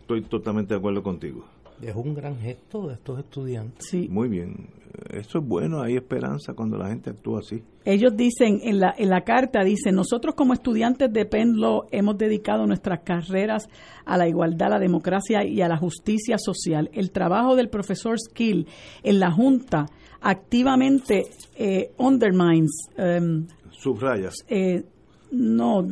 Estoy 0.00 0.22
totalmente 0.22 0.74
de 0.74 0.78
acuerdo 0.78 1.04
contigo. 1.04 1.44
Es 1.82 1.94
un 1.94 2.14
gran 2.14 2.38
gesto 2.38 2.88
de 2.88 2.94
estos 2.94 3.18
estudiantes. 3.18 3.86
Sí. 3.86 4.08
Muy 4.08 4.28
bien. 4.28 4.68
Eso 5.10 5.38
es 5.38 5.46
bueno, 5.46 5.82
hay 5.82 5.96
esperanza 5.96 6.54
cuando 6.54 6.78
la 6.78 6.88
gente 6.88 7.10
actúa 7.10 7.40
así. 7.40 7.62
Ellos 7.84 8.16
dicen, 8.16 8.60
en 8.62 8.78
la, 8.78 8.94
en 8.96 9.10
la 9.10 9.22
carta, 9.22 9.64
dicen, 9.64 9.94
nosotros 9.94 10.34
como 10.36 10.52
estudiantes 10.52 11.12
de 11.12 11.26
Penn 11.26 11.60
Law 11.60 11.86
hemos 11.90 12.16
dedicado 12.16 12.66
nuestras 12.66 13.00
carreras 13.00 13.68
a 14.04 14.16
la 14.16 14.28
igualdad, 14.28 14.68
a 14.68 14.76
la 14.76 14.78
democracia 14.78 15.44
y 15.44 15.60
a 15.62 15.68
la 15.68 15.76
justicia 15.76 16.38
social. 16.38 16.90
El 16.92 17.10
trabajo 17.10 17.56
del 17.56 17.68
profesor 17.68 18.18
Skill 18.18 18.68
en 19.02 19.18
la 19.18 19.32
Junta 19.32 19.86
activamente 20.20 21.24
eh, 21.56 21.90
undermines. 21.98 22.88
Um, 22.96 23.46
Subrayas. 23.70 24.34
Eh, 24.48 24.84
no, 25.32 25.84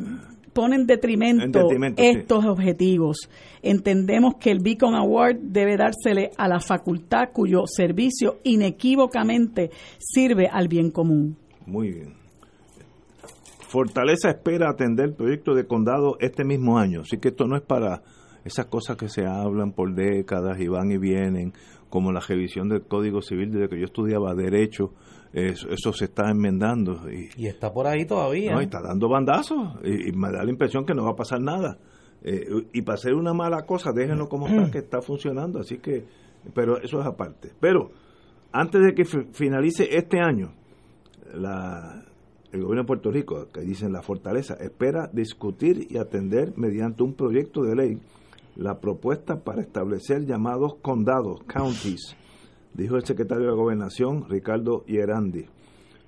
ponen 0.53 0.85
detrimento, 0.85 1.69
estos 1.97 2.45
objetivos. 2.45 3.29
Entendemos 3.61 4.35
que 4.39 4.51
el 4.51 4.59
Beacon 4.59 4.95
Award 4.95 5.37
debe 5.41 5.77
dársele 5.77 6.31
a 6.37 6.47
la 6.47 6.59
facultad 6.59 7.29
cuyo 7.33 7.63
servicio 7.65 8.39
inequívocamente 8.43 9.71
sirve 9.97 10.47
al 10.47 10.67
bien 10.67 10.91
común. 10.91 11.37
Muy 11.65 11.91
bien. 11.91 12.13
Fortaleza 13.67 14.29
espera 14.29 14.69
atender 14.69 15.05
el 15.05 15.15
proyecto 15.15 15.55
de 15.55 15.65
condado 15.65 16.17
este 16.19 16.43
mismo 16.43 16.77
año, 16.77 17.01
así 17.01 17.17
que 17.17 17.29
esto 17.29 17.45
no 17.45 17.55
es 17.55 17.63
para 17.63 18.03
esas 18.45 18.67
cosas 18.67 18.97
que 18.97 19.09
se 19.09 19.25
hablan 19.25 19.71
por 19.71 19.95
décadas 19.95 20.59
y 20.59 20.67
van 20.67 20.91
y 20.91 20.97
vienen, 20.97 21.53
como 21.89 22.11
la 22.11 22.19
revisión 22.19 22.69
del 22.69 22.83
Código 22.83 23.21
Civil 23.21 23.51
desde 23.51 23.69
que 23.69 23.79
yo 23.79 23.85
estudiaba 23.85 24.35
Derecho, 24.35 24.93
eso, 25.33 25.91
se 25.93 26.05
está 26.05 26.29
enmendando. 26.29 27.01
Y, 27.11 27.47
está 27.47 27.73
por 27.73 27.87
ahí 27.87 28.05
todavía. 28.05 28.53
No, 28.53 28.61
y 28.61 28.65
está 28.65 28.81
dando 28.81 29.09
bandazos 29.09 29.79
y, 29.83 30.11
me 30.11 30.31
da 30.31 30.43
la 30.43 30.51
impresión 30.51 30.85
que 30.85 30.93
no 30.93 31.03
va 31.03 31.11
a 31.11 31.15
pasar 31.15 31.41
nada. 31.41 31.77
Eh, 32.21 32.47
y 32.71 32.81
para 32.83 32.95
hacer 32.95 33.15
una 33.15 33.33
mala 33.33 33.65
cosa, 33.65 33.91
déjenlo 33.91 34.29
como 34.29 34.47
está, 34.47 34.71
que 34.71 34.77
está 34.77 35.01
funcionando. 35.01 35.59
Así 35.59 35.79
que, 35.79 36.05
pero 36.53 36.79
eso 36.81 36.99
es 37.01 37.05
aparte. 37.05 37.51
Pero 37.59 37.91
antes 38.51 38.81
de 38.81 38.93
que 38.93 39.05
finalice 39.05 39.97
este 39.97 40.19
año, 40.19 40.53
la, 41.33 42.05
el 42.51 42.61
gobierno 42.61 42.83
de 42.83 42.87
Puerto 42.87 43.11
Rico, 43.11 43.47
que 43.51 43.61
dicen 43.61 43.91
la 43.91 44.03
fortaleza, 44.03 44.53
espera 44.59 45.09
discutir 45.11 45.87
y 45.89 45.97
atender 45.97 46.53
mediante 46.55 47.01
un 47.01 47.15
proyecto 47.15 47.63
de 47.63 47.75
ley 47.75 47.99
la 48.55 48.79
propuesta 48.79 49.43
para 49.43 49.61
establecer 49.61 50.25
llamados 50.25 50.75
condados, 50.81 51.41
counties, 51.47 52.15
dijo 52.73 52.95
el 52.95 53.05
secretario 53.05 53.47
de 53.47 53.55
Gobernación, 53.55 54.29
Ricardo 54.29 54.83
Hierandi. 54.85 55.45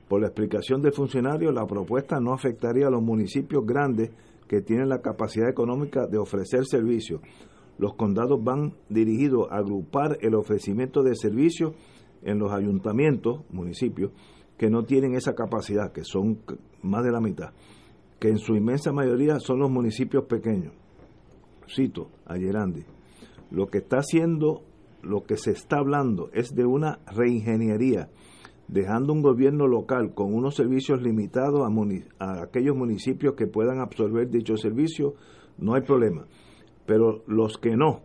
Por 0.07 0.21
la 0.21 0.27
explicación 0.27 0.81
del 0.81 0.93
funcionario, 0.93 1.51
la 1.51 1.65
propuesta 1.65 2.19
no 2.19 2.33
afectaría 2.33 2.87
a 2.87 2.91
los 2.91 3.01
municipios 3.01 3.65
grandes 3.65 4.11
que 4.47 4.61
tienen 4.61 4.89
la 4.89 5.01
capacidad 5.01 5.49
económica 5.49 6.07
de 6.07 6.17
ofrecer 6.17 6.65
servicios. 6.65 7.21
Los 7.77 7.95
condados 7.95 8.43
van 8.43 8.73
dirigidos 8.89 9.47
a 9.51 9.57
agrupar 9.57 10.17
el 10.21 10.35
ofrecimiento 10.35 11.03
de 11.03 11.15
servicios 11.15 11.73
en 12.21 12.39
los 12.39 12.51
ayuntamientos, 12.51 13.41
municipios, 13.49 14.11
que 14.57 14.69
no 14.69 14.83
tienen 14.83 15.15
esa 15.15 15.33
capacidad, 15.33 15.91
que 15.91 16.03
son 16.03 16.39
más 16.81 17.03
de 17.03 17.11
la 17.11 17.19
mitad, 17.19 17.51
que 18.19 18.29
en 18.29 18.37
su 18.37 18.55
inmensa 18.55 18.91
mayoría 18.91 19.39
son 19.39 19.59
los 19.59 19.69
municipios 19.69 20.25
pequeños 20.25 20.73
cito 21.67 22.09
a 22.25 22.35
Gerandi, 22.35 22.83
lo 23.51 23.67
que 23.67 23.79
está 23.79 23.97
haciendo, 23.97 24.63
lo 25.05 25.23
que 25.23 25.37
se 25.37 25.51
está 25.51 25.77
hablando 25.77 26.29
es 26.33 26.55
de 26.55 26.65
una 26.65 26.99
reingeniería, 27.07 28.09
dejando 28.67 29.13
un 29.13 29.21
gobierno 29.21 29.67
local 29.67 30.13
con 30.13 30.33
unos 30.33 30.55
servicios 30.55 31.01
limitados 31.01 31.61
a, 32.19 32.41
aquellos 32.41 32.75
municipios 32.75 33.35
que 33.35 33.47
puedan 33.47 33.79
absorber 33.79 34.29
dichos 34.29 34.61
servicios, 34.61 35.13
no 35.57 35.75
hay 35.75 35.81
problema. 35.81 36.25
Pero 36.85 37.23
los 37.27 37.57
que 37.57 37.75
no, 37.75 38.01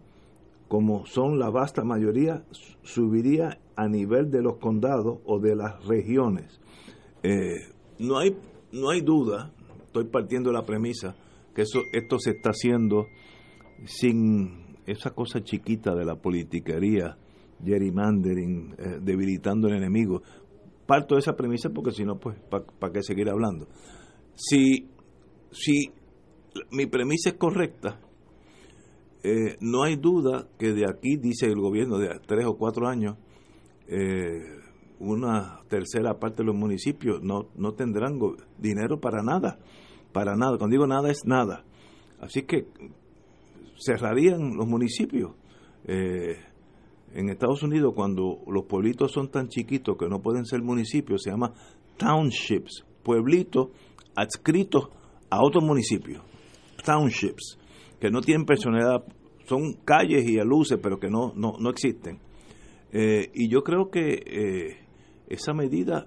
como 0.69 1.07
son 1.07 1.39
la 1.39 1.51
vasta 1.51 1.83
mayoría, 1.83 2.45
subiría 2.83 3.59
a 3.77 3.89
nivel 3.89 4.31
de 4.31 4.43
los 4.43 4.59
condados 4.59 5.19
o 5.25 5.39
de 5.39 5.57
las 5.57 5.85
regiones. 5.87 6.61
Eh, 7.23 7.57
no, 7.99 8.19
hay, 8.19 8.37
no 8.73 8.91
hay 8.91 9.01
duda, 9.01 9.53
estoy 9.85 10.05
partiendo 10.05 10.53
la 10.53 10.65
premisa, 10.65 11.17
que 11.55 11.63
eso, 11.63 11.81
esto 11.93 12.19
se 12.19 12.31
está 12.31 12.51
haciendo 12.51 13.07
sin 13.85 14.60
esa 14.91 15.11
cosa 15.11 15.43
chiquita 15.43 15.95
de 15.95 16.05
la 16.05 16.17
politiquería, 16.17 17.17
gerrymandering, 17.65 18.75
eh, 18.79 18.99
debilitando 19.01 19.69
al 19.69 19.77
enemigo. 19.77 20.23
Parto 20.87 21.15
de 21.15 21.21
esa 21.21 21.35
premisa 21.35 21.71
porque 21.71 21.93
si 21.93 22.05
no, 22.05 22.19
pues, 22.19 22.39
¿para 22.49 22.93
qué 22.93 23.03
seguir 23.03 23.29
hablando? 23.29 23.69
Si, 24.35 24.89
si 25.53 25.93
mi 26.73 26.87
premisa 26.87 27.31
es 27.31 27.37
correcta, 27.37 28.01
eh, 29.23 29.57
no 29.61 29.83
hay 29.83 29.97
duda 29.97 30.49
que 30.59 30.73
de 30.73 30.85
aquí, 30.89 31.17
dice 31.17 31.47
el 31.47 31.61
gobierno, 31.61 31.99
de 31.99 32.09
tres 32.27 32.47
o 32.47 32.57
cuatro 32.57 32.89
años, 32.89 33.17
eh, 33.87 34.41
una 34.99 35.61
tercera 35.69 36.19
parte 36.19 36.39
de 36.39 36.47
los 36.47 36.57
municipios 36.57 37.23
no, 37.23 37.49
no 37.57 37.73
tendrán 37.73 38.19
dinero 38.59 39.01
para 39.01 39.23
nada, 39.23 39.59
para 40.13 40.37
nada. 40.37 40.59
Cuando 40.59 40.75
digo 40.75 40.87
nada 40.87 41.11
es 41.11 41.23
nada. 41.25 41.65
Así 42.21 42.43
que 42.43 42.67
cerrarían 43.81 44.57
los 44.57 44.67
municipios. 44.67 45.33
Eh, 45.87 46.37
en 47.13 47.29
Estados 47.29 47.63
Unidos, 47.63 47.93
cuando 47.95 48.43
los 48.47 48.67
pueblitos 48.67 49.11
son 49.11 49.31
tan 49.31 49.49
chiquitos 49.49 49.97
que 49.99 50.09
no 50.09 50.21
pueden 50.21 50.45
ser 50.45 50.63
municipios, 50.63 51.23
se 51.23 51.31
llama 51.31 51.53
townships, 51.97 52.85
pueblitos 53.03 53.69
adscritos 54.15 54.91
a 55.31 55.43
otros 55.43 55.65
municipios, 55.65 56.23
townships, 56.85 57.59
que 57.99 58.11
no 58.11 58.21
tienen 58.21 58.45
personalidad, 58.45 59.05
son 59.47 59.75
calles 59.85 60.29
y 60.29 60.37
luces, 60.37 60.79
pero 60.81 61.01
que 61.01 61.09
no, 61.09 61.33
no, 61.35 61.55
no 61.59 61.71
existen. 61.71 62.21
Eh, 62.93 63.31
y 63.35 63.49
yo 63.49 63.63
creo 63.63 63.91
que 63.91 64.23
eh, 64.25 64.77
esa 65.29 65.53
medida 65.53 66.07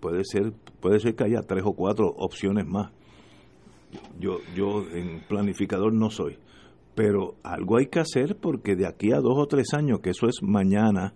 puede 0.00 0.24
ser, 0.24 0.52
puede 0.80 0.98
ser 0.98 1.14
que 1.14 1.24
haya 1.24 1.42
tres 1.42 1.62
o 1.64 1.74
cuatro 1.74 2.08
opciones 2.08 2.66
más. 2.66 2.92
Yo, 4.18 4.38
yo 4.56 4.88
en 4.90 5.22
planificador 5.28 5.92
no 5.92 6.10
soy 6.10 6.38
pero 6.94 7.34
algo 7.42 7.78
hay 7.78 7.86
que 7.86 8.00
hacer 8.00 8.36
porque 8.36 8.76
de 8.76 8.86
aquí 8.86 9.12
a 9.12 9.20
dos 9.20 9.38
o 9.38 9.46
tres 9.46 9.74
años, 9.74 10.00
que 10.00 10.10
eso 10.10 10.26
es 10.26 10.42
mañana, 10.42 11.14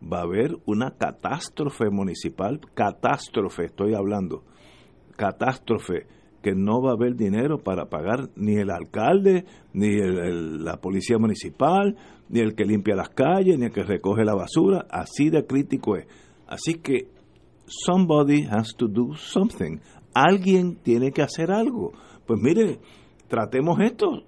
va 0.00 0.20
a 0.20 0.22
haber 0.22 0.56
una 0.66 0.92
catástrofe 0.92 1.90
municipal, 1.90 2.60
catástrofe 2.74 3.66
estoy 3.66 3.94
hablando, 3.94 4.44
catástrofe, 5.16 6.06
que 6.42 6.54
no 6.54 6.80
va 6.80 6.90
a 6.90 6.94
haber 6.94 7.16
dinero 7.16 7.58
para 7.58 7.90
pagar 7.90 8.30
ni 8.34 8.54
el 8.54 8.70
alcalde, 8.70 9.44
ni 9.74 9.94
la 9.94 10.78
policía 10.78 11.18
municipal, 11.18 11.96
ni 12.28 12.40
el 12.40 12.54
que 12.54 12.64
limpia 12.64 12.96
las 12.96 13.10
calles, 13.10 13.58
ni 13.58 13.66
el 13.66 13.72
que 13.72 13.82
recoge 13.82 14.24
la 14.24 14.34
basura, 14.34 14.86
así 14.90 15.28
de 15.28 15.44
crítico 15.44 15.96
es. 15.96 16.06
Así 16.46 16.74
que 16.74 17.08
somebody 17.66 18.46
has 18.50 18.74
to 18.76 18.88
do 18.88 19.14
something. 19.14 19.80
Alguien 20.14 20.76
tiene 20.76 21.12
que 21.12 21.22
hacer 21.22 21.50
algo. 21.50 21.92
Pues 22.26 22.40
mire, 22.40 22.78
tratemos 23.28 23.78
esto, 23.80 24.24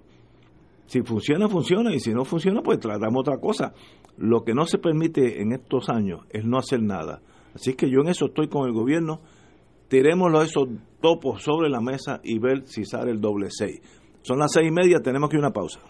si 0.93 1.01
funciona, 1.01 1.49
funciona, 1.49 1.95
y 1.95 2.01
si 2.01 2.13
no 2.13 2.23
funciona, 2.27 2.61
pues 2.61 2.79
tratamos 2.79 3.21
otra 3.21 3.39
cosa. 3.39 3.73
Lo 4.19 4.45
que 4.45 4.53
no 4.53 4.67
se 4.67 4.77
permite 4.77 5.41
en 5.41 5.53
estos 5.53 5.89
años 5.89 6.21
es 6.29 6.45
no 6.45 6.59
hacer 6.59 6.83
nada. 6.83 7.23
Así 7.55 7.73
que 7.73 7.89
yo 7.89 8.01
en 8.03 8.09
eso 8.09 8.27
estoy 8.27 8.49
con 8.49 8.67
el 8.67 8.75
gobierno. 8.75 9.23
Tirémoslo 9.89 10.43
esos 10.43 10.69
topos 11.01 11.43
sobre 11.43 11.71
la 11.71 11.81
mesa 11.81 12.21
y 12.23 12.39
ver 12.39 12.67
si 12.67 12.85
sale 12.85 13.11
el 13.11 13.23
doble 13.23 13.49
seis. 13.51 13.81
Son 14.21 14.39
las 14.39 14.53
seis 14.53 14.69
y 14.69 14.71
media, 14.71 15.01
tenemos 15.01 15.31
que 15.31 15.37
a 15.37 15.39
una 15.39 15.51
pausa. 15.51 15.81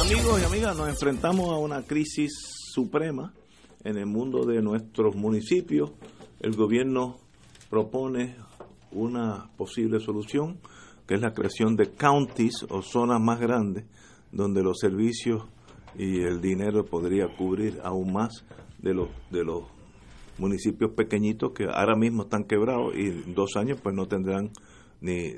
Amigos 0.00 0.40
y 0.40 0.44
amigas, 0.44 0.76
nos 0.78 0.88
enfrentamos 0.88 1.52
a 1.52 1.58
una 1.58 1.82
crisis 1.82 2.30
suprema 2.72 3.34
en 3.82 3.96
el 3.96 4.06
mundo 4.06 4.46
de 4.46 4.62
nuestros 4.62 5.16
municipios. 5.16 5.90
El 6.38 6.54
gobierno 6.54 7.16
propone 7.68 8.36
una 8.92 9.50
posible 9.56 9.98
solución 9.98 10.60
que 11.10 11.16
es 11.16 11.22
la 11.22 11.32
creación 11.32 11.74
de 11.74 11.90
counties 11.90 12.64
o 12.68 12.82
zonas 12.82 13.20
más 13.20 13.40
grandes 13.40 13.84
donde 14.30 14.62
los 14.62 14.78
servicios 14.78 15.42
y 15.98 16.22
el 16.22 16.40
dinero 16.40 16.84
podría 16.84 17.26
cubrir 17.36 17.80
aún 17.82 18.12
más 18.12 18.44
de 18.78 18.94
los 18.94 19.08
de 19.28 19.42
los 19.42 19.64
municipios 20.38 20.92
pequeñitos 20.92 21.50
que 21.50 21.64
ahora 21.64 21.96
mismo 21.96 22.22
están 22.22 22.44
quebrados 22.44 22.94
y 22.96 23.08
en 23.08 23.34
dos 23.34 23.56
años 23.56 23.80
pues 23.82 23.92
no 23.92 24.06
tendrán 24.06 24.52
ni, 25.00 25.34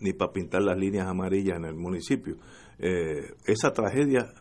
ni, 0.00 0.12
para 0.12 0.32
pintar 0.32 0.60
las 0.64 0.76
líneas 0.76 1.06
amarillas 1.06 1.56
en 1.56 1.64
el 1.64 1.76
municipio. 1.76 2.36
Eh, 2.78 3.32
esa 3.46 3.72
tragedia 3.72 4.34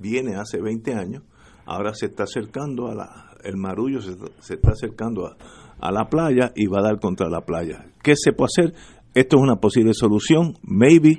viene 0.00 0.36
hace 0.36 0.58
20 0.58 0.94
años, 0.94 1.22
ahora 1.66 1.92
se 1.92 2.06
está 2.06 2.22
acercando 2.22 2.88
a 2.88 2.94
la, 2.94 3.36
el 3.44 3.58
marullo 3.58 4.00
se, 4.00 4.54
está 4.54 4.70
acercando 4.70 5.26
a, 5.26 5.36
a, 5.80 5.92
la 5.92 6.08
playa 6.08 6.50
y 6.56 6.66
va 6.66 6.78
a 6.78 6.84
dar 6.84 6.98
contra 6.98 7.28
la 7.28 7.42
playa. 7.42 7.90
¿Qué 8.02 8.14
se 8.16 8.32
puede 8.32 8.48
hacer? 8.56 8.99
Esto 9.12 9.38
es 9.38 9.42
una 9.42 9.56
posible 9.56 9.92
solución, 9.92 10.54
maybe, 10.62 11.18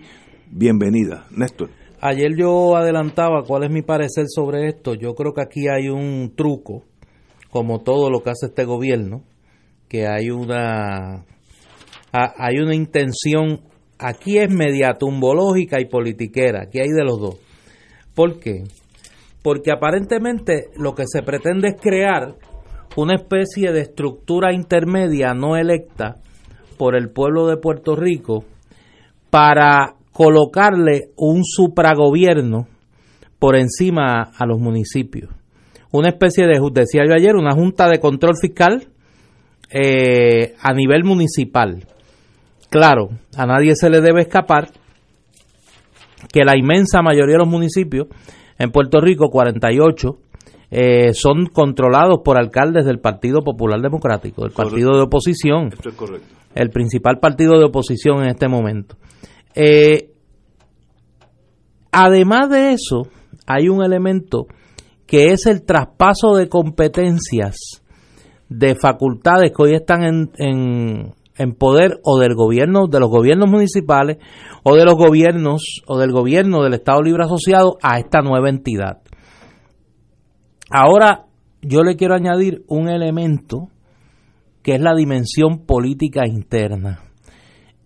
bienvenida. 0.49 1.26
Néstor. 1.30 1.72
Ayer 1.99 2.31
yo 2.38 2.77
adelantaba 2.77 3.43
cuál 3.45 3.65
es 3.65 3.69
mi 3.69 3.81
parecer 3.81 4.27
sobre 4.30 4.69
esto. 4.69 4.93
Yo 4.93 5.13
creo 5.13 5.34
que 5.34 5.41
aquí 5.41 5.68
hay 5.68 5.89
un 5.89 6.31
truco, 6.34 6.85
como 7.49 7.81
todo 7.81 8.09
lo 8.09 8.23
que 8.23 8.30
hace 8.30 8.45
este 8.45 8.63
gobierno, 8.63 9.23
que 9.89 10.07
hay 10.07 10.30
una 10.30 11.26
hay 12.13 12.59
una 12.59 12.76
intención 12.76 13.59
aquí 13.99 14.38
es 14.38 14.49
mediatumbológica 14.49 15.81
y 15.81 15.85
politiquera, 15.85 16.63
aquí 16.63 16.80
hay 16.80 16.89
de 16.89 17.03
los 17.03 17.19
dos. 17.19 17.39
¿Por 18.15 18.39
qué? 18.39 18.63
Porque 19.43 19.69
aparentemente 19.69 20.68
lo 20.77 20.95
que 20.95 21.03
se 21.07 21.23
pretende 21.23 21.69
es 21.69 21.76
crear 21.81 22.38
una 22.95 23.15
especie 23.15 23.73
de 23.73 23.81
estructura 23.81 24.53
intermedia 24.53 25.34
no 25.34 25.57
electa 25.57 26.22
por 26.81 26.95
el 26.95 27.11
pueblo 27.11 27.45
de 27.45 27.57
Puerto 27.57 27.95
Rico 27.95 28.43
para 29.29 29.93
colocarle 30.11 31.11
un 31.15 31.43
supragobierno 31.45 32.65
por 33.37 33.55
encima 33.55 34.31
a 34.35 34.47
los 34.47 34.59
municipios. 34.59 35.29
Una 35.91 36.09
especie 36.09 36.47
de, 36.47 36.59
decía 36.73 37.03
yo 37.07 37.13
ayer, 37.13 37.35
una 37.35 37.53
junta 37.53 37.87
de 37.87 37.99
control 37.99 38.35
fiscal 38.35 38.87
eh, 39.69 40.55
a 40.59 40.73
nivel 40.73 41.03
municipal. 41.03 41.85
Claro, 42.71 43.09
a 43.37 43.45
nadie 43.45 43.75
se 43.75 43.91
le 43.91 44.01
debe 44.01 44.21
escapar 44.21 44.69
que 46.33 46.43
la 46.43 46.57
inmensa 46.57 47.03
mayoría 47.03 47.33
de 47.33 47.43
los 47.43 47.47
municipios 47.47 48.07
en 48.57 48.71
Puerto 48.71 48.99
Rico, 49.01 49.29
48, 49.29 50.17
eh, 50.73 51.14
son 51.14 51.48
controlados 51.48 52.22
por 52.23 52.39
alcaldes 52.39 52.85
del 52.85 52.99
Partido 52.99 53.43
Popular 53.43 53.81
Democrático, 53.81 54.43
del 54.43 54.53
partido 54.53 54.95
de 54.95 55.02
oposición. 55.02 55.69
Esto 55.73 55.89
es 55.89 55.95
correcto. 55.95 56.27
El 56.56 56.69
principal 56.69 57.19
partido 57.19 57.60
de 57.60 57.65
oposición 57.65 58.23
en 58.23 58.30
este 58.30 58.48
momento. 58.48 58.95
Eh, 59.53 60.11
además 61.91 62.49
de 62.49 62.72
eso, 62.72 63.07
hay 63.45 63.68
un 63.68 63.84
elemento 63.84 64.48
que 65.06 65.34
es 65.34 65.45
el 65.45 65.64
traspaso 65.65 66.35
de 66.35 66.48
competencias 66.48 67.84
de 68.48 68.76
facultades 68.76 69.52
que 69.52 69.64
hoy 69.64 69.76
están 69.76 70.03
en, 70.03 71.14
en, 71.38 71.53
poder 71.53 71.99
o 72.03 72.18
del 72.18 72.34
gobierno, 72.34 72.88
de 72.88 72.99
los 73.02 73.10
gobiernos 73.10 73.49
municipales 73.49 74.19
o 74.64 74.76
de 74.76 74.85
los 74.85 74.95
gobiernos 74.95 75.81
o 75.85 75.99
del 75.99 76.11
gobierno 76.14 76.64
del 76.64 76.76
Estado 76.76 77.02
Libre 77.02 77.26
Asociado 77.26 77.77
a 77.81 77.99
esta 77.99 78.22
nueva 78.22 78.49
entidad. 78.49 79.00
Ahora 80.72 81.26
yo 81.61 81.84
le 81.84 81.98
quiero 81.98 82.15
añadir 82.15 82.64
un 82.68 82.88
elemento 82.88 83.68
que 84.64 84.76
es 84.76 84.81
la 84.81 84.95
dimensión 84.95 85.65
política 85.65 86.22
interna. 86.26 87.02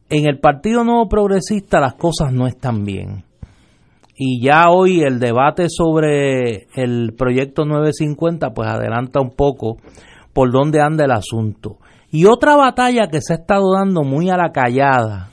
En 0.09 0.27
el 0.29 0.39
Partido 0.39 0.83
Nuevo 0.83 1.09
Progresista 1.09 1.79
las 1.79 1.95
cosas 1.95 2.31
no 2.31 2.45
están 2.45 2.83
bien. 2.83 3.23
Y 4.15 4.39
ya 4.41 4.69
hoy 4.69 5.01
el 5.01 5.19
debate 5.19 5.65
sobre 5.67 6.67
el 6.75 7.13
proyecto 7.17 7.65
950 7.65 8.51
pues 8.51 8.69
adelanta 8.69 9.19
un 9.19 9.31
poco 9.31 9.77
por 10.31 10.51
dónde 10.51 10.79
anda 10.79 11.05
el 11.05 11.11
asunto. 11.11 11.79
Y 12.11 12.25
otra 12.25 12.55
batalla 12.55 13.07
que 13.07 13.19
se 13.19 13.33
ha 13.33 13.37
estado 13.37 13.73
dando 13.73 14.03
muy 14.03 14.29
a 14.29 14.37
la 14.37 14.51
callada 14.51 15.31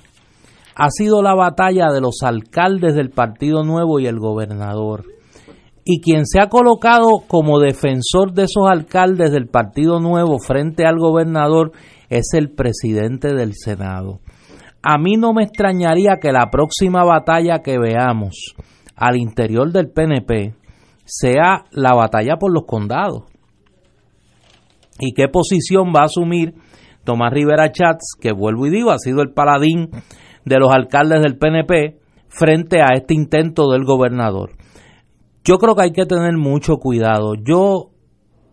ha 0.75 0.91
sido 0.91 1.23
la 1.23 1.35
batalla 1.35 1.93
de 1.93 2.01
los 2.01 2.23
alcaldes 2.23 2.95
del 2.95 3.11
Partido 3.11 3.63
Nuevo 3.63 4.01
y 4.01 4.07
el 4.07 4.19
gobernador. 4.19 5.05
Y 5.85 6.01
quien 6.01 6.27
se 6.27 6.41
ha 6.41 6.49
colocado 6.49 7.23
como 7.27 7.59
defensor 7.59 8.33
de 8.33 8.45
esos 8.45 8.69
alcaldes 8.69 9.33
del 9.33 9.49
Partido 9.49 9.99
Nuevo 9.99 10.39
frente 10.39 10.87
al 10.87 10.99
gobernador 10.99 11.73
es 12.09 12.35
el 12.35 12.51
presidente 12.51 13.35
del 13.35 13.55
Senado. 13.55 14.21
A 14.83 14.99
mí 14.99 15.17
no 15.17 15.33
me 15.33 15.45
extrañaría 15.45 16.19
que 16.21 16.33
la 16.33 16.51
próxima 16.51 17.05
batalla 17.05 17.63
que 17.63 17.79
veamos 17.79 18.55
al 18.97 19.17
interior 19.17 19.73
del 19.73 19.91
PNP 19.91 20.55
sea 21.05 21.65
la 21.71 21.95
batalla 21.95 22.37
por 22.37 22.53
los 22.53 22.65
condados. 22.65 23.25
¿Y 24.99 25.15
qué 25.15 25.29
posición 25.29 25.93
va 25.95 26.03
a 26.03 26.07
asumir 26.07 26.55
Tomás 27.05 27.33
Rivera 27.33 27.73
Chats, 27.73 28.15
que 28.21 28.33
vuelvo 28.33 28.67
y 28.67 28.71
digo, 28.71 28.93
ha 28.93 28.99
sido 28.99 29.23
el 29.23 29.33
paladín 29.33 29.91
de 30.45 30.59
los 30.59 30.71
alcaldes 30.73 31.23
del 31.23 31.39
PNP 31.39 31.99
frente 32.29 32.81
a 32.81 32.95
este 32.95 33.15
intento 33.15 33.71
del 33.71 33.85
gobernador? 33.85 34.53
Yo 35.45 35.59
creo 35.59 35.75
que 35.75 35.83
hay 35.83 35.93
que 35.93 36.07
tener 36.07 36.37
mucho 36.37 36.77
cuidado. 36.77 37.35
Yo 37.35 37.91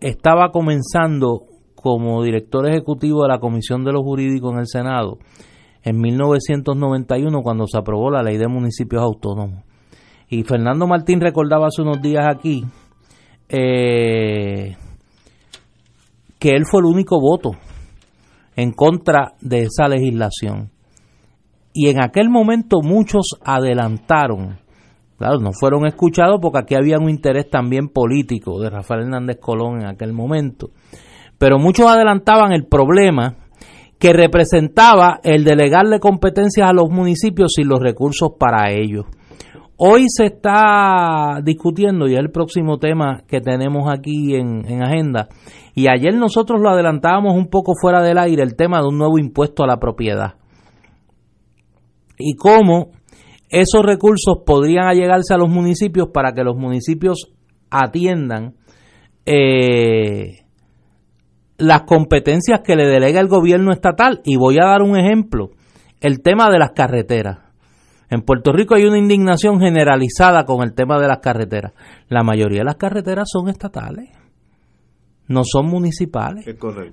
estaba 0.02 0.52
comenzando 0.52 1.44
como 1.76 2.24
director 2.24 2.68
ejecutivo 2.68 3.24
de 3.24 3.30
la 3.30 3.40
Comisión 3.40 3.84
de 3.84 3.94
los 3.94 4.04
Jurídicos 4.04 4.54
en 4.54 4.60
el 4.60 4.68
Senado 4.68 5.20
en 5.84 6.00
1991 6.00 7.42
cuando 7.42 7.66
se 7.68 7.78
aprobó 7.78 8.12
la 8.12 8.24
ley 8.24 8.38
de 8.38 8.48
municipios 8.48 9.02
autónomos. 9.02 9.64
Y 10.30 10.44
Fernando 10.44 10.88
Martín 10.88 11.22
recordaba 11.22 11.68
hace 11.68 11.82
unos 11.82 12.02
días 12.02 12.26
aquí 12.28 12.66
eh, 13.48 14.76
que 16.38 16.50
él 16.52 16.66
fue 16.70 16.82
el 16.82 16.86
único 16.86 17.20
voto 17.20 17.52
en 18.56 18.72
contra 18.72 19.34
de 19.42 19.64
esa 19.64 19.88
legislación. 19.88 20.72
Y 21.74 21.88
en 21.90 22.04
aquel 22.04 22.30
momento 22.30 22.82
muchos 22.82 23.38
adelantaron 23.44 24.60
Claro, 25.20 25.38
no 25.40 25.52
fueron 25.52 25.86
escuchados 25.86 26.40
porque 26.42 26.60
aquí 26.60 26.76
había 26.76 26.98
un 26.98 27.10
interés 27.10 27.50
también 27.50 27.90
político 27.90 28.58
de 28.62 28.70
Rafael 28.70 29.02
Hernández 29.02 29.38
Colón 29.42 29.82
en 29.82 29.88
aquel 29.88 30.14
momento. 30.14 30.70
Pero 31.38 31.60
muchos 31.60 31.88
adelantaban 31.88 32.54
el 32.54 32.68
problema 32.68 33.36
que 34.00 34.14
representaba 34.14 35.20
el 35.22 35.44
delegarle 35.44 36.00
competencias 36.00 36.70
a 36.70 36.72
los 36.72 36.90
municipios 36.90 37.52
sin 37.54 37.68
los 37.68 37.82
recursos 37.82 38.30
para 38.40 38.72
ellos. 38.72 39.08
Hoy 39.76 40.06
se 40.08 40.28
está 40.28 41.42
discutiendo, 41.44 42.08
y 42.08 42.14
es 42.14 42.20
el 42.20 42.32
próximo 42.32 42.80
tema 42.80 43.24
que 43.28 43.42
tenemos 43.42 43.92
aquí 43.92 44.36
en, 44.36 44.66
en, 44.72 44.84
agenda, 44.84 45.28
y 45.76 45.90
ayer 45.90 46.16
nosotros 46.16 46.62
lo 46.62 46.70
adelantábamos 46.70 47.36
un 47.36 47.50
poco 47.50 47.74
fuera 47.80 48.02
del 48.02 48.18
aire, 48.20 48.42
el 48.42 48.56
tema 48.56 48.80
de 48.80 48.88
un 48.88 48.98
nuevo 48.98 49.20
impuesto 49.20 49.64
a 49.64 49.68
la 49.68 49.80
propiedad. 49.80 50.36
Y 52.18 52.36
cómo 52.36 52.92
esos 53.50 53.84
recursos 53.84 54.40
podrían 54.46 54.88
allegarse 54.88 55.34
a 55.34 55.38
los 55.38 55.50
municipios 55.50 56.10
para 56.14 56.34
que 56.34 56.44
los 56.44 56.56
municipios 56.56 57.32
atiendan 57.70 58.56
eh, 59.26 60.46
las 61.58 61.82
competencias 61.84 62.62
que 62.62 62.76
le 62.76 62.88
delega 62.88 63.20
el 63.20 63.28
gobierno 63.28 63.72
estatal. 63.72 64.22
Y 64.24 64.38
voy 64.38 64.58
a 64.60 64.68
dar 64.68 64.82
un 64.82 64.98
ejemplo, 64.98 65.50
el 66.00 66.22
tema 66.22 66.50
de 66.50 66.60
las 66.60 66.72
carreteras. 66.72 67.40
En 68.10 68.22
Puerto 68.22 68.52
Rico 68.52 68.76
hay 68.76 68.86
una 68.86 68.98
indignación 68.98 69.60
generalizada 69.60 70.46
con 70.46 70.64
el 70.64 70.74
tema 70.74 71.00
de 71.00 71.08
las 71.08 71.20
carreteras. 71.20 71.74
La 72.08 72.24
mayoría 72.24 72.60
de 72.60 72.66
las 72.66 72.78
carreteras 72.78 73.28
son 73.32 73.50
estatales, 73.50 74.10
no 75.28 75.44
son 75.44 75.68
municipales. 75.68 76.46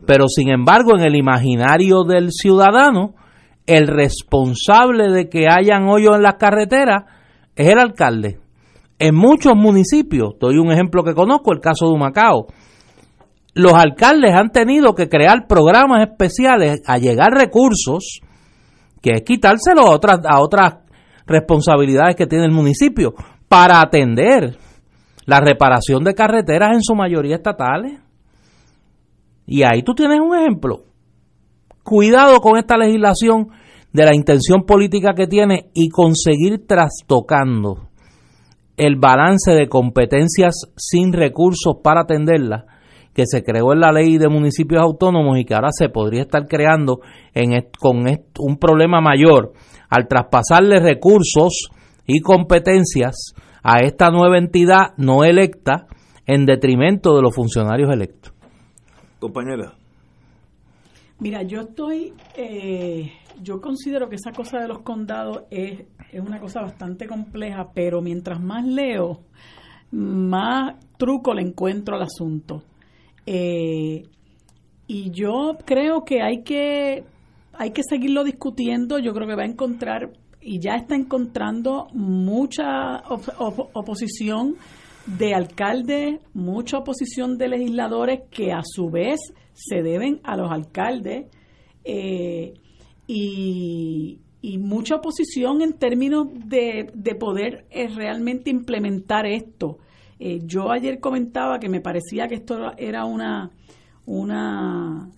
Pero 0.07 0.29
sin 0.29 0.51
embargo, 0.51 0.95
en 0.95 1.05
el 1.05 1.17
imaginario 1.17 2.05
del 2.05 2.33
ciudadano, 2.33 3.15
el 3.67 3.89
responsable 3.89 5.11
de 5.11 5.29
que 5.29 5.47
hayan 5.51 5.89
hoyos 5.89 6.17
en 6.17 6.23
las 6.23 6.35
carreteras 6.35 7.05
es 7.55 7.69
el 7.69 7.79
alcalde. 7.79 8.39
En 8.99 9.15
muchos 9.15 9.55
municipios, 9.55 10.35
doy 10.41 10.59
un 10.59 10.73
ejemplo 10.73 11.03
que 11.03 11.15
conozco, 11.15 11.53
el 11.53 11.61
caso 11.61 11.87
de 11.87 11.93
Humacao, 11.93 12.47
los 13.55 13.75
alcaldes 13.75 14.35
han 14.35 14.51
tenido 14.51 14.95
que 14.95 15.09
crear 15.09 15.47
programas 15.47 16.03
especiales 16.09 16.83
a 16.87 16.99
llegar 16.99 17.33
recursos, 17.33 18.21
que 19.03 19.13
es 19.13 19.23
quitárselo 19.23 19.83
a 19.83 19.91
otras, 19.91 20.21
a 20.27 20.41
otras 20.41 20.75
responsabilidades 21.27 22.17
que 22.17 22.27
tiene 22.27 22.45
el 22.45 22.53
municipio, 22.53 23.15
para 23.49 23.81
atender 23.81 24.57
la 25.25 25.41
reparación 25.41 26.05
de 26.05 26.15
carreteras 26.15 26.75
en 26.75 26.83
su 26.83 26.95
mayoría 26.95 27.37
estatales. 27.37 27.99
Y 29.47 29.63
ahí 29.63 29.83
tú 29.83 29.95
tienes 29.95 30.21
un 30.21 30.37
ejemplo 30.37 30.85
cuidado 31.87 32.41
con 32.41 32.59
esta 32.59 32.77
legislación 32.77 33.51
de 33.93 34.05
la 34.05 34.15
intención 34.15 34.65
política 34.67 35.15
que 35.15 35.29
tiene 35.29 35.71
y 35.73 35.89
conseguir 35.89 36.67
trastocando 36.67 37.89
el 38.77 38.97
balance 38.97 39.53
de 39.53 39.69
competencias 39.69 40.73
sin 40.77 41.13
recursos 41.13 41.77
para 41.83 42.03
atenderla 42.03 42.67
que 43.15 43.23
se 43.25 43.43
creó 43.43 43.73
en 43.73 43.81
la 43.81 43.93
ley 43.93 44.19
de 44.19 44.29
municipios 44.29 44.83
autónomos 44.83 45.39
y 45.39 45.45
que 45.45 45.55
ahora 45.55 45.69
se 45.71 45.89
podría 45.89 46.23
estar 46.23 46.47
creando 46.47 47.01
en, 47.33 47.53
con 47.79 48.05
un 48.41 48.59
problema 48.59 49.01
mayor 49.01 49.53
al 49.89 50.09
traspasarle 50.09 50.81
recursos 50.81 51.71
y 52.05 52.21
competencias 52.21 53.33
a 53.63 53.79
esta 53.79 54.11
nueva 54.11 54.39
entidad 54.39 54.93
no 54.99 55.25
electa 55.25 55.87
en 56.27 56.47
detrimento 56.47 57.15
de 57.15 57.23
los 57.23 57.35
funcionarios 57.35 57.91
electos. 57.91 58.35
Compañera. 59.21 59.86
Mira, 61.19 61.43
yo 61.43 61.63
estoy, 61.63 62.13
eh, 62.37 63.13
yo 63.43 63.61
considero 63.61 64.09
que 64.09 64.17
esa 64.17 64.33
cosa 64.33 64.59
de 64.59 64.69
los 64.69 64.81
condados 64.81 65.45
es, 65.51 65.87
es 66.13 66.21
una 66.21 66.41
cosa 66.41 66.61
bastante 66.61 67.07
compleja, 67.07 67.73
pero 67.75 68.03
mientras 68.03 68.41
más 68.41 68.67
leo, 68.67 69.23
más 69.91 70.77
truco 70.99 71.33
le 71.33 71.43
encuentro 71.43 71.97
al 71.97 72.03
asunto. 72.03 72.63
Eh, 73.25 74.03
y 74.87 75.11
yo 75.11 75.57
creo 75.65 76.05
que 76.05 76.23
hay 76.23 76.43
que 76.43 77.05
hay 77.59 77.71
que 77.71 77.83
seguirlo 77.89 78.23
discutiendo. 78.25 78.99
Yo 78.99 79.13
creo 79.13 79.27
que 79.27 79.35
va 79.35 79.43
a 79.43 79.47
encontrar 79.47 80.13
y 80.41 80.61
ya 80.61 80.75
está 80.75 80.95
encontrando 80.95 81.89
mucha 81.93 83.03
oposición 83.09 84.57
de 85.07 85.35
alcaldes, 85.35 86.21
mucha 86.35 86.79
oposición 86.79 87.39
de 87.39 87.49
legisladores 87.49 88.23
que 88.31 88.53
a 88.53 88.63
su 88.65 88.91
vez 88.91 89.21
se 89.53 89.83
deben 89.83 90.21
a 90.25 90.37
los 90.37 90.51
alcaldes 90.51 91.27
eh, 91.85 92.55
y, 93.07 94.21
mucha 94.59 94.97
oposición 94.97 95.61
en 95.61 95.73
términos 95.73 96.29
de, 96.33 96.91
de 96.95 97.15
poder 97.17 97.67
eh, 97.71 97.89
realmente 97.89 98.49
implementar 98.49 99.27
esto. 99.27 99.79
Eh, 100.21 100.41
yo 100.45 100.71
ayer 100.71 101.01
comentaba 101.01 101.59
que 101.59 101.69
me 101.69 101.81
parecía 101.81 102.29
que 102.29 102.37
esto 102.37 102.71
era 102.79 103.05
una, 103.05 103.51
una, 104.07 105.11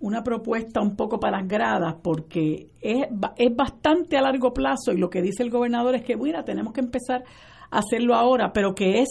una 0.00 0.22
propuesta 0.22 0.80
un 0.80 0.96
poco 0.96 1.20
para 1.20 1.38
las 1.38 1.48
gradas 1.48 1.94
porque 2.02 2.70
es, 2.80 3.06
es 3.36 3.56
bastante 3.56 4.18
a 4.18 4.22
largo 4.22 4.52
plazo 4.52 4.92
y 4.92 4.98
lo 4.98 5.10
que 5.10 5.22
dice 5.22 5.44
el 5.44 5.50
gobernador 5.50 5.94
es 5.94 6.02
que, 6.02 6.16
mira, 6.16 6.44
tenemos 6.44 6.72
que 6.72 6.80
empezar 6.80 7.22
hacerlo 7.70 8.14
ahora, 8.14 8.52
pero 8.52 8.74
que 8.74 9.00
es 9.00 9.08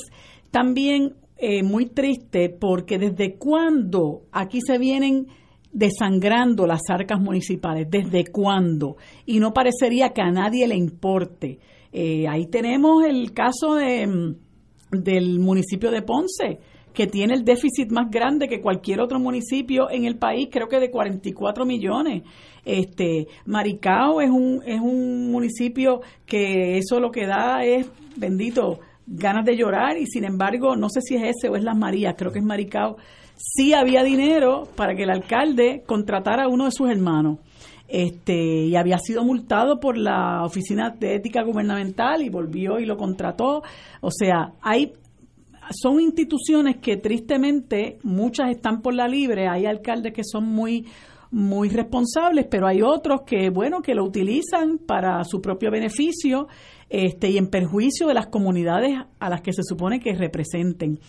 también 0.52 1.16
eh, 1.38 1.64
muy 1.64 1.86
triste 1.86 2.50
porque 2.50 2.98
desde 2.98 3.38
cuándo 3.38 4.24
aquí 4.32 4.60
se 4.62 4.78
vienen 4.78 5.28
desangrando 5.72 6.66
las 6.66 6.82
arcas 6.90 7.20
municipales, 7.22 7.88
desde 7.90 8.26
cuándo, 8.26 8.98
y 9.26 9.40
no 9.40 9.54
parecería 9.54 10.10
que 10.10 10.22
a 10.22 10.32
nadie 10.32 10.68
le 10.68 10.76
importe. 10.76 11.60
Eh, 11.92 12.28
ahí 12.28 12.48
tenemos 12.48 13.06
el 13.06 13.34
caso 13.34 13.76
de, 13.76 14.08
mm, 14.08 14.36
del 14.92 15.40
municipio 15.40 15.92
de 15.92 16.02
Ponce, 16.02 16.60
que 16.94 17.08
tiene 17.08 17.34
el 17.34 17.44
déficit 17.44 17.92
más 17.92 18.10
grande 18.10 18.48
que 18.48 18.62
cualquier 18.62 19.02
otro 19.02 19.20
municipio 19.20 19.90
en 19.90 20.06
el 20.06 20.18
país, 20.18 20.50
creo 20.52 20.68
que 20.68 20.80
de 20.80 20.92
44 20.92 21.66
millones. 21.66 22.24
Este, 22.66 23.28
Maricao 23.46 24.22
es 24.22 24.30
un, 24.30 24.62
es 24.66 24.80
un 24.80 25.32
municipio 25.32 26.02
que 26.26 26.78
eso 26.78 27.00
lo 27.00 27.12
que 27.12 27.26
da 27.26 27.64
es, 27.64 27.90
bendito, 28.18 28.80
ganas 29.08 29.46
de 29.46 29.56
llorar 29.56 29.98
y 29.98 30.06
sin 30.06 30.24
embargo, 30.24 30.76
no 30.76 30.90
sé 30.90 31.02
si 31.02 31.16
es 31.16 31.36
ese 31.36 31.50
o 31.50 31.56
es 31.56 31.64
Las 31.64 31.78
Marías, 31.78 32.16
creo 32.18 32.32
que 32.32 32.40
es 32.40 32.46
Maricao, 32.46 32.98
sí 33.36 33.74
había 33.74 34.04
dinero 34.04 34.68
para 34.76 34.96
que 34.96 35.04
el 35.04 35.10
alcalde 35.10 35.84
contratara 35.86 36.44
a 36.44 36.48
uno 36.48 36.66
de 36.66 36.72
sus 36.72 36.90
hermanos. 36.90 37.40
Este, 37.88 38.36
y 38.36 38.76
había 38.76 39.00
sido 39.00 39.24
multado 39.24 39.80
por 39.80 39.98
la 39.98 40.44
Oficina 40.44 40.92
de 40.92 41.16
Ética 41.16 41.42
Gubernamental 41.42 42.22
y 42.22 42.30
volvió 42.30 42.80
y 42.80 42.86
lo 42.86 42.98
contrató. 42.98 43.64
O 44.02 44.12
sea, 44.12 44.54
hay 44.62 44.94
son 45.72 46.00
instituciones 46.00 46.78
que 46.78 46.98
tristemente 46.98 48.00
muchas 48.04 48.50
están 48.52 48.82
por 48.82 48.94
la 48.94 49.08
libre, 49.08 49.48
hay 49.48 49.66
alcaldes 49.66 50.14
que 50.14 50.24
son 50.24 50.46
muy 50.46 50.86
muy 51.32 51.70
responsables, 51.70 52.48
pero 52.50 52.68
hay 52.68 52.82
otros 52.82 53.22
que, 53.22 53.50
bueno, 53.50 53.82
que 53.82 53.94
lo 53.94 54.04
utilizan 54.04 54.80
para 54.80 55.24
su 55.24 55.42
propio 55.42 55.70
beneficio 55.70 56.48
este, 56.90 57.30
y 57.30 57.38
en 57.38 57.48
perjuicio 57.48 58.08
de 58.08 58.16
las 58.16 58.28
comunidades 58.28 58.98
a 59.20 59.30
las 59.30 59.42
que 59.42 59.54
se 59.54 59.64
supone 59.64 60.00
que 60.00 60.14
representen. 60.14 61.00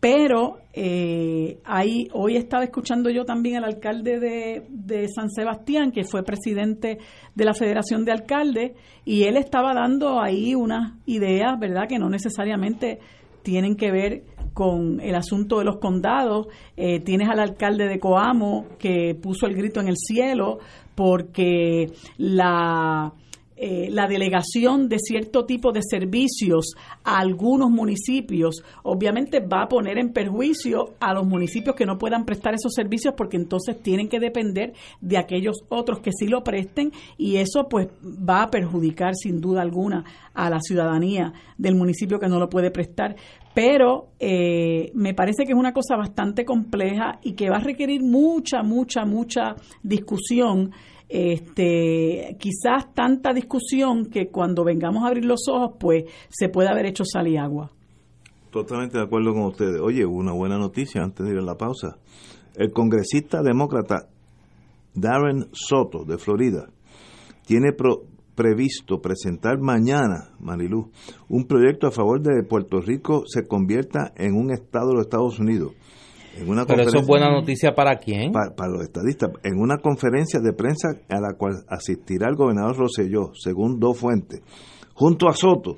Pero 0.00 0.58
eh, 0.74 1.60
ahí, 1.64 2.08
hoy 2.12 2.36
estaba 2.36 2.62
escuchando 2.62 3.08
yo 3.08 3.24
también 3.24 3.56
al 3.56 3.64
alcalde 3.64 4.20
de, 4.20 4.66
de, 4.68 5.08
San 5.08 5.30
Sebastián, 5.30 5.92
que 5.92 6.04
fue 6.04 6.22
presidente 6.22 6.98
de 7.34 7.44
la 7.44 7.54
Federación 7.54 8.04
de 8.04 8.12
Alcaldes, 8.12 8.72
y 9.06 9.22
él 9.22 9.38
estaba 9.38 9.72
dando 9.72 10.20
ahí 10.20 10.54
unas 10.54 10.92
ideas, 11.06 11.58
¿verdad?, 11.58 11.88
que 11.88 11.98
no 11.98 12.10
necesariamente 12.10 12.98
tienen 13.44 13.76
que 13.76 13.92
ver 13.92 14.24
con 14.54 15.00
el 15.00 15.14
asunto 15.14 15.58
de 15.58 15.64
los 15.64 15.76
condados. 15.76 16.48
Eh, 16.76 16.98
tienes 17.00 17.28
al 17.28 17.38
alcalde 17.38 17.86
de 17.86 18.00
Coamo 18.00 18.66
que 18.78 19.14
puso 19.14 19.46
el 19.46 19.54
grito 19.54 19.80
en 19.80 19.88
el 19.88 19.96
cielo 19.96 20.58
porque 20.96 21.92
la 22.16 23.12
eh, 23.56 23.88
la 23.90 24.08
delegación 24.08 24.88
de 24.88 24.98
cierto 24.98 25.44
tipo 25.44 25.70
de 25.70 25.80
servicios 25.82 26.74
a 27.04 27.20
algunos 27.20 27.70
municipios, 27.70 28.64
obviamente 28.82 29.38
va 29.40 29.62
a 29.62 29.68
poner 29.68 29.96
en 29.98 30.12
perjuicio 30.12 30.94
a 30.98 31.14
los 31.14 31.24
municipios 31.24 31.76
que 31.76 31.86
no 31.86 31.96
puedan 31.96 32.24
prestar 32.24 32.54
esos 32.54 32.74
servicios 32.74 33.14
porque 33.16 33.36
entonces 33.36 33.80
tienen 33.80 34.08
que 34.08 34.18
depender 34.18 34.72
de 35.00 35.18
aquellos 35.18 35.58
otros 35.68 36.00
que 36.00 36.10
sí 36.12 36.26
lo 36.26 36.42
presten 36.42 36.90
y 37.16 37.36
eso 37.36 37.68
pues 37.68 37.88
va 38.04 38.42
a 38.42 38.50
perjudicar 38.50 39.14
sin 39.14 39.40
duda 39.40 39.62
alguna 39.62 40.04
a 40.34 40.50
la 40.50 40.60
ciudadanía 40.60 41.32
del 41.56 41.76
municipio 41.76 42.18
que 42.18 42.28
no 42.28 42.38
lo 42.38 42.48
puede 42.48 42.70
prestar. 42.70 43.16
Pero 43.54 44.08
eh, 44.18 44.90
me 44.94 45.14
parece 45.14 45.44
que 45.44 45.52
es 45.52 45.58
una 45.58 45.72
cosa 45.72 45.96
bastante 45.96 46.44
compleja 46.44 47.20
y 47.22 47.34
que 47.34 47.50
va 47.50 47.58
a 47.58 47.60
requerir 47.60 48.02
mucha, 48.02 48.64
mucha, 48.64 49.04
mucha 49.04 49.54
discusión 49.82 50.72
este, 51.08 52.36
quizás 52.38 52.92
tanta 52.94 53.32
discusión 53.32 54.06
que 54.06 54.28
cuando 54.28 54.64
vengamos 54.64 55.04
a 55.04 55.08
abrir 55.08 55.24
los 55.24 55.48
ojos, 55.48 55.76
pues 55.78 56.04
se 56.28 56.48
puede 56.48 56.68
haber 56.68 56.86
hecho 56.86 57.04
sal 57.04 57.28
y 57.28 57.36
agua. 57.36 57.70
Totalmente 58.50 58.98
de 58.98 59.04
acuerdo 59.04 59.32
con 59.32 59.44
ustedes. 59.44 59.80
Oye, 59.80 60.06
una 60.06 60.32
buena 60.32 60.58
noticia 60.58 61.02
antes 61.02 61.26
de 61.26 61.32
ir 61.32 61.38
a 61.38 61.42
la 61.42 61.56
pausa. 61.56 61.98
El 62.54 62.72
congresista 62.72 63.42
demócrata 63.42 64.08
Darren 64.94 65.48
Soto 65.52 66.04
de 66.04 66.18
Florida 66.18 66.68
tiene 67.46 67.72
previsto 68.34 69.00
presentar 69.00 69.58
mañana, 69.58 70.30
Marilú, 70.38 70.90
un 71.28 71.46
proyecto 71.46 71.88
a 71.88 71.90
favor 71.90 72.20
de 72.20 72.30
que 72.42 72.48
Puerto 72.48 72.80
Rico 72.80 73.24
se 73.26 73.46
convierta 73.46 74.12
en 74.16 74.34
un 74.34 74.52
estado 74.52 74.88
de 74.88 74.94
los 74.94 75.06
Estados 75.06 75.38
Unidos 75.40 75.72
pero 76.66 76.82
eso 76.82 76.98
es 76.98 77.06
buena 77.06 77.30
noticia 77.30 77.74
para 77.74 77.98
quién? 77.98 78.32
Para, 78.32 78.68
los 78.68 78.82
estadistas. 78.82 79.30
En 79.42 79.58
una 79.58 79.78
conferencia 79.78 80.40
de 80.40 80.52
prensa 80.52 80.96
a 81.08 81.20
la 81.20 81.34
cual 81.36 81.64
asistirá 81.68 82.28
el 82.28 82.36
gobernador 82.36 82.76
Rosselló, 82.76 83.32
según 83.34 83.78
dos 83.78 83.98
fuentes, 83.98 84.40
junto 84.94 85.28
a 85.28 85.32
Soto, 85.32 85.76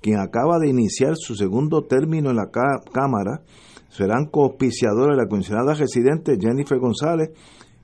quien 0.00 0.18
acaba 0.18 0.58
de 0.58 0.68
iniciar 0.68 1.16
su 1.16 1.34
segundo 1.34 1.82
término 1.82 2.30
en 2.30 2.36
la 2.36 2.50
Cámara, 2.50 3.42
serán 3.88 4.26
coauspiciadores 4.26 5.16
la 5.16 5.28
comisionada 5.28 5.74
residente 5.74 6.36
Jennifer 6.38 6.78
González 6.78 7.30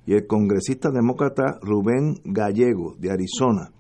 y 0.07 0.15
el 0.15 0.27
congresista 0.27 0.91
demócrata 0.91 1.59
Rubén 1.63 2.17
Gallego, 2.25 2.97
de 2.99 3.11
Arizona. 3.13 3.71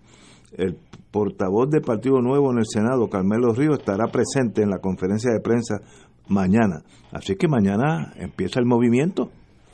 El 0.52 0.78
portavoz 1.10 1.70
del 1.70 1.82
Partido 1.82 2.20
Nuevo 2.20 2.52
en 2.52 2.58
el 2.58 2.66
Senado, 2.66 3.08
Carmelo 3.08 3.52
Ríos, 3.52 3.78
estará 3.78 4.06
presente 4.06 4.62
en 4.62 4.70
la 4.70 4.78
conferencia 4.78 5.32
de 5.32 5.40
prensa 5.40 5.80
mañana. 6.30 6.82
Así 7.12 7.36
que 7.36 7.48
mañana 7.48 8.12
empieza 8.16 8.60
el 8.60 8.66
movimiento. 8.66 9.30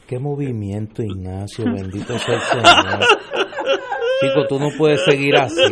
¿Qué 0.07 0.19
movimiento, 0.19 1.03
Ignacio? 1.03 1.65
Bendito 1.65 2.19
sea 2.19 2.35
el 2.35 2.41
Señor. 2.41 3.01
Chico, 4.21 4.47
tú 4.49 4.59
no 4.59 4.69
puedes 4.77 5.05
seguir 5.05 5.37
así. 5.37 5.63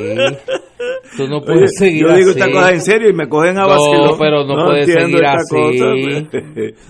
Tú 1.16 1.28
no 1.28 1.40
puedes 1.40 1.76
seguir 1.78 2.04
así. 2.06 2.12
Yo 2.12 2.16
digo 2.16 2.30
esta 2.30 2.50
cosa 2.50 2.72
en 2.72 2.80
serio 2.80 3.08
y 3.08 3.14
me 3.14 3.28
cogen 3.28 3.56
a. 3.58 3.66
No, 3.66 4.16
pero 4.18 4.44
no, 4.44 4.66
puedes 4.66 4.86
seguir 4.86 5.24
así. 5.24 6.28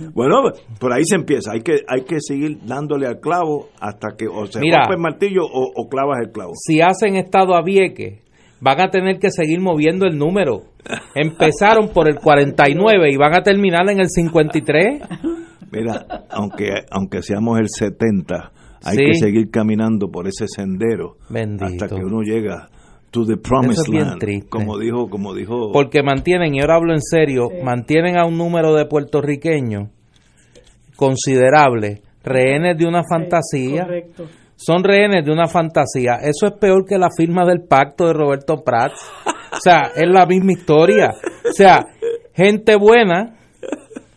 bueno, 0.14 0.42
por 0.80 0.92
ahí 0.92 1.04
se 1.04 1.16
empieza. 1.16 1.52
Hay 1.52 1.60
que 1.60 1.82
hay 1.86 2.02
que 2.04 2.16
seguir 2.20 2.58
dándole 2.64 3.06
al 3.06 3.20
clavo 3.20 3.68
hasta 3.78 4.16
que 4.16 4.26
o 4.26 4.46
se 4.46 4.60
rompe 4.60 4.94
el 4.94 5.00
martillo 5.00 5.42
o, 5.44 5.70
o, 5.76 5.88
clavas 5.88 6.20
el 6.24 6.32
clavo. 6.32 6.52
Si 6.56 6.80
hacen 6.80 7.16
estado 7.16 7.54
a 7.54 7.62
Vieques, 7.62 8.20
van 8.60 8.80
a 8.80 8.88
tener 8.88 9.18
que 9.18 9.30
seguir 9.30 9.60
moviendo 9.60 10.06
el 10.06 10.18
número. 10.18 10.62
Empezaron 11.14 11.88
por 11.88 12.08
el 12.08 12.16
49 12.16 13.12
y 13.12 13.16
van 13.16 13.34
a 13.34 13.42
terminar 13.42 13.88
en 13.90 14.00
el 14.00 14.08
53. 14.08 15.02
Mira, 15.70 16.06
aunque, 16.30 16.84
aunque 16.90 17.22
seamos 17.22 17.58
el 17.58 17.68
70, 17.68 18.52
hay 18.84 18.96
que 18.96 19.14
seguir 19.14 19.50
caminando 19.50 20.08
por 20.08 20.28
ese 20.28 20.46
sendero 20.46 21.16
hasta 21.60 21.88
que 21.88 22.04
uno 22.04 22.22
llega 22.22 22.68
to 23.10 23.24
the 23.24 23.36
promised 23.36 23.86
land, 23.88 24.48
como 24.48 24.78
dijo, 24.78 25.08
como 25.08 25.34
dijo. 25.34 25.70
Porque 25.72 26.02
mantienen, 26.02 26.54
y 26.54 26.60
ahora 26.60 26.76
hablo 26.76 26.94
en 26.94 27.00
serio, 27.00 27.48
mantienen 27.62 28.18
a 28.18 28.26
un 28.26 28.36
número 28.36 28.74
de 28.74 28.86
puertorriqueños 28.86 29.88
considerable, 30.96 32.02
rehenes 32.22 32.76
de 32.76 32.86
una 32.86 33.02
fantasía. 33.08 33.84
Correcto 33.84 34.24
son 34.64 34.82
rehenes 34.82 35.24
de 35.24 35.32
una 35.32 35.46
fantasía. 35.46 36.14
Eso 36.22 36.46
es 36.46 36.52
peor 36.60 36.84
que 36.86 36.98
la 36.98 37.08
firma 37.16 37.44
del 37.44 37.62
pacto 37.62 38.06
de 38.06 38.12
Roberto 38.14 38.62
Prats. 38.64 39.00
O 39.26 39.60
sea, 39.60 39.92
es 39.94 40.08
la 40.08 40.26
misma 40.26 40.52
historia. 40.52 41.10
O 41.48 41.52
sea, 41.52 41.86
gente 42.34 42.76
buena, 42.76 43.36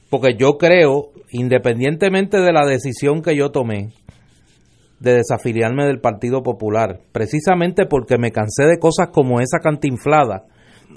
porque 0.10 0.36
yo 0.38 0.58
creo, 0.58 1.12
independientemente 1.32 2.38
de 2.38 2.54
la 2.54 2.66
decisión 2.66 3.22
que 3.22 3.36
yo 3.36 3.52
tomé 3.52 3.90
de 5.00 5.16
desafiliarme 5.16 5.86
del 5.86 6.00
Partido 6.00 6.42
Popular, 6.42 7.00
precisamente 7.12 7.86
porque 7.86 8.18
me 8.18 8.32
cansé 8.32 8.64
de 8.64 8.80
cosas 8.80 9.10
como 9.12 9.40
esa 9.40 9.60
cantinflada 9.60 10.46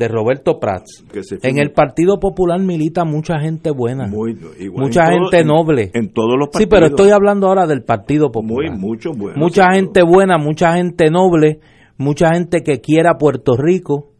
de 0.00 0.08
Roberto 0.08 0.58
Prats. 0.58 1.04
En 1.42 1.58
el 1.58 1.72
Partido 1.72 2.18
Popular 2.18 2.58
milita 2.58 3.04
mucha 3.04 3.38
gente 3.38 3.70
buena, 3.70 4.06
mucha 4.06 5.04
gente 5.12 5.44
noble. 5.44 5.90
En 5.92 6.10
todos 6.14 6.38
los 6.38 6.48
partidos. 6.48 6.62
Sí, 6.62 6.66
pero 6.66 6.86
estoy 6.86 7.10
hablando 7.10 7.48
ahora 7.48 7.66
del 7.66 7.82
Partido 7.82 8.32
Popular. 8.32 8.78
mucho 8.78 9.10
mucha 9.36 9.74
gente 9.74 10.02
buena, 10.02 10.38
mucha 10.38 10.72
gente 10.72 11.10
noble, 11.10 11.60
mucha 11.98 12.32
gente 12.32 12.62
que 12.62 12.80
quiera 12.80 13.18
Puerto 13.18 13.58
Rico 13.58 14.12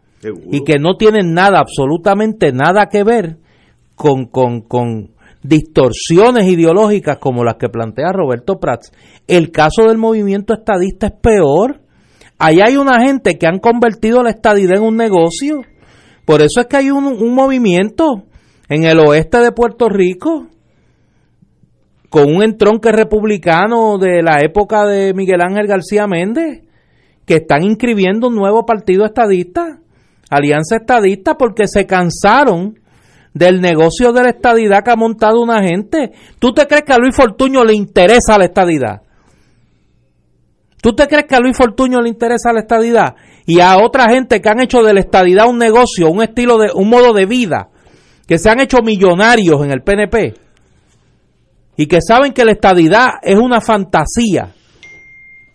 y 0.52 0.64
que 0.64 0.78
no 0.78 0.96
tienen 0.96 1.32
nada, 1.32 1.60
absolutamente 1.60 2.52
nada 2.52 2.90
que 2.90 3.02
ver 3.02 3.38
con, 3.94 4.26
con, 4.26 4.60
con 4.60 5.12
distorsiones 5.42 6.44
ideológicas 6.46 7.16
como 7.16 7.42
las 7.42 7.54
que 7.54 7.70
plantea 7.70 8.12
Roberto 8.12 8.60
Prats. 8.60 8.92
El 9.26 9.50
caso 9.50 9.84
del 9.84 9.96
movimiento 9.96 10.52
estadista 10.52 11.06
es 11.06 11.14
peor. 11.22 11.79
Ahí 12.42 12.60
hay 12.64 12.78
una 12.78 13.02
gente 13.04 13.36
que 13.36 13.46
han 13.46 13.58
convertido 13.58 14.22
la 14.22 14.30
estadidad 14.30 14.78
en 14.78 14.82
un 14.82 14.96
negocio. 14.96 15.60
Por 16.24 16.40
eso 16.40 16.60
es 16.60 16.66
que 16.68 16.78
hay 16.78 16.90
un, 16.90 17.04
un 17.04 17.34
movimiento 17.34 18.24
en 18.70 18.84
el 18.84 18.98
oeste 18.98 19.40
de 19.40 19.52
Puerto 19.52 19.90
Rico 19.90 20.46
con 22.08 22.34
un 22.34 22.42
entronque 22.42 22.92
republicano 22.92 23.98
de 23.98 24.22
la 24.22 24.40
época 24.40 24.86
de 24.86 25.12
Miguel 25.12 25.42
Ángel 25.42 25.66
García 25.66 26.06
Méndez, 26.06 26.62
que 27.26 27.34
están 27.34 27.62
inscribiendo 27.62 28.28
un 28.28 28.36
nuevo 28.36 28.64
partido 28.64 29.04
estadista, 29.04 29.78
Alianza 30.30 30.76
Estadista, 30.76 31.36
porque 31.36 31.68
se 31.68 31.86
cansaron 31.86 32.78
del 33.34 33.60
negocio 33.60 34.14
de 34.14 34.22
la 34.22 34.30
estadidad 34.30 34.82
que 34.82 34.92
ha 34.92 34.96
montado 34.96 35.42
una 35.42 35.62
gente. 35.62 36.12
¿Tú 36.38 36.54
te 36.54 36.66
crees 36.66 36.84
que 36.84 36.94
a 36.94 36.98
Luis 36.98 37.14
Fortuño 37.14 37.64
le 37.64 37.74
interesa 37.74 38.38
la 38.38 38.46
estadidad? 38.46 39.02
¿Tú 40.80 40.94
te 40.94 41.06
crees 41.06 41.26
que 41.26 41.36
a 41.36 41.40
Luis 41.40 41.56
Fortuño 41.56 42.00
le 42.00 42.08
interesa 42.08 42.52
la 42.52 42.60
estadidad? 42.60 43.14
Y 43.46 43.60
a 43.60 43.76
otra 43.78 44.08
gente 44.08 44.40
que 44.40 44.48
han 44.48 44.60
hecho 44.60 44.82
de 44.82 44.94
la 44.94 45.00
estadidad 45.00 45.48
un 45.48 45.58
negocio, 45.58 46.10
un 46.10 46.22
estilo 46.22 46.56
de, 46.58 46.70
un 46.74 46.88
modo 46.88 47.12
de 47.12 47.26
vida, 47.26 47.68
que 48.26 48.38
se 48.38 48.48
han 48.48 48.60
hecho 48.60 48.78
millonarios 48.82 49.62
en 49.64 49.72
el 49.72 49.82
PNP 49.82 50.34
y 51.76 51.86
que 51.86 52.00
saben 52.00 52.32
que 52.32 52.44
la 52.44 52.52
estadidad 52.52 53.08
es 53.22 53.36
una 53.36 53.60
fantasía, 53.60 54.52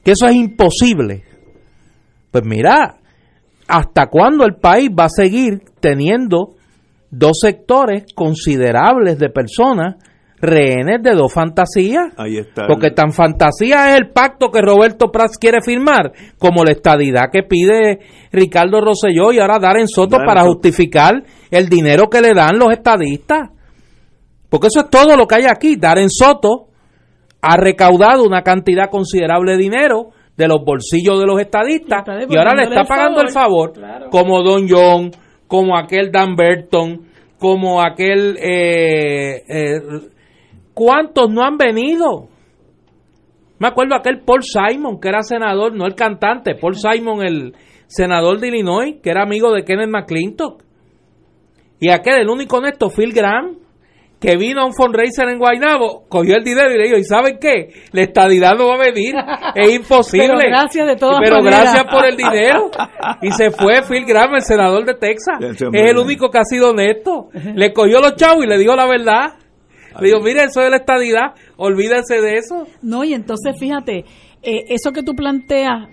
que 0.03 0.11
eso 0.11 0.27
es 0.27 0.35
imposible. 0.35 1.23
Pues 2.31 2.43
mira, 2.45 2.97
¿hasta 3.67 4.07
cuándo 4.07 4.45
el 4.45 4.55
país 4.55 4.89
va 4.89 5.05
a 5.05 5.09
seguir 5.09 5.63
teniendo 5.79 6.55
dos 7.09 7.39
sectores 7.39 8.05
considerables 8.13 9.17
de 9.19 9.29
personas 9.29 9.95
rehenes 10.45 11.01
de 11.01 11.11
dos 11.11 11.33
fantasías. 11.33 12.13
Ahí 12.17 12.37
está. 12.37 12.67
Porque 12.67 12.91
tan 12.91 13.11
fantasía 13.11 13.91
es 13.91 14.01
el 14.01 14.09
pacto 14.11 14.49
que 14.49 14.61
Roberto 14.61 15.11
Prats 15.11 15.37
quiere 15.37 15.61
firmar 15.61 16.11
como 16.37 16.63
la 16.63 16.71
estadidad 16.71 17.29
que 17.31 17.43
pide 17.43 17.99
Ricardo 18.31 18.81
Rosselló 18.81 19.31
y 19.31 19.39
ahora 19.39 19.59
Darren 19.59 19.87
Soto 19.87 20.17
para 20.25 20.43
justificar 20.43 21.23
el 21.51 21.69
dinero 21.69 22.09
que 22.09 22.21
le 22.21 22.33
dan 22.33 22.57
los 22.57 22.71
estadistas. 22.71 23.49
Porque 24.49 24.67
eso 24.67 24.81
es 24.81 24.89
todo 24.89 25.17
lo 25.17 25.27
que 25.27 25.35
hay 25.35 25.45
aquí. 25.45 25.75
Darren 25.75 26.09
Soto 26.09 26.67
ha 27.41 27.57
recaudado 27.57 28.23
una 28.23 28.41
cantidad 28.41 28.89
considerable 28.89 29.53
de 29.53 29.57
dinero 29.57 30.09
de 30.35 30.47
los 30.47 30.63
bolsillos 30.65 31.19
de 31.19 31.25
los 31.25 31.39
estadistas 31.39 32.03
y 32.29 32.37
ahora 32.37 32.53
le 32.55 32.63
está 32.63 32.83
pagando 32.83 33.21
el 33.21 33.29
favor, 33.29 33.73
como 34.09 34.41
Don 34.43 34.67
John, 34.67 35.11
como 35.47 35.77
aquel 35.77 36.11
Dan 36.11 36.35
Burton, 36.35 37.01
como 37.39 37.81
aquel... 37.81 38.37
Eh, 38.41 39.43
eh, 39.47 39.81
¿Cuántos 40.75 41.31
no 41.31 41.43
han 41.43 41.57
venido? 41.57 42.27
Me 43.57 43.69
acuerdo 43.69 43.95
aquel 43.95 44.19
Paul 44.19 44.43
Simon, 44.43 44.99
que 44.99 45.07
era 45.07 45.23
senador, 45.23 45.73
no 45.73 45.85
el 45.85 45.95
cantante, 45.95 46.55
Paul 46.55 46.75
Simon, 46.75 47.25
el 47.25 47.55
senador 47.87 48.39
de 48.39 48.49
Illinois, 48.49 48.97
que 49.01 49.09
era 49.09 49.23
amigo 49.23 49.51
de 49.53 49.63
Kenneth 49.63 49.89
McClintock. 49.89 50.61
Y 51.79 51.89
aquel, 51.89 52.19
el 52.19 52.29
único 52.29 52.57
honesto, 52.57 52.89
Phil 52.89 53.13
Graham, 53.13 53.57
que 54.19 54.37
vino 54.37 54.61
a 54.61 54.65
un 54.65 54.73
fundraiser 54.73 55.29
en 55.29 55.39
Guaynabo, 55.39 56.05
cogió 56.09 56.35
el 56.35 56.43
dinero 56.43 56.71
y 56.71 56.77
le 56.77 56.83
dijo, 56.85 56.97
¿y 56.97 57.03
saben 57.03 57.37
qué? 57.39 57.69
La 57.91 58.01
estadidad 58.01 58.53
no 58.57 58.67
va 58.67 58.75
a 58.75 58.77
venir, 58.79 59.15
es 59.55 59.73
imposible. 59.73 60.33
Pero 60.35 60.49
gracias 60.49 60.87
de 60.87 60.95
todas 60.95 61.19
Pero 61.23 61.41
gracias 61.41 61.83
por 61.85 62.05
el 62.05 62.17
dinero. 62.17 62.71
Y 63.21 63.31
se 63.31 63.51
fue 63.51 63.81
Phil 63.87 64.05
Graham, 64.05 64.35
el 64.35 64.41
senador 64.41 64.85
de 64.85 64.95
Texas. 64.95 65.39
Es 65.41 65.91
el 65.91 65.97
único 65.97 66.29
que 66.29 66.39
ha 66.39 66.43
sido 66.43 66.71
honesto. 66.71 67.29
Le 67.33 67.71
cogió 67.71 68.01
los 68.01 68.15
chavos 68.15 68.43
y 68.43 68.47
le 68.47 68.57
dijo 68.57 68.75
la 68.75 68.87
verdad. 68.87 69.35
Le 69.99 70.07
dijo, 70.07 70.19
mire, 70.21 70.43
eso 70.43 70.61
es 70.61 70.69
la 70.69 70.77
estadidad, 70.77 71.33
olvídense 71.57 72.21
de 72.21 72.35
eso. 72.35 72.67
No, 72.81 73.03
y 73.03 73.13
entonces 73.13 73.55
fíjate, 73.59 74.05
eh, 74.41 74.63
eso 74.69 74.91
que 74.91 75.03
tú 75.03 75.13
planteas... 75.13 75.89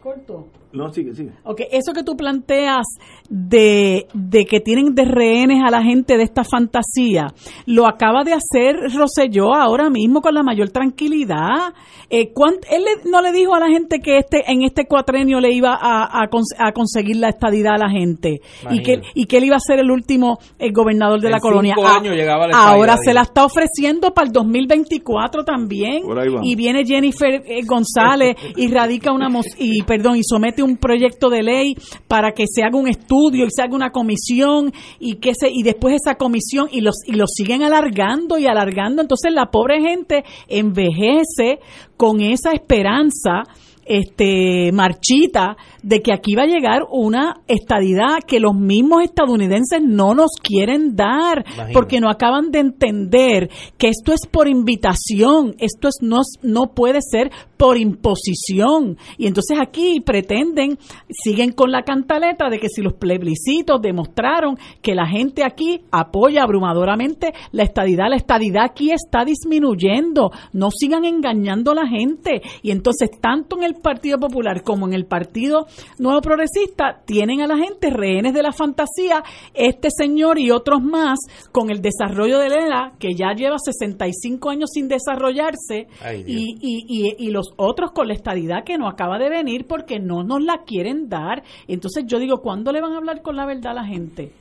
Corto. 0.00 0.48
No, 0.72 0.92
sigue, 0.92 1.14
sigue. 1.14 1.32
Ok, 1.44 1.62
eso 1.70 1.92
que 1.92 2.02
tú 2.02 2.16
planteas 2.16 2.86
de, 3.28 4.06
que 4.48 4.60
tienen 4.60 4.94
de 4.94 5.04
rehenes 5.04 5.62
a 5.64 5.70
la 5.70 5.82
gente 5.82 6.16
de 6.16 6.22
esta 6.22 6.44
fantasía, 6.44 7.28
lo 7.66 7.86
acaba 7.86 8.24
de 8.24 8.32
hacer 8.32 8.76
Roselló 8.94 9.54
ahora 9.54 9.90
mismo 9.90 10.20
con 10.20 10.34
la 10.34 10.42
mayor 10.42 10.70
tranquilidad. 10.70 11.74
Eh, 12.08 12.32
él 12.70 12.84
no 13.04 13.22
le 13.22 13.32
dijo 13.32 13.54
a 13.54 13.60
la 13.60 13.68
gente 13.68 14.00
que 14.00 14.18
este 14.18 14.50
en 14.50 14.62
este 14.62 14.86
cuatrenio 14.86 15.40
le 15.40 15.52
iba 15.52 15.78
a, 15.80 16.22
a, 16.22 16.72
conseguir 16.72 17.16
la 17.16 17.28
estadidad 17.28 17.74
a 17.74 17.78
la 17.78 17.90
gente 17.90 18.40
y 18.70 18.82
que, 18.82 19.02
y 19.14 19.26
que 19.26 19.38
él 19.38 19.44
iba 19.44 19.56
a 19.56 19.60
ser 19.60 19.78
el 19.78 19.90
último 19.90 20.38
el 20.58 20.68
eh, 20.68 20.72
gobernador 20.72 21.20
de 21.20 21.30
la 21.30 21.40
colonia. 21.40 21.74
Ah, 21.82 22.00
llegaba 22.02 22.48
ahora 22.52 22.96
se 22.96 23.14
la 23.14 23.22
está 23.22 23.44
ofreciendo 23.44 24.12
para 24.12 24.26
el 24.26 24.32
2024 24.32 25.44
también. 25.44 26.04
Y 26.42 26.54
viene 26.54 26.84
Jennifer 26.84 27.42
eh, 27.46 27.62
González 27.64 28.36
y 28.56 28.68
radica 28.68 29.12
una 29.12 29.28
y 29.58 29.82
perdón 29.82 30.16
y 30.16 30.22
somete 30.22 30.61
un 30.62 30.76
proyecto 30.76 31.30
de 31.30 31.42
ley 31.42 31.76
para 32.08 32.32
que 32.32 32.44
se 32.46 32.62
haga 32.62 32.78
un 32.78 32.88
estudio 32.88 33.44
y 33.46 33.50
se 33.50 33.62
haga 33.62 33.74
una 33.74 33.90
comisión 33.90 34.72
y 34.98 35.16
que 35.16 35.34
se 35.34 35.48
y 35.50 35.62
después 35.62 35.94
esa 35.94 36.16
comisión 36.16 36.68
y 36.70 36.80
los 36.80 36.96
y 37.06 37.12
los 37.12 37.30
siguen 37.34 37.62
alargando 37.62 38.38
y 38.38 38.46
alargando, 38.46 39.02
entonces 39.02 39.32
la 39.32 39.46
pobre 39.46 39.80
gente 39.80 40.24
envejece 40.48 41.60
con 41.96 42.20
esa 42.20 42.52
esperanza 42.52 43.44
este 43.84 44.70
marchita 44.72 45.56
de 45.82 46.02
que 46.02 46.12
aquí 46.12 46.34
va 46.34 46.42
a 46.42 46.46
llegar 46.46 46.82
una 46.90 47.42
estadidad 47.48 48.18
que 48.26 48.38
los 48.38 48.54
mismos 48.54 49.02
estadounidenses 49.02 49.82
no 49.82 50.14
nos 50.14 50.30
quieren 50.40 50.94
dar 50.94 51.44
porque 51.72 52.00
no 52.00 52.08
acaban 52.08 52.50
de 52.50 52.60
entender 52.60 53.50
que 53.78 53.88
esto 53.88 54.12
es 54.12 54.26
por 54.30 54.48
invitación, 54.48 55.54
esto 55.58 55.88
es 55.88 55.96
no 56.00 56.20
no 56.42 56.74
puede 56.74 57.00
ser 57.02 57.30
por 57.62 57.78
imposición. 57.78 58.98
Y 59.18 59.28
entonces 59.28 59.56
aquí 59.62 60.00
pretenden 60.00 60.80
siguen 61.08 61.52
con 61.52 61.70
la 61.70 61.82
cantaleta 61.82 62.48
de 62.50 62.58
que 62.58 62.68
si 62.68 62.82
los 62.82 62.94
plebiscitos 62.94 63.80
demostraron 63.80 64.58
que 64.82 64.96
la 64.96 65.06
gente 65.06 65.44
aquí 65.44 65.82
apoya 65.92 66.42
abrumadoramente 66.42 67.32
la 67.52 67.62
estadidad, 67.62 68.06
la 68.10 68.16
estadidad 68.16 68.64
aquí 68.64 68.90
está 68.90 69.24
disminuyendo, 69.24 70.32
no 70.52 70.72
sigan 70.72 71.04
engañando 71.04 71.70
a 71.70 71.76
la 71.76 71.86
gente. 71.86 72.42
Y 72.62 72.72
entonces 72.72 73.10
tanto 73.20 73.58
en 73.58 73.62
el 73.62 73.74
Partido 73.74 74.18
Popular 74.18 74.64
como 74.64 74.88
en 74.88 74.94
el 74.94 75.06
Partido 75.06 75.66
Nuevo 76.00 76.20
Progresista 76.20 77.02
tienen 77.04 77.42
a 77.42 77.46
la 77.46 77.58
gente 77.58 77.90
rehenes 77.90 78.34
de 78.34 78.42
la 78.42 78.50
fantasía, 78.50 79.22
este 79.54 79.86
señor 79.96 80.40
y 80.40 80.50
otros 80.50 80.82
más, 80.82 81.20
con 81.52 81.70
el 81.70 81.80
desarrollo 81.80 82.40
de 82.40 82.48
la 82.48 82.94
que 82.98 83.10
ya 83.16 83.34
lleva 83.36 83.58
65 83.64 84.50
años 84.50 84.70
sin 84.74 84.88
desarrollarse, 84.88 85.86
y, 86.26 86.56
y, 86.60 87.14
y, 87.18 87.30
los 87.30 87.51
otros 87.56 87.92
con 87.92 88.08
la 88.08 88.14
estadidad 88.14 88.64
que 88.64 88.78
no 88.78 88.88
acaba 88.88 89.18
de 89.18 89.28
venir 89.28 89.66
porque 89.66 89.98
no 89.98 90.22
nos 90.22 90.42
la 90.42 90.62
quieren 90.66 91.08
dar. 91.08 91.42
Entonces 91.68 92.04
yo 92.06 92.18
digo, 92.18 92.40
¿cuándo 92.40 92.72
le 92.72 92.80
van 92.80 92.92
a 92.92 92.98
hablar 92.98 93.22
con 93.22 93.36
la 93.36 93.46
verdad 93.46 93.72
a 93.72 93.82
la 93.82 93.84
gente? 93.84 94.32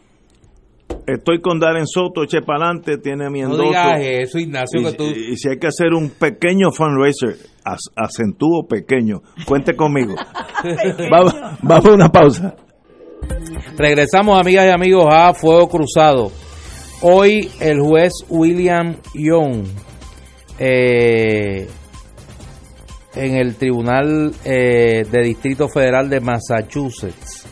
Estoy 1.08 1.42
con 1.42 1.60
Darren 1.60 1.88
Soto, 1.88 2.24
eche 2.24 2.42
para 2.42 2.66
adelante, 2.66 2.98
tiene 2.98 3.30
mi 3.30 3.42
endoso. 3.42 3.64
No 3.64 3.70
digas 3.70 4.02
eso, 4.02 4.38
Ignacio, 4.38 4.82
y, 4.82 5.32
y, 5.32 5.38
si 5.38 5.50
hay 5.50 5.58
que 5.58 5.68
hacer 5.68 5.94
un 5.94 6.10
pequeño 6.10 6.72
fundraiser, 6.72 7.38
acentúo 7.96 8.68
pequeño, 8.68 9.22
cuente 9.46 9.76
conmigo. 9.76 10.16
vamos, 11.12 11.36
vamos 11.62 11.86
a 11.86 11.94
una 11.94 12.10
pausa. 12.10 12.56
Regresamos, 13.78 14.40
amigas 14.40 14.66
y 14.66 14.70
amigos, 14.70 15.06
a 15.10 15.34
Fuego 15.34 15.68
Cruzado. 15.70 16.32
Hoy 17.02 17.50
el 17.60 17.80
juez 17.80 18.14
William 18.30 18.98
Young, 19.16 19.66
eh, 20.60 21.68
en 23.16 23.36
el 23.36 23.56
Tribunal 23.56 24.32
eh, 24.46 25.04
de 25.10 25.22
Distrito 25.24 25.68
Federal 25.68 26.10
de 26.10 26.20
Massachusetts, 26.20 27.46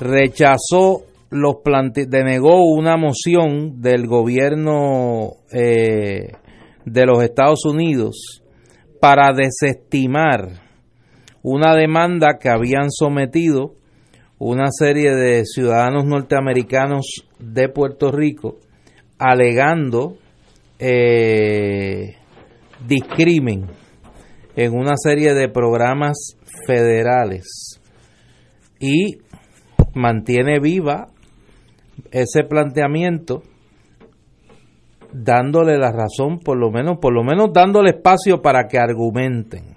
rechazó 0.00 1.04
los 1.30 1.56
plante 1.64 2.06
denegó 2.06 2.64
una 2.64 2.96
moción 2.96 3.80
del 3.80 4.06
gobierno 4.06 5.34
eh, 5.52 6.32
de 6.84 7.06
los 7.06 7.22
Estados 7.22 7.64
Unidos 7.64 8.42
para 9.00 9.32
desestimar 9.32 10.62
una 11.42 11.74
demanda 11.74 12.38
que 12.40 12.48
habían 12.48 12.90
sometido 12.90 13.74
una 14.38 14.70
serie 14.70 15.14
de 15.14 15.44
ciudadanos 15.44 16.04
norteamericanos 16.04 17.06
de 17.38 17.68
Puerto 17.68 18.12
Rico 18.12 18.58
alegando 19.18 20.16
eh, 20.78 22.16
discrimen 22.86 23.66
en 24.56 24.74
una 24.74 24.94
serie 24.96 25.34
de 25.34 25.48
programas 25.48 26.36
federales 26.66 27.80
y 28.80 29.18
mantiene 29.94 30.58
viva 30.60 31.08
ese 32.10 32.44
planteamiento 32.44 33.42
dándole 35.12 35.78
la 35.78 35.92
razón 35.92 36.40
por 36.40 36.58
lo 36.58 36.70
menos 36.70 36.98
por 37.00 37.12
lo 37.12 37.22
menos 37.22 37.52
dándole 37.52 37.90
espacio 37.90 38.42
para 38.42 38.66
que 38.66 38.78
argumenten 38.78 39.76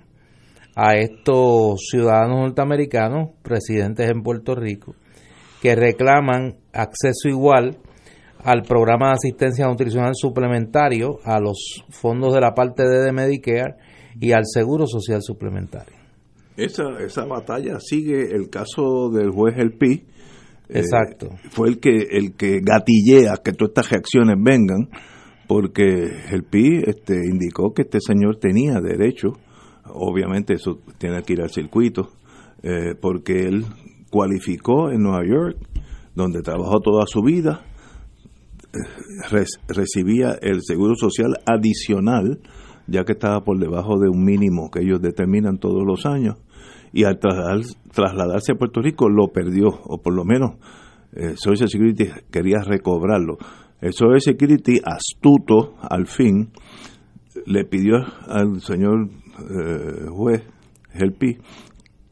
a 0.75 0.95
estos 0.95 1.81
ciudadanos 1.91 2.39
norteamericanos 2.39 3.31
residentes 3.43 4.09
en 4.09 4.23
Puerto 4.23 4.55
Rico 4.55 4.95
que 5.61 5.75
reclaman 5.75 6.55
acceso 6.73 7.27
igual 7.27 7.77
al 8.43 8.61
programa 8.63 9.07
de 9.07 9.13
asistencia 9.15 9.67
nutricional 9.67 10.13
suplementario, 10.15 11.19
a 11.25 11.39
los 11.41 11.83
fondos 11.89 12.33
de 12.33 12.39
la 12.39 12.53
parte 12.53 12.87
de 12.87 13.11
Medicare 13.11 13.75
y 14.19 14.31
al 14.31 14.43
seguro 14.45 14.85
social 14.85 15.21
suplementario. 15.21 15.95
Esa, 16.57 16.83
esa 16.99 17.25
batalla 17.25 17.79
sigue 17.79 18.35
el 18.35 18.49
caso 18.49 19.09
del 19.09 19.31
juez 19.31 19.55
El 19.57 19.71
Pi. 19.77 20.03
Eh, 20.67 20.79
Exacto. 20.79 21.29
fue 21.51 21.69
el 21.69 21.79
que, 21.79 21.89
el 22.11 22.35
que 22.35 22.59
gatillea 22.61 23.37
que 23.43 23.53
todas 23.53 23.69
estas 23.69 23.89
reacciones 23.89 24.35
vengan, 24.39 24.89
porque 25.47 26.11
el 26.31 26.43
Pi 26.43 26.81
este, 26.85 27.15
indicó 27.15 27.73
que 27.73 27.83
este 27.83 27.99
señor 28.01 28.37
tenía 28.37 28.79
derecho, 28.81 29.29
obviamente 29.85 30.53
eso 30.53 30.79
tiene 30.97 31.23
que 31.23 31.33
ir 31.33 31.41
al 31.41 31.49
circuito, 31.49 32.09
eh, 32.61 32.93
porque 32.99 33.47
él 33.47 33.65
cualificó 34.11 34.91
en 34.91 35.01
Nueva 35.01 35.25
York, 35.25 35.57
donde 36.13 36.41
trabajó 36.41 36.81
toda 36.81 37.05
su 37.07 37.21
vida, 37.21 37.65
recibía 39.67 40.37
el 40.41 40.61
seguro 40.61 40.93
social 40.95 41.35
adicional, 41.45 42.39
ya 42.89 43.03
que 43.03 43.13
estaba 43.13 43.43
por 43.43 43.59
debajo 43.59 43.99
de 43.99 44.09
un 44.09 44.23
mínimo 44.23 44.69
que 44.71 44.81
ellos 44.81 45.01
determinan 45.01 45.57
todos 45.57 45.83
los 45.85 46.05
años, 46.05 46.37
y 46.91 47.03
al 47.03 47.19
trasladarse 47.19 48.53
a 48.53 48.55
Puerto 48.55 48.81
Rico 48.81 49.09
lo 49.09 49.27
perdió, 49.27 49.67
o 49.67 50.01
por 50.01 50.13
lo 50.13 50.25
menos 50.25 50.55
eh, 51.13 51.33
Social 51.35 51.69
Security 51.69 52.09
quería 52.31 52.59
recobrarlo. 52.65 53.37
El 53.81 53.93
Social 53.93 54.21
Security, 54.21 54.81
astuto 54.83 55.75
al 55.81 56.07
fin, 56.07 56.49
le 57.45 57.65
pidió 57.65 57.97
al 58.27 58.61
señor 58.61 59.09
eh, 59.39 60.07
juez 60.09 60.43
Helpi 60.93 61.37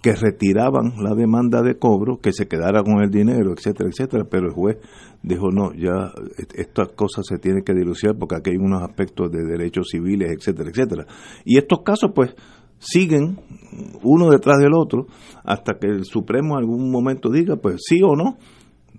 que 0.01 0.13
retiraban 0.13 0.93
la 1.01 1.15
demanda 1.15 1.61
de 1.61 1.77
cobro, 1.77 2.19
que 2.19 2.31
se 2.31 2.47
quedara 2.47 2.83
con 2.83 3.01
el 3.01 3.09
dinero, 3.09 3.53
etcétera, 3.53 3.89
etcétera, 3.89 4.25
pero 4.29 4.47
el 4.47 4.53
juez 4.53 4.77
dijo, 5.23 5.49
no, 5.51 5.73
ya 5.73 6.11
estas 6.53 6.89
cosas 6.89 7.25
se 7.27 7.39
tienen 7.39 7.63
que 7.63 7.73
dilucidar 7.73 8.15
porque 8.17 8.35
aquí 8.35 8.51
hay 8.51 8.57
unos 8.57 8.83
aspectos 8.83 9.31
de 9.31 9.43
derechos 9.43 9.87
civiles, 9.91 10.31
etcétera, 10.31 10.69
etcétera. 10.69 11.05
Y 11.45 11.57
estos 11.57 11.81
casos, 11.83 12.11
pues, 12.13 12.35
siguen 12.79 13.39
uno 14.03 14.29
detrás 14.29 14.59
del 14.59 14.73
otro 14.75 15.07
hasta 15.43 15.79
que 15.79 15.87
el 15.87 16.05
Supremo 16.05 16.53
en 16.53 16.59
algún 16.59 16.91
momento 16.91 17.31
diga, 17.31 17.55
pues, 17.55 17.81
sí 17.87 18.01
o 18.03 18.15
no. 18.15 18.37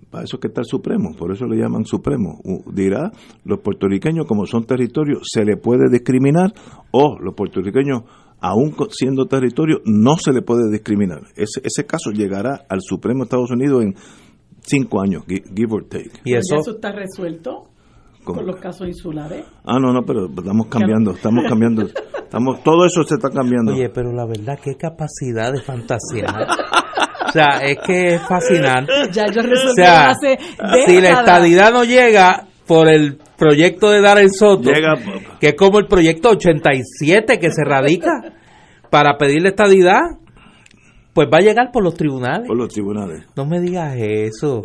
Para 0.09 0.23
eso 0.23 0.37
es 0.37 0.41
que 0.41 0.47
está 0.47 0.61
el 0.61 0.65
Supremo, 0.65 1.11
por 1.17 1.31
eso 1.31 1.45
le 1.45 1.61
llaman 1.61 1.85
Supremo. 1.85 2.39
Dirá, 2.73 3.11
los 3.45 3.59
puertorriqueños, 3.59 4.25
como 4.25 4.45
son 4.47 4.65
territorios, 4.65 5.21
se 5.31 5.45
le 5.45 5.55
puede 5.55 5.87
discriminar 5.89 6.51
o 6.91 7.19
los 7.19 7.35
puertorriqueños 7.35 8.03
aún 8.41 8.75
siendo 8.91 9.25
territorio, 9.25 9.81
no 9.85 10.17
se 10.17 10.31
le 10.31 10.41
puede 10.41 10.71
discriminar. 10.71 11.21
Ese, 11.35 11.61
ese 11.63 11.85
caso 11.85 12.11
llegará 12.11 12.65
al 12.69 12.81
Supremo 12.81 13.19
de 13.19 13.23
Estados 13.25 13.51
Unidos 13.51 13.83
en 13.83 13.95
cinco 14.61 15.01
años, 15.01 15.23
give 15.27 15.73
or 15.73 15.85
take. 15.85 16.11
¿Y 16.23 16.35
eso, 16.35 16.57
está 16.71 16.91
resuelto? 16.91 17.69
con 18.23 18.45
los 18.45 18.57
casos 18.57 18.87
insulares. 18.87 19.45
Ah, 19.65 19.79
no, 19.79 19.91
no, 19.91 20.03
pero 20.03 20.27
estamos 20.27 20.67
cambiando, 20.67 21.11
estamos 21.11 21.45
cambiando, 21.47 21.87
estamos, 22.21 22.63
todo 22.63 22.85
eso 22.85 23.03
se 23.03 23.15
está 23.15 23.29
cambiando. 23.29 23.73
Oye, 23.73 23.89
pero 23.89 24.11
la 24.11 24.25
verdad, 24.25 24.59
qué 24.61 24.75
capacidad 24.75 25.51
de 25.51 25.61
fantasía. 25.61 26.27
o 27.27 27.31
sea, 27.31 27.61
es 27.63 27.77
que 27.79 28.15
es 28.15 28.21
fascinante. 28.21 28.91
Ya 29.11 29.25
yo 29.27 29.41
resolví 29.41 29.71
o 29.71 29.75
sea, 29.75 30.09
hace 30.09 30.37
si 30.85 31.01
la 31.01 31.11
estadidad 31.11 31.71
no 31.71 31.83
llega 31.83 32.48
por 32.69 32.87
el 32.87 33.17
proyecto 33.35 33.89
de 33.89 33.99
Darren 33.99 34.31
Soto, 34.31 34.69
que 35.39 35.47
es 35.47 35.55
como 35.55 35.79
el 35.79 35.87
proyecto 35.87 36.29
87 36.29 37.39
que 37.39 37.49
se 37.49 37.63
radica 37.65 38.11
para 38.91 39.17
pedirle 39.17 39.49
estadidad, 39.49 40.01
pues 41.15 41.27
va 41.33 41.39
a 41.39 41.41
llegar 41.41 41.71
por 41.73 41.83
los 41.83 41.95
tribunales. 41.95 42.47
Por 42.47 42.57
los 42.57 42.69
tribunales. 42.69 43.25
No 43.35 43.47
me 43.47 43.59
digas 43.59 43.95
eso. 43.97 44.61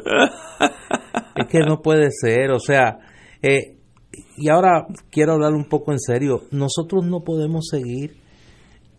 es 1.34 1.46
que 1.46 1.60
no 1.60 1.80
puede 1.80 2.10
ser, 2.10 2.50
o 2.50 2.58
sea, 2.58 2.98
eh, 3.40 3.78
y 4.36 4.50
ahora 4.50 4.86
quiero 5.10 5.32
hablar 5.32 5.54
un 5.54 5.64
poco 5.64 5.92
en 5.92 5.98
serio. 5.98 6.42
Nosotros 6.50 7.06
no 7.06 7.24
podemos 7.24 7.68
seguir 7.70 8.18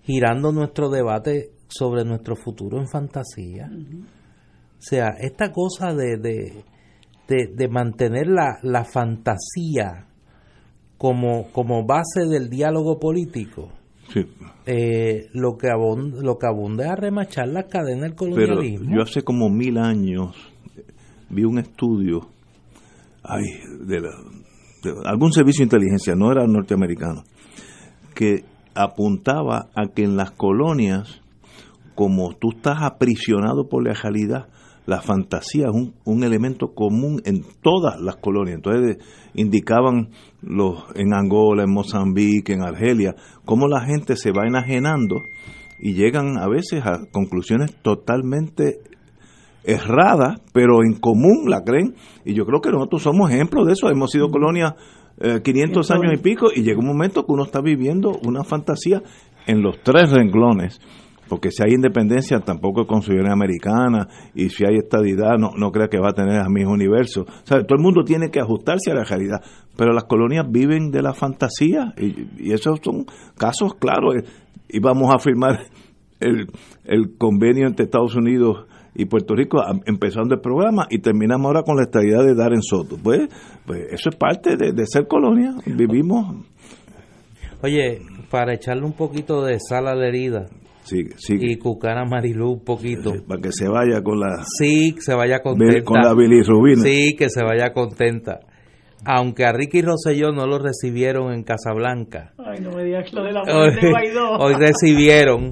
girando 0.01 0.51
nuestro 0.51 0.89
debate 0.89 1.51
sobre 1.67 2.05
nuestro 2.05 2.35
futuro 2.35 2.79
en 2.79 2.87
fantasía. 2.87 3.69
O 3.69 4.81
sea, 4.81 5.09
esta 5.19 5.51
cosa 5.51 5.93
de, 5.93 6.17
de, 6.17 6.63
mantener 7.69 8.27
la, 8.27 8.59
la 8.61 8.83
fantasía 8.83 10.07
como, 10.97 11.51
como 11.51 11.85
base 11.85 12.25
del 12.27 12.49
diálogo 12.49 12.99
político 12.99 13.69
eh, 14.65 15.29
lo 15.33 15.57
que 15.57 15.69
abunda, 15.69 16.21
lo 16.21 16.37
que 16.37 16.47
abunda 16.47 16.85
es 16.85 16.91
a 16.91 16.95
remachar 16.95 17.47
la 17.47 17.63
cadena 17.63 18.03
del 18.03 18.15
colonialismo. 18.15 18.85
Pero 18.85 18.97
yo 18.97 19.03
hace 19.03 19.21
como 19.23 19.49
mil 19.49 19.77
años 19.77 20.35
vi 21.29 21.43
un 21.43 21.59
estudio 21.59 22.27
ay, 23.23 23.43
de, 23.81 24.01
algún 25.05 25.33
servicio 25.33 25.61
de 25.61 25.65
inteligencia, 25.65 26.15
no 26.15 26.31
era 26.31 26.45
norteamericano, 26.47 27.23
que 28.13 28.45
apuntaba 28.73 29.69
a 29.75 29.87
que 29.93 30.03
en 30.03 30.15
las 30.17 30.31
colonias, 30.31 31.21
como 31.95 32.35
tú 32.35 32.49
estás 32.55 32.77
aprisionado 32.81 33.67
por 33.67 33.85
la 33.85 33.93
realidad, 33.93 34.47
la 34.85 35.01
fantasía 35.01 35.65
es 35.65 35.73
un, 35.73 35.95
un, 36.05 36.23
elemento 36.23 36.73
común 36.73 37.21
en 37.25 37.43
todas 37.61 37.99
las 37.99 38.17
colonias. 38.17 38.57
Entonces 38.57 38.97
indicaban 39.33 40.09
los 40.41 40.83
en 40.95 41.13
Angola, 41.13 41.63
en 41.63 41.73
Mozambique, 41.73 42.53
en 42.53 42.61
Argelia, 42.61 43.15
cómo 43.45 43.67
la 43.67 43.81
gente 43.81 44.15
se 44.15 44.31
va 44.31 44.47
enajenando 44.47 45.15
y 45.79 45.93
llegan 45.93 46.37
a 46.37 46.47
veces 46.47 46.85
a 46.85 47.05
conclusiones 47.11 47.75
totalmente 47.81 48.79
erradas, 49.63 50.39
pero 50.53 50.83
en 50.83 50.93
común 50.99 51.49
la 51.49 51.63
creen. 51.63 51.95
Y 52.23 52.33
yo 52.33 52.45
creo 52.45 52.61
que 52.61 52.71
nosotros 52.71 53.03
somos 53.03 53.31
ejemplos 53.31 53.65
de 53.65 53.73
eso. 53.73 53.89
Hemos 53.89 54.11
sido 54.11 54.29
colonia 54.29 54.75
500 55.43 55.89
eh, 55.89 55.93
años 55.93 56.13
y 56.13 56.17
pico 56.17 56.47
y 56.53 56.61
llega 56.61 56.79
un 56.79 56.87
momento 56.87 57.25
que 57.25 57.31
uno 57.31 57.43
está 57.43 57.61
viviendo 57.61 58.11
una 58.23 58.43
fantasía 58.43 59.01
en 59.47 59.61
los 59.61 59.81
tres 59.83 60.11
renglones 60.11 60.79
porque 61.27 61.51
si 61.51 61.63
hay 61.63 61.73
independencia 61.73 62.39
tampoco 62.39 62.81
es 62.81 62.87
con 62.87 63.01
ciudadanía 63.01 63.33
americana 63.33 64.07
y 64.33 64.49
si 64.49 64.65
hay 64.65 64.77
estadidad 64.77 65.37
no, 65.37 65.51
no 65.57 65.71
crea 65.71 65.87
que 65.87 65.99
va 65.99 66.09
a 66.09 66.13
tener 66.13 66.41
el 66.41 66.49
mismo 66.49 66.73
universo. 66.73 67.21
O 67.21 67.45
sea, 67.45 67.63
todo 67.63 67.77
el 67.77 67.83
mundo 67.83 68.03
tiene 68.03 68.29
que 68.29 68.39
ajustarse 68.39 68.91
a 68.91 68.95
la 68.95 69.03
realidad, 69.03 69.41
pero 69.77 69.93
las 69.93 70.05
colonias 70.05 70.45
viven 70.49 70.91
de 70.91 71.01
la 71.01 71.13
fantasía 71.13 71.93
y, 71.97 72.51
esos 72.51 72.79
son 72.83 73.05
casos 73.37 73.73
claros. 73.75 74.15
Y 74.69 74.79
vamos 74.79 75.13
a 75.13 75.19
firmar 75.19 75.59
el, 76.19 76.47
el 76.83 77.17
convenio 77.17 77.67
entre 77.67 77.85
Estados 77.85 78.15
Unidos 78.15 78.65
y 78.95 79.05
Puerto 79.05 79.35
Rico 79.35 79.61
empezando 79.85 80.35
el 80.35 80.41
programa 80.41 80.87
y 80.89 80.99
terminamos 80.99 81.47
ahora 81.47 81.63
con 81.63 81.75
la 81.75 81.83
estadidad 81.83 82.23
de 82.23 82.33
Darren 82.33 82.61
Soto. 82.61 82.97
Pues, 83.01 83.27
pues 83.65 83.87
eso 83.91 84.09
es 84.09 84.15
parte 84.15 84.55
de, 84.55 84.71
de 84.71 84.85
ser 84.87 85.07
colonia, 85.07 85.55
vivimos... 85.65 86.45
Oye, 87.61 88.01
para 88.29 88.53
echarle 88.53 88.83
un 88.83 88.93
poquito 88.93 89.43
de 89.43 89.57
sal 89.59 89.87
a 89.87 89.95
la 89.95 90.07
herida, 90.07 90.47
y 90.91 91.57
cucar 91.57 91.97
a 91.97 92.05
Marilu 92.05 92.51
un 92.53 92.63
poquito. 92.63 93.13
para 93.27 93.41
que 93.41 93.51
se 93.51 93.67
vaya 93.67 94.01
con 94.01 94.19
la... 94.19 94.43
Sí, 94.57 94.93
que 94.93 95.01
se 95.01 95.15
vaya 95.15 95.39
contenta. 95.39 95.83
Con 95.83 96.01
la 96.01 96.13
bilirrubina. 96.13 96.81
Sí, 96.81 97.15
que 97.15 97.29
se 97.29 97.43
vaya 97.43 97.73
contenta. 97.73 98.39
Aunque 99.05 99.45
a 99.45 99.51
Ricky 99.51 99.81
Rosselló 99.81 100.31
no 100.31 100.47
lo 100.47 100.57
recibieron 100.57 101.31
en 101.31 101.43
Casablanca. 101.43 102.33
Ay, 102.37 102.59
no 102.61 102.71
me 102.71 102.83
digas 102.83 103.11
lo 103.13 103.23
de 103.23 103.31
la 103.31 103.41
hoy, 103.41 103.75
de 103.75 103.89
Guaidó. 103.89 104.37
Hoy 104.39 104.55
recibieron 104.55 105.51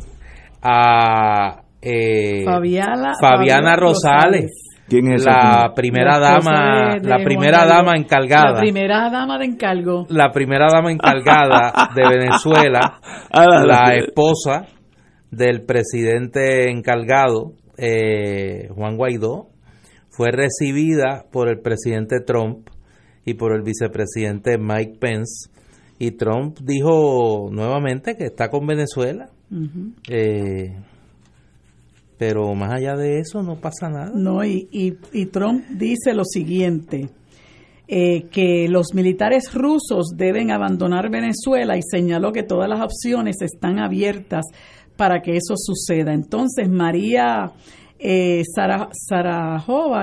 a 0.61 1.61
eh, 1.81 2.45
Fabiana, 2.45 3.75
Rosales. 3.75 4.51
¿Quién 4.87 5.13
es 5.13 5.25
la 5.25 5.71
primera 5.75 6.19
dama, 6.19 6.97
la 7.01 7.23
primera 7.23 7.65
dama 7.65 7.93
encargada. 7.95 8.55
La 8.55 8.59
primera 8.59 9.09
dama 9.09 9.37
de 9.37 9.45
encargo. 9.45 10.05
La 10.09 10.31
primera 10.31 10.67
dama 10.71 10.91
encargada 10.91 11.89
de 11.95 12.03
Venezuela, 12.07 12.99
ah, 13.31 13.65
la 13.65 13.95
esposa 13.95 14.67
del 15.35 15.63
presidente 15.63 16.69
encargado, 16.69 17.53
eh, 17.77 18.69
Juan 18.75 18.97
Guaidó, 18.97 19.49
fue 20.09 20.31
recibida 20.31 21.25
por 21.31 21.49
el 21.49 21.59
presidente 21.59 22.19
Trump 22.19 22.69
y 23.25 23.33
por 23.33 23.55
el 23.55 23.63
vicepresidente 23.63 24.57
Mike 24.57 24.97
Pence. 24.99 25.49
Y 25.97 26.11
Trump 26.11 26.59
dijo 26.59 27.49
nuevamente 27.51 28.15
que 28.15 28.25
está 28.25 28.49
con 28.49 28.67
Venezuela. 28.67 29.29
Eh, 30.09 30.75
pero 32.17 32.53
más 32.55 32.73
allá 32.73 32.95
de 32.95 33.19
eso 33.19 33.43
no 33.43 33.59
pasa 33.59 33.89
nada. 33.89 34.11
No, 34.13 34.43
y, 34.43 34.67
y, 34.71 35.25
Trump 35.27 35.65
dice 35.69 36.13
lo 36.13 36.25
siguiente. 36.25 37.09
Eh, 37.87 38.29
que 38.31 38.67
los 38.69 38.93
militares 38.93 39.53
rusos 39.53 40.13
deben 40.15 40.51
abandonar 40.51 41.11
Venezuela 41.11 41.77
y 41.77 41.81
señaló 41.83 42.31
que 42.31 42.41
todas 42.41 42.69
las 42.69 42.81
opciones 42.81 43.35
están 43.41 43.77
abiertas 43.77 44.45
para 44.95 45.21
que 45.21 45.31
eso 45.31 45.55
suceda. 45.57 46.13
Entonces, 46.13 46.69
María 46.69 47.51
eh, 47.99 48.43
Sara, 48.53 48.89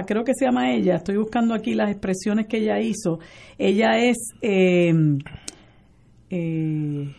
creo 0.06 0.24
que 0.24 0.32
se 0.34 0.46
llama 0.46 0.72
ella, 0.72 0.96
estoy 0.96 1.18
buscando 1.18 1.54
aquí 1.54 1.74
las 1.74 1.90
expresiones 1.90 2.46
que 2.46 2.58
ella 2.58 2.80
hizo. 2.80 3.18
Ella 3.58 3.98
es... 3.98 4.16
Eh, 4.40 4.92
eh, 6.30 7.14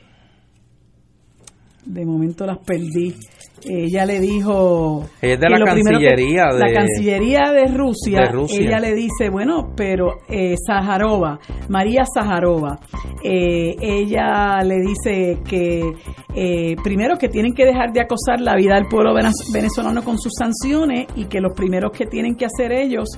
de 1.86 2.06
momento 2.06 2.46
las 2.46 2.60
perdí. 2.60 3.16
Ella 3.64 4.06
le 4.06 4.20
dijo... 4.20 5.04
Es 5.22 5.40
de 5.40 5.50
la 5.50 5.64
Cancillería 5.64 6.46
de... 6.54 6.60
La 6.60 6.74
Cancillería 6.74 7.52
de 7.52 7.68
Rusia, 7.68 8.32
Ella 8.50 8.80
le 8.80 8.96
dice, 8.96 9.30
bueno, 9.30 9.74
pero 9.76 10.18
eh, 10.30 10.56
Zaharova, 10.66 11.40
María 11.70 12.04
Zaharova, 12.12 12.80
eh, 13.24 13.76
ella 13.80 14.64
le 14.64 14.80
dice 14.80 15.40
que 15.48 15.94
eh, 16.34 16.76
primero 16.84 17.18
que 17.18 17.30
tienen 17.30 17.54
que 17.54 17.66
dejar 17.66 17.92
de 17.92 18.02
acosar 18.02 18.42
la 18.42 18.56
vida 18.56 18.76
del 18.76 18.88
pueblo 18.88 19.14
venezolano 19.54 20.04
con 20.04 20.18
sus 20.18 20.34
sanciones 20.38 21.08
y 21.16 21.26
que 21.26 21.40
los 21.40 21.54
primeros 21.56 21.92
que 21.92 22.06
tienen 22.06 22.36
que 22.36 22.46
hacer 22.46 22.72
ellos 22.72 23.10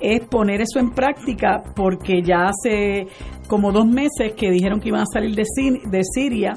es 0.00 0.20
poner 0.26 0.60
eso 0.60 0.78
en 0.78 0.90
práctica 0.90 1.62
porque 1.74 2.22
ya 2.22 2.48
hace 2.48 3.06
como 3.46 3.72
dos 3.72 3.86
meses 3.86 4.34
que 4.36 4.50
dijeron 4.50 4.80
que 4.80 4.88
iban 4.88 5.02
a 5.02 5.06
salir 5.06 5.34
de, 5.34 5.44
de 5.88 6.00
Siria 6.02 6.54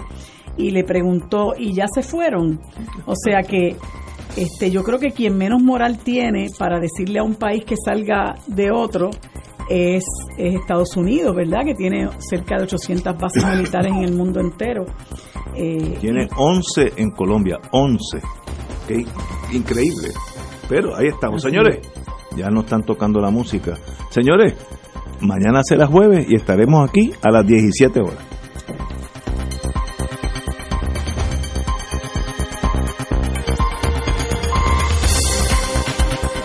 y 0.57 0.71
le 0.71 0.83
preguntó, 0.83 1.53
¿y 1.57 1.73
ya 1.73 1.85
se 1.93 2.03
fueron? 2.03 2.59
O 3.05 3.13
sea 3.15 3.43
que 3.43 3.75
este, 4.35 4.71
yo 4.71 4.83
creo 4.83 4.99
que 4.99 5.11
quien 5.11 5.37
menos 5.37 5.61
moral 5.61 5.97
tiene 5.99 6.47
para 6.57 6.79
decirle 6.79 7.19
a 7.19 7.23
un 7.23 7.35
país 7.35 7.63
que 7.65 7.75
salga 7.83 8.35
de 8.47 8.71
otro 8.71 9.09
es, 9.69 10.03
Estados 10.37 10.95
Unidos, 10.97 11.35
¿verdad? 11.35 11.61
Que 11.65 11.75
tiene 11.75 12.09
cerca 12.19 12.57
de 12.57 12.63
800 12.63 13.17
bases 13.17 13.45
militares 13.55 13.91
en 13.91 14.03
el 14.03 14.15
mundo 14.15 14.39
entero. 14.39 14.85
Eh, 15.55 15.97
tiene 15.99 16.27
11 16.35 16.93
en 16.97 17.11
Colombia, 17.11 17.57
11. 17.71 18.19
Increíble. 19.53 20.09
Pero 20.67 20.95
ahí 20.95 21.07
estamos, 21.07 21.41
señores. 21.41 21.79
Ya 22.35 22.49
no 22.49 22.61
están 22.61 22.83
tocando 22.83 23.19
la 23.19 23.31
música. 23.31 23.77
Señores, 24.09 24.53
mañana 25.21 25.61
será 25.63 25.87
jueves 25.87 26.25
y 26.29 26.35
estaremos 26.35 26.87
aquí 26.87 27.11
a 27.21 27.31
las 27.31 27.45
17 27.45 27.99
horas. 27.99 28.28